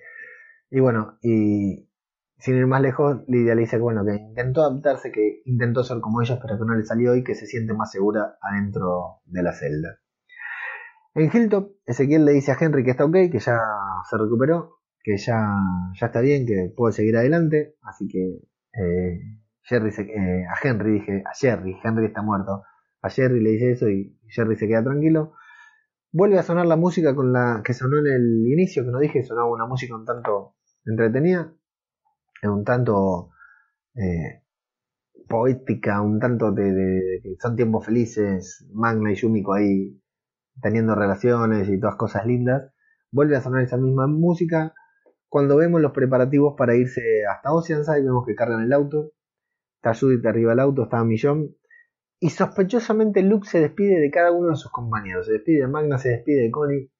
y 0.69 0.79
bueno, 0.79 1.17
y 1.21 1.89
sin 2.37 2.57
ir 2.57 2.67
más 2.67 2.81
lejos, 2.81 3.23
Lidia 3.27 3.55
le 3.55 3.61
dice 3.61 3.77
que 3.77 3.83
bueno, 3.83 4.05
que 4.05 4.15
intentó 4.15 4.61
adaptarse, 4.61 5.11
que 5.11 5.41
intentó 5.45 5.83
ser 5.83 5.99
como 6.01 6.21
ellos, 6.21 6.39
pero 6.41 6.57
que 6.57 6.65
no 6.65 6.75
le 6.75 6.83
salió 6.83 7.15
y 7.15 7.23
que 7.23 7.35
se 7.35 7.45
siente 7.45 7.73
más 7.73 7.91
segura 7.91 8.37
adentro 8.41 9.21
de 9.25 9.43
la 9.43 9.53
celda. 9.53 9.99
En 11.13 11.31
Hilltop, 11.33 11.71
Ezequiel 11.85 12.25
le 12.25 12.33
dice 12.33 12.51
a 12.51 12.57
Henry 12.59 12.83
que 12.83 12.91
está 12.91 13.05
ok, 13.05 13.13
que 13.31 13.39
ya 13.39 13.57
se 14.09 14.17
recuperó, 14.17 14.79
que 15.01 15.17
ya, 15.17 15.47
ya 15.99 16.07
está 16.07 16.19
bien, 16.19 16.45
que 16.45 16.73
puede 16.75 16.93
seguir 16.93 17.15
adelante, 17.15 17.75
así 17.83 18.07
que 18.07 18.41
eh, 18.73 19.21
eh, 19.71 20.45
a 20.49 20.67
Henry 20.67 20.99
dije, 20.99 21.23
a 21.25 21.33
Jerry, 21.33 21.77
Henry 21.83 22.07
está 22.07 22.21
muerto, 22.21 22.63
a 23.01 23.09
Jerry 23.09 23.41
le 23.41 23.51
dice 23.51 23.71
eso 23.71 23.89
y 23.89 24.19
Jerry 24.27 24.55
se 24.55 24.67
queda 24.67 24.83
tranquilo. 24.83 25.33
Vuelve 26.17 26.39
a 26.39 26.43
sonar 26.43 26.65
la 26.65 26.77
música 26.77 27.13
con 27.13 27.33
la 27.33 27.61
que 27.61 27.73
sonó 27.73 27.97
en 27.97 28.07
el 28.07 28.47
inicio, 28.47 28.85
que 28.85 28.91
no 28.91 28.99
dije, 28.99 29.21
sonaba 29.21 29.51
una 29.51 29.65
música 29.65 29.97
un 29.97 30.05
tanto 30.05 30.55
entretenida, 30.85 31.53
un 32.41 32.63
tanto 32.63 33.31
eh, 33.95 34.41
poética, 35.27 35.99
un 35.99 36.17
tanto 36.17 36.53
de, 36.53 36.71
de, 36.71 37.37
son 37.37 37.57
tiempos 37.57 37.85
felices, 37.85 38.65
Magna 38.71 39.11
y 39.11 39.15
Yumiko 39.15 39.55
ahí 39.55 40.01
teniendo 40.61 40.95
relaciones 40.95 41.67
y 41.67 41.81
todas 41.81 41.97
cosas 41.97 42.25
lindas. 42.25 42.71
Vuelve 43.11 43.35
a 43.35 43.41
sonar 43.41 43.63
esa 43.63 43.75
misma 43.75 44.07
música. 44.07 44.73
Cuando 45.27 45.57
vemos 45.57 45.81
los 45.81 45.91
preparativos 45.91 46.55
para 46.57 46.77
irse 46.77 47.25
hasta 47.29 47.51
Oceanside, 47.51 48.03
vemos 48.03 48.25
que 48.25 48.35
cargan 48.35 48.61
el 48.61 48.71
auto. 48.71 49.11
Judith 49.83 50.25
arriba 50.25 50.51
del 50.51 50.61
auto, 50.61 50.83
está 50.83 51.03
Millón. 51.03 51.57
Y 52.19 52.29
sospechosamente 52.29 53.21
Luke 53.21 53.47
se 53.47 53.59
despide 53.59 53.99
de 53.99 54.09
cada 54.09 54.31
uno 54.31 54.49
de 54.49 54.55
sus 54.55 54.71
compañeros. 54.71 55.25
Se 55.25 55.33
despide 55.33 55.61
de 55.61 55.67
Magna, 55.67 55.97
se 55.97 56.09
despide 56.09 56.43
de 56.43 56.51
Connie. 56.51 56.91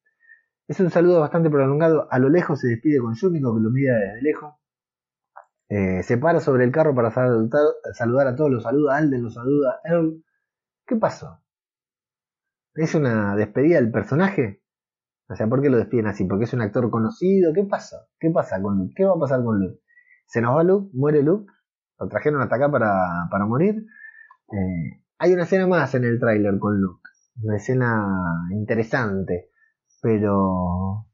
Es 0.68 0.80
un 0.80 0.90
saludo 0.90 1.20
bastante 1.20 1.48
prolongado. 1.50 2.08
A 2.10 2.18
lo 2.18 2.28
lejos 2.28 2.60
se 2.60 2.68
despide 2.68 2.98
con 2.98 3.14
Yumiko, 3.14 3.54
que 3.54 3.62
lo 3.62 3.70
mira 3.70 3.94
desde 3.94 4.22
lejos. 4.22 4.54
Eh, 5.68 6.02
se 6.04 6.16
para 6.18 6.38
sobre 6.40 6.64
el 6.64 6.70
carro 6.70 6.94
para 6.94 7.10
saludar, 7.10 8.26
a 8.26 8.36
todos. 8.36 8.50
Lo 8.50 8.60
saluda 8.60 8.96
Alden, 8.96 9.22
lo 9.22 9.30
saluda 9.30 9.80
Earl. 9.84 10.22
¿Qué 10.86 10.96
pasó? 10.96 11.40
¿Es 12.74 12.94
una 12.94 13.34
despedida 13.36 13.76
del 13.76 13.90
personaje? 13.90 14.62
O 15.28 15.34
sea, 15.34 15.48
¿por 15.48 15.62
qué 15.62 15.70
lo 15.70 15.78
despiden 15.78 16.06
así? 16.06 16.24
¿Porque 16.24 16.44
es 16.44 16.52
un 16.52 16.60
actor 16.60 16.88
conocido? 16.90 17.52
¿Qué 17.52 17.64
pasa? 17.64 18.06
¿Qué 18.20 18.30
pasa 18.30 18.60
con 18.62 18.78
Luke? 18.78 18.94
¿Qué 18.96 19.04
va 19.04 19.14
a 19.14 19.18
pasar 19.18 19.42
con 19.42 19.58
Luke? 19.58 19.80
¿Se 20.26 20.40
nos 20.40 20.56
va 20.56 20.62
Luke? 20.62 20.90
¿Muere 20.92 21.22
Luke? 21.22 21.50
¿Lo 21.98 22.08
trajeron 22.08 22.42
hasta 22.42 22.56
acá 22.56 22.70
para, 22.70 22.92
para 23.30 23.46
morir? 23.46 23.86
Eh, 24.52 25.02
hay 25.18 25.32
una 25.32 25.44
escena 25.44 25.66
más 25.66 25.94
en 25.94 26.04
el 26.04 26.18
tráiler 26.18 26.58
con 26.58 26.80
Luke. 26.80 27.08
Una 27.42 27.56
escena 27.56 28.04
interesante. 28.50 29.50
Pero... 30.02 31.06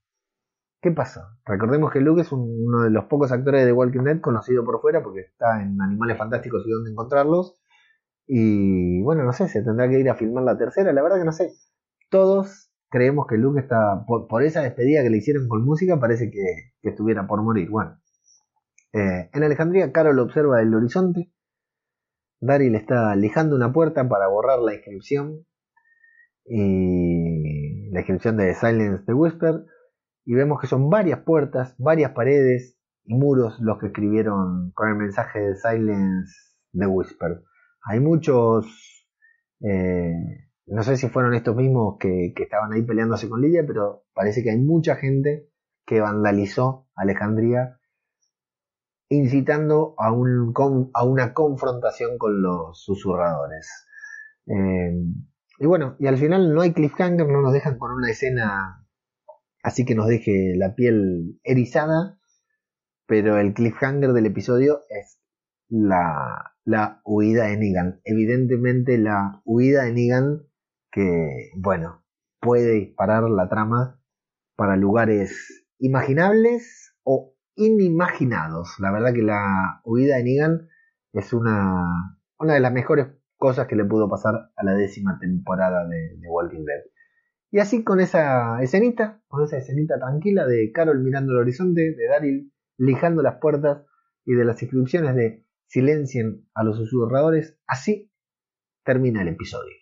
¿Qué 0.80 0.90
pasa? 0.90 1.38
Recordemos 1.44 1.92
que 1.92 2.00
Luke 2.00 2.22
es 2.22 2.32
uno 2.32 2.82
de 2.82 2.90
los 2.90 3.04
pocos 3.04 3.30
actores 3.30 3.64
de 3.64 3.72
Walking 3.72 4.02
Dead 4.02 4.20
conocido 4.20 4.64
por 4.64 4.80
fuera 4.80 5.00
porque 5.00 5.20
está 5.20 5.62
en 5.62 5.80
Animales 5.80 6.18
Fantásticos 6.18 6.64
y 6.66 6.70
dónde 6.70 6.90
encontrarlos. 6.90 7.56
Y 8.26 9.00
bueno, 9.02 9.22
no 9.22 9.32
sé, 9.32 9.46
se 9.48 9.62
tendrá 9.62 9.88
que 9.88 10.00
ir 10.00 10.10
a 10.10 10.16
filmar 10.16 10.42
la 10.42 10.58
tercera, 10.58 10.92
la 10.92 11.02
verdad 11.02 11.18
que 11.18 11.24
no 11.24 11.32
sé. 11.32 11.52
Todos 12.10 12.72
creemos 12.90 13.26
que 13.28 13.36
Luke 13.36 13.60
está, 13.60 14.04
por, 14.06 14.42
esa 14.42 14.62
despedida 14.62 15.02
que 15.02 15.10
le 15.10 15.18
hicieron 15.18 15.48
con 15.48 15.64
música, 15.64 16.00
parece 16.00 16.30
que, 16.30 16.88
estuviera 16.88 17.28
por 17.28 17.42
morir. 17.42 17.70
Bueno, 17.70 18.00
eh, 18.92 19.30
en 19.32 19.42
Alejandría, 19.44 19.92
Carol 19.92 20.18
observa 20.18 20.60
el 20.60 20.74
horizonte 20.74 21.32
Daryl 22.42 22.74
está 22.74 23.14
lijando 23.14 23.54
una 23.54 23.72
puerta 23.72 24.08
para 24.08 24.26
borrar 24.26 24.58
la 24.58 24.74
inscripción 24.74 25.46
y 26.44 27.88
la 27.92 28.00
inscripción 28.00 28.36
de 28.36 28.54
Silence 28.54 29.04
the 29.06 29.14
Whisper 29.14 29.64
y 30.24 30.34
vemos 30.34 30.60
que 30.60 30.66
son 30.66 30.90
varias 30.90 31.20
puertas, 31.20 31.76
varias 31.78 32.10
paredes 32.10 32.76
y 33.04 33.14
muros 33.14 33.60
los 33.60 33.78
que 33.78 33.86
escribieron 33.86 34.72
con 34.72 34.88
el 34.88 34.96
mensaje 34.96 35.38
de 35.38 35.54
Silence 35.54 36.32
the 36.72 36.86
Whisper. 36.86 37.44
Hay 37.84 38.00
muchos, 38.00 39.06
eh, 39.60 40.12
no 40.66 40.82
sé 40.82 40.96
si 40.96 41.08
fueron 41.08 41.34
estos 41.34 41.54
mismos 41.54 41.96
que, 42.00 42.34
estaban 42.36 42.72
ahí 42.72 42.82
peleándose 42.82 43.28
con 43.28 43.40
Lidia, 43.40 43.64
pero 43.64 44.04
parece 44.14 44.42
que 44.42 44.50
hay 44.50 44.58
mucha 44.58 44.96
gente 44.96 45.48
que 45.86 46.00
vandalizó 46.00 46.88
Alejandría 46.96 47.78
incitando 49.16 49.94
a, 49.98 50.12
un, 50.12 50.52
a 50.94 51.04
una 51.04 51.34
confrontación 51.34 52.18
con 52.18 52.42
los 52.42 52.82
susurradores. 52.82 53.86
Eh, 54.46 54.92
y 55.58 55.66
bueno, 55.66 55.96
y 55.98 56.06
al 56.06 56.18
final 56.18 56.52
no 56.54 56.62
hay 56.62 56.72
cliffhanger, 56.72 57.26
no 57.28 57.42
nos 57.42 57.52
dejan 57.52 57.78
con 57.78 57.92
una 57.92 58.10
escena 58.10 58.82
así 59.62 59.84
que 59.84 59.94
nos 59.94 60.08
deje 60.08 60.54
la 60.56 60.74
piel 60.74 61.38
erizada, 61.44 62.18
pero 63.06 63.38
el 63.38 63.54
cliffhanger 63.54 64.12
del 64.12 64.26
episodio 64.26 64.80
es 64.88 65.20
la, 65.68 66.54
la 66.64 67.00
huida 67.04 67.46
de 67.46 67.56
Negan. 67.56 68.00
Evidentemente 68.04 68.98
la 68.98 69.40
huida 69.44 69.84
de 69.84 69.92
Negan 69.92 70.42
que, 70.90 71.50
bueno, 71.56 72.04
puede 72.40 72.72
disparar 72.72 73.24
la 73.30 73.48
trama 73.48 74.00
para 74.56 74.76
lugares 74.76 75.64
imaginables 75.78 76.94
o 77.04 77.31
inimaginados. 77.56 78.76
La 78.78 78.92
verdad 78.92 79.12
que 79.12 79.22
la 79.22 79.80
huida 79.84 80.16
de 80.16 80.24
Negan 80.24 80.68
es 81.12 81.32
una, 81.32 82.18
una 82.38 82.54
de 82.54 82.60
las 82.60 82.72
mejores 82.72 83.08
cosas 83.36 83.66
que 83.66 83.76
le 83.76 83.84
pudo 83.84 84.08
pasar 84.08 84.50
a 84.56 84.64
la 84.64 84.74
décima 84.74 85.18
temporada 85.20 85.86
de, 85.88 86.16
de 86.16 86.28
Walking 86.28 86.64
Dead. 86.64 86.82
Y 87.50 87.58
así 87.58 87.84
con 87.84 88.00
esa 88.00 88.62
escenita, 88.62 89.22
con 89.28 89.44
esa 89.44 89.58
escenita 89.58 89.98
tranquila 89.98 90.46
de 90.46 90.72
Carol 90.72 91.02
mirando 91.02 91.32
el 91.32 91.38
horizonte, 91.38 91.94
de 91.94 92.06
Daryl 92.08 92.52
lijando 92.78 93.22
las 93.22 93.36
puertas 93.40 93.84
y 94.24 94.34
de 94.34 94.44
las 94.44 94.62
inscripciones 94.62 95.14
de 95.14 95.46
silencien 95.66 96.46
a 96.54 96.64
los 96.64 96.76
susurradores, 96.76 97.58
así 97.66 98.10
termina 98.84 99.22
el 99.22 99.28
episodio. 99.28 99.81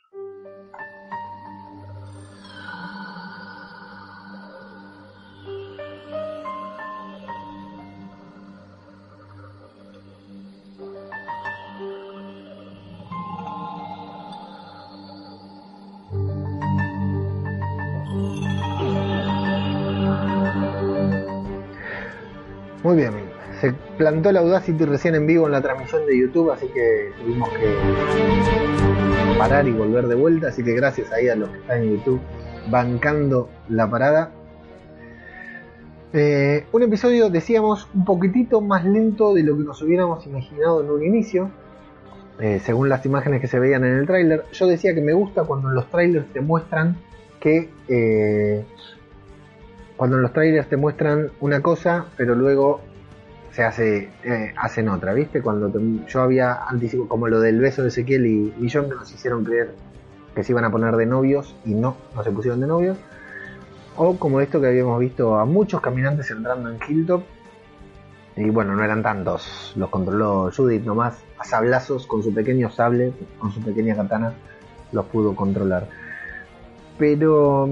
Plantó 24.10 24.30
el 24.30 24.38
Audacity 24.38 24.84
recién 24.86 25.14
en 25.14 25.24
vivo 25.24 25.46
en 25.46 25.52
la 25.52 25.60
transmisión 25.60 26.04
de 26.04 26.18
YouTube, 26.18 26.50
así 26.50 26.66
que 26.66 27.12
tuvimos 27.20 27.48
que 27.50 29.38
parar 29.38 29.68
y 29.68 29.70
volver 29.70 30.08
de 30.08 30.16
vuelta, 30.16 30.48
así 30.48 30.64
que 30.64 30.74
gracias 30.74 31.12
ahí 31.12 31.28
a 31.28 31.36
los 31.36 31.48
que 31.48 31.58
están 31.58 31.82
en 31.82 31.96
YouTube 31.96 32.20
bancando 32.68 33.48
la 33.68 33.88
parada. 33.88 34.32
Eh, 36.12 36.66
un 36.72 36.82
episodio, 36.82 37.30
decíamos, 37.30 37.86
un 37.94 38.04
poquitito 38.04 38.60
más 38.60 38.84
lento 38.84 39.32
de 39.32 39.44
lo 39.44 39.56
que 39.56 39.62
nos 39.62 39.80
hubiéramos 39.80 40.26
imaginado 40.26 40.82
en 40.82 40.90
un 40.90 41.04
inicio, 41.04 41.48
eh, 42.40 42.58
según 42.64 42.88
las 42.88 43.06
imágenes 43.06 43.40
que 43.40 43.46
se 43.46 43.60
veían 43.60 43.84
en 43.84 43.92
el 43.92 44.08
tráiler. 44.08 44.44
Yo 44.52 44.66
decía 44.66 44.92
que 44.92 45.02
me 45.02 45.12
gusta 45.12 45.44
cuando 45.44 45.68
en 45.68 45.76
los 45.76 45.88
trailers 45.88 46.26
te 46.32 46.40
muestran 46.40 46.96
que 47.38 47.70
eh, 47.86 48.64
cuando 49.96 50.16
en 50.16 50.22
los 50.22 50.32
trailers 50.32 50.68
te 50.68 50.76
muestran 50.76 51.30
una 51.40 51.62
cosa, 51.62 52.06
pero 52.16 52.34
luego 52.34 52.80
se 53.52 53.64
hace 53.64 54.10
eh, 54.24 54.54
hacen 54.56 54.88
otra, 54.88 55.12
¿viste? 55.12 55.42
Cuando 55.42 55.72
yo 56.06 56.22
había 56.22 56.54
anticipado, 56.68 57.08
como 57.08 57.28
lo 57.28 57.40
del 57.40 57.60
beso 57.60 57.82
de 57.82 57.88
Ezequiel 57.88 58.26
y, 58.26 58.70
John, 58.72 58.88
que 58.88 58.94
nos 58.94 59.12
hicieron 59.12 59.44
creer 59.44 59.74
que 60.34 60.44
se 60.44 60.52
iban 60.52 60.64
a 60.64 60.70
poner 60.70 60.94
de 60.96 61.06
novios 61.06 61.56
y 61.64 61.74
no, 61.74 61.96
no 62.14 62.22
se 62.22 62.30
pusieron 62.30 62.60
de 62.60 62.66
novios. 62.66 62.96
O 63.96 64.16
como 64.16 64.40
esto 64.40 64.60
que 64.60 64.68
habíamos 64.68 64.98
visto 65.00 65.36
a 65.36 65.44
muchos 65.44 65.80
caminantes 65.80 66.30
entrando 66.30 66.70
en 66.70 66.78
Hilltop. 66.88 67.22
Y 68.36 68.48
bueno, 68.48 68.76
no 68.76 68.84
eran 68.84 69.02
tantos, 69.02 69.72
los 69.76 69.90
controló 69.90 70.50
Judith 70.56 70.84
nomás, 70.84 71.18
a 71.36 71.44
sablazos 71.44 72.06
con 72.06 72.22
su 72.22 72.32
pequeño 72.32 72.70
sable, 72.70 73.12
con 73.38 73.52
su 73.52 73.60
pequeña 73.60 73.96
katana, 73.96 74.32
los 74.92 75.04
pudo 75.06 75.34
controlar. 75.34 75.88
Pero 76.96 77.68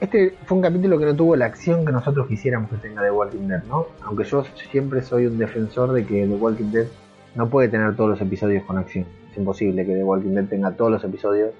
este 0.00 0.34
fue 0.46 0.56
un 0.56 0.62
capítulo 0.62 0.98
que 0.98 1.04
no 1.04 1.14
tuvo 1.14 1.36
la 1.36 1.46
acción 1.46 1.84
que 1.84 1.92
nosotros 1.92 2.26
quisiéramos 2.26 2.70
que 2.70 2.76
tenga 2.76 3.02
The 3.02 3.10
Walking 3.10 3.48
Dead, 3.48 3.62
¿no? 3.64 3.86
Aunque 4.02 4.24
yo 4.24 4.44
siempre 4.70 5.02
soy 5.02 5.26
un 5.26 5.38
defensor 5.38 5.92
de 5.92 6.04
que 6.06 6.26
The 6.26 6.34
Walking 6.34 6.72
Dead 6.72 6.86
no 7.34 7.48
puede 7.48 7.68
tener 7.68 7.94
todos 7.96 8.10
los 8.10 8.20
episodios 8.20 8.64
con 8.64 8.78
acción. 8.78 9.06
Es 9.30 9.36
imposible 9.36 9.84
que 9.84 9.94
The 9.94 10.02
Walking 10.02 10.34
Dead 10.34 10.46
tenga 10.46 10.72
todos 10.72 10.90
los 10.90 11.04
episodios 11.04 11.50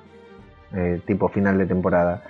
eh, 0.74 1.00
tipo 1.06 1.28
final 1.28 1.58
de 1.58 1.66
temporada. 1.66 2.24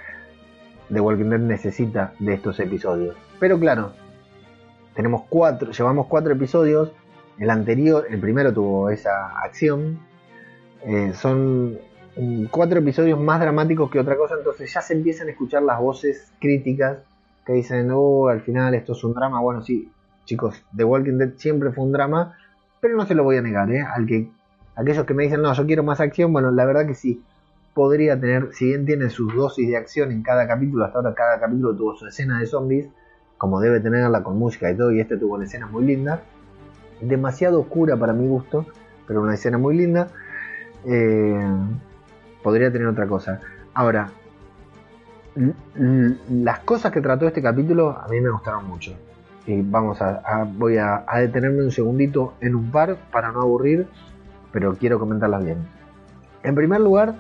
The 0.93 1.01
Walking 1.01 1.31
Dead 1.31 1.39
necesita 1.39 2.13
de 2.19 2.35
estos 2.35 2.59
episodios. 2.59 3.17
Pero 3.39 3.59
claro, 3.59 3.93
tenemos 4.95 5.23
cuatro, 5.29 5.71
llevamos 5.71 6.09
cuatro 6.09 6.33
episodios. 6.33 6.91
El 7.39 7.51
anterior, 7.51 8.07
el 8.11 8.19
primero 8.19 8.53
tuvo 8.53 8.91
esa 8.91 9.41
acción. 9.45 10.01
Eh, 10.85 11.13
son 11.15 11.79
cuatro 12.51 12.81
episodios 12.81 13.21
más 13.21 13.41
dramáticos 13.41 13.91
que 13.91 13.99
otra 13.99 14.17
cosa, 14.17 14.35
entonces 14.37 14.73
ya 14.73 14.81
se 14.81 14.95
empiezan 14.95 15.29
a 15.29 15.31
escuchar 15.31 15.63
las 15.63 15.81
voces 15.81 16.33
críticas 16.41 16.99
que 17.45 17.53
dicen, 17.53 17.91
oh, 17.93 18.29
al 18.29 18.41
final 18.41 18.75
esto 18.75 18.93
es 18.93 19.05
un 19.05 19.15
drama. 19.15 19.41
Bueno, 19.41 19.63
sí, 19.63 19.91
chicos, 20.25 20.63
The 20.77 20.85
Walking 20.85 21.19
Dead 21.19 21.33
siempre 21.37 21.73
fue 21.73 21.85
un 21.85 21.93
drama, 21.93 22.37
pero 22.81 22.97
no 22.97 23.07
se 23.07 23.15
lo 23.15 23.25
voy 23.25 23.37
a 23.37 23.43
negar, 23.43 23.71
¿eh? 23.71 23.83
Al 23.83 24.07
que, 24.07 24.31
aquellos 24.77 25.05
que 25.05 25.15
me 25.15 25.25
dicen, 25.25 25.43
no, 25.43 25.53
yo 25.53 25.67
quiero 25.67 25.83
más 25.83 26.01
acción, 26.01 26.33
bueno, 26.33 26.51
la 26.51 26.65
verdad 26.65 26.87
que 26.87 26.95
sí, 26.95 27.23
podría 27.75 28.21
tener, 28.21 28.53
si 28.53 28.67
bien 28.67 28.87
tiene 28.87 29.11
sus 29.11 29.35
dosis 29.35 29.69
de 29.69 29.77
acción 29.77 30.11
en 30.13 30.23
cada 30.23 30.47
capítulo, 30.47 30.85
hasta 30.85 30.99
ahora 30.99 31.15
cada 31.15 31.41
capítulo 31.41 31.75
tuvo 31.75 31.97
su 31.97 32.07
escena 32.07 32.39
de 32.41 32.47
zombies, 32.47 32.89
como 33.39 33.61
debe 33.61 33.81
tenerla 33.81 34.23
con 34.23 34.39
música 34.39 34.71
y 34.71 34.77
todo, 34.77 34.93
y 34.93 35.01
este 35.01 35.17
tuvo 35.17 35.35
una 35.35 35.45
escena 35.45 35.67
muy 35.67 35.85
linda, 35.85 36.23
demasiado 37.01 37.61
oscura 37.61 37.97
para 37.97 38.13
mi 38.13 38.27
gusto, 38.27 38.67
pero 39.07 39.23
una 39.23 39.35
escena 39.35 39.59
muy 39.59 39.77
linda. 39.77 40.09
Eh, 40.85 41.41
podría 42.43 42.71
tener 42.73 42.87
otra 42.89 43.07
cosa. 43.07 43.41
Ahora, 43.75 44.11
las 46.29 46.59
cosas 46.61 46.93
que 46.93 47.01
trató 47.01 47.27
este 47.27 47.43
capítulo 47.43 47.91
a 47.91 48.07
mí 48.09 48.21
me 48.21 48.31
gustaron 48.31 48.67
mucho. 48.67 48.93
Y 49.47 49.63
vamos 49.63 50.01
a, 50.03 50.21
a- 50.25 50.45
voy 50.45 50.77
a, 50.77 51.05
a 51.07 51.21
detenerme 51.21 51.63
un 51.65 51.71
segundito 51.71 52.35
en 52.41 52.55
un 52.55 52.71
par 52.71 52.97
para 53.11 53.33
no 53.33 53.41
aburrir, 53.41 53.87
pero 54.53 54.75
quiero 54.75 54.99
comentarlas 54.99 55.45
bien. 55.45 55.59
En 56.43 56.55
primer 56.55 56.81
lugar, 56.81 57.15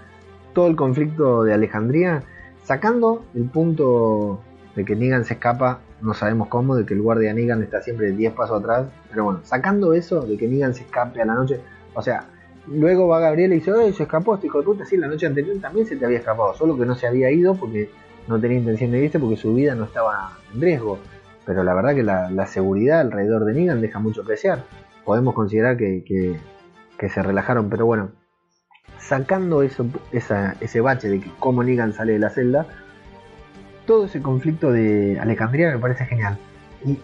todo 0.52 0.66
el 0.66 0.76
conflicto 0.76 1.44
de 1.44 1.54
Alejandría, 1.54 2.22
sacando 2.64 3.24
el 3.34 3.44
punto 3.44 4.40
de 4.76 4.84
que 4.84 4.96
Negan 4.96 5.24
se 5.24 5.34
escapa, 5.34 5.78
no 6.00 6.14
sabemos 6.14 6.48
cómo, 6.48 6.76
de 6.76 6.84
que 6.86 6.94
el 6.94 7.02
guardia 7.02 7.32
Negan 7.34 7.62
está 7.62 7.80
siempre 7.82 8.12
10 8.12 8.32
pasos 8.34 8.60
atrás, 8.60 8.86
pero 9.10 9.24
bueno, 9.24 9.40
sacando 9.44 9.92
eso 9.92 10.22
de 10.22 10.36
que 10.36 10.48
Negan 10.48 10.74
se 10.74 10.82
escape 10.82 11.20
a 11.22 11.24
la 11.24 11.34
noche, 11.34 11.60
o 11.94 12.02
sea, 12.02 12.24
luego 12.66 13.08
va 13.08 13.20
Gabriel 13.20 13.52
y 13.52 13.56
dice, 13.56 13.72
"Ay, 13.72 13.92
se 13.92 14.04
escapó 14.04 14.34
este 14.34 14.46
hijo 14.46 14.58
de 14.58 14.64
puta, 14.64 14.84
sí, 14.84 14.96
la 14.96 15.08
noche 15.08 15.26
anterior 15.26 15.56
también 15.60 15.86
se 15.86 15.96
te 15.96 16.04
había 16.04 16.18
escapado, 16.18 16.54
solo 16.54 16.76
que 16.76 16.86
no 16.86 16.94
se 16.94 17.06
había 17.06 17.30
ido 17.30 17.54
porque 17.54 17.90
no 18.26 18.40
tenía 18.40 18.58
intención 18.58 18.90
de 18.92 19.04
irse 19.04 19.18
porque 19.18 19.36
su 19.36 19.54
vida 19.54 19.74
no 19.74 19.84
estaba 19.84 20.38
en 20.54 20.60
riesgo. 20.60 20.98
Pero 21.44 21.64
la 21.64 21.74
verdad 21.74 21.94
que 21.94 22.02
la, 22.02 22.30
la 22.30 22.46
seguridad 22.46 23.00
alrededor 23.00 23.44
de 23.44 23.54
Negan 23.54 23.80
deja 23.80 23.98
mucho 23.98 24.22
que 24.24 24.32
desear. 24.32 24.64
Podemos 25.04 25.34
considerar 25.34 25.76
que, 25.76 26.38
se 27.08 27.22
relajaron, 27.22 27.70
pero 27.70 27.86
bueno, 27.86 28.12
sacando 28.98 29.62
eso, 29.62 29.86
ese 30.12 30.80
bache 30.80 31.08
de 31.08 31.20
que 31.20 31.30
cómo 31.38 31.64
Negan 31.64 31.92
sale 31.92 32.12
de 32.12 32.18
la 32.18 32.30
celda, 32.30 32.66
todo 33.86 34.04
ese 34.04 34.20
conflicto 34.20 34.70
de 34.70 35.18
Alejandría 35.18 35.72
me 35.72 35.78
parece 35.78 36.04
genial. 36.04 36.38
Y 36.84 36.98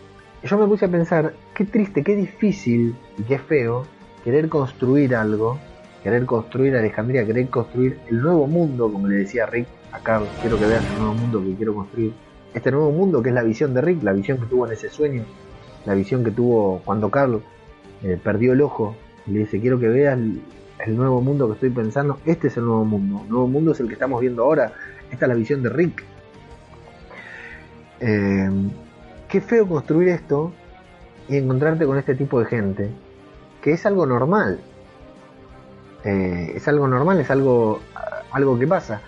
yo 0.47 0.59
me 0.59 0.67
puse 0.67 0.85
a 0.85 0.89
pensar, 0.89 1.33
qué 1.55 1.65
triste, 1.65 2.05
qué 2.05 2.15
difícil 2.15 2.95
y 3.19 3.23
qué 3.23 3.39
feo 3.39 3.87
querer 4.27 4.49
construir 4.49 5.15
algo, 5.15 5.57
querer 6.03 6.27
construir 6.27 6.77
Alejandría, 6.77 7.25
querer 7.25 7.49
construir 7.49 8.01
el 8.11 8.21
nuevo 8.21 8.49
mundo, 8.49 8.91
como 8.91 9.07
le 9.07 9.19
decía 9.19 9.47
Rick 9.47 9.69
a 9.93 10.01
Carl, 10.01 10.27
quiero 10.41 10.59
que 10.59 10.67
veas 10.67 10.85
el 10.85 10.99
nuevo 10.99 11.15
mundo 11.15 11.41
que 11.45 11.55
quiero 11.55 11.73
construir. 11.77 12.13
Este 12.53 12.73
nuevo 12.73 12.91
mundo 12.91 13.23
que 13.23 13.29
es 13.29 13.35
la 13.37 13.45
visión 13.45 13.73
de 13.73 13.83
Rick, 13.83 14.03
la 14.03 14.13
visión 14.13 14.39
que 14.39 14.47
tuvo 14.47 14.67
en 14.67 14.73
ese 14.73 14.91
sueño, 14.91 15.25
la 15.85 15.95
visión 15.95 16.25
que 16.25 16.33
tuvo 16.33 16.83
cuando 16.85 17.09
Carl 17.09 17.41
eh, 18.03 18.19
perdió 18.21 18.55
el 18.55 18.63
ojo 18.63 18.97
y 19.29 19.31
le 19.31 19.39
dice, 19.41 19.61
quiero 19.61 19.79
que 19.79 19.87
veas 19.87 20.19
el, 20.19 20.97
nuevo 20.97 21.21
mundo 21.21 21.47
que 21.47 21.53
estoy 21.55 21.71
pensando, 21.71 22.19
este 22.27 22.49
es 22.49 22.57
el 22.57 22.65
nuevo 22.65 22.85
mundo, 22.85 23.21
el 23.23 23.31
nuevo 23.31 23.47
mundo 23.47 23.71
es 23.71 23.79
el 23.79 23.87
que 23.87 23.93
estamos 23.93 24.21
viendo 24.21 24.43
ahora, 24.43 24.73
esta 25.09 25.27
es 25.27 25.29
la 25.29 25.37
visión 25.37 25.63
de 25.63 25.69
Rick. 25.69 26.03
Eh, 28.01 28.51
qué 29.29 29.41
feo 29.41 29.69
construir 29.69 30.09
esto 30.09 30.53
y 31.29 31.37
encontrarte 31.37 31.87
con 31.87 31.97
este 31.97 32.17
tipo 32.17 32.41
de 32.41 32.47
gente, 32.47 32.91
que 33.67 33.73
es 33.73 33.85
algo 33.85 34.07
normal. 34.07 34.61
Eh, 36.05 36.53
es 36.55 36.69
algo 36.69 36.87
normal, 36.87 37.19
es 37.19 37.33
algo, 37.33 37.81
algo 38.31 38.57
que 38.57 38.69
pasa. 38.69 39.01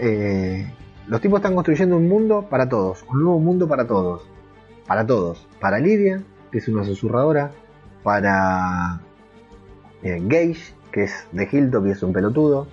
Eh, 0.00 0.68
los 1.06 1.20
tipos 1.20 1.38
están 1.38 1.54
construyendo 1.54 1.96
un 1.96 2.08
mundo 2.08 2.48
para 2.50 2.68
todos, 2.68 3.04
un 3.08 3.22
nuevo 3.22 3.38
mundo 3.38 3.68
para 3.68 3.86
todos. 3.86 4.28
Para 4.84 5.06
todos. 5.06 5.46
Para 5.60 5.78
Lidia, 5.78 6.24
que 6.50 6.58
es 6.58 6.66
una 6.66 6.82
susurradora. 6.82 7.52
Para 8.02 9.00
eh, 10.02 10.18
Gage, 10.20 10.74
que 10.90 11.04
es 11.04 11.28
de 11.30 11.48
Hilltop 11.48 11.86
y 11.86 11.90
es 11.92 12.02
un 12.02 12.12
pelotudo. 12.12 12.66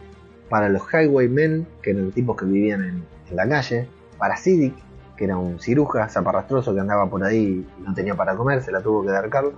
Para 0.50 0.70
los 0.70 0.82
Highwaymen, 0.92 1.68
que 1.84 1.92
eran 1.92 2.12
tipos 2.14 2.36
que 2.36 2.46
vivían 2.46 2.84
en, 3.30 3.36
la 3.36 3.48
calle. 3.48 3.88
Para 4.18 4.38
Siddiq, 4.38 4.74
que 5.16 5.26
era 5.26 5.38
un 5.38 5.60
ciruja 5.60 6.10
zaparrastroso 6.10 6.74
que 6.74 6.80
andaba 6.80 7.08
por 7.08 7.24
ahí 7.24 7.64
y 7.78 7.84
no 7.84 7.94
tenía 7.94 8.16
para 8.16 8.36
comer, 8.36 8.64
se 8.64 8.72
la 8.72 8.82
tuvo 8.82 9.04
que 9.04 9.12
dar 9.12 9.30
Carl. 9.30 9.54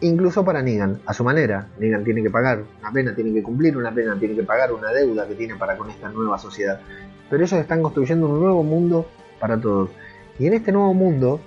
Incluso 0.00 0.44
para 0.44 0.62
Negan, 0.62 1.00
a 1.06 1.12
su 1.12 1.24
manera. 1.24 1.66
Negan 1.78 2.04
tiene 2.04 2.22
que 2.22 2.30
pagar 2.30 2.62
una 2.80 2.92
pena, 2.92 3.14
tiene 3.14 3.32
que 3.32 3.42
cumplir 3.42 3.76
una 3.76 3.92
pena, 3.92 4.16
tiene 4.18 4.34
que 4.36 4.44
pagar 4.44 4.72
una 4.72 4.92
deuda 4.92 5.26
que 5.26 5.34
tiene 5.34 5.56
para 5.56 5.76
con 5.76 5.90
esta 5.90 6.08
nueva 6.08 6.38
sociedad. 6.38 6.80
Pero 7.28 7.42
ellos 7.44 7.58
están 7.58 7.82
construyendo 7.82 8.28
un 8.28 8.38
nuevo 8.40 8.62
mundo 8.62 9.08
para 9.40 9.60
todos. 9.60 9.90
Y 10.38 10.46
en 10.46 10.54
este 10.54 10.70
nuevo 10.70 10.94
mundo, 10.94 11.40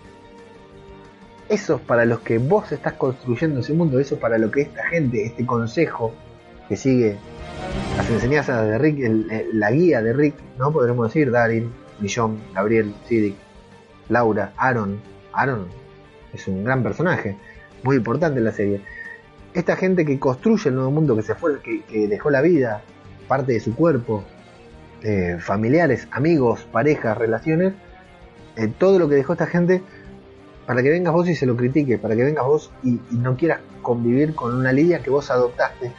esos 1.49 1.79
para 1.81 2.05
los 2.05 2.19
que 2.19 2.37
vos 2.39 2.71
estás 2.71 2.93
construyendo 2.93 3.61
ese 3.61 3.73
mundo, 3.73 3.99
eso 3.99 4.19
para 4.19 4.37
lo 4.37 4.51
que 4.51 4.61
esta 4.61 4.83
gente, 4.87 5.25
este 5.25 5.45
consejo 5.45 6.13
que 6.67 6.75
sigue 6.75 7.17
las 7.97 8.09
enseñanzas 8.09 8.65
de 8.67 8.77
Rick, 8.77 8.99
el- 8.99 9.27
la 9.53 9.71
guía 9.71 10.01
de 10.01 10.13
Rick, 10.13 10.35
¿no? 10.57 10.71
Podremos 10.71 11.07
decir, 11.07 11.31
Darin, 11.31 11.71
Millón, 11.99 12.37
Gabriel, 12.53 12.93
Siddiq, 13.07 13.35
Laura, 14.09 14.53
Aaron. 14.57 14.99
Aaron 15.33 15.67
es 16.33 16.47
un 16.47 16.63
gran 16.63 16.83
personaje, 16.83 17.37
muy 17.83 17.97
importante 17.97 18.39
en 18.39 18.45
la 18.45 18.51
serie. 18.51 18.81
esta 19.53 19.75
gente 19.75 20.05
que 20.05 20.17
construye 20.17 20.69
el 20.69 20.75
nuevo 20.75 20.91
mundo, 20.91 21.15
que 21.15 21.23
se 21.23 21.35
fue, 21.35 21.59
que, 21.61 22.07
dejó 22.07 22.29
la 22.29 22.41
vida, 22.41 22.81
parte 23.27 23.51
de 23.51 23.59
su 23.59 23.75
cuerpo, 23.75 24.23
eh, 25.03 25.37
familiares, 25.39 26.07
amigos, 26.11 26.65
parejas, 26.71 27.17
relaciones, 27.17 27.73
eh, 28.55 28.67
todo 28.67 28.97
lo 28.97 29.09
que 29.09 29.15
dejó 29.15 29.33
esta 29.33 29.47
gente, 29.47 29.81
para 30.65 30.83
que 30.83 30.89
vengas 30.89 31.13
vos 31.13 31.27
y 31.27 31.35
se 31.35 31.45
lo 31.45 31.57
critiques, 31.57 31.99
para 31.99 32.15
que 32.15 32.23
vengas 32.23 32.45
vos 32.45 32.71
y, 32.83 32.99
no 33.11 33.35
quieras 33.35 33.59
convivir 33.81 34.35
con 34.35 34.55
una 34.55 34.71
Lidia 34.71 35.01
que 35.01 35.09
vos 35.09 35.29
adoptaste. 35.29 35.91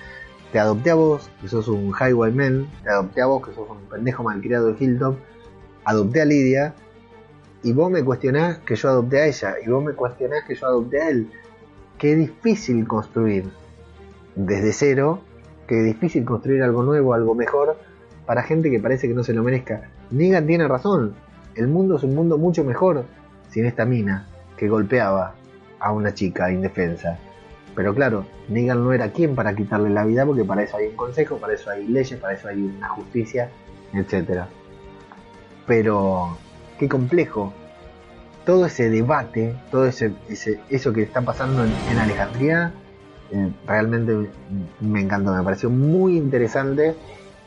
Te 0.51 0.59
adopté 0.59 0.91
a 0.91 0.95
vos, 0.95 1.31
que 1.41 1.49
sos 1.49 1.69
un 1.69 1.93
highway 1.99 2.33
man, 2.33 2.71
te 2.83 2.91
adopté 2.91 3.23
a 3.23 3.27
vos, 3.27 3.47
que 3.47 3.55
sos 3.55 3.69
un 3.69 3.89
pendejo 3.89 4.23
malcriado 4.23 4.73
de 4.73 4.83
Hilltop, 4.83 5.17
adopté 5.85 6.23
a 6.23 6.25
Lidia, 6.25 6.75
y 7.63 7.73
vos 7.73 7.91
me 7.91 8.03
cuestionás 8.03 8.59
que 8.59 8.75
yo 8.77 8.89
adopté 8.89 9.21
a 9.21 9.27
ella, 9.27 9.55
y 9.65 9.69
vos 9.69 9.83
me 9.85 9.93
cuestionás 9.93 10.45
que 10.45 10.55
yo 10.55 10.67
adopté 10.67 11.03
a 11.03 11.09
él. 11.11 11.31
Qué 11.99 12.17
difícil 12.17 12.87
construir 12.87 13.51
desde 14.35 14.73
cero, 14.73 15.21
qué 15.67 15.77
difícil 15.77 16.25
construir 16.25 16.63
algo 16.63 16.83
nuevo, 16.83 17.15
algo 17.15 17.35
mejor, 17.35 17.77
para 18.27 18.43
gente 18.43 18.71
que 18.71 18.81
parece 18.81 19.09
que 19.09 19.15
no 19.15 19.23
se 19.23 19.33
lo 19.33 19.43
merezca. 19.43 19.91
Negan 20.11 20.47
tiene 20.47 20.69
razón, 20.69 21.15
el 21.55 21.69
mundo 21.69 21.97
es 21.97 22.03
un 22.03 22.15
mundo 22.15 22.39
mucho 22.39 22.65
mejor 22.65 23.05
sin 23.51 23.67
esta 23.67 23.85
mina 23.85 24.27
que 24.57 24.69
golpeaba 24.69 25.35
a 25.79 25.93
una 25.93 26.15
chica 26.15 26.51
indefensa. 26.51 27.19
Pero 27.75 27.95
claro, 27.95 28.27
Negan 28.49 28.85
no 28.85 28.93
era 28.93 29.13
quien 29.13 29.35
para 29.35 29.55
quitarle 29.55 29.91
la 29.91 30.05
vida, 30.05 30.27
porque 30.27 30.45
para 30.45 30.63
eso 30.63 30.77
hay 30.77 30.89
un 30.89 30.97
consejo, 30.97 31.39
para 31.39 31.55
eso 31.55 31.71
hay 31.71 31.87
leyes, 31.87 32.19
para 32.21 32.35
eso 32.35 32.49
hay 32.49 32.63
una 32.63 32.89
justicia, 32.89 33.51
etc. 33.95 34.43
Pero 35.67 36.37
qué 36.79 36.89
complejo. 36.89 37.53
Todo 38.45 38.67
ese 38.67 38.91
debate, 38.91 39.55
todo 39.71 39.87
ese, 39.87 40.13
ese 40.29 40.61
eso 40.69 40.93
que 40.93 41.03
está 41.03 41.23
pasando 41.23 41.65
en, 41.65 41.99
Alejandría, 41.99 42.73
eh, 43.31 43.51
realmente 43.67 44.31
me 44.81 45.01
encantó, 45.01 45.33
me 45.33 45.43
pareció 45.43 45.71
muy 45.71 46.17
interesante 46.17 46.97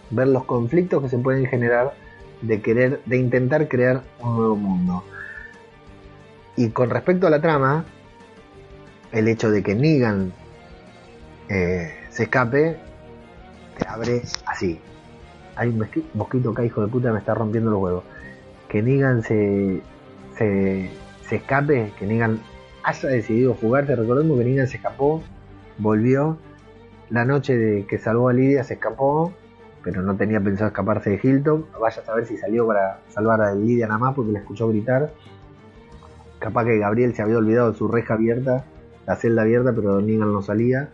ver 0.09 0.27
los 0.29 0.45
conflictos 0.45 1.03
que 1.03 1.09
se 1.09 1.17
pueden 1.17 1.45
generar 1.47 1.93
de 2.41 2.61
querer, 2.61 3.01
de 3.05 3.17
intentar 3.17 3.67
crear 3.67 4.03
un 4.21 4.37
nuevo 4.37 4.55
mundo. 4.55 5.03
Y 6.55 6.69
con 6.69 6.89
respecto 6.89 7.27
a 7.27 7.29
la 7.29 7.41
trama, 7.41 7.85
el 9.11 9.27
hecho 9.27 9.51
de 9.51 9.63
que 9.63 9.75
Negan 9.75 10.31
eh, 11.49 11.93
se 12.09 12.23
escape, 12.23 12.77
te 13.77 13.87
abre 13.87 14.21
así. 14.45 14.79
Hay 15.57 15.69
un 15.69 15.79
mosqui- 15.79 16.05
mosquito 16.13 16.51
acá, 16.51 16.63
hijo 16.63 16.81
de 16.81 16.87
puta, 16.87 17.11
me 17.11 17.19
está 17.19 17.33
rompiendo 17.33 17.71
los 17.71 17.81
huevos. 17.81 18.03
Que 18.69 18.81
Negan 18.81 19.23
se, 19.23 19.81
se, 20.37 20.89
escape, 21.29 21.91
que 21.97 22.05
Negan 22.05 22.39
haya 22.83 23.09
decidido 23.09 23.55
fugarse. 23.55 23.95
Recordemos 23.95 24.37
que 24.37 24.45
Negan 24.45 24.67
se 24.67 24.77
escapó, 24.77 25.23
volvió. 25.77 26.37
La 27.09 27.23
noche 27.23 27.55
de 27.55 27.85
que 27.85 27.99
salvó 27.99 28.29
a 28.29 28.33
Lidia 28.33 28.63
se 28.63 28.75
escapó, 28.75 29.31
pero 29.83 30.01
no 30.01 30.15
tenía 30.15 30.41
pensado 30.41 30.69
escaparse 30.69 31.11
de 31.11 31.19
Hilton. 31.21 31.65
Vaya 31.79 32.01
a 32.01 32.05
saber 32.05 32.25
si 32.25 32.37
salió 32.37 32.65
para 32.65 32.99
salvar 33.09 33.41
a 33.41 33.53
Lidia 33.53 33.87
nada 33.87 33.99
más 33.99 34.15
porque 34.15 34.31
la 34.31 34.39
escuchó 34.39 34.67
gritar. 34.69 35.11
Capaz 36.39 36.65
que 36.65 36.79
Gabriel 36.79 37.13
se 37.13 37.21
había 37.21 37.37
olvidado 37.37 37.71
de 37.71 37.77
su 37.77 37.87
reja 37.87 38.15
abierta, 38.15 38.65
la 39.05 39.15
celda 39.15 39.43
abierta, 39.43 39.71
pero 39.73 40.01
Negan 40.01 40.33
no 40.33 40.41
salía. 40.41 40.89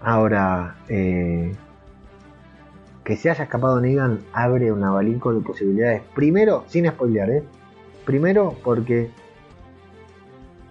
Ahora, 0.00 0.76
eh, 0.88 1.54
que 3.04 3.16
se 3.16 3.30
haya 3.30 3.44
escapado 3.44 3.80
Negan 3.80 4.20
abre 4.32 4.72
un 4.72 4.84
abanico 4.84 5.32
de 5.32 5.40
posibilidades. 5.40 6.02
Primero, 6.14 6.64
sin 6.68 6.86
spoilear, 6.86 7.30
¿eh? 7.30 7.42
Primero, 8.04 8.56
porque 8.62 9.10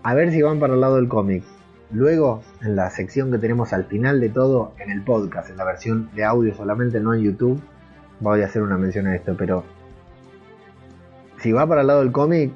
a 0.03 0.13
ver 0.13 0.31
si 0.31 0.41
van 0.41 0.59
para 0.59 0.73
el 0.73 0.81
lado 0.81 0.95
del 0.95 1.07
cómic. 1.07 1.43
Luego, 1.91 2.43
en 2.61 2.75
la 2.75 2.89
sección 2.91 3.31
que 3.31 3.39
tenemos 3.39 3.73
al 3.73 3.85
final 3.85 4.19
de 4.19 4.29
todo, 4.29 4.73
en 4.79 4.91
el 4.91 5.03
podcast, 5.03 5.49
en 5.49 5.57
la 5.57 5.65
versión 5.65 6.09
de 6.13 6.23
audio 6.23 6.53
solamente, 6.55 6.99
no 6.99 7.13
en 7.13 7.21
YouTube, 7.21 7.59
voy 8.19 8.41
a 8.41 8.45
hacer 8.45 8.61
una 8.61 8.77
mención 8.77 9.07
a 9.07 9.15
esto, 9.15 9.35
pero 9.37 9.63
si 11.39 11.51
va 11.51 11.65
para 11.67 11.81
el 11.81 11.87
lado 11.87 12.01
del 12.01 12.11
cómic, 12.11 12.51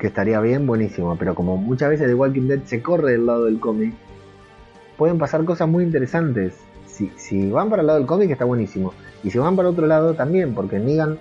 que 0.00 0.06
estaría 0.06 0.40
bien, 0.40 0.66
buenísimo, 0.66 1.16
pero 1.18 1.34
como 1.34 1.56
muchas 1.56 1.90
veces 1.90 2.06
The 2.06 2.14
Walking 2.14 2.48
Dead 2.48 2.62
se 2.64 2.82
corre 2.82 3.12
del 3.12 3.26
lado 3.26 3.44
del 3.44 3.60
cómic, 3.60 3.94
pueden 4.96 5.18
pasar 5.18 5.44
cosas 5.44 5.68
muy 5.68 5.84
interesantes. 5.84 6.54
Si, 6.96 7.12
si 7.16 7.50
van 7.50 7.68
para 7.68 7.82
el 7.82 7.86
lado 7.88 7.98
del 7.98 8.08
cómic 8.08 8.30
está 8.30 8.46
buenísimo, 8.46 8.94
y 9.22 9.30
si 9.30 9.36
van 9.38 9.54
para 9.54 9.68
otro 9.68 9.86
lado 9.86 10.14
también, 10.14 10.54
porque 10.54 10.78
Negan, 10.78 11.18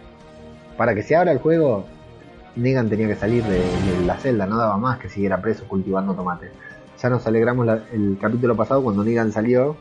para 0.77 0.95
que 0.95 1.03
se 1.03 1.17
abra 1.17 1.33
el 1.33 1.39
juego, 1.39 1.85
Negan 2.55 2.87
tenía 2.87 3.07
que 3.09 3.15
salir 3.15 3.43
de, 3.43 4.05
la 4.05 4.15
celda, 4.17 4.45
no 4.45 4.57
daba 4.57 4.77
más 4.77 4.99
que 4.99 5.09
siguiera 5.09 5.41
preso 5.41 5.67
cultivando 5.67 6.13
tomates. 6.13 6.49
Ya 7.01 7.09
nos 7.09 7.27
alegramos 7.27 7.67
el 7.91 8.17
capítulo 8.21 8.55
pasado 8.55 8.81
cuando 8.83 9.03
Negan 9.03 9.33
salió 9.33 9.75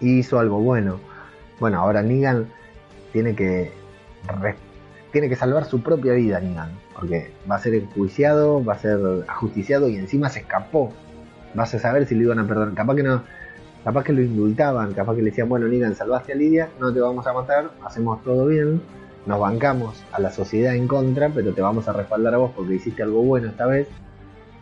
y 0.00 0.20
hizo 0.20 0.38
algo 0.38 0.60
bueno. 0.60 0.98
Bueno, 1.60 1.78
ahora 1.78 2.02
Negan 2.02 2.46
tiene 3.12 3.34
que 3.34 3.70
re- 4.40 4.56
tiene 5.12 5.28
que 5.28 5.36
salvar 5.36 5.66
su 5.66 5.82
propia 5.82 6.14
vida, 6.14 6.40
Negan, 6.40 6.70
porque 6.94 7.32
va 7.50 7.56
a 7.56 7.58
ser 7.58 7.74
enjuiciado, 7.74 8.64
va 8.64 8.72
a 8.72 8.78
ser 8.78 8.98
ajusticiado 9.28 9.90
y 9.90 9.96
encima 9.96 10.30
se 10.30 10.38
escapó. 10.40 10.90
Vas 11.54 11.74
a 11.74 11.78
saber 11.78 12.06
si 12.06 12.14
lo 12.14 12.22
iban 12.22 12.38
a 12.38 12.46
perdonar. 12.46 12.72
Capaz 12.72 12.94
que 12.96 13.02
no, 13.02 13.22
capaz 13.84 14.04
que 14.04 14.12
lo 14.12 14.22
indultaban, 14.22 14.92
capaz 14.94 15.14
que 15.14 15.22
le 15.22 15.30
decían, 15.30 15.48
bueno, 15.48 15.66
Negan, 15.66 15.94
salvaste 15.94 16.32
a 16.32 16.36
Lidia, 16.36 16.68
no 16.80 16.92
te 16.92 17.00
vamos 17.00 17.26
a 17.26 17.32
matar, 17.32 17.70
hacemos 17.84 18.22
todo 18.22 18.46
bien, 18.46 18.80
nos 19.26 19.38
bancamos 19.38 20.02
a 20.12 20.20
la 20.20 20.30
sociedad 20.30 20.74
en 20.74 20.88
contra, 20.88 21.28
pero 21.28 21.52
te 21.52 21.62
vamos 21.62 21.88
a 21.88 21.92
respaldar 21.92 22.34
a 22.34 22.38
vos 22.38 22.52
porque 22.56 22.74
hiciste 22.74 23.02
algo 23.02 23.22
bueno 23.22 23.48
esta 23.48 23.66
vez. 23.66 23.88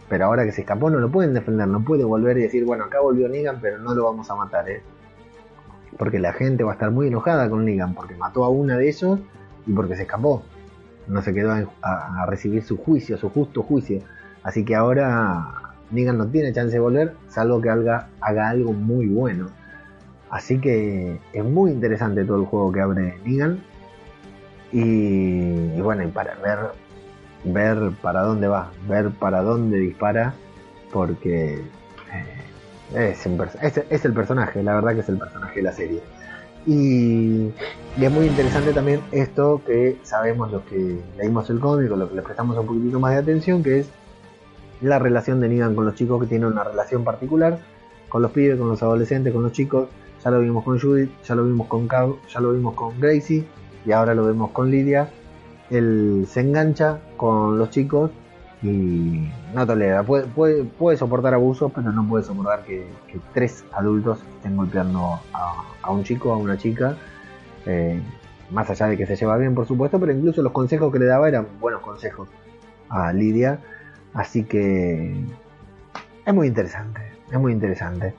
Pero 0.08 0.24
ahora 0.24 0.44
que 0.44 0.52
se 0.52 0.62
escapó 0.62 0.90
no 0.90 0.98
lo 0.98 1.10
pueden 1.10 1.32
defender, 1.32 1.68
no 1.68 1.84
puede 1.84 2.04
volver 2.04 2.36
y 2.38 2.42
decir, 2.42 2.64
bueno, 2.64 2.84
acá 2.84 3.00
volvió 3.00 3.28
Negan, 3.28 3.60
pero 3.60 3.78
no 3.78 3.94
lo 3.94 4.04
vamos 4.04 4.28
a 4.30 4.34
matar, 4.34 4.68
¿eh? 4.68 4.82
Porque 5.96 6.18
la 6.18 6.32
gente 6.32 6.64
va 6.64 6.72
a 6.72 6.74
estar 6.74 6.90
muy 6.90 7.06
enojada 7.06 7.48
con 7.48 7.64
Negan, 7.64 7.94
porque 7.94 8.16
mató 8.16 8.44
a 8.44 8.48
una 8.48 8.76
de 8.76 8.88
ellos 8.88 9.20
y 9.66 9.72
porque 9.72 9.96
se 9.96 10.02
escapó. 10.02 10.42
No 11.06 11.22
se 11.22 11.32
quedó 11.32 11.52
a, 11.82 12.26
recibir 12.26 12.62
su 12.62 12.76
juicio, 12.76 13.16
su 13.18 13.30
justo 13.30 13.62
juicio. 13.62 14.02
Así 14.42 14.64
que 14.64 14.74
ahora 14.74 15.59
Negan 15.91 16.18
no 16.18 16.26
tiene 16.26 16.53
chance 16.53 16.72
de 16.72 16.80
volver, 16.80 17.14
salvo 17.28 17.61
que 17.61 17.70
haga, 17.70 18.09
haga 18.20 18.49
algo 18.49 18.72
muy 18.72 19.07
bueno. 19.07 19.49
Así 20.30 20.59
que 20.61 21.18
es 21.32 21.45
muy 21.45 21.72
interesante 21.72 22.24
todo 22.24 22.38
el 22.41 22.47
juego 22.47 22.70
que 22.72 22.80
abre 22.80 23.18
Negan. 23.24 23.62
Y, 24.72 24.80
y 24.82 25.80
bueno, 25.80 26.05
y 26.05 26.07
para 26.09 26.34
ver, 26.36 26.59
ver 27.45 27.91
para 28.03 28.22
dónde 28.22 28.47
va, 28.47 28.70
ver 28.88 29.11
para 29.11 29.43
dónde 29.43 29.78
dispara, 29.78 30.34
porque 30.93 31.55
eh, 32.95 33.11
es, 33.12 33.26
un 33.26 33.41
es- 33.61 34.05
el 34.05 34.12
personaje, 34.12 34.62
la 34.62 34.74
verdad 34.76 34.95
que 34.95 35.01
es 35.01 35.09
el 35.09 35.18
personaje 35.18 35.57
de 35.57 35.62
la 35.62 35.72
serie. 35.72 36.00
Y, 36.67 37.50
y 37.96 38.04
es 38.04 38.12
muy 38.12 38.26
interesante 38.26 38.72
también 38.72 39.00
esto 39.12 39.62
que 39.67 39.96
sabemos 40.03 40.53
los 40.53 40.62
que 40.64 41.00
leímos 41.17 41.49
el 41.50 41.58
cómic 41.58 41.88
los 41.91 42.11
que 42.11 42.17
le 42.17 42.22
prestamos 42.22 42.57
un 42.58 42.67
poquitito 42.67 43.00
más 43.00 43.12
de 43.12 43.18
atención, 43.18 43.62
que 43.62 43.80
es 43.80 43.88
la 44.80 44.98
relación 44.98 45.40
de 45.40 45.48
Negan 45.48 45.74
con 45.74 45.84
los 45.84 45.94
chicos, 45.94 46.20
que 46.20 46.26
tiene 46.26 46.46
una 46.46 46.64
relación 46.64 47.04
particular 47.04 47.58
con 48.08 48.22
los 48.22 48.32
pibes, 48.32 48.58
con 48.58 48.68
los 48.68 48.82
adolescentes, 48.82 49.32
con 49.32 49.42
los 49.42 49.52
chicos. 49.52 49.88
Ya 50.22 50.30
lo 50.30 50.40
vimos 50.40 50.64
con 50.64 50.78
Judith, 50.78 51.11
ya 51.24 51.34
lo 51.34 51.44
vimos 51.44 51.66
con 51.68 51.88
Cow, 51.88 52.18
ya 52.28 52.40
lo 52.40 52.52
vimos 52.52 52.74
con 52.74 53.00
Gracie 53.00 53.44
y 53.86 53.92
ahora 53.92 54.14
lo 54.14 54.26
vemos 54.26 54.50
con 54.50 54.70
Lidia. 54.70 55.08
Él 55.70 56.26
se 56.28 56.40
engancha 56.40 56.98
con 57.16 57.58
los 57.58 57.70
chicos 57.70 58.11
y 58.62 59.28
no 59.54 59.66
tolera. 59.66 60.02
Puede, 60.02 60.26
puede, 60.26 60.64
puede 60.64 60.98
soportar 60.98 61.32
abusos, 61.32 61.72
pero 61.74 61.90
no 61.92 62.07
puede 62.07 62.24
soportar 62.24 62.64
que, 62.64 62.86
tres 63.32 63.64
adultos 63.72 64.18
estén 64.36 64.57
golpeando 64.57 65.20
a, 65.32 65.64
a 65.80 65.90
un 65.90 66.04
chico, 66.04 66.32
a 66.32 66.36
una 66.36 66.58
chica. 66.58 66.96
Eh, 67.64 68.00
más 68.50 68.68
allá 68.68 68.86
de 68.86 68.96
que 68.96 69.07
se 69.07 69.16
lleva 69.16 69.36
bien, 69.36 69.54
por 69.54 69.66
supuesto, 69.66 69.98
pero 70.00 70.12
incluso 70.12 70.42
los 70.42 70.52
consejos 70.52 70.92
que 70.92 70.98
le 70.98 71.07
daba 71.07 71.28
eran 71.28 71.46
buenos 71.61 71.80
consejos 71.80 72.28
a 72.88 73.12
Lidia. 73.12 73.61
Así 74.14 74.45
que 74.45 75.24
es 76.26 76.34
muy 76.34 76.49
interesante, 76.49 77.00
es 77.30 77.38
muy 77.38 77.53
interesante. 77.53 78.14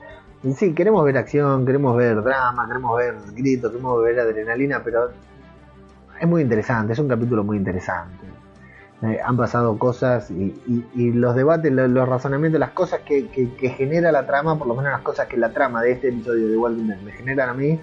Sí, 0.56 0.74
queremos 0.74 1.04
ver 1.04 1.18
acción, 1.18 1.64
queremos 1.64 1.96
ver 1.96 2.22
drama, 2.22 2.66
queremos 2.66 2.96
ver 2.98 3.14
gritos, 3.34 3.70
queremos 3.70 4.02
ver 4.02 4.18
adrenalina, 4.18 4.82
pero 4.82 5.10
es 6.20 6.28
muy 6.28 6.42
interesante, 6.42 6.94
es 6.94 6.98
un 6.98 7.08
capítulo 7.08 7.44
muy 7.44 7.56
interesante. 7.56 8.26
Eh, 9.02 9.18
han 9.24 9.36
pasado 9.36 9.78
cosas 9.78 10.30
y, 10.30 10.54
los 11.12 11.34
debates, 11.34 11.72
lo- 11.72 11.88
los, 11.88 12.08
razonamientos, 12.08 12.60
las 12.60 12.70
cosas 12.70 13.00
que, 13.00 13.28
genera 13.76 14.12
la 14.12 14.26
trama, 14.26 14.56
por 14.56 14.68
lo 14.68 14.74
menos 14.74 14.92
las 14.92 15.02
cosas 15.02 15.26
que 15.26 15.36
la 15.36 15.52
trama 15.52 15.82
de 15.82 15.92
este 15.92 16.08
episodio 16.08 16.48
de 16.48 16.56
Walking 16.56 16.86
Dead 16.86 17.00
me 17.00 17.12
generan 17.12 17.48
a 17.48 17.54
mí, 17.54 17.80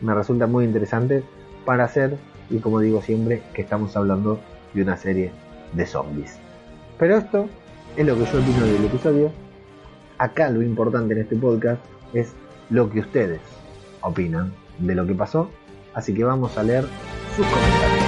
me 0.00 0.14
resultan 0.14 0.50
muy 0.50 0.64
interesantes 0.64 1.24
para 1.64 1.84
hacer, 1.84 2.16
y 2.50 2.58
como 2.58 2.80
digo 2.80 3.00
siempre, 3.02 3.42
que 3.54 3.62
estamos 3.62 3.96
hablando 3.96 4.40
de 4.74 4.82
una 4.82 4.96
serie 4.96 5.30
de 5.72 5.86
zombies. 5.86 6.36
Pero 6.98 7.18
esto 7.18 7.48
es 7.96 8.06
lo 8.06 8.14
que 8.16 8.24
yo 8.24 8.38
opino 8.38 8.66
del 8.66 8.84
episodio. 8.84 9.32
Acá 10.18 10.50
lo 10.50 10.62
importante 10.62 11.14
en 11.14 11.20
este 11.20 11.36
podcast 11.36 11.80
es 12.12 12.32
lo 12.70 12.90
que 12.90 13.00
ustedes 13.00 13.40
opinan 14.00 14.52
de 14.78 14.94
lo 14.94 15.06
que 15.06 15.14
pasó. 15.14 15.48
Así 15.94 16.12
que 16.12 16.24
vamos 16.24 16.58
a 16.58 16.62
leer 16.62 16.84
sus 17.36 17.46
comentarios. 17.46 18.07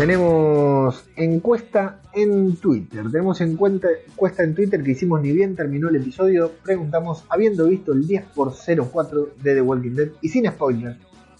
Tenemos 0.00 1.04
encuesta 1.14 2.00
en 2.14 2.56
Twitter. 2.56 3.04
Tenemos 3.12 3.38
encuesta, 3.42 3.88
en 4.38 4.54
Twitter 4.54 4.82
que 4.82 4.92
hicimos 4.92 5.20
ni 5.20 5.30
bien 5.30 5.54
terminó 5.54 5.90
el 5.90 5.96
episodio. 5.96 6.52
Preguntamos, 6.64 7.26
habiendo 7.28 7.66
visto 7.66 7.92
el 7.92 8.06
10 8.06 8.24
por 8.34 8.54
04 8.54 9.28
de 9.42 9.54
The 9.56 9.60
Walking 9.60 9.90
Dead 9.90 10.08
y 10.22 10.30
sin 10.30 10.46
spoiler, 10.46 10.96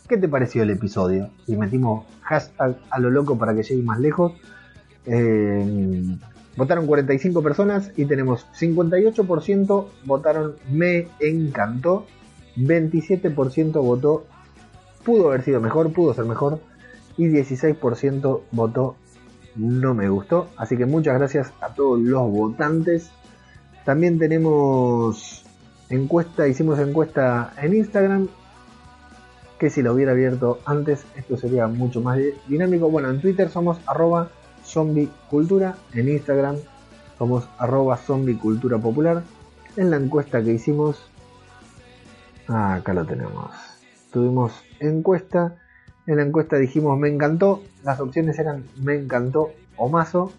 ¿qué 0.07 0.19
te 0.19 0.29
pareció 0.29 0.63
el 0.63 0.69
episodio? 0.69 1.31
Y 1.47 1.57
metimos 1.57 2.05
hashtag 2.21 2.77
a 2.91 3.01
lo 3.01 3.09
loco 3.09 3.39
para 3.39 3.55
que 3.55 3.63
llegue 3.63 3.83
más 3.83 3.99
lejos. 3.99 4.35
Eh, 5.07 6.19
votaron 6.55 6.87
45 6.87 7.43
personas 7.43 7.93
y 7.97 8.05
tenemos 8.05 8.47
58% 8.59 9.87
votaron 10.05 10.57
me 10.71 11.09
encantó, 11.19 12.05
27% 12.59 13.81
votó 13.81 14.27
pudo 15.03 15.29
haber 15.29 15.45
sido 15.45 15.63
mejor, 15.63 15.95
pudo 15.95 16.13
ser 16.13 16.27
mejor 16.27 16.61
y 17.17 17.29
16% 17.29 18.41
votó 18.53 18.97
no 19.57 19.95
me 19.95 20.09
gustó. 20.09 20.49
Así 20.57 20.77
que 20.77 20.87
muchas 20.87 21.19
gracias 21.19 21.53
a 21.61 21.75
todos 21.75 22.01
los 22.01 22.31
votantes. 22.31 23.11
También 23.85 24.19
tenemos 24.19 25.45
encuesta, 25.89 26.47
hicimos 26.47 26.79
encuesta 26.79 27.53
en 27.61 27.75
Instagram. 27.75 28.29
Que 29.59 29.69
si 29.69 29.83
lo 29.83 29.93
hubiera 29.93 30.13
abierto 30.13 30.61
antes, 30.65 31.05
esto 31.17 31.37
sería 31.37 31.67
mucho 31.67 32.01
más 32.01 32.19
dinámico. 32.49 32.89
Bueno, 32.89 33.11
en 33.11 33.21
Twitter 33.21 33.51
somos 33.51 33.79
arroba 33.87 34.31
zombicultura. 34.65 35.77
En 35.93 36.09
Instagram 36.09 36.57
somos 37.19 37.47
arroba 37.59 37.99
zombicultura 37.99 38.79
popular. 38.79 39.23
En 39.77 39.91
la 39.91 39.99
encuesta 39.99 40.43
que 40.43 40.53
hicimos, 40.53 41.11
acá 42.49 42.95
lo 42.95 43.05
tenemos. 43.05 43.51
Tuvimos 44.11 44.53
encuesta 44.81 45.57
en 46.07 46.17
la 46.17 46.23
encuesta 46.23 46.57
dijimos 46.57 46.99
me 46.99 47.09
encantó, 47.09 47.63
las 47.85 48.01
opciones 48.01 48.39
eran 48.39 48.65
me 48.83 48.95
encantó 48.95 49.53
o 49.77 49.89
mazo 49.89 50.33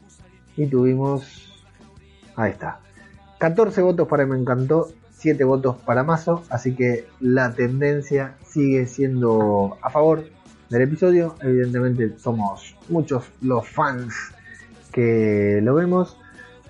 y 0.58 0.68
tuvimos, 0.68 1.64
ahí 2.36 2.52
está, 2.52 2.80
14 3.40 3.82
votos 3.82 4.08
para 4.08 4.26
me 4.26 4.38
encantó, 4.38 4.92
7 5.12 5.44
votos 5.44 5.78
para 5.78 6.04
mazo, 6.04 6.44
así 6.50 6.76
que 6.76 7.08
la 7.20 7.54
tendencia 7.54 8.36
sigue 8.44 8.86
siendo 8.88 9.78
a 9.82 9.90
favor 9.90 10.26
del 10.70 10.82
episodio, 10.84 11.36
evidentemente 11.42 12.18
somos 12.18 12.76
muchos 12.90 13.30
los 13.42 13.68
fans 13.68 14.14
que 14.92 15.60
lo 15.62 15.76
vemos. 15.76 16.18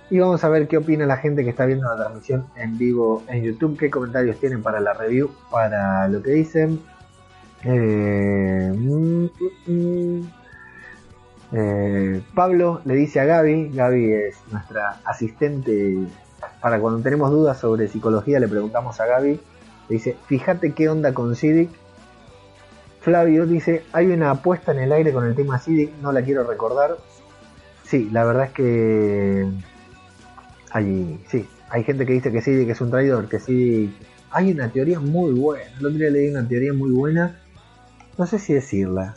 Y 0.09 0.19
vamos 0.19 0.43
a 0.43 0.49
ver 0.49 0.67
qué 0.67 0.77
opina 0.77 1.05
la 1.05 1.15
gente 1.15 1.45
que 1.45 1.51
está 1.51 1.65
viendo 1.65 1.87
la 1.87 1.95
transmisión 1.95 2.45
en 2.57 2.77
vivo 2.77 3.23
en 3.29 3.43
YouTube, 3.43 3.77
qué 3.77 3.89
comentarios 3.89 4.37
tienen 4.39 4.61
para 4.61 4.81
la 4.81 4.93
review, 4.93 5.31
para 5.49 6.07
lo 6.09 6.21
que 6.21 6.31
dicen. 6.31 6.81
Eh, 7.63 8.73
mm, 8.75 9.25
mm, 9.25 9.71
mm. 9.71 10.31
Eh, 11.53 12.21
Pablo 12.33 12.81
le 12.85 12.95
dice 12.95 13.19
a 13.19 13.25
Gaby, 13.25 13.71
Gaby 13.73 14.13
es 14.13 14.37
nuestra 14.51 15.01
asistente 15.03 15.97
para 16.61 16.79
cuando 16.79 17.01
tenemos 17.01 17.29
dudas 17.29 17.59
sobre 17.59 17.87
psicología 17.87 18.39
le 18.39 18.47
preguntamos 18.47 18.99
a 19.01 19.05
Gaby, 19.05 19.39
le 19.89 19.95
dice, 19.95 20.15
fíjate 20.27 20.73
qué 20.73 20.89
onda 20.89 21.13
con 21.13 21.35
Cidic. 21.35 21.69
Flavio 23.01 23.47
dice, 23.47 23.83
hay 23.93 24.07
una 24.07 24.29
apuesta 24.31 24.71
en 24.71 24.79
el 24.79 24.91
aire 24.91 25.11
con 25.11 25.25
el 25.25 25.35
tema 25.35 25.59
Cidic, 25.59 25.91
no 26.01 26.11
la 26.11 26.21
quiero 26.21 26.43
recordar. 26.43 26.97
Sí, 27.83 28.09
la 28.11 28.23
verdad 28.23 28.45
es 28.45 28.51
que 28.51 29.47
hay, 30.71 31.19
sí, 31.29 31.47
hay 31.69 31.83
gente 31.83 32.05
que 32.05 32.13
dice 32.13 32.31
que 32.31 32.41
Cidic 32.41 32.69
es 32.69 32.81
un 32.81 32.91
traidor, 32.91 33.27
que 33.27 33.39
Cidic... 33.39 33.91
Hay 34.33 34.49
una 34.49 34.69
teoría 34.69 35.01
muy 35.01 35.33
buena, 35.33 35.65
el 35.77 35.85
otro 35.85 35.97
día 35.97 36.09
leí 36.09 36.29
una 36.29 36.47
teoría 36.47 36.71
muy 36.71 36.91
buena 36.91 37.40
no 38.17 38.25
sé 38.25 38.39
si 38.39 38.53
decirla. 38.53 39.15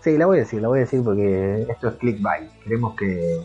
Sí, 0.00 0.18
la 0.18 0.26
voy 0.26 0.36
a 0.36 0.40
decir, 0.40 0.60
la 0.60 0.68
voy 0.68 0.78
a 0.78 0.82
decir 0.82 1.02
porque 1.02 1.66
esto 1.68 1.88
es 1.88 1.94
clickbait. 1.94 2.50
Queremos 2.62 2.94
que, 2.94 3.40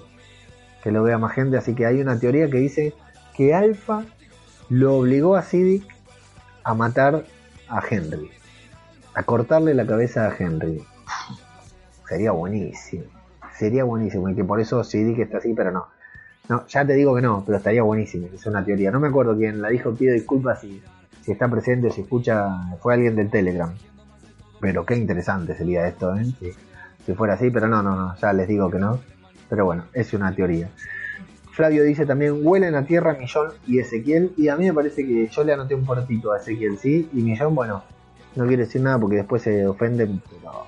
que 0.84 0.92
lo 0.92 1.04
vea 1.04 1.18
más 1.18 1.34
gente. 1.34 1.58
Así 1.58 1.74
que 1.74 1.86
hay 1.86 2.02
una 2.02 2.20
teoría 2.20 2.50
que 2.50 2.58
dice 2.58 2.94
que 3.34 3.54
Alpha 3.54 4.04
lo 4.70 4.98
obligó 4.98 5.36
a 5.38 5.42
Siddiq 5.42 5.88
a 6.64 6.74
matar 6.74 7.24
a 7.70 7.82
Henry. 7.90 8.30
A 9.16 9.24
cortarle 9.24 9.74
la 9.74 9.88
cabeza 9.88 10.28
a 10.28 10.36
Henry. 10.38 10.84
Sería 12.08 12.32
buenísimo. 12.32 13.06
Sería 13.58 13.84
buenísimo. 13.86 14.30
Y 14.30 14.36
que 14.36 14.44
por 14.44 14.60
eso 14.60 14.84
Siddiq 14.84 15.20
está 15.20 15.38
así, 15.38 15.54
pero 15.54 15.72
no. 15.72 15.88
No, 16.50 16.66
ya 16.68 16.86
te 16.86 16.94
digo 16.94 17.16
que 17.16 17.22
no, 17.22 17.44
pero 17.46 17.58
estaría 17.58 17.84
buenísimo. 17.84 18.28
Es 18.34 18.46
una 18.48 18.66
teoría. 18.66 18.92
No 18.92 19.00
me 19.00 19.08
acuerdo 19.08 19.38
quién 19.38 19.62
la 19.62 19.70
dijo. 19.70 19.94
Pido 19.94 20.14
disculpas 20.14 20.62
si, 20.62 20.82
si 21.22 21.32
está 21.32 21.48
presente 21.48 21.88
o 21.88 21.92
si 21.92 22.02
escucha. 22.02 22.50
Fue 22.82 22.96
alguien 22.96 23.16
del 23.16 23.30
Telegram. 23.30 23.74
Pero 24.60 24.86
qué 24.86 24.96
interesante 24.96 25.56
sería 25.56 25.88
esto, 25.88 26.16
¿eh? 26.16 26.26
Si, 27.06 27.14
fuera 27.14 27.34
así, 27.34 27.50
pero 27.50 27.68
no, 27.68 27.82
no, 27.82 27.96
no, 27.96 28.16
ya 28.18 28.34
les 28.34 28.48
digo 28.48 28.70
que 28.70 28.78
no. 28.78 29.00
Pero 29.50 29.66
bueno, 29.66 29.86
es 29.94 30.14
una 30.14 30.34
teoría. 30.34 30.70
Flavio 31.52 31.84
dice 31.84 32.06
también, 32.06 32.40
huelen 32.42 32.76
a 32.76 32.86
tierra 32.86 33.14
Millón 33.14 33.52
y 33.66 33.80
Ezequiel. 33.80 34.32
Y 34.38 34.50
a 34.50 34.56
mí 34.56 34.66
me 34.66 34.74
parece 34.74 35.06
que 35.06 35.28
yo 35.28 35.44
le 35.44 35.54
anoté 35.54 35.76
un 35.76 35.86
portito 35.86 36.32
a 36.32 36.38
Ezequiel, 36.38 36.78
sí. 36.78 37.10
Y 37.14 37.22
Millón, 37.22 37.56
bueno, 37.56 37.84
no 38.36 38.46
quiere 38.46 38.64
decir 38.64 38.82
nada 38.82 39.00
porque 39.00 39.18
después 39.18 39.42
se 39.42 39.68
ofenden. 39.68 40.22
Pero 40.30 40.66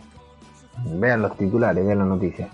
vean 1.00 1.22
los 1.22 1.38
titulares, 1.38 1.86
vean 1.86 2.00
la 2.00 2.06
noticia. 2.06 2.50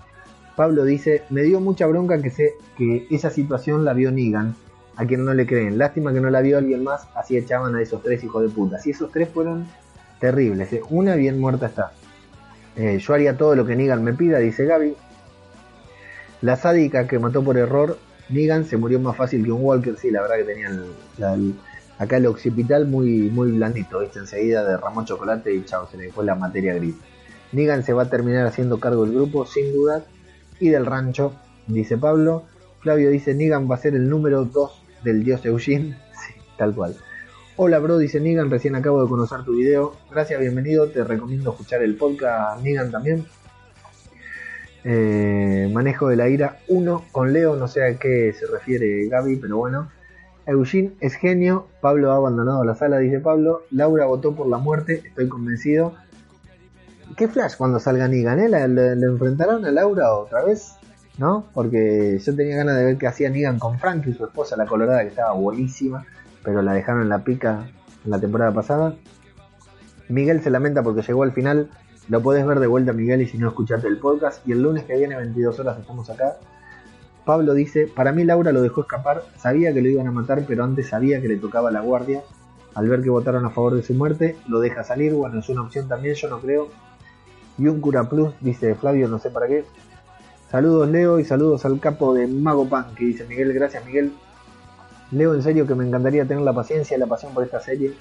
Pablo 0.54 0.84
dice, 0.84 1.22
me 1.30 1.42
dio 1.42 1.60
mucha 1.60 1.86
bronca 1.86 2.20
que, 2.20 2.30
se, 2.30 2.54
que 2.76 3.06
esa 3.10 3.30
situación 3.30 3.84
la 3.84 3.92
vio 3.92 4.10
Nigan, 4.10 4.56
a 4.96 5.06
quien 5.06 5.24
no 5.24 5.32
le 5.32 5.46
creen. 5.46 5.78
Lástima 5.78 6.12
que 6.12 6.20
no 6.20 6.30
la 6.30 6.40
vio 6.40 6.58
alguien 6.58 6.82
más, 6.82 7.08
así 7.14 7.36
echaban 7.36 7.76
a 7.76 7.80
esos 7.80 8.02
tres 8.02 8.22
hijos 8.24 8.42
de 8.42 8.48
puta. 8.48 8.78
Si 8.78 8.90
esos 8.90 9.10
tres 9.12 9.28
fueron 9.28 9.66
terribles. 10.20 10.68
Una 10.90 11.14
bien 11.14 11.38
muerta 11.38 11.66
está. 11.66 11.92
Eh, 12.76 12.98
yo 12.98 13.14
haría 13.14 13.36
todo 13.36 13.54
lo 13.54 13.66
que 13.66 13.76
Negan 13.76 14.04
me 14.04 14.12
pida, 14.12 14.38
dice 14.38 14.64
Gaby. 14.64 14.94
La 16.42 16.56
sádica 16.56 17.08
que 17.08 17.18
mató 17.18 17.42
por 17.42 17.56
error, 17.58 17.98
Negan 18.28 18.64
se 18.64 18.76
murió 18.76 19.00
más 19.00 19.16
fácil 19.16 19.44
que 19.44 19.50
un 19.50 19.64
Walker. 19.64 19.96
Sí, 19.96 20.10
la 20.10 20.22
verdad 20.22 20.36
que 20.36 20.44
tenía 20.44 20.70
acá 21.98 22.16
el 22.16 22.26
occipital 22.26 22.86
muy, 22.86 23.30
muy 23.30 23.52
blandito. 23.52 24.00
¿viste? 24.00 24.20
Enseguida 24.20 24.64
derramó 24.64 25.04
chocolate 25.04 25.52
y 25.52 25.64
chao, 25.64 25.88
se 25.90 25.96
le 25.96 26.12
fue 26.12 26.24
la 26.24 26.34
materia 26.34 26.74
gris. 26.74 26.94
Negan 27.52 27.82
se 27.82 27.92
va 27.92 28.04
a 28.04 28.10
terminar 28.10 28.46
haciendo 28.46 28.78
cargo 28.78 29.04
del 29.04 29.14
grupo, 29.14 29.46
sin 29.46 29.72
duda. 29.72 30.04
Y 30.60 30.68
del 30.68 30.86
rancho, 30.86 31.34
dice 31.66 31.96
Pablo. 31.96 32.44
Flavio 32.80 33.10
dice: 33.10 33.34
Negan 33.34 33.68
va 33.70 33.76
a 33.76 33.78
ser 33.78 33.94
el 33.94 34.08
número 34.08 34.44
2 34.44 34.82
del 35.02 35.24
dios 35.24 35.44
Eugene. 35.44 35.96
Sí, 36.18 36.34
tal 36.56 36.74
cual. 36.74 36.96
Hola 37.60 37.80
bro, 37.80 37.98
dice 37.98 38.20
Nigan, 38.20 38.50
recién 38.50 38.76
acabo 38.76 39.02
de 39.02 39.08
conocer 39.08 39.42
tu 39.42 39.56
video. 39.56 39.96
Gracias, 40.12 40.38
bienvenido. 40.38 40.90
Te 40.90 41.02
recomiendo 41.02 41.50
escuchar 41.50 41.82
el 41.82 41.96
podcast 41.96 42.62
Nigan 42.62 42.92
también. 42.92 43.26
Eh, 44.84 45.68
manejo 45.72 46.06
de 46.06 46.14
la 46.14 46.28
ira 46.28 46.60
1 46.68 47.06
con 47.10 47.32
Leo, 47.32 47.56
no 47.56 47.66
sé 47.66 47.82
a 47.82 47.98
qué 47.98 48.32
se 48.32 48.46
refiere 48.46 49.08
Gaby, 49.08 49.38
pero 49.38 49.56
bueno. 49.56 49.90
Eugene 50.46 50.92
es 51.00 51.14
genio, 51.14 51.66
Pablo 51.80 52.12
ha 52.12 52.14
abandonado 52.14 52.62
la 52.62 52.76
sala, 52.76 52.98
dice 52.98 53.18
Pablo. 53.18 53.62
Laura 53.72 54.06
votó 54.06 54.36
por 54.36 54.46
la 54.46 54.58
muerte, 54.58 55.02
estoy 55.04 55.28
convencido. 55.28 55.94
¿Qué 57.16 57.26
flash 57.26 57.56
cuando 57.56 57.80
salga 57.80 58.06
Nigan? 58.06 58.38
Eh? 58.38 58.48
¿Le, 58.68 58.92
enfrentarán 59.04 59.64
a 59.64 59.72
Laura 59.72 60.12
otra 60.12 60.44
vez? 60.44 60.74
¿No? 61.18 61.48
Porque 61.52 62.20
yo 62.20 62.36
tenía 62.36 62.58
ganas 62.58 62.76
de 62.76 62.84
ver 62.84 62.98
qué 62.98 63.08
hacía 63.08 63.30
Nigan 63.30 63.58
con 63.58 63.80
Frank 63.80 64.06
y 64.06 64.12
su 64.12 64.24
esposa, 64.24 64.56
la 64.56 64.66
colorada, 64.66 65.02
que 65.02 65.08
estaba 65.08 65.32
buenísima 65.32 66.06
pero 66.42 66.62
la 66.62 66.72
dejaron 66.72 67.02
en 67.02 67.08
la 67.08 67.24
pica 67.24 67.70
en 68.04 68.10
la 68.10 68.20
temporada 68.20 68.52
pasada. 68.52 68.94
Miguel 70.08 70.42
se 70.42 70.50
lamenta 70.50 70.82
porque 70.82 71.02
llegó 71.02 71.22
al 71.22 71.32
final. 71.32 71.68
Lo 72.08 72.22
podés 72.22 72.46
ver 72.46 72.60
de 72.60 72.66
vuelta, 72.66 72.92
Miguel, 72.92 73.20
y 73.20 73.26
si 73.26 73.36
no, 73.36 73.48
escuchate 73.48 73.86
el 73.86 73.98
podcast. 73.98 74.46
Y 74.48 74.52
el 74.52 74.62
lunes 74.62 74.84
que 74.84 74.96
viene, 74.96 75.16
22 75.16 75.60
horas, 75.60 75.78
estamos 75.78 76.08
acá. 76.08 76.36
Pablo 77.26 77.52
dice: 77.52 77.86
Para 77.94 78.12
mí, 78.12 78.24
Laura 78.24 78.52
lo 78.52 78.62
dejó 78.62 78.80
escapar. 78.80 79.22
Sabía 79.36 79.74
que 79.74 79.82
lo 79.82 79.88
iban 79.88 80.06
a 80.06 80.12
matar, 80.12 80.44
pero 80.48 80.64
antes 80.64 80.88
sabía 80.88 81.20
que 81.20 81.28
le 81.28 81.36
tocaba 81.36 81.70
la 81.70 81.80
guardia. 81.80 82.22
Al 82.74 82.88
ver 82.88 83.02
que 83.02 83.10
votaron 83.10 83.44
a 83.44 83.50
favor 83.50 83.74
de 83.74 83.82
su 83.82 83.92
muerte, 83.92 84.36
lo 84.48 84.60
deja 84.60 84.84
salir. 84.84 85.12
Bueno, 85.12 85.40
es 85.40 85.48
una 85.50 85.62
opción 85.62 85.88
también, 85.88 86.14
yo 86.14 86.30
no 86.30 86.40
creo. 86.40 86.68
Y 87.58 87.66
un 87.66 87.80
cura 87.80 88.08
plus, 88.08 88.32
dice 88.40 88.74
Flavio, 88.74 89.08
no 89.08 89.18
sé 89.18 89.30
para 89.30 89.46
qué. 89.48 89.64
Saludos, 90.50 90.88
Leo, 90.88 91.18
y 91.18 91.24
saludos 91.24 91.66
al 91.66 91.80
capo 91.80 92.14
de 92.14 92.26
Mago 92.26 92.66
Pan, 92.68 92.94
que 92.94 93.04
dice 93.04 93.26
Miguel. 93.26 93.52
Gracias, 93.52 93.84
Miguel. 93.84 94.14
Leo 95.10 95.34
en 95.34 95.42
serio 95.42 95.66
que 95.66 95.74
me 95.74 95.86
encantaría 95.86 96.26
tener 96.26 96.42
la 96.42 96.52
paciencia 96.52 96.96
y 96.96 97.00
la 97.00 97.06
pasión 97.06 97.32
por 97.32 97.44
esta 97.44 97.60
serie. 97.60 97.92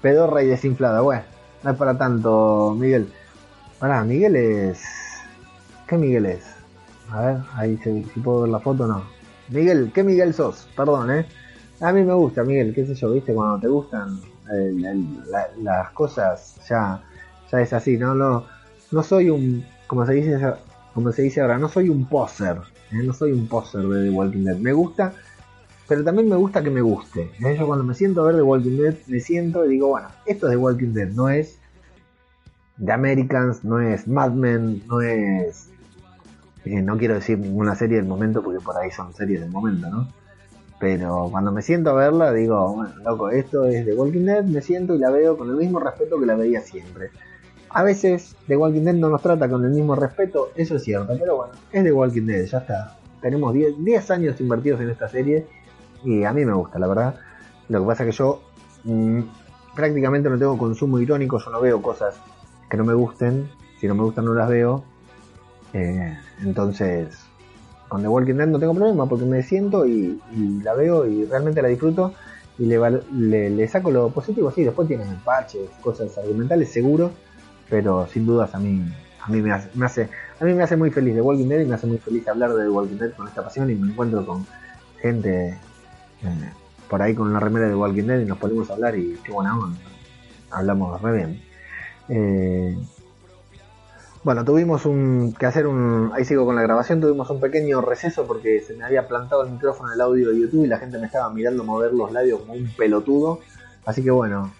Pedorra 0.00 0.42
y 0.42 0.46
desinflada. 0.46 1.00
Bueno, 1.00 1.22
no 1.62 1.70
es 1.70 1.76
para 1.76 1.98
tanto, 1.98 2.74
Miguel. 2.78 3.12
Pará, 3.78 4.04
Miguel 4.04 4.36
es. 4.36 4.82
¿Qué 5.86 5.96
Miguel 5.96 6.26
es? 6.26 6.44
A 7.10 7.20
ver, 7.20 7.36
ahí 7.54 7.78
si, 7.82 8.00
puedo 8.20 8.42
ver 8.42 8.50
la 8.50 8.60
foto 8.60 8.86
no. 8.86 9.04
Miguel, 9.48 9.92
¿qué 9.94 10.02
Miguel 10.02 10.34
sos? 10.34 10.68
Perdón, 10.76 11.10
¿eh? 11.10 11.26
A 11.80 11.92
mí 11.92 12.02
me 12.02 12.14
gusta, 12.14 12.42
Miguel, 12.42 12.74
qué 12.74 12.86
sé 12.86 12.94
yo, 12.94 13.12
viste, 13.12 13.34
cuando 13.34 13.60
te 13.60 13.68
gustan 13.68 14.18
eh, 14.52 14.72
las 15.62 15.90
cosas, 15.90 16.58
ya, 16.68 17.02
ya 17.52 17.60
es 17.60 17.72
así, 17.72 17.96
¿no? 17.98 18.14
No, 18.14 18.46
no 18.90 19.02
soy 19.02 19.30
un, 19.30 19.64
como 19.86 20.06
se 20.06 20.14
dice, 20.14 20.40
como 20.94 21.12
se 21.12 21.22
dice 21.22 21.42
ahora, 21.42 21.58
no 21.58 21.68
soy 21.68 21.90
un 21.90 22.06
poser, 22.06 22.56
¿eh? 22.92 23.02
no 23.04 23.12
soy 23.12 23.32
un 23.32 23.46
poser 23.46 23.82
de 23.82 24.04
The 24.04 24.10
Walking 24.10 24.44
Dead. 24.44 24.56
Me 24.56 24.72
gusta, 24.72 25.12
pero 25.88 26.02
también 26.04 26.28
me 26.28 26.36
gusta 26.36 26.62
que 26.62 26.70
me 26.70 26.80
guste. 26.80 27.30
¿eh? 27.44 27.56
Yo 27.58 27.66
cuando 27.66 27.84
me 27.84 27.94
siento 27.94 28.22
a 28.22 28.26
ver 28.26 28.36
The 28.36 28.42
Walking 28.42 28.76
Dead, 28.78 28.94
me 29.06 29.20
siento 29.20 29.64
y 29.64 29.68
digo, 29.68 29.88
bueno, 29.88 30.08
esto 30.26 30.46
es 30.46 30.52
The 30.52 30.56
Walking 30.56 30.92
Dead, 30.92 31.08
no 31.10 31.28
es 31.28 31.58
The 32.84 32.92
Americans, 32.92 33.64
no 33.64 33.80
es 33.80 34.06
Mad 34.08 34.32
Men, 34.32 34.82
no 34.88 35.00
es 35.00 35.70
Eh, 36.66 36.82
no 36.82 36.98
quiero 36.98 37.14
decir 37.14 37.38
ninguna 37.38 37.76
serie 37.76 37.96
del 37.98 38.06
momento 38.06 38.42
porque 38.42 38.58
por 38.58 38.76
ahí 38.76 38.90
son 38.90 39.14
series 39.14 39.40
del 39.40 39.50
momento, 39.50 39.88
¿no? 39.88 40.08
Pero 40.80 41.28
cuando 41.30 41.52
me 41.52 41.62
siento 41.62 41.90
a 41.90 41.94
verla 41.94 42.32
digo, 42.32 42.74
bueno, 42.74 42.92
loco, 43.04 43.30
esto 43.30 43.66
es 43.66 43.84
The 43.84 43.94
Walking 43.94 44.24
Dead, 44.24 44.44
me 44.44 44.60
siento 44.60 44.94
y 44.94 44.98
la 44.98 45.10
veo 45.10 45.38
con 45.38 45.48
el 45.48 45.56
mismo 45.56 45.78
respeto 45.78 46.18
que 46.18 46.26
la 46.26 46.34
veía 46.34 46.60
siempre. 46.60 47.10
A 47.70 47.84
veces 47.84 48.34
The 48.48 48.56
Walking 48.56 48.82
Dead 48.82 48.94
no 48.94 49.08
nos 49.08 49.22
trata 49.22 49.48
con 49.48 49.64
el 49.64 49.70
mismo 49.70 49.94
respeto, 49.94 50.50
eso 50.56 50.74
es 50.76 50.82
cierto, 50.82 51.16
pero 51.18 51.36
bueno, 51.36 51.52
es 51.70 51.84
The 51.84 51.92
Walking 51.92 52.26
Dead, 52.26 52.44
ya 52.46 52.58
está. 52.58 52.98
Tenemos 53.22 53.54
10, 53.54 53.84
10 53.84 54.10
años 54.10 54.40
invertidos 54.40 54.80
en 54.80 54.90
esta 54.90 55.08
serie 55.08 55.46
y 56.04 56.24
a 56.24 56.32
mí 56.32 56.44
me 56.44 56.52
gusta, 56.52 56.78
la 56.78 56.86
verdad. 56.86 57.16
Lo 57.68 57.80
que 57.80 57.86
pasa 57.86 58.04
es 58.04 58.10
que 58.10 58.16
yo 58.16 58.42
mm, 58.84 59.20
prácticamente 59.74 60.30
no 60.30 60.38
tengo 60.38 60.56
consumo 60.56 60.98
irónico, 60.98 61.38
yo 61.38 61.50
no 61.50 61.60
veo 61.60 61.82
cosas 61.82 62.14
que 62.70 62.76
no 62.76 62.84
me 62.84 62.94
gusten, 62.94 63.48
si 63.80 63.86
no 63.86 63.94
me 63.94 64.02
gustan 64.02 64.24
no 64.24 64.34
las 64.34 64.48
veo. 64.48 64.84
Eh, 65.72 66.16
entonces, 66.42 67.18
con 67.88 68.02
The 68.02 68.08
Walking 68.08 68.34
Dead 68.34 68.46
no 68.46 68.58
tengo 68.58 68.74
problema 68.74 69.06
porque 69.06 69.24
me 69.24 69.42
siento 69.42 69.86
y, 69.86 70.20
la 70.62 70.74
veo 70.74 71.06
y 71.06 71.24
realmente 71.24 71.62
la 71.62 71.68
disfruto 71.68 72.12
y 72.58 72.66
le, 72.66 72.78
le, 73.12 73.50
le 73.50 73.68
saco 73.68 73.90
lo 73.90 74.08
positivo, 74.10 74.50
sí, 74.50 74.64
después 74.64 74.88
tienen 74.88 75.16
parches, 75.24 75.68
cosas 75.82 76.16
argumentales 76.16 76.72
seguro, 76.72 77.10
pero 77.68 78.06
sin 78.06 78.24
dudas 78.24 78.54
a 78.54 78.58
mí 78.58 78.82
a 79.26 79.30
mí 79.30 79.42
me 79.42 79.52
hace, 79.52 79.68
me 79.74 79.86
hace 79.86 80.08
a 80.40 80.44
mí 80.44 80.54
me 80.54 80.62
hace 80.62 80.76
muy 80.76 80.90
feliz 80.90 81.14
The 81.14 81.20
Walking 81.20 81.48
Dead 81.48 81.60
y 81.60 81.64
me 81.66 81.74
hace 81.74 81.86
muy 81.86 81.98
feliz 81.98 82.26
hablar 82.28 82.54
de 82.54 82.68
Walking 82.68 82.96
Dead 82.96 83.12
con 83.12 83.26
esta 83.26 83.42
pasión 83.42 83.70
y 83.70 83.74
me 83.74 83.90
encuentro 83.90 84.24
con 84.24 84.46
gente 85.00 85.58
por 86.88 87.02
ahí 87.02 87.14
con 87.14 87.28
una 87.28 87.40
remera 87.40 87.66
de 87.68 87.74
Walking 87.74 88.04
Dead 88.04 88.20
y 88.20 88.24
nos 88.24 88.38
ponemos 88.38 88.70
a 88.70 88.74
hablar 88.74 88.96
y 88.96 89.18
qué 89.24 89.32
buena 89.32 89.58
onda. 89.58 89.78
Hablamos 90.50 91.00
re 91.02 91.12
bien. 91.16 91.42
Eh, 92.08 92.76
bueno, 94.22 94.44
tuvimos 94.44 94.86
un, 94.86 95.34
que 95.38 95.46
hacer 95.46 95.66
un. 95.66 96.10
Ahí 96.14 96.24
sigo 96.24 96.44
con 96.44 96.56
la 96.56 96.62
grabación. 96.62 97.00
Tuvimos 97.00 97.30
un 97.30 97.40
pequeño 97.40 97.80
receso 97.80 98.26
porque 98.26 98.60
se 98.60 98.74
me 98.74 98.84
había 98.84 99.06
plantado 99.06 99.44
el 99.44 99.52
micrófono 99.52 99.92
el 99.92 100.00
audio 100.00 100.30
de 100.30 100.40
YouTube 100.40 100.64
y 100.64 100.68
la 100.68 100.78
gente 100.78 100.98
me 100.98 101.06
estaba 101.06 101.30
mirando 101.32 101.62
mover 101.62 101.92
los 101.92 102.10
labios 102.10 102.40
como 102.40 102.54
un 102.54 102.68
pelotudo. 102.76 103.38
Así 103.84 104.02
que 104.02 104.10
bueno, 104.10 104.52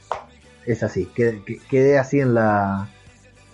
es 0.67 0.83
así. 0.85 1.07
Quedé, 1.07 1.43
que- 1.45 1.59
quedé 1.69 1.99
así 1.99 2.21
en 2.21 2.35
la. 2.35 2.89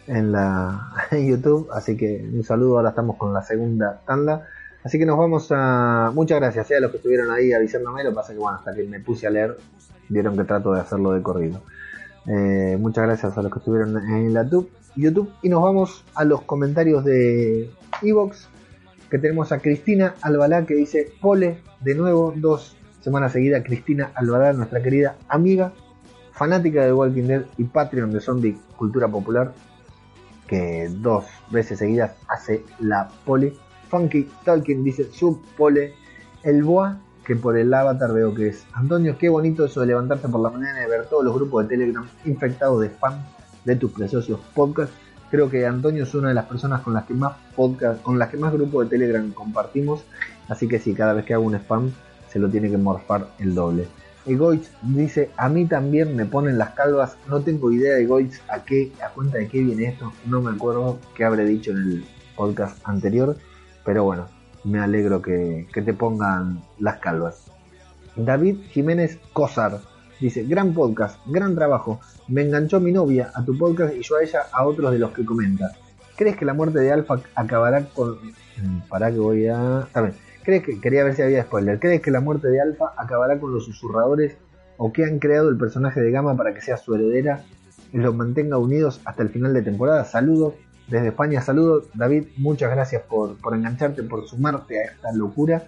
En 0.06 0.32
la 0.32 0.92
en 1.12 1.28
YouTube. 1.28 1.68
Así 1.72 1.96
que 1.96 2.28
un 2.30 2.44
saludo. 2.44 2.76
Ahora 2.76 2.90
estamos 2.90 3.16
con 3.16 3.32
la 3.32 3.42
segunda 3.42 4.00
tanda. 4.06 4.46
Así 4.84 4.98
que 4.98 5.06
nos 5.06 5.16
vamos 5.16 5.48
a. 5.50 6.10
Muchas 6.14 6.40
gracias 6.40 6.70
eh, 6.70 6.76
a 6.76 6.80
los 6.80 6.90
que 6.90 6.96
estuvieron 6.96 7.30
ahí 7.30 7.52
avisándome. 7.52 8.02
Lo 8.02 8.10
que 8.10 8.16
pasa 8.16 8.32
que 8.32 8.38
bueno, 8.38 8.58
hasta 8.58 8.74
que 8.74 8.82
me 8.84 8.98
puse 9.00 9.26
a 9.26 9.30
leer, 9.30 9.56
vieron 10.08 10.36
que 10.36 10.44
trato 10.44 10.72
de 10.72 10.80
hacerlo 10.80 11.12
de 11.12 11.22
corrido. 11.22 11.62
Eh, 12.26 12.76
muchas 12.80 13.04
gracias 13.06 13.36
a 13.38 13.42
los 13.42 13.52
que 13.52 13.58
estuvieron 13.60 13.96
en 13.96 14.34
la 14.34 14.48
tub- 14.48 14.70
YouTube. 14.96 15.30
Y 15.42 15.48
nos 15.48 15.62
vamos 15.62 16.04
a 16.14 16.24
los 16.24 16.42
comentarios 16.42 17.04
de 17.04 17.70
Evox. 18.02 18.48
Que 19.08 19.18
tenemos 19.18 19.52
a 19.52 19.58
Cristina 19.60 20.14
Albalá 20.22 20.64
que 20.66 20.74
dice: 20.74 21.12
Pole, 21.20 21.58
de 21.80 21.94
nuevo, 21.94 22.32
dos 22.34 22.76
semanas 23.02 23.32
seguidas. 23.32 23.62
Cristina 23.64 24.10
Albalá, 24.14 24.52
nuestra 24.52 24.82
querida 24.82 25.16
amiga, 25.28 25.72
fanática 26.32 26.84
de 26.84 26.92
Walking 26.92 27.24
Dead 27.28 27.42
y 27.56 27.64
Patreon 27.64 28.10
de 28.10 28.20
Zombie 28.20 28.58
Cultura 28.76 29.06
Popular. 29.06 29.52
Que 30.48 30.88
dos 30.90 31.24
veces 31.50 31.78
seguidas 31.78 32.16
hace 32.28 32.64
la 32.80 33.08
pole. 33.24 33.52
Funky 33.92 34.26
Talking 34.42 34.82
dice: 34.82 35.04
Sub 35.12 35.42
pole. 35.54 35.92
El 36.42 36.64
Boa 36.64 36.98
que 37.26 37.36
por 37.36 37.56
el 37.58 37.72
avatar 37.72 38.12
veo 38.12 38.34
que 38.34 38.48
es. 38.48 38.64
Antonio, 38.72 39.16
qué 39.18 39.28
bonito 39.28 39.66
eso 39.66 39.82
de 39.82 39.88
levantarte 39.88 40.28
por 40.28 40.40
la 40.40 40.48
mañana 40.48 40.82
y 40.82 40.90
ver 40.90 41.06
todos 41.06 41.22
los 41.22 41.34
grupos 41.34 41.64
de 41.64 41.76
Telegram 41.76 42.08
infectados 42.24 42.80
de 42.80 42.88
spam 42.88 43.22
de 43.66 43.76
tus 43.76 43.92
preciosos 43.92 44.40
podcasts. 44.54 44.96
Creo 45.30 45.48
que 45.50 45.66
Antonio 45.66 46.04
es 46.04 46.14
una 46.14 46.28
de 46.28 46.34
las 46.34 46.46
personas 46.46 46.80
con 46.80 46.94
las 46.94 47.04
que 47.04 47.14
más 47.14 47.34
podcast, 47.54 48.02
con 48.02 48.18
las 48.18 48.30
que 48.30 48.38
más 48.38 48.52
grupos 48.52 48.86
de 48.88 48.96
Telegram 48.96 49.30
compartimos. 49.30 50.02
Así 50.48 50.66
que 50.66 50.80
sí, 50.80 50.94
cada 50.94 51.12
vez 51.12 51.26
que 51.26 51.34
hago 51.34 51.44
un 51.44 51.54
spam 51.54 51.92
se 52.28 52.38
lo 52.38 52.48
tiene 52.48 52.70
que 52.70 52.78
morfar 52.78 53.28
el 53.38 53.54
doble. 53.54 53.86
Egoitz 54.24 54.70
dice, 54.82 55.30
a 55.36 55.50
mí 55.50 55.66
también 55.66 56.16
me 56.16 56.24
ponen 56.24 56.56
las 56.56 56.70
calvas, 56.70 57.18
no 57.28 57.40
tengo 57.40 57.70
idea 57.70 57.98
Egoitz 57.98 58.40
a 58.48 58.64
qué, 58.64 58.90
a 59.04 59.10
cuenta 59.10 59.38
de 59.38 59.48
qué 59.48 59.62
viene 59.62 59.86
esto, 59.86 60.12
no 60.26 60.40
me 60.40 60.50
acuerdo 60.50 60.98
qué 61.14 61.24
habré 61.24 61.44
dicho 61.44 61.72
en 61.72 61.78
el 61.78 62.04
podcast 62.36 62.78
anterior, 62.84 63.36
pero 63.84 64.04
bueno, 64.04 64.26
me 64.64 64.78
alegro 64.78 65.22
que, 65.22 65.66
que 65.72 65.82
te 65.82 65.92
pongan 65.92 66.62
las 66.78 66.98
calvas. 66.98 67.50
David 68.16 68.58
Jiménez 68.70 69.18
Cosar 69.32 69.80
dice, 70.20 70.44
gran 70.44 70.72
podcast, 70.72 71.18
gran 71.26 71.54
trabajo, 71.54 72.00
me 72.28 72.42
enganchó 72.42 72.80
mi 72.80 72.92
novia 72.92 73.30
a 73.34 73.44
tu 73.44 73.56
podcast 73.56 73.94
y 73.94 74.02
yo 74.02 74.16
a 74.16 74.22
ella 74.22 74.42
a 74.52 74.64
otros 74.64 74.92
de 74.92 74.98
los 74.98 75.10
que 75.12 75.24
comenta. 75.24 75.72
¿Crees 76.16 76.36
que 76.36 76.44
la 76.44 76.54
muerte 76.54 76.78
de 76.78 76.92
Alpha 76.92 77.20
acabará 77.34 77.84
con... 77.86 78.12
Mm, 78.12 78.88
Pará 78.88 79.10
que 79.10 79.18
voy 79.18 79.46
a... 79.46 79.80
Está. 79.86 80.12
¿Crees 80.44 80.62
que... 80.62 80.80
Quería 80.80 81.04
ver 81.04 81.14
si 81.14 81.22
había 81.22 81.42
spoiler. 81.42 81.80
¿Crees 81.80 82.02
que 82.02 82.10
la 82.10 82.20
muerte 82.20 82.48
de 82.48 82.60
Alpha 82.60 82.92
acabará 82.96 83.40
con 83.40 83.52
los 83.52 83.64
susurradores 83.64 84.36
o 84.76 84.92
que 84.92 85.04
han 85.04 85.18
creado 85.18 85.48
el 85.48 85.56
personaje 85.56 86.00
de 86.00 86.10
Gamma 86.10 86.36
para 86.36 86.54
que 86.54 86.60
sea 86.60 86.76
su 86.76 86.94
heredera 86.94 87.44
y 87.92 87.98
los 87.98 88.14
mantenga 88.14 88.58
unidos 88.58 89.00
hasta 89.04 89.22
el 89.22 89.30
final 89.30 89.54
de 89.54 89.62
temporada? 89.62 90.04
Saludos 90.04 90.54
desde 90.88 91.08
España, 91.08 91.40
saludos 91.40 91.84
David, 91.94 92.24
muchas 92.36 92.70
gracias 92.70 93.02
por, 93.02 93.36
por 93.36 93.54
engancharte, 93.54 94.02
por 94.02 94.26
sumarte 94.26 94.80
a 94.80 94.84
esta 94.92 95.12
locura. 95.12 95.64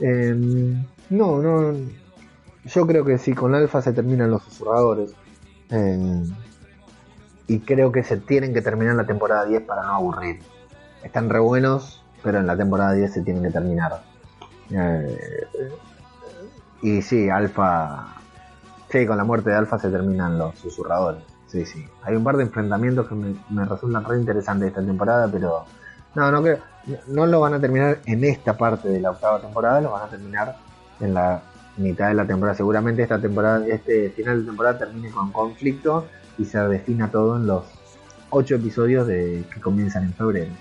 Eh, 0.00 0.34
no, 1.10 1.42
no, 1.42 1.74
yo 2.64 2.86
creo 2.86 3.04
que 3.04 3.18
si 3.18 3.32
con 3.34 3.54
Alpha 3.54 3.82
se 3.82 3.92
terminan 3.92 4.30
los 4.30 4.42
susurradores. 4.42 5.14
eh, 5.70 6.22
y 7.46 7.60
creo 7.60 7.92
que 7.92 8.02
se 8.02 8.16
tienen 8.16 8.54
que 8.54 8.62
terminar 8.62 8.94
la 8.94 9.04
temporada 9.04 9.44
10 9.44 9.62
para 9.62 9.82
no 9.82 9.94
aburrir. 9.94 10.40
Están 11.02 11.28
re 11.28 11.40
buenos, 11.40 12.02
pero 12.22 12.38
en 12.38 12.46
la 12.46 12.56
temporada 12.56 12.92
10 12.94 13.12
se 13.12 13.22
tienen 13.22 13.42
que 13.42 13.50
terminar. 13.50 14.02
Eh, 14.70 15.46
y 16.82 17.02
sí, 17.02 17.28
Alpha. 17.28 18.16
Sí, 18.90 19.06
con 19.06 19.16
la 19.16 19.24
muerte 19.24 19.50
de 19.50 19.56
Alpha 19.56 19.78
se 19.78 19.90
terminan 19.90 20.38
los 20.38 20.58
susurradores. 20.58 21.22
Sí, 21.52 21.66
sí. 21.66 21.86
Hay 22.02 22.16
un 22.16 22.24
par 22.24 22.38
de 22.38 22.44
enfrentamientos 22.44 23.06
que 23.06 23.14
me, 23.14 23.64
resultan 23.66 24.02
re 24.04 24.18
interesantes 24.18 24.68
esta 24.68 24.80
temporada, 24.80 25.28
pero. 25.30 25.66
No, 26.14 26.32
no 26.32 26.42
creo. 26.42 26.58
No 27.08 27.26
lo 27.26 27.40
van 27.40 27.52
a 27.52 27.60
terminar 27.60 27.98
en 28.06 28.24
esta 28.24 28.56
parte 28.56 28.88
de 28.88 29.00
la 29.00 29.10
octava 29.10 29.38
temporada, 29.38 29.82
lo 29.82 29.92
van 29.92 30.04
a 30.04 30.08
terminar 30.08 30.56
en 30.98 31.12
la 31.12 31.42
mitad 31.76 32.08
de 32.08 32.14
la 32.14 32.26
temporada. 32.26 32.56
Seguramente 32.56 33.02
esta 33.02 33.20
temporada, 33.20 33.66
este 33.66 34.08
final 34.10 34.40
de 34.40 34.46
temporada 34.46 34.78
termine 34.78 35.10
con 35.10 35.30
conflicto 35.30 36.06
y 36.38 36.46
se 36.46 36.58
defina 36.58 37.10
todo 37.10 37.36
en 37.36 37.46
los 37.46 37.64
ocho 38.30 38.54
episodios 38.54 39.06
de, 39.06 39.44
que 39.52 39.60
comienzan 39.60 40.04
en 40.04 40.14
febrero. 40.14 40.52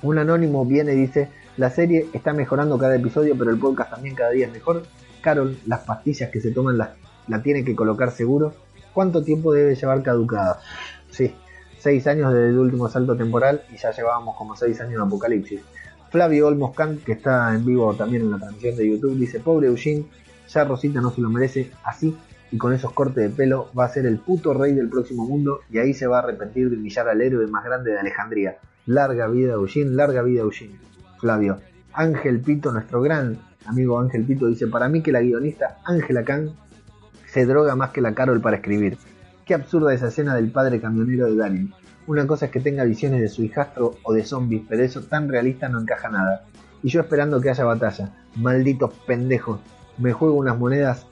Un 0.00 0.18
anónimo 0.18 0.64
viene 0.64 0.94
y 0.94 0.96
dice, 0.96 1.28
la 1.58 1.68
serie 1.68 2.08
está 2.14 2.32
mejorando 2.32 2.78
cada 2.78 2.96
episodio, 2.96 3.36
pero 3.38 3.50
el 3.50 3.58
podcast 3.58 3.90
también 3.90 4.14
cada 4.14 4.30
día 4.30 4.46
es 4.46 4.52
mejor. 4.52 4.84
Carol, 5.20 5.58
las 5.66 5.80
pastillas 5.80 6.30
que 6.30 6.40
se 6.40 6.50
toman 6.50 6.78
las, 6.78 6.90
la 7.28 7.42
tiene 7.42 7.62
que 7.62 7.76
colocar 7.76 8.10
seguro. 8.10 8.63
¿Cuánto 8.94 9.24
tiempo 9.24 9.52
debe 9.52 9.74
llevar 9.74 10.02
caducada? 10.02 10.60
Sí, 11.10 11.34
seis 11.78 12.06
años 12.06 12.32
desde 12.32 12.50
el 12.50 12.58
último 12.58 12.88
salto 12.88 13.16
temporal 13.16 13.62
y 13.72 13.76
ya 13.76 13.90
llevábamos 13.90 14.36
como 14.36 14.54
seis 14.54 14.80
años 14.80 14.94
en 14.94 15.00
Apocalipsis. 15.00 15.60
Flavio 16.10 16.46
Olmos 16.46 16.74
Kant, 16.76 17.02
que 17.02 17.12
está 17.12 17.52
en 17.52 17.66
vivo 17.66 17.92
también 17.94 18.22
en 18.22 18.30
la 18.30 18.38
transmisión 18.38 18.76
de 18.76 18.88
YouTube, 18.88 19.18
dice, 19.18 19.40
pobre 19.40 19.66
Eugene, 19.66 20.06
ya 20.48 20.62
Rosita 20.62 21.00
no 21.00 21.10
se 21.10 21.20
lo 21.20 21.28
merece 21.28 21.72
así 21.82 22.16
y 22.52 22.56
con 22.56 22.72
esos 22.72 22.92
cortes 22.92 23.24
de 23.24 23.30
pelo 23.30 23.68
va 23.76 23.86
a 23.86 23.88
ser 23.88 24.06
el 24.06 24.18
puto 24.18 24.54
rey 24.54 24.74
del 24.74 24.88
próximo 24.88 25.26
mundo 25.26 25.62
y 25.68 25.78
ahí 25.78 25.92
se 25.92 26.06
va 26.06 26.18
a 26.18 26.22
arrepentir 26.22 26.70
de 26.70 26.76
humillar 26.76 27.08
al 27.08 27.20
héroe 27.20 27.48
más 27.48 27.64
grande 27.64 27.90
de 27.90 27.98
Alejandría. 27.98 28.58
Larga 28.86 29.26
vida 29.26 29.54
Eugene, 29.54 29.90
larga 29.90 30.22
vida 30.22 30.42
Eugene. 30.42 30.78
Flavio. 31.18 31.58
Ángel 31.92 32.40
Pito, 32.40 32.70
nuestro 32.70 33.02
gran 33.02 33.38
amigo 33.66 33.98
Ángel 33.98 34.24
Pito, 34.24 34.46
dice, 34.46 34.68
para 34.68 34.88
mí 34.88 35.02
que 35.02 35.10
la 35.10 35.20
guionista 35.20 35.78
Ángela 35.84 36.22
Khan 36.22 36.50
se 37.34 37.46
droga 37.46 37.74
más 37.74 37.90
que 37.90 38.00
la 38.00 38.14
Carol 38.14 38.40
para 38.40 38.58
escribir. 38.58 38.96
Qué 39.44 39.54
absurda 39.54 39.92
esa 39.92 40.06
escena 40.06 40.36
del 40.36 40.52
padre 40.52 40.80
camionero 40.80 41.26
de 41.26 41.34
Daniel. 41.34 41.74
Una 42.06 42.28
cosa 42.28 42.46
es 42.46 42.52
que 42.52 42.60
tenga 42.60 42.84
visiones 42.84 43.20
de 43.20 43.28
su 43.28 43.42
hijastro 43.42 43.96
o 44.04 44.12
de 44.12 44.22
zombies, 44.22 44.62
pero 44.68 44.84
eso 44.84 45.02
tan 45.02 45.28
realista 45.28 45.68
no 45.68 45.80
encaja 45.80 46.08
nada. 46.10 46.44
Y 46.84 46.90
yo 46.90 47.00
esperando 47.00 47.40
que 47.40 47.50
haya 47.50 47.64
batalla. 47.64 48.14
Malditos 48.36 48.92
pendejos. 49.04 49.58
Me 49.98 50.12
juego 50.12 50.36
unas 50.36 50.56
monedas 50.56 51.08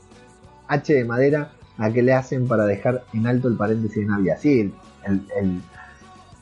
H 0.68 0.94
de 0.94 1.04
madera 1.04 1.50
a 1.76 1.90
que 1.90 2.02
le 2.02 2.12
hacen 2.12 2.46
para 2.46 2.66
dejar 2.66 3.02
en 3.12 3.26
alto 3.26 3.48
el 3.48 3.56
paréntesis 3.56 3.96
de 3.96 4.06
Navidad. 4.06 4.36
Sí, 4.38 4.72
el, 5.04 5.26
el, 5.36 5.60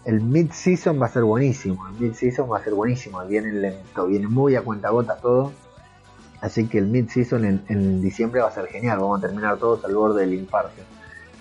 el 0.05 0.21
mid-season 0.21 1.01
va 1.01 1.07
a 1.07 1.11
ser 1.11 1.23
buenísimo. 1.23 1.89
El 1.89 1.95
mid-season 1.95 2.53
va 2.53 2.59
a 2.59 2.63
ser 2.63 2.75
buenísimo. 2.75 3.25
Viene 3.25 3.51
lento, 3.51 4.07
viene 4.07 4.29
muy 4.29 4.57
a 4.57 4.61
cuentagotas 4.61 5.23
todo. 5.23 5.53
Así 6.41 6.67
que 6.67 6.79
el 6.79 6.87
mid-season 6.87 7.45
en, 7.45 7.63
en 7.69 8.01
diciembre 8.01 8.41
va 8.41 8.49
a 8.49 8.53
ser 8.53 8.67
genial. 8.67 8.99
Vamos 8.99 9.19
a 9.19 9.27
terminar 9.27 9.59
todos 9.59 9.85
al 9.85 9.95
borde 9.95 10.23
del 10.23 10.35
infarto. 10.35 10.83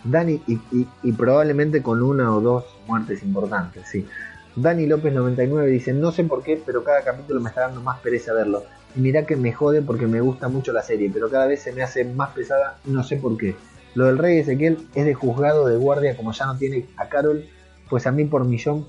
Dani, 0.04 0.42
y, 0.48 1.12
probablemente 1.14 1.82
con 1.82 2.02
una 2.02 2.34
o 2.34 2.42
dos 2.42 2.66
muertes 2.88 3.22
importantes, 3.24 3.88
sí. 3.88 4.08
Dani 4.56 4.88
López 4.88 5.14
99 5.14 5.70
dice, 5.70 5.94
no 5.94 6.12
sé 6.12 6.24
por 6.24 6.44
qué, 6.44 6.62
pero 6.66 6.84
cada 6.84 7.04
capítulo 7.04 7.40
me 7.40 7.50
está 7.50 7.62
dando 7.62 7.82
más 7.82 8.00
pereza 8.00 8.34
verlo. 8.34 8.64
Y 8.96 9.02
mirá 9.02 9.26
que 9.26 9.36
me 9.36 9.54
jode 9.54 9.82
porque 9.82 10.08
me 10.08 10.22
gusta 10.22 10.48
mucho 10.48 10.74
la 10.74 10.82
serie, 10.82 11.12
pero 11.14 11.30
cada 11.30 11.46
vez 11.46 11.62
se 11.62 11.72
me 11.72 11.84
hace 11.84 12.04
más 12.06 12.32
pesada 12.32 12.78
no 12.86 13.04
sé 13.04 13.18
por 13.18 13.38
qué. 13.38 13.56
Lo 13.96 14.06
del 14.06 14.18
rey 14.18 14.40
Ezequiel 14.40 14.88
es 14.96 15.06
de 15.06 15.14
juzgado 15.14 15.68
de 15.68 15.78
guardia 15.78 16.16
como 16.16 16.32
ya 16.32 16.46
no 16.46 16.58
tiene 16.58 16.88
a 16.98 17.08
Carol, 17.08 17.46
pues 17.90 18.08
a 18.08 18.12
mí 18.12 18.26
por 18.26 18.46
millón... 18.46 18.86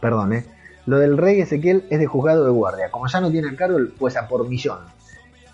Perdón, 0.00 0.34
eh. 0.34 0.46
Lo 0.86 1.00
del 1.00 1.18
rey 1.18 1.40
Ezequiel 1.40 1.84
es 1.90 1.98
de 1.98 2.06
juzgado 2.06 2.44
de 2.44 2.50
guardia. 2.50 2.90
Como 2.90 3.08
ya 3.08 3.20
no 3.20 3.30
tiene 3.30 3.50
a 3.50 3.56
Carol, 3.56 3.92
pues 3.98 4.16
a 4.16 4.28
por 4.28 4.48
millón. 4.48 4.78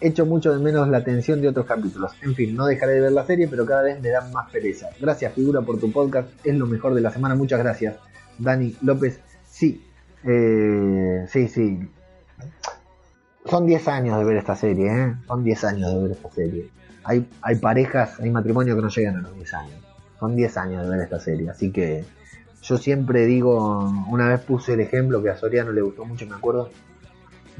Echo 0.01 0.27
mucho 0.27 0.53
de 0.53 0.59
menos 0.63 0.89
la 0.89 0.99
atención 0.99 1.41
de 1.41 1.49
otros 1.49 1.65
capítulos. 1.65 2.13
En 2.23 2.35
fin, 2.35 2.55
no 2.55 2.67
dejaré 2.67 2.95
de 2.95 3.01
ver 3.01 3.13
la 3.13 3.25
serie, 3.25 3.49
pero 3.49 3.65
cada 3.65 3.83
vez 3.83 4.01
me 4.01 4.11
dan 4.11 4.31
más 4.33 4.51
pereza. 4.51 4.89
Gracias, 5.01 5.33
figura, 5.33 5.63
por 5.63 5.79
tu 5.79 5.91
podcast. 5.91 6.29
Es 6.45 6.55
lo 6.55 6.67
mejor 6.67 6.93
de 6.95 7.01
la 7.01 7.11
semana. 7.11 7.35
Muchas 7.35 7.61
gracias. 7.61 7.97
Dani 8.39 8.77
López. 8.83 9.21
Sí. 9.49 9.83
Eh, 10.25 11.25
sí, 11.29 11.49
sí. 11.49 11.89
Son 13.47 13.67
10 13.67 13.89
años 13.89 14.19
de 14.19 14.25
ver 14.25 14.37
esta 14.37 14.55
serie, 14.55 14.87
¿eh? 14.87 15.15
Son 15.27 15.43
10 15.43 15.65
años 15.65 15.95
de 15.95 16.03
ver 16.03 16.11
esta 16.13 16.31
serie. 16.31 16.71
Hay, 17.05 17.29
hay 17.41 17.57
parejas, 17.57 18.21
hay 18.21 18.31
matrimonios 18.31 18.77
que 18.77 18.83
no 18.83 18.89
llegan 18.89 19.17
a 19.17 19.21
los 19.23 19.35
10 19.35 19.55
años. 19.55 19.81
Son 20.21 20.37
10 20.37 20.57
años 20.59 20.83
de 20.85 20.91
ver 20.91 21.01
esta 21.01 21.19
serie. 21.19 21.49
Así 21.51 21.73
que 21.73 22.05
yo 22.63 22.79
siempre 22.79 23.27
digo, 23.27 23.93
una 24.09 24.29
vez 24.29 24.41
puse 24.41 24.75
el 24.75 24.81
ejemplo 24.81 25.23
que 25.23 25.31
a 25.31 25.37
Soriano 25.37 25.73
le 25.73 25.83
gustó 25.83 26.05
mucho, 26.05 26.27
me 26.27 26.37
acuerdo. 26.37 26.71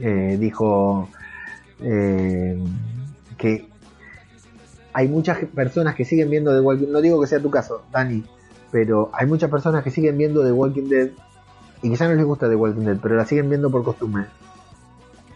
Eh, 0.01 0.37
dijo 0.41 1.09
eh, 1.81 2.59
que 3.37 3.69
hay 4.93 5.09
muchas 5.09 5.39
personas 5.47 5.95
que 5.95 6.05
siguen 6.05 6.31
viendo 6.31 6.55
The 6.55 6.61
Walking 6.61 6.85
Dead, 6.87 6.93
no 6.93 7.01
digo 7.01 7.21
que 7.21 7.27
sea 7.27 7.41
tu 7.41 7.51
caso, 7.51 7.83
Dani, 7.91 8.25
pero 8.71 9.11
hay 9.13 9.27
muchas 9.27 9.51
personas 9.51 9.83
que 9.83 9.91
siguen 9.91 10.17
viendo 10.17 10.45
The 10.45 10.53
Walking 10.53 10.89
Dead 10.89 11.11
y 11.83 11.91
quizá 11.91 12.09
no 12.09 12.15
les 12.15 12.25
gusta 12.25 12.49
The 12.49 12.55
Walking 12.55 12.85
Dead, 12.85 12.99
pero 13.03 13.17
la 13.17 13.27
siguen 13.27 13.49
viendo 13.49 13.71
por 13.71 13.83
costumbre. 13.83 14.27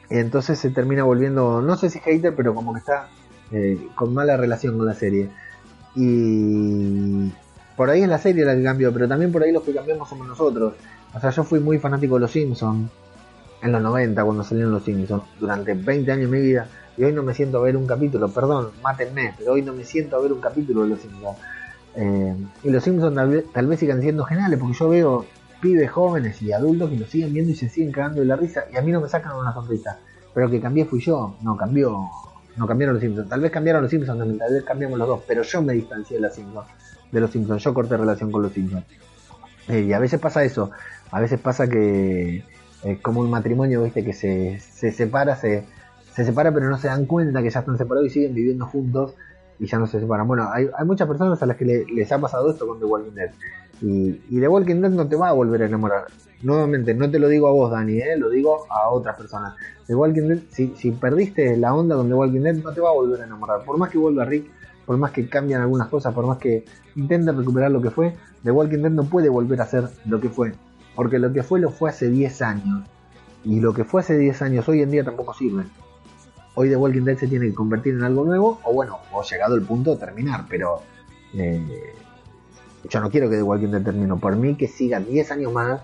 Entonces 0.08 0.58
se 0.58 0.70
termina 0.70 1.02
volviendo, 1.02 1.60
no 1.60 1.76
sé 1.76 1.90
si 1.90 1.98
hater, 1.98 2.34
pero 2.36 2.54
como 2.54 2.72
que 2.72 2.78
está 2.78 3.08
eh, 3.50 3.88
con 3.96 4.14
mala 4.14 4.36
relación 4.36 4.76
con 4.76 4.86
la 4.86 4.94
serie. 4.94 5.28
Y 5.96 7.32
por 7.76 7.90
ahí 7.90 8.02
es 8.02 8.08
la 8.08 8.18
serie 8.18 8.44
la 8.44 8.54
que 8.54 8.62
cambió, 8.62 8.92
pero 8.92 9.06
también 9.06 9.30
por 9.30 9.42
ahí 9.42 9.52
los 9.52 9.62
que 9.62 9.74
cambiamos 9.74 10.08
somos 10.08 10.26
nosotros. 10.26 10.74
O 11.14 11.20
sea, 11.20 11.30
yo 11.30 11.44
fui 11.44 11.60
muy 11.60 11.78
fanático 11.78 12.14
de 12.14 12.20
Los 12.20 12.30
Simpsons 12.30 12.90
en 13.62 13.72
los 13.72 13.82
90 13.82 14.24
cuando 14.24 14.42
salieron 14.44 14.72
Los 14.72 14.84
Simpsons, 14.84 15.22
durante 15.38 15.74
20 15.74 16.10
años 16.12 16.30
de 16.30 16.36
mi 16.36 16.42
vida, 16.42 16.68
y 16.96 17.04
hoy 17.04 17.12
no 17.12 17.22
me 17.22 17.34
siento 17.34 17.58
a 17.58 17.62
ver 17.62 17.76
un 17.76 17.86
capítulo, 17.86 18.28
perdón, 18.28 18.70
mátenme, 18.82 19.34
pero 19.38 19.52
hoy 19.52 19.62
no 19.62 19.72
me 19.72 19.84
siento 19.84 20.16
a 20.16 20.20
ver 20.20 20.32
un 20.32 20.40
capítulo 20.40 20.82
de 20.82 20.88
Los 20.88 21.00
Simpsons. 21.00 21.38
Eh, 21.94 22.36
y 22.64 22.70
Los 22.70 22.84
Simpsons 22.84 23.14
tal 23.14 23.30
vez, 23.30 23.44
tal 23.52 23.66
vez 23.66 23.80
sigan 23.80 24.00
siendo 24.00 24.24
geniales, 24.24 24.58
porque 24.58 24.76
yo 24.78 24.88
veo 24.88 25.26
pibes 25.60 25.90
jóvenes 25.90 26.40
y 26.42 26.52
adultos 26.52 26.90
que 26.90 26.96
lo 26.96 27.06
siguen 27.06 27.32
viendo 27.32 27.52
y 27.52 27.56
se 27.56 27.68
siguen 27.68 27.92
cagando 27.92 28.20
de 28.20 28.26
la 28.26 28.36
risa, 28.36 28.64
y 28.72 28.76
a 28.76 28.82
mí 28.82 28.92
no 28.92 29.00
me 29.00 29.08
sacan 29.08 29.36
una 29.36 29.52
sonrisa. 29.52 29.98
Pero 30.34 30.50
que 30.50 30.60
cambié 30.60 30.84
fui 30.84 31.00
yo, 31.00 31.36
no 31.42 31.56
cambió, 31.56 32.10
no 32.56 32.66
cambiaron 32.66 32.94
los 32.94 33.02
Simpsons. 33.02 33.28
Tal 33.28 33.40
vez 33.40 33.50
cambiaron 33.50 33.82
los 33.82 33.90
Simpsons, 33.90 34.38
tal 34.38 34.52
vez 34.52 34.64
cambiamos 34.64 34.98
los 34.98 35.08
dos, 35.08 35.20
pero 35.26 35.42
yo 35.42 35.62
me 35.62 35.72
distancié 35.72 36.16
de 36.16 36.22
los 36.22 36.34
Simpsons, 36.34 36.66
de 37.12 37.20
los 37.20 37.30
Simpsons, 37.30 37.62
yo 37.62 37.74
corté 37.74 37.96
relación 37.96 38.30
con 38.30 38.42
los 38.42 38.52
Simpsons. 38.52 38.84
Eh, 39.68 39.80
y 39.82 39.92
a 39.92 39.98
veces 39.98 40.20
pasa 40.20 40.44
eso, 40.44 40.70
a 41.10 41.20
veces 41.20 41.40
pasa 41.40 41.68
que 41.68 42.44
es 42.84 43.00
como 43.00 43.20
un 43.20 43.30
matrimonio, 43.30 43.82
viste, 43.82 44.04
que 44.04 44.12
se, 44.12 44.60
se 44.60 44.92
separa, 44.92 45.34
se, 45.36 45.64
se 46.14 46.24
separa, 46.24 46.52
pero 46.52 46.68
no 46.70 46.78
se 46.78 46.88
dan 46.88 47.06
cuenta 47.06 47.42
que 47.42 47.50
ya 47.50 47.60
están 47.60 47.76
separados 47.78 48.06
y 48.08 48.10
siguen 48.10 48.34
viviendo 48.34 48.66
juntos 48.66 49.14
y 49.58 49.66
ya 49.66 49.78
no 49.78 49.86
se 49.86 49.98
separan. 50.00 50.28
Bueno, 50.28 50.48
hay, 50.52 50.68
hay 50.76 50.86
muchas 50.86 51.08
personas 51.08 51.42
a 51.42 51.46
las 51.46 51.56
que 51.56 51.64
le- 51.64 51.84
les 51.86 52.12
ha 52.12 52.18
pasado 52.20 52.50
esto 52.50 52.66
con 52.66 52.78
The 52.78 52.84
Walking 52.84 53.12
Dead. 53.14 53.30
Y, 53.82 54.20
y 54.30 54.40
The 54.40 54.48
Walking 54.48 54.76
Dead 54.82 54.90
no 54.90 55.08
te 55.08 55.16
va 55.16 55.30
a 55.30 55.32
volver 55.32 55.62
a 55.62 55.66
enamorar. 55.66 56.04
Nuevamente, 56.42 56.94
no 56.94 57.10
te 57.10 57.18
lo 57.18 57.28
digo 57.28 57.48
a 57.48 57.52
vos, 57.52 57.70
Dani, 57.72 57.98
¿eh? 57.98 58.16
lo 58.18 58.28
digo 58.28 58.66
a 58.70 58.88
otras 58.90 59.16
personas. 59.16 59.54
The 59.86 59.94
Walking 59.94 60.28
Dead, 60.28 60.38
si, 60.50 60.74
si 60.76 60.90
perdiste 60.92 61.56
la 61.56 61.74
onda 61.74 61.96
con 61.96 62.08
The 62.08 62.14
Walking 62.14 62.40
Dead, 62.40 62.54
no 62.56 62.72
te 62.72 62.80
va 62.80 62.90
a 62.90 62.92
volver 62.92 63.22
a 63.22 63.24
enamorar. 63.24 63.64
Por 63.64 63.78
más 63.78 63.90
que 63.90 63.98
vuelva 63.98 64.24
Rick, 64.26 64.46
por 64.86 64.96
más 64.96 65.10
que 65.10 65.28
cambian 65.28 65.60
algunas 65.60 65.88
cosas, 65.88 66.14
por 66.14 66.26
más 66.26 66.38
que 66.38 66.64
intenten 66.94 67.36
recuperar 67.36 67.72
lo 67.72 67.82
que 67.82 67.90
fue, 67.90 68.14
The 68.44 68.52
Walking 68.52 68.78
Dead 68.78 68.90
no 68.90 69.04
puede 69.04 69.28
volver 69.28 69.60
a 69.60 69.66
ser 69.66 69.88
lo 70.06 70.20
que 70.20 70.30
fue. 70.30 70.54
Porque 70.94 71.18
lo 71.18 71.32
que 71.32 71.42
fue 71.42 71.60
lo 71.60 71.70
fue 71.70 71.90
hace 71.90 72.08
10 72.08 72.42
años. 72.42 72.88
Y 73.44 73.60
lo 73.60 73.74
que 73.74 73.84
fue 73.84 74.00
hace 74.00 74.16
10 74.16 74.42
años 74.42 74.68
hoy 74.68 74.82
en 74.82 74.90
día 74.90 75.04
tampoco 75.04 75.34
sirve. 75.34 75.64
Hoy 76.54 76.70
The 76.70 76.76
Walking 76.76 77.02
Dead 77.02 77.18
se 77.18 77.26
tiene 77.26 77.48
que 77.48 77.54
convertir 77.54 77.94
en 77.94 78.04
algo 78.04 78.24
nuevo, 78.24 78.60
o 78.64 78.72
bueno, 78.72 78.98
o 79.12 79.22
llegado 79.22 79.56
el 79.56 79.62
punto 79.62 79.90
de 79.94 79.98
terminar, 79.98 80.46
pero 80.48 80.80
eh, 81.34 81.94
yo 82.88 83.00
no 83.00 83.10
quiero 83.10 83.28
que 83.28 83.36
The 83.36 83.42
Walking 83.42 83.68
Dead 83.68 83.82
termine. 83.82 84.14
Por 84.16 84.36
mí 84.36 84.54
que 84.54 84.68
siga 84.68 85.00
10 85.00 85.32
años 85.32 85.52
más 85.52 85.82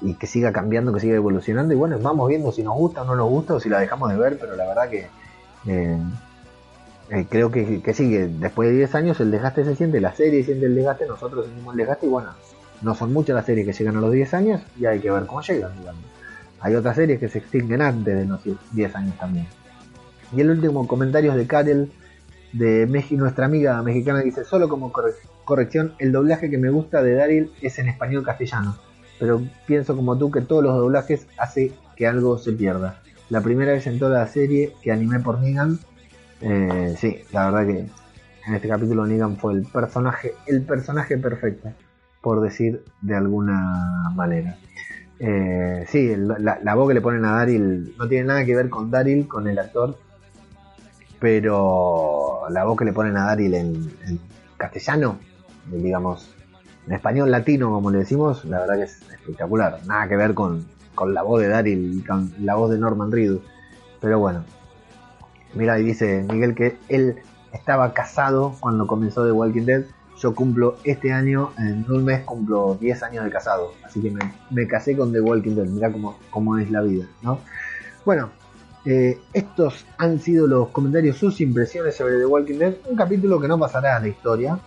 y 0.00 0.14
que 0.14 0.26
siga 0.26 0.52
cambiando, 0.52 0.92
que 0.92 1.00
siga 1.00 1.16
evolucionando. 1.16 1.74
Y 1.74 1.76
bueno, 1.76 1.98
vamos 1.98 2.28
viendo 2.28 2.52
si 2.52 2.62
nos 2.62 2.76
gusta 2.76 3.02
o 3.02 3.04
no 3.04 3.16
nos 3.16 3.28
gusta, 3.28 3.54
o 3.54 3.60
si 3.60 3.68
la 3.68 3.80
dejamos 3.80 4.08
de 4.10 4.16
ver, 4.16 4.38
pero 4.38 4.54
la 4.54 4.66
verdad 4.66 4.88
que 4.88 5.08
eh, 5.66 5.98
eh, 7.10 7.26
creo 7.28 7.50
que, 7.50 7.80
que 7.82 7.94
sí, 7.94 8.10
que 8.10 8.26
después 8.26 8.68
de 8.68 8.76
10 8.76 8.94
años 8.94 9.20
el 9.20 9.30
desgaste 9.30 9.64
se 9.64 9.76
siente, 9.76 10.00
la 10.00 10.12
serie 10.12 10.42
siente 10.44 10.66
el 10.66 10.74
desgaste, 10.74 11.06
nosotros 11.06 11.46
sentimos 11.46 11.74
el 11.74 11.78
desgaste 11.78 12.06
y 12.06 12.08
bueno, 12.08 12.30
no 12.82 12.94
son 12.94 13.12
muchas 13.12 13.36
las 13.36 13.46
series 13.46 13.66
que 13.66 13.72
llegan 13.72 13.96
a 13.96 14.00
los 14.00 14.12
10 14.12 14.34
años 14.34 14.60
y 14.78 14.86
hay 14.86 14.98
que 15.00 15.10
ver 15.10 15.24
cómo 15.26 15.40
llegan, 15.42 15.76
digamos. 15.78 16.02
Hay 16.60 16.74
otras 16.74 16.96
series 16.96 17.20
que 17.20 17.28
se 17.28 17.38
extinguen 17.38 17.82
antes 17.82 18.16
de 18.16 18.24
los 18.24 18.40
10 18.72 18.94
años 18.96 19.16
también. 19.18 19.46
Y 20.34 20.40
el 20.40 20.50
último 20.50 20.86
comentario 20.88 21.30
es 21.32 21.36
de 21.36 21.46
Karel, 21.46 21.92
de 22.52 22.86
México, 22.86 23.20
nuestra 23.20 23.46
amiga 23.46 23.80
mexicana, 23.82 24.20
dice, 24.20 24.44
solo 24.44 24.68
como 24.68 24.90
corre- 24.92 25.14
corrección, 25.44 25.92
el 25.98 26.10
doblaje 26.12 26.50
que 26.50 26.58
me 26.58 26.70
gusta 26.70 27.02
de 27.02 27.14
Daryl 27.14 27.52
es 27.60 27.78
en 27.78 27.88
español 27.88 28.24
castellano, 28.24 28.76
pero 29.20 29.42
pienso 29.66 29.94
como 29.94 30.16
tú 30.18 30.30
que 30.30 30.40
todos 30.40 30.64
los 30.64 30.74
doblajes 30.74 31.26
hace 31.38 31.72
que 31.96 32.06
algo 32.06 32.38
se 32.38 32.52
pierda. 32.52 33.00
La 33.28 33.40
primera 33.40 33.72
vez 33.72 33.86
en 33.86 33.98
toda 33.98 34.18
la 34.18 34.26
serie 34.26 34.72
que 34.82 34.90
animé 34.92 35.20
por 35.20 35.40
Negan, 35.40 35.78
eh, 36.40 36.94
sí, 36.98 37.18
la 37.32 37.50
verdad 37.50 37.66
que 37.66 37.86
en 38.46 38.54
este 38.54 38.68
capítulo 38.68 39.06
Negan 39.06 39.36
fue 39.36 39.54
el 39.54 39.62
personaje, 39.64 40.34
el 40.46 40.62
personaje 40.62 41.18
perfecto, 41.18 41.72
por 42.20 42.40
decir 42.40 42.84
de 43.02 43.16
alguna 43.16 44.10
manera. 44.14 44.56
Eh, 45.18 45.84
sí, 45.88 46.14
la, 46.16 46.74
voz 46.74 46.88
que 46.88 46.94
le 46.94 47.00
ponen 47.00 47.24
a 47.24 47.32
Daryl 47.32 47.94
no 47.96 48.06
tiene 48.06 48.24
nada 48.26 48.44
que 48.44 48.54
ver 48.54 48.68
con 48.68 48.90
Daryl, 48.90 49.26
con 49.26 49.48
el 49.48 49.58
actor, 49.58 49.98
pero 51.18 52.42
la 52.50 52.64
voz 52.64 52.78
que 52.78 52.84
le 52.84 52.92
ponen 52.92 53.16
a 53.16 53.26
Daryl 53.26 53.54
en, 53.54 53.90
en 54.06 54.20
castellano, 54.56 55.18
digamos, 55.70 56.34
en 56.86 56.92
español 56.92 57.30
latino, 57.30 57.70
como 57.70 57.90
le 57.90 57.98
decimos, 57.98 58.44
la 58.44 58.60
verdad 58.60 58.76
que 58.76 58.82
es 58.84 59.02
espectacular. 59.10 59.80
Nada 59.86 60.08
que 60.08 60.16
ver 60.16 60.34
con, 60.34 60.66
con 60.94 61.14
la 61.14 61.22
voz 61.22 61.40
de 61.40 61.48
Daryl 61.48 62.04
con 62.06 62.32
la 62.40 62.54
voz 62.54 62.70
de 62.70 62.78
Norman 62.78 63.10
Reedus. 63.10 63.40
Pero 64.00 64.18
bueno, 64.18 64.44
mira, 65.56 65.78
y 65.78 65.84
dice 65.84 66.24
Miguel 66.30 66.54
que 66.54 66.76
él 66.88 67.16
estaba 67.52 67.92
casado 67.92 68.54
cuando 68.60 68.86
comenzó 68.86 69.24
The 69.24 69.32
Walking 69.32 69.62
Dead. 69.62 69.84
Yo 70.18 70.34
cumplo 70.34 70.76
este 70.84 71.12
año, 71.12 71.52
en 71.58 71.84
un 71.90 72.04
mes 72.04 72.22
cumplo 72.22 72.76
10 72.80 73.02
años 73.02 73.24
de 73.24 73.30
casado. 73.30 73.72
Así 73.84 74.00
que 74.00 74.10
me, 74.50 74.66
casé 74.66 74.96
con 74.96 75.12
The 75.12 75.20
Walking 75.20 75.56
Dead. 75.56 75.66
Mira 75.66 75.92
cómo, 75.92 76.18
cómo 76.30 76.56
es 76.58 76.70
la 76.70 76.80
vida, 76.80 77.06
¿no? 77.22 77.40
Bueno, 78.04 78.30
eh, 78.86 79.18
estos 79.32 79.84
han 79.98 80.20
sido 80.20 80.46
los 80.46 80.68
comentarios, 80.68 81.16
sus 81.16 81.40
impresiones 81.40 81.96
sobre 81.96 82.18
The 82.18 82.26
Walking 82.26 82.58
Dead. 82.58 82.74
Un 82.88 82.96
capítulo 82.96 83.40
que 83.40 83.48
no 83.48 83.58
pasará 83.58 83.96
a 83.96 84.00
la 84.00 84.08
historia. 84.08 84.58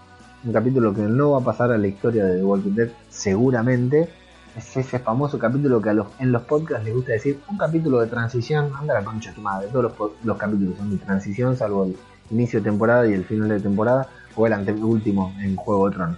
Un 0.44 0.54
capítulo 0.54 0.94
que 0.94 1.02
no 1.02 1.32
va 1.32 1.40
a 1.40 1.44
pasar 1.44 1.72
a 1.72 1.78
la 1.78 1.88
historia 1.88 2.26
de 2.26 2.38
The 2.38 2.44
Walking 2.44 2.76
Dead, 2.76 2.90
seguramente. 3.10 4.10
Es 4.56 4.76
ese 4.78 5.00
famoso 5.00 5.38
capítulo 5.38 5.82
que 5.82 5.90
a 5.90 5.94
los, 5.94 6.08
en 6.20 6.32
los 6.32 6.44
podcasts 6.44 6.84
les 6.84 6.94
gusta 6.94 7.14
decir: 7.14 7.40
un 7.50 7.58
capítulo 7.58 8.00
de 8.00 8.08
transición. 8.08 8.72
Anda 8.78 8.96
la 8.96 9.04
concha 9.04 9.34
tu 9.34 9.42
madre. 9.42 9.68
Todos 9.72 9.84
los, 9.98 10.12
los 10.24 10.38
capítulos 10.38 10.78
son 10.78 10.92
de 10.92 10.98
transición, 11.04 11.56
salvo 11.56 11.86
el 11.86 11.98
inicio 12.32 12.60
de 12.60 12.70
temporada 12.70 13.08
y 13.08 13.14
el 13.14 13.26
final 13.26 13.50
de 13.50 13.60
temporada. 13.60 14.08
O 14.36 14.48
el 14.48 14.54
anteúltimo 14.54 15.34
en 15.40 15.56
Juego 15.56 15.90
de 15.90 15.96
Tronos. 15.96 16.18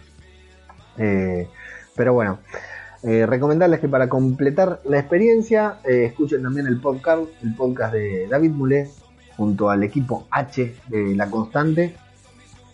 Eh, 0.98 1.48
pero 1.96 2.14
bueno, 2.14 2.40
eh, 3.04 3.26
recomendarles 3.26 3.80
que 3.80 3.88
para 3.88 4.10
completar 4.10 4.82
la 4.86 5.00
experiencia 5.00 5.80
eh, 5.84 6.06
escuchen 6.06 6.44
también 6.44 6.68
el 6.68 6.80
podcast, 6.80 7.24
el 7.42 7.56
podcast 7.56 7.94
de 7.94 8.28
David 8.30 8.52
Mulé 8.52 8.90
junto 9.38 9.70
al 9.72 9.82
equipo 9.84 10.28
H 10.30 10.76
de 10.88 11.16
La 11.16 11.30
Constante. 11.32 11.96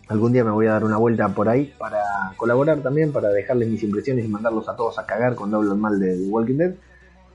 Algún 0.09 0.31
día 0.31 0.43
me 0.45 0.51
voy 0.51 0.67
a 0.67 0.71
dar 0.71 0.85
una 0.85 0.95
vuelta 0.95 1.27
por 1.29 1.49
ahí 1.49 1.73
para 1.77 1.99
colaborar 2.37 2.79
también, 2.79 3.11
para 3.11 3.27
dejarles 3.29 3.69
mis 3.69 3.83
impresiones 3.83 4.23
y 4.23 4.27
mandarlos 4.29 4.69
a 4.69 4.75
todos 4.75 4.97
a 4.99 5.05
cagar 5.05 5.35
cuando 5.35 5.57
hablo 5.57 5.75
mal 5.75 5.99
de 5.99 6.15
The 6.17 6.27
Walking 6.29 6.57
Dead. 6.57 6.73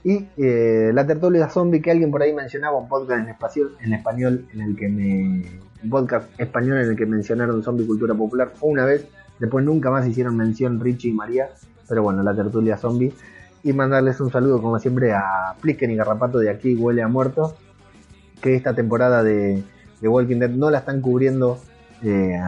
Y 0.05 0.27
eh, 0.39 0.90
la 0.94 1.07
tertulia 1.07 1.51
zombie 1.51 1.82
que 1.82 1.90
alguien 1.90 2.11
por 2.11 2.23
ahí 2.23 2.32
mencionaba, 2.32 2.78
un 2.78 2.89
podcast 2.89 3.20
en 3.20 3.28
español, 3.28 3.77
en 3.81 3.93
español 3.93 4.47
en 4.55 4.61
el 4.62 4.77
que 4.77 4.89
me. 4.89 5.43
Un 5.85 5.90
podcast 5.90 6.28
español 6.40 6.78
en 6.78 6.90
el 6.90 6.97
que 6.97 7.05
mencionaron 7.07 7.62
zombie 7.62 7.86
cultura 7.86 8.15
popular 8.15 8.53
una 8.61 8.85
vez, 8.85 9.07
después 9.39 9.65
nunca 9.65 9.90
más 9.90 10.07
hicieron 10.07 10.36
mención 10.36 10.81
Richie 10.81 11.11
y 11.11 11.12
María, 11.12 11.51
pero 11.89 12.03
bueno, 12.03 12.23
la 12.23 12.35
tertulia 12.35 12.78
zombie. 12.78 13.12
Y 13.65 13.73
mandarles 13.73 14.20
un 14.20 14.31
saludo 14.31 14.62
como 14.62 14.78
siempre 14.78 15.12
a 15.12 15.55
Plisken 15.61 15.90
y 15.90 15.97
Garrapato 15.97 16.39
de 16.39 16.51
aquí 16.51 16.74
huele 16.74 17.03
a 17.03 17.09
muerto, 17.09 17.55
que 18.40 18.55
esta 18.55 18.74
temporada 18.74 19.23
de 19.23 19.62
Walking 20.01 20.39
Dead 20.39 20.51
no 20.51 20.70
la 20.70 20.78
están 20.78 21.01
cubriendo 21.01 21.59
eh, 22.03 22.39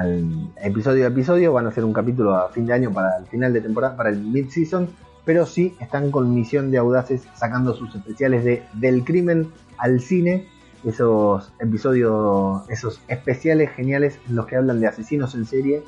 episodio 0.63 1.05
a 1.05 1.09
episodio, 1.09 1.53
van 1.53 1.67
a 1.67 1.69
hacer 1.69 1.85
un 1.85 1.93
capítulo 1.93 2.35
a 2.35 2.49
fin 2.49 2.67
de 2.67 2.73
año 2.73 2.93
para 2.93 3.19
el 3.19 3.27
final 3.27 3.53
de 3.53 3.61
temporada, 3.61 3.97
para 3.97 4.11
el 4.11 4.21
mid-season, 4.21 4.89
pero 5.25 5.47
sí 5.47 5.75
están 5.81 6.11
con 6.11 6.35
misión 6.35 6.71
de 6.71 6.79
audaces 6.79 7.23
sacando 7.35 7.75
sus 7.75 7.95
especiales 7.95 8.45
de 8.45 8.63
Del 8.75 9.05
crimen 9.05 9.49
al 9.79 10.01
cine, 10.01 10.49
esos 10.85 11.53
episodios, 11.61 12.69
esos 12.69 13.01
especiales 13.09 13.71
geniales 13.71 14.19
en 14.29 14.37
los 14.37 14.47
que 14.47 14.57
hablan 14.57 14.81
de 14.81 14.87
asesinos 14.87 15.35
en 15.35 15.47
serie, 15.47 15.83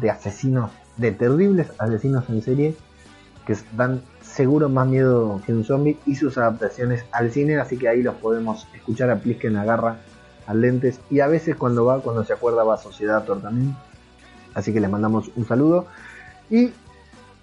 de 0.00 0.10
asesinos, 0.10 0.70
de 0.96 1.12
terribles 1.12 1.72
asesinos 1.78 2.28
en 2.28 2.42
serie, 2.42 2.76
que 3.46 3.56
dan 3.76 4.02
seguro 4.22 4.68
más 4.68 4.86
miedo 4.86 5.40
que 5.44 5.52
un 5.52 5.64
zombie 5.64 5.98
y 6.06 6.14
sus 6.14 6.38
adaptaciones 6.38 7.04
al 7.12 7.30
cine, 7.30 7.56
así 7.56 7.76
que 7.76 7.88
ahí 7.88 8.02
los 8.02 8.14
podemos 8.16 8.66
escuchar 8.74 9.10
a 9.10 9.16
Plisken 9.16 9.56
Agarra 9.56 9.98
al 10.48 10.62
lentes 10.62 10.98
y 11.10 11.20
a 11.20 11.28
veces 11.28 11.54
cuando 11.56 11.84
va, 11.84 12.00
cuando 12.00 12.24
se 12.24 12.32
acuerda 12.32 12.64
va 12.64 12.74
a 12.74 12.78
Sociedad 12.78 13.22
también. 13.24 13.76
Así 14.54 14.72
que 14.72 14.80
les 14.80 14.90
mandamos 14.90 15.30
un 15.36 15.46
saludo 15.46 15.86
y 16.50 16.72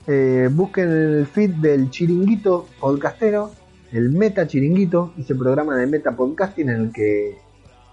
eh, 0.08 0.50
busquen 0.52 0.92
el 0.92 1.28
feed 1.28 1.52
del 1.56 1.92
Chiringuito 1.92 2.66
Podcastero, 2.80 3.52
el 3.92 4.10
Meta 4.10 4.48
Chiringuito, 4.48 5.14
ese 5.20 5.36
programa 5.36 5.78
de 5.78 5.86
Meta 5.86 6.16
Podcasting 6.16 6.70
en 6.70 6.82
el 6.82 6.92
que 6.92 7.38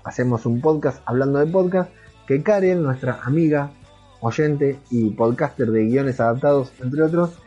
hacemos 0.02 0.46
un 0.46 0.62
podcast 0.62 1.02
hablando 1.04 1.38
de 1.38 1.46
podcast, 1.46 1.90
que 2.26 2.42
Karen, 2.42 2.82
nuestra 2.82 3.20
amiga, 3.22 3.70
oyente 4.20 4.78
y 4.90 5.10
podcaster 5.10 5.70
de 5.70 5.84
guiones 5.84 6.20
adaptados, 6.20 6.72
entre 6.80 7.02
otros, 7.02 7.38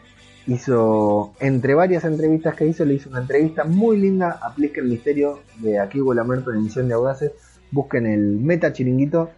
hizo, 0.45 1.33
entre 1.39 1.73
varias 1.73 2.05
entrevistas 2.05 2.55
que 2.55 2.67
hizo, 2.67 2.85
le 2.85 2.93
hizo 2.93 3.09
una 3.09 3.21
entrevista 3.21 3.63
muy 3.63 3.97
linda 3.97 4.39
a 4.41 4.53
Plisken 4.53 4.83
el 4.83 4.91
Misterio 4.91 5.39
de 5.59 5.79
Aquí 5.79 5.99
a 5.99 6.23
muerto 6.23 6.51
en 6.51 6.59
edición 6.59 6.87
de 6.87 6.93
Audaces. 6.93 7.31
Busquen 7.75 8.05
el 8.05 8.37
Meta 8.37 8.71
Chiringuito, 8.71 9.31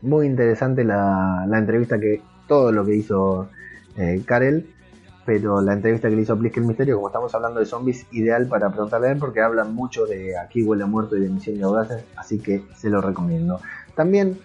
muy 0.00 0.26
interesante 0.26 0.82
la, 0.82 1.44
la 1.46 1.58
entrevista 1.58 2.00
que, 2.00 2.22
todo 2.48 2.72
lo 2.72 2.86
que 2.86 2.94
hizo 2.96 3.50
eh, 3.98 4.22
Karel, 4.24 4.66
pero 5.26 5.60
la 5.60 5.74
entrevista 5.74 6.08
que 6.08 6.16
le 6.16 6.22
hizo 6.22 6.38
Plisken 6.38 6.66
Misterio, 6.66 6.96
como 6.96 7.08
estamos 7.08 7.34
hablando 7.34 7.60
de 7.60 7.66
zombies, 7.66 8.06
ideal 8.12 8.46
para 8.46 8.70
preguntarle 8.70 9.10
a 9.10 9.16
porque 9.16 9.42
hablan 9.42 9.74
mucho 9.74 10.06
de 10.06 10.38
Aquí 10.38 10.62
huele 10.62 10.84
a 10.84 10.86
muerto 10.86 11.18
y 11.18 11.20
de 11.20 11.28
Misión 11.28 11.58
de 11.58 11.64
Audaces, 11.64 12.02
así 12.16 12.38
que 12.38 12.64
se 12.74 12.88
lo 12.88 13.02
recomiendo. 13.02 13.60
También 13.94 14.38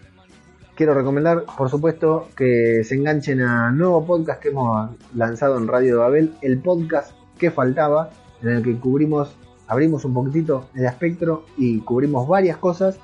quiero 0.75 0.93
recomendar, 0.93 1.45
por 1.57 1.69
supuesto, 1.69 2.27
que 2.35 2.83
se 2.83 2.95
enganchen 2.95 3.39
a 3.39 3.71
nuevo 3.71 4.05
podcast 4.05 4.41
que 4.41 4.49
hemos 4.49 4.89
lanzado 5.15 5.57
en 5.57 5.69
Radio 5.69 5.93
de 5.93 5.99
Babel, 5.99 6.33
el 6.41 6.59
podcast 6.59 7.13
que 7.39 7.49
faltaba, 7.49 8.09
en 8.41 8.49
el 8.49 8.61
que 8.61 8.75
cubrimos, 8.75 9.37
abrimos 9.67 10.05
un 10.05 10.13
poquitito 10.13 10.65
el 10.75 10.85
espectro 10.85 11.45
y 11.57 11.79
cubrimos 11.79 12.27
varias 12.27 12.57
cosas, 12.57 12.99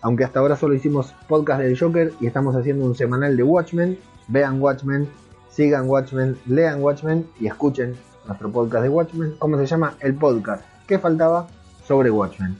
aunque 0.00 0.24
hasta 0.24 0.40
ahora 0.40 0.56
solo 0.56 0.74
hicimos 0.74 1.14
podcast 1.28 1.60
del 1.60 1.78
Joker 1.78 2.12
y 2.20 2.26
estamos 2.26 2.54
haciendo 2.56 2.84
un 2.84 2.94
semanal 2.94 3.36
de 3.36 3.42
Watchmen. 3.42 3.98
Vean 4.28 4.60
Watchmen, 4.60 5.08
sigan 5.50 5.88
Watchmen, 5.88 6.36
lean 6.46 6.82
Watchmen 6.82 7.26
y 7.38 7.46
escuchen 7.46 7.94
nuestro 8.26 8.50
podcast 8.50 8.82
de 8.82 8.88
Watchmen. 8.88 9.34
¿Cómo 9.38 9.58
se 9.58 9.66
llama? 9.66 9.96
El 10.00 10.14
podcast 10.14 10.64
que 10.86 10.98
faltaba 10.98 11.46
sobre 11.86 12.10
Watchmen. 12.10 12.56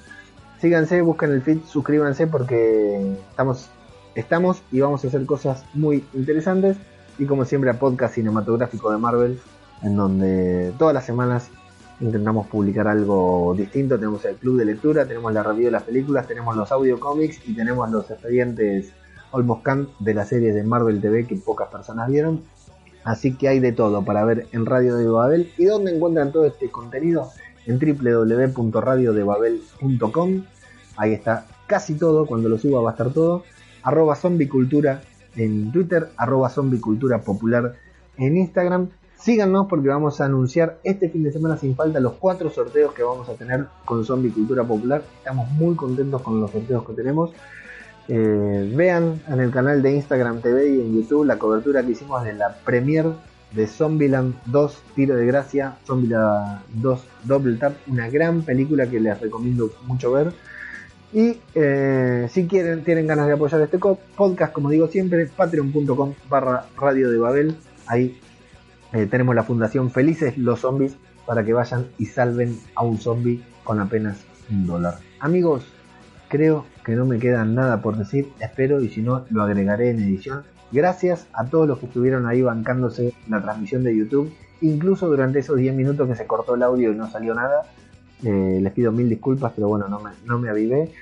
Síganse, 0.60 1.02
busquen 1.02 1.30
el 1.30 1.42
feed, 1.42 1.58
suscríbanse 1.66 2.26
porque 2.26 3.16
estamos 3.30 3.70
estamos 4.14 4.62
y 4.70 4.80
vamos 4.80 5.04
a 5.04 5.08
hacer 5.08 5.26
cosas 5.26 5.64
muy 5.74 6.04
interesantes 6.14 6.76
y 7.18 7.26
como 7.26 7.44
siempre 7.44 7.70
a 7.70 7.78
podcast 7.78 8.14
cinematográfico 8.14 8.90
de 8.90 8.98
Marvel 8.98 9.40
en 9.82 9.96
donde 9.96 10.72
todas 10.78 10.94
las 10.94 11.04
semanas 11.04 11.50
intentamos 12.00 12.46
publicar 12.48 12.88
algo 12.88 13.54
distinto 13.56 13.96
tenemos 13.96 14.24
el 14.24 14.36
club 14.36 14.58
de 14.58 14.64
lectura 14.64 15.06
tenemos 15.06 15.32
la 15.32 15.42
review 15.42 15.66
de 15.66 15.70
las 15.70 15.84
películas 15.84 16.26
tenemos 16.26 16.56
los 16.56 16.72
audio 16.72 16.98
cómics 16.98 17.40
y 17.46 17.54
tenemos 17.54 17.88
los 17.90 18.10
expedientes 18.10 18.92
Almost 19.34 19.62
Can 19.62 19.88
de 19.98 20.14
la 20.14 20.24
serie 20.24 20.52
de 20.52 20.62
Marvel 20.62 21.00
TV 21.00 21.26
que 21.26 21.34
pocas 21.36 21.68
personas 21.68 22.08
vieron. 22.08 22.44
Así 23.02 23.34
que 23.34 23.48
hay 23.48 23.58
de 23.58 23.72
todo 23.72 24.04
para 24.04 24.24
ver 24.24 24.46
en 24.52 24.64
Radio 24.64 24.94
de 24.96 25.08
Babel. 25.08 25.52
Y 25.58 25.64
donde 25.64 25.92
encuentran 25.94 26.30
todo 26.32 26.46
este 26.46 26.70
contenido 26.70 27.28
en 27.66 27.78
www.radiodebabel.com 27.78 30.44
ahí 30.96 31.12
está 31.12 31.46
casi 31.66 31.94
todo 31.94 32.26
cuando 32.26 32.48
lo 32.48 32.56
suba 32.58 32.80
va 32.80 32.90
a 32.90 32.92
estar 32.92 33.10
todo. 33.10 33.42
Arroba 33.82 34.14
zombicultura 34.14 35.02
en 35.36 35.72
Twitter, 35.72 36.10
arroba 36.16 36.48
zombicultura 36.48 37.22
popular 37.22 37.74
en 38.16 38.36
Instagram. 38.36 38.90
Síganos 39.18 39.66
porque 39.68 39.88
vamos 39.88 40.20
a 40.20 40.26
anunciar 40.26 40.78
este 40.84 41.08
fin 41.08 41.24
de 41.24 41.32
semana 41.32 41.56
sin 41.56 41.74
falta 41.74 41.98
los 42.00 42.14
cuatro 42.14 42.50
sorteos 42.50 42.92
que 42.92 43.02
vamos 43.02 43.28
a 43.28 43.34
tener 43.34 43.66
con 43.84 44.04
Zombie 44.04 44.30
Cultura 44.30 44.64
Popular. 44.64 45.02
Estamos 45.18 45.50
muy 45.52 45.74
contentos 45.76 46.20
con 46.20 46.40
los 46.40 46.50
sorteos 46.50 46.86
que 46.86 46.92
tenemos. 46.92 47.30
Eh, 48.08 48.72
vean 48.76 49.22
en 49.28 49.40
el 49.40 49.50
canal 49.50 49.80
de 49.80 49.94
Instagram 49.94 50.42
TV 50.42 50.68
y 50.68 50.80
en 50.80 50.94
YouTube 50.94 51.24
la 51.24 51.38
cobertura 51.38 51.82
que 51.82 51.92
hicimos 51.92 52.22
de 52.22 52.34
la 52.34 52.54
premier 52.64 53.06
de 53.52 53.66
Zombieland 53.66 54.34
2 54.46 54.82
Tiro 54.94 55.16
de 55.16 55.24
Gracia, 55.26 55.76
Zombieland 55.86 56.60
2 56.74 57.04
Double 57.24 57.56
Tap, 57.56 57.74
una 57.86 58.10
gran 58.10 58.42
película 58.42 58.86
que 58.86 59.00
les 59.00 59.18
recomiendo 59.20 59.70
mucho 59.86 60.12
ver. 60.12 60.32
Y 61.14 61.38
eh, 61.54 62.28
si 62.30 62.46
quieren, 62.46 62.82
tienen 62.82 63.06
ganas 63.06 63.28
de 63.28 63.34
apoyar 63.34 63.60
este 63.60 63.78
podcast, 63.78 64.52
como 64.52 64.68
digo 64.68 64.88
siempre, 64.88 65.26
patreon.com 65.26 66.12
barra 66.28 66.66
radio 66.76 67.08
de 67.08 67.18
Babel. 67.18 67.56
Ahí 67.86 68.20
eh, 68.94 69.06
tenemos 69.06 69.34
la 69.34 69.42
fundación 69.42 69.90
Felices 69.90 70.38
los 70.38 70.60
Zombies 70.60 70.96
para 71.26 71.44
que 71.44 71.52
vayan 71.52 71.88
y 71.98 72.06
salven 72.06 72.56
a 72.76 72.84
un 72.84 72.98
zombie 72.98 73.42
con 73.64 73.80
apenas 73.80 74.24
un 74.50 74.66
dólar. 74.66 74.98
Amigos, 75.18 75.66
creo 76.28 76.64
que 76.84 76.94
no 76.94 77.04
me 77.04 77.18
queda 77.18 77.44
nada 77.44 77.82
por 77.82 77.96
decir, 77.96 78.28
espero 78.38 78.80
y 78.80 78.88
si 78.88 79.02
no 79.02 79.24
lo 79.30 79.42
agregaré 79.42 79.90
en 79.90 79.98
edición. 79.98 80.44
Gracias 80.70 81.26
a 81.32 81.46
todos 81.46 81.66
los 81.66 81.78
que 81.78 81.86
estuvieron 81.86 82.26
ahí 82.26 82.42
bancándose 82.42 83.14
la 83.28 83.42
transmisión 83.42 83.82
de 83.82 83.96
YouTube, 83.96 84.32
incluso 84.60 85.08
durante 85.08 85.40
esos 85.40 85.56
10 85.56 85.74
minutos 85.74 86.08
que 86.08 86.14
se 86.14 86.26
cortó 86.26 86.54
el 86.54 86.62
audio 86.62 86.92
y 86.92 86.94
no 86.94 87.10
salió 87.10 87.34
nada. 87.34 87.62
Eh, 88.22 88.60
les 88.62 88.72
pido 88.72 88.92
mil 88.92 89.08
disculpas, 89.08 89.52
pero 89.56 89.66
bueno, 89.68 89.88
no 89.88 89.98
me, 89.98 90.10
no 90.24 90.38
me 90.38 90.50
avivé. 90.50 90.92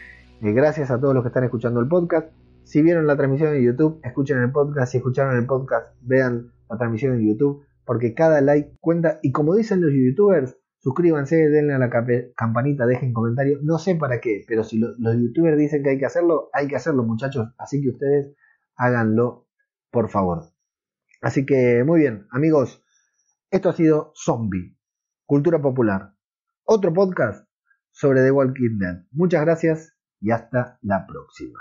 Eh, 0.41 0.53
gracias 0.53 0.91
a 0.91 0.99
todos 0.99 1.15
los 1.15 1.23
que 1.23 1.29
están 1.29 1.45
escuchando 1.45 1.81
el 1.81 1.89
podcast. 1.89 2.29
Si 2.65 2.81
vieron 2.81 3.07
la 3.07 3.17
transmisión 3.17 3.55
en 3.55 3.63
YouTube, 3.63 4.01
escuchen 4.03 4.39
el 4.39 4.51
podcast. 4.51 4.93
Si 4.93 4.99
escucharon 4.99 5.37
el 5.37 5.45
podcast, 5.45 5.89
vean 6.01 6.53
la 6.71 6.79
transmisión 6.79 7.15
en 7.15 7.29
YouTube. 7.29 7.65
Porque 7.85 8.15
cada 8.15 8.41
like 8.41 8.77
cuenta. 8.81 9.19
Y 9.23 9.33
como 9.33 9.55
dicen 9.55 9.81
los 9.81 9.93
youtubers, 9.93 10.57
suscríbanse, 10.79 11.49
denle 11.49 11.75
a 11.75 11.79
la 11.79 11.91
campanita, 12.37 12.87
dejen 12.87 13.13
comentarios. 13.13 13.63
No 13.63 13.79
sé 13.79 13.95
para 13.97 14.21
qué, 14.21 14.45
pero 14.47 14.65
si 14.65 14.79
los 14.79 15.17
youtubers 15.17 15.59
dicen 15.59 15.83
que 15.83 15.91
hay 15.91 15.99
que 15.99 16.07
hacerlo, 16.07 16.51
hay 16.53 16.69
que 16.69 16.77
hacerlo, 16.77 17.03
muchachos. 17.05 17.49
Así 17.59 17.83
que 17.83 17.91
ustedes 17.91 18.35
háganlo, 18.77 19.47
por 19.91 20.09
favor. 20.09 20.53
Así 21.21 21.47
que 21.47 21.85
muy 21.85 22.01
bien, 22.01 22.27
amigos. 22.31 22.83
Esto 23.51 23.69
ha 23.69 23.75
sido 23.75 24.13
Zombie, 24.15 24.77
Cultura 25.27 25.61
Popular 25.61 26.15
otro 26.65 26.93
podcast 26.93 27.47
sobre 27.91 28.23
The 28.23 28.31
Walking 28.31 28.79
Dead. 28.79 29.05
Muchas 29.11 29.43
gracias 29.43 29.97
y 30.21 30.31
hasta 30.31 30.79
la 30.83 31.07
próxima. 31.07 31.59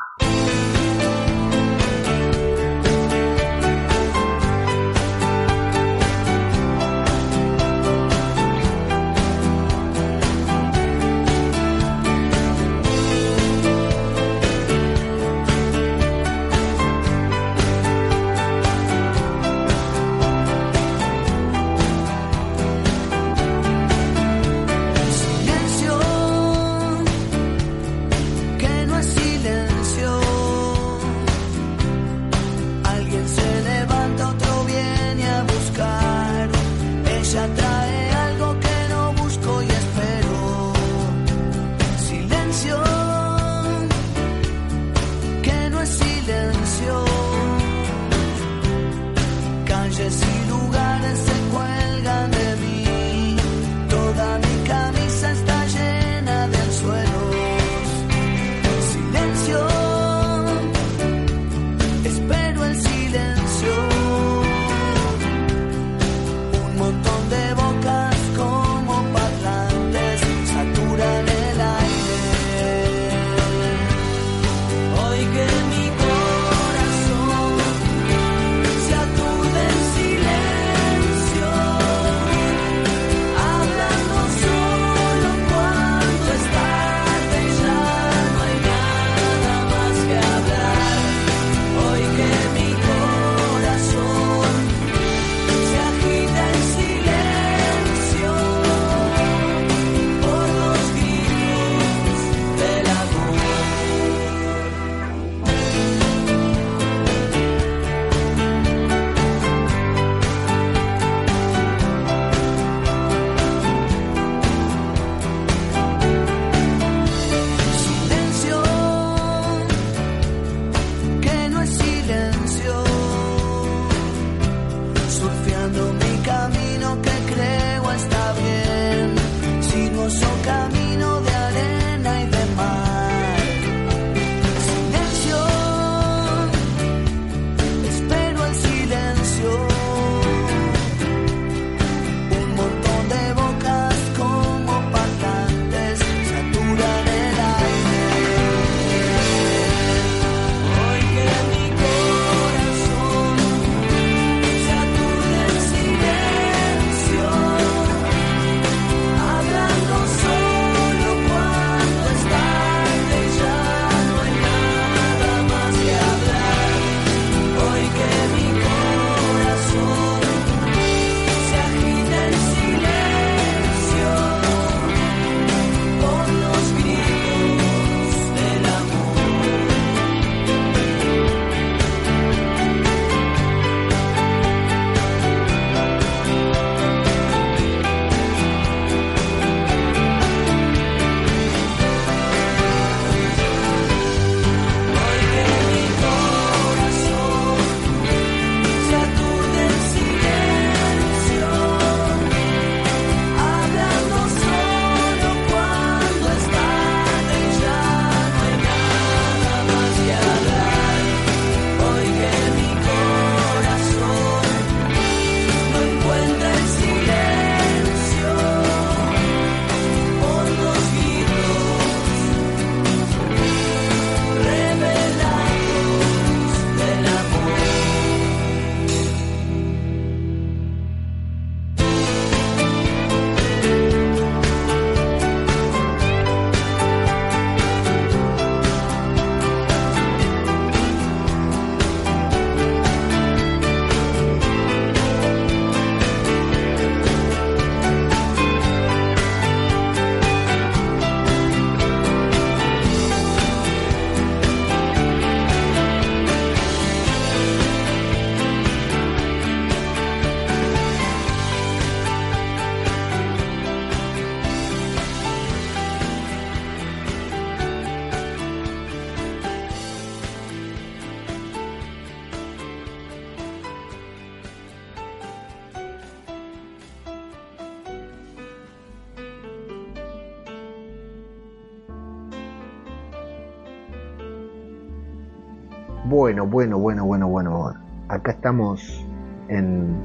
Bueno, 286.22 286.45
bueno, 286.45 286.77
bueno, 286.77 287.03
bueno, 287.03 287.27
bueno. 287.27 287.73
Acá 288.07 288.34
estamos 288.34 289.03
en... 289.48 289.98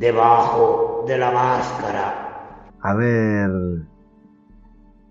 Debajo 0.00 1.04
de 1.06 1.18
la 1.18 1.30
máscara. 1.30 2.66
A 2.80 2.92
ver... 2.92 3.48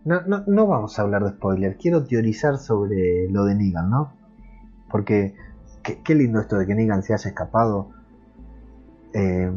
No, 0.03 0.21
no, 0.27 0.43
no 0.45 0.67
vamos 0.67 0.99
a 0.99 1.03
hablar 1.03 1.23
de 1.23 1.29
spoiler. 1.29 1.77
Quiero 1.77 2.03
teorizar 2.03 2.57
sobre 2.57 3.29
lo 3.29 3.45
de 3.45 3.55
Negan, 3.55 3.89
¿no? 3.89 4.11
Porque 4.89 5.35
qué, 5.83 6.01
qué 6.03 6.15
lindo 6.15 6.41
esto 6.41 6.57
de 6.57 6.67
que 6.67 6.75
Negan 6.75 7.01
se 7.01 7.13
haya 7.13 7.29
escapado. 7.29 7.91
Eh, 9.13 9.53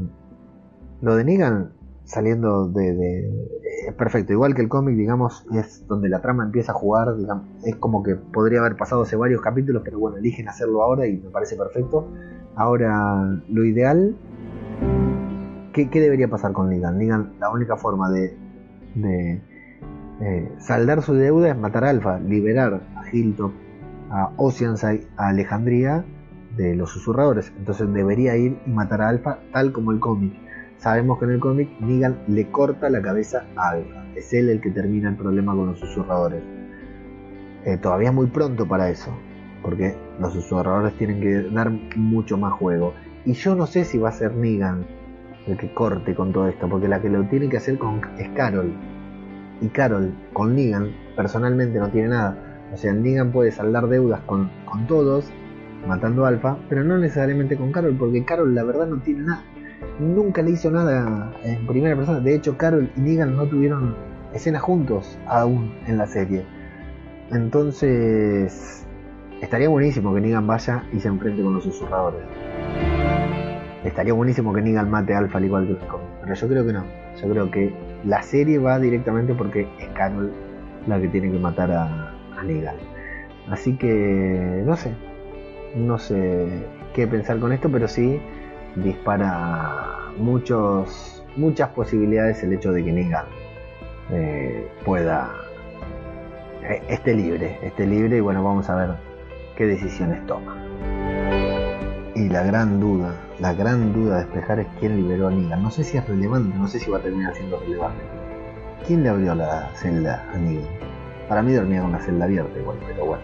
lo 1.00 1.16
de 1.16 1.24
Negan 1.24 1.72
saliendo 2.04 2.68
de, 2.68 2.94
de- 2.94 3.28
eh, 3.88 3.92
perfecto, 3.96 4.32
igual 4.32 4.54
que 4.54 4.62
el 4.62 4.68
cómic, 4.68 4.96
digamos, 4.96 5.46
es 5.52 5.86
donde 5.86 6.08
la 6.08 6.20
trama 6.20 6.44
empieza 6.44 6.72
a 6.72 6.74
jugar, 6.74 7.08
es 7.64 7.76
como 7.76 8.02
que 8.02 8.14
podría 8.16 8.60
haber 8.60 8.76
pasado 8.76 9.02
hace 9.02 9.16
varios 9.16 9.40
capítulos, 9.40 9.82
pero 9.84 9.98
bueno, 9.98 10.18
eligen 10.18 10.48
hacerlo 10.48 10.82
ahora 10.82 11.06
y 11.06 11.16
me 11.18 11.30
parece 11.30 11.56
perfecto. 11.56 12.06
Ahora, 12.56 13.42
lo 13.48 13.64
ideal, 13.64 14.16
¿qué, 15.72 15.88
debería 15.92 16.28
pasar 16.28 16.52
con 16.52 16.68
Negan? 16.68 16.98
Negan, 16.98 17.32
la 17.40 17.50
única 17.50 17.76
forma 17.76 18.10
de, 18.10 18.36
de 18.94 19.42
eh, 20.20 20.52
saldar 20.58 21.02
su 21.02 21.14
deuda 21.14 21.48
es 21.50 21.58
matar 21.58 21.84
a 21.84 21.90
Alpha, 21.90 22.18
liberar 22.20 22.80
a 22.96 23.02
Hilltop, 23.10 23.52
a 24.10 24.30
Oceanside, 24.36 25.06
a 25.16 25.28
Alejandría 25.28 26.04
de 26.56 26.76
los 26.76 26.90
susurradores. 26.90 27.52
Entonces 27.58 27.92
debería 27.92 28.36
ir 28.36 28.58
y 28.66 28.70
matar 28.70 29.02
a 29.02 29.08
Alpha 29.08 29.40
tal 29.52 29.72
como 29.72 29.90
el 29.90 29.98
cómic. 29.98 30.43
Sabemos 30.84 31.18
que 31.18 31.24
en 31.24 31.30
el 31.30 31.40
cómic 31.40 31.70
Negan 31.80 32.18
le 32.28 32.50
corta 32.50 32.90
la 32.90 33.00
cabeza 33.00 33.46
a 33.56 33.70
Alpha. 33.70 34.04
Es 34.14 34.34
él 34.34 34.50
el 34.50 34.60
que 34.60 34.70
termina 34.70 35.08
el 35.08 35.16
problema 35.16 35.56
con 35.56 35.68
los 35.68 35.80
susurradores. 35.80 36.42
Eh, 37.64 37.78
todavía 37.78 38.12
muy 38.12 38.26
pronto 38.26 38.68
para 38.68 38.90
eso. 38.90 39.10
Porque 39.62 39.96
los 40.20 40.34
susurradores 40.34 40.92
tienen 40.98 41.22
que 41.22 41.40
dar 41.54 41.70
mucho 41.96 42.36
más 42.36 42.52
juego. 42.52 42.92
Y 43.24 43.32
yo 43.32 43.54
no 43.54 43.66
sé 43.66 43.86
si 43.86 43.96
va 43.96 44.10
a 44.10 44.12
ser 44.12 44.34
Negan 44.34 44.84
el 45.46 45.56
que 45.56 45.72
corte 45.72 46.14
con 46.14 46.34
todo 46.34 46.48
esto. 46.48 46.68
Porque 46.68 46.86
la 46.86 47.00
que 47.00 47.08
lo 47.08 47.24
tiene 47.28 47.48
que 47.48 47.56
hacer 47.56 47.78
con, 47.78 48.02
es 48.18 48.28
Carol. 48.36 48.70
Y 49.62 49.68
Carol 49.68 50.12
con 50.34 50.54
Negan 50.54 50.90
personalmente 51.16 51.78
no 51.78 51.88
tiene 51.88 52.08
nada. 52.08 52.68
O 52.74 52.76
sea, 52.76 52.92
Negan 52.92 53.32
puede 53.32 53.52
saldar 53.52 53.88
deudas 53.88 54.20
con, 54.26 54.50
con 54.66 54.86
todos, 54.86 55.30
matando 55.88 56.26
a 56.26 56.28
Alpha, 56.28 56.58
pero 56.68 56.84
no 56.84 56.98
necesariamente 56.98 57.56
con 57.56 57.72
Carol, 57.72 57.96
porque 57.98 58.22
Carol 58.26 58.54
la 58.54 58.64
verdad 58.64 58.86
no 58.86 58.98
tiene 58.98 59.22
nada. 59.22 59.42
Nunca 59.98 60.42
le 60.42 60.50
hizo 60.50 60.70
nada 60.70 61.32
en 61.44 61.66
primera 61.66 61.94
persona. 61.96 62.20
De 62.20 62.34
hecho, 62.34 62.56
Carol 62.56 62.90
y 62.96 63.00
Negan 63.00 63.36
no 63.36 63.46
tuvieron 63.46 63.94
escenas 64.32 64.62
juntos 64.62 65.18
aún 65.26 65.72
en 65.86 65.98
la 65.98 66.06
serie. 66.06 66.44
Entonces, 67.30 68.86
estaría 69.40 69.68
buenísimo 69.68 70.14
que 70.14 70.20
Negan 70.20 70.46
vaya 70.46 70.84
y 70.92 71.00
se 71.00 71.08
enfrente 71.08 71.42
con 71.42 71.54
los 71.54 71.64
susurradores. 71.64 72.20
Estaría 73.84 74.12
buenísimo 74.12 74.52
que 74.52 74.62
Negan 74.62 74.90
mate 74.90 75.14
a 75.14 75.18
Alpha 75.18 75.38
al 75.38 75.44
igual 75.44 75.66
que 75.66 75.72
los 75.74 75.82
pero 76.22 76.34
yo 76.34 76.48
creo 76.48 76.66
que 76.66 76.72
no. 76.72 76.84
Yo 77.20 77.28
creo 77.30 77.50
que 77.50 77.74
la 78.04 78.22
serie 78.22 78.58
va 78.58 78.78
directamente 78.78 79.34
porque 79.34 79.68
es 79.78 79.88
Carol 79.94 80.32
la 80.86 81.00
que 81.00 81.08
tiene 81.08 81.30
que 81.30 81.38
matar 81.38 81.70
a, 81.70 82.12
a 82.36 82.42
Negan. 82.42 82.76
Así 83.48 83.76
que, 83.76 84.62
no 84.64 84.76
sé. 84.76 84.92
No 85.76 85.98
sé 85.98 86.66
qué 86.94 87.06
pensar 87.06 87.38
con 87.38 87.52
esto, 87.52 87.68
pero 87.70 87.88
sí 87.88 88.20
dispara 88.76 90.10
muchos, 90.18 91.24
muchas 91.36 91.68
posibilidades 91.70 92.42
el 92.42 92.52
hecho 92.52 92.72
de 92.72 92.84
que 92.84 92.92
Negan 92.92 93.26
eh, 94.10 94.68
pueda 94.84 95.30
eh, 96.62 96.82
esté 96.88 97.14
libre, 97.14 97.58
esté 97.62 97.86
libre 97.86 98.18
y 98.18 98.20
bueno, 98.20 98.42
vamos 98.42 98.68
a 98.70 98.74
ver 98.74 98.90
qué 99.56 99.66
decisiones 99.66 100.24
toma. 100.26 100.56
Y 102.14 102.28
la 102.28 102.44
gran 102.44 102.80
duda, 102.80 103.14
la 103.40 103.52
gran 103.54 103.92
duda 103.92 104.16
a 104.16 104.18
despejar 104.20 104.60
es 104.60 104.66
quién 104.78 104.96
liberó 104.96 105.28
a 105.28 105.30
Negan. 105.30 105.62
No 105.62 105.70
sé 105.70 105.84
si 105.84 105.96
es 105.96 106.08
relevante, 106.08 106.56
no 106.56 106.68
sé 106.68 106.78
si 106.78 106.90
va 106.90 106.98
a 106.98 107.02
terminar 107.02 107.34
siendo 107.34 107.58
relevante. 107.60 108.02
¿Quién 108.86 109.02
le 109.02 109.08
abrió 109.08 109.34
la 109.34 109.70
celda 109.74 110.24
a 110.32 110.38
Negan? 110.38 110.68
Para 111.28 111.42
mí 111.42 111.52
dormía 111.52 111.82
con 111.82 111.92
la 111.92 111.98
celda 112.00 112.24
abierta 112.24 112.58
igual, 112.58 112.78
pero 112.86 113.06
bueno. 113.06 113.22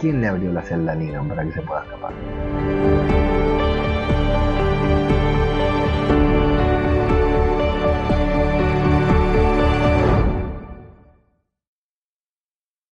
¿Quién 0.00 0.20
le 0.20 0.26
abrió 0.26 0.52
la 0.52 0.62
celda 0.62 0.92
a 0.92 0.94
Negan 0.96 1.28
para 1.28 1.44
que 1.44 1.52
se 1.52 1.62
pueda 1.62 1.84
escapar? 1.84 2.12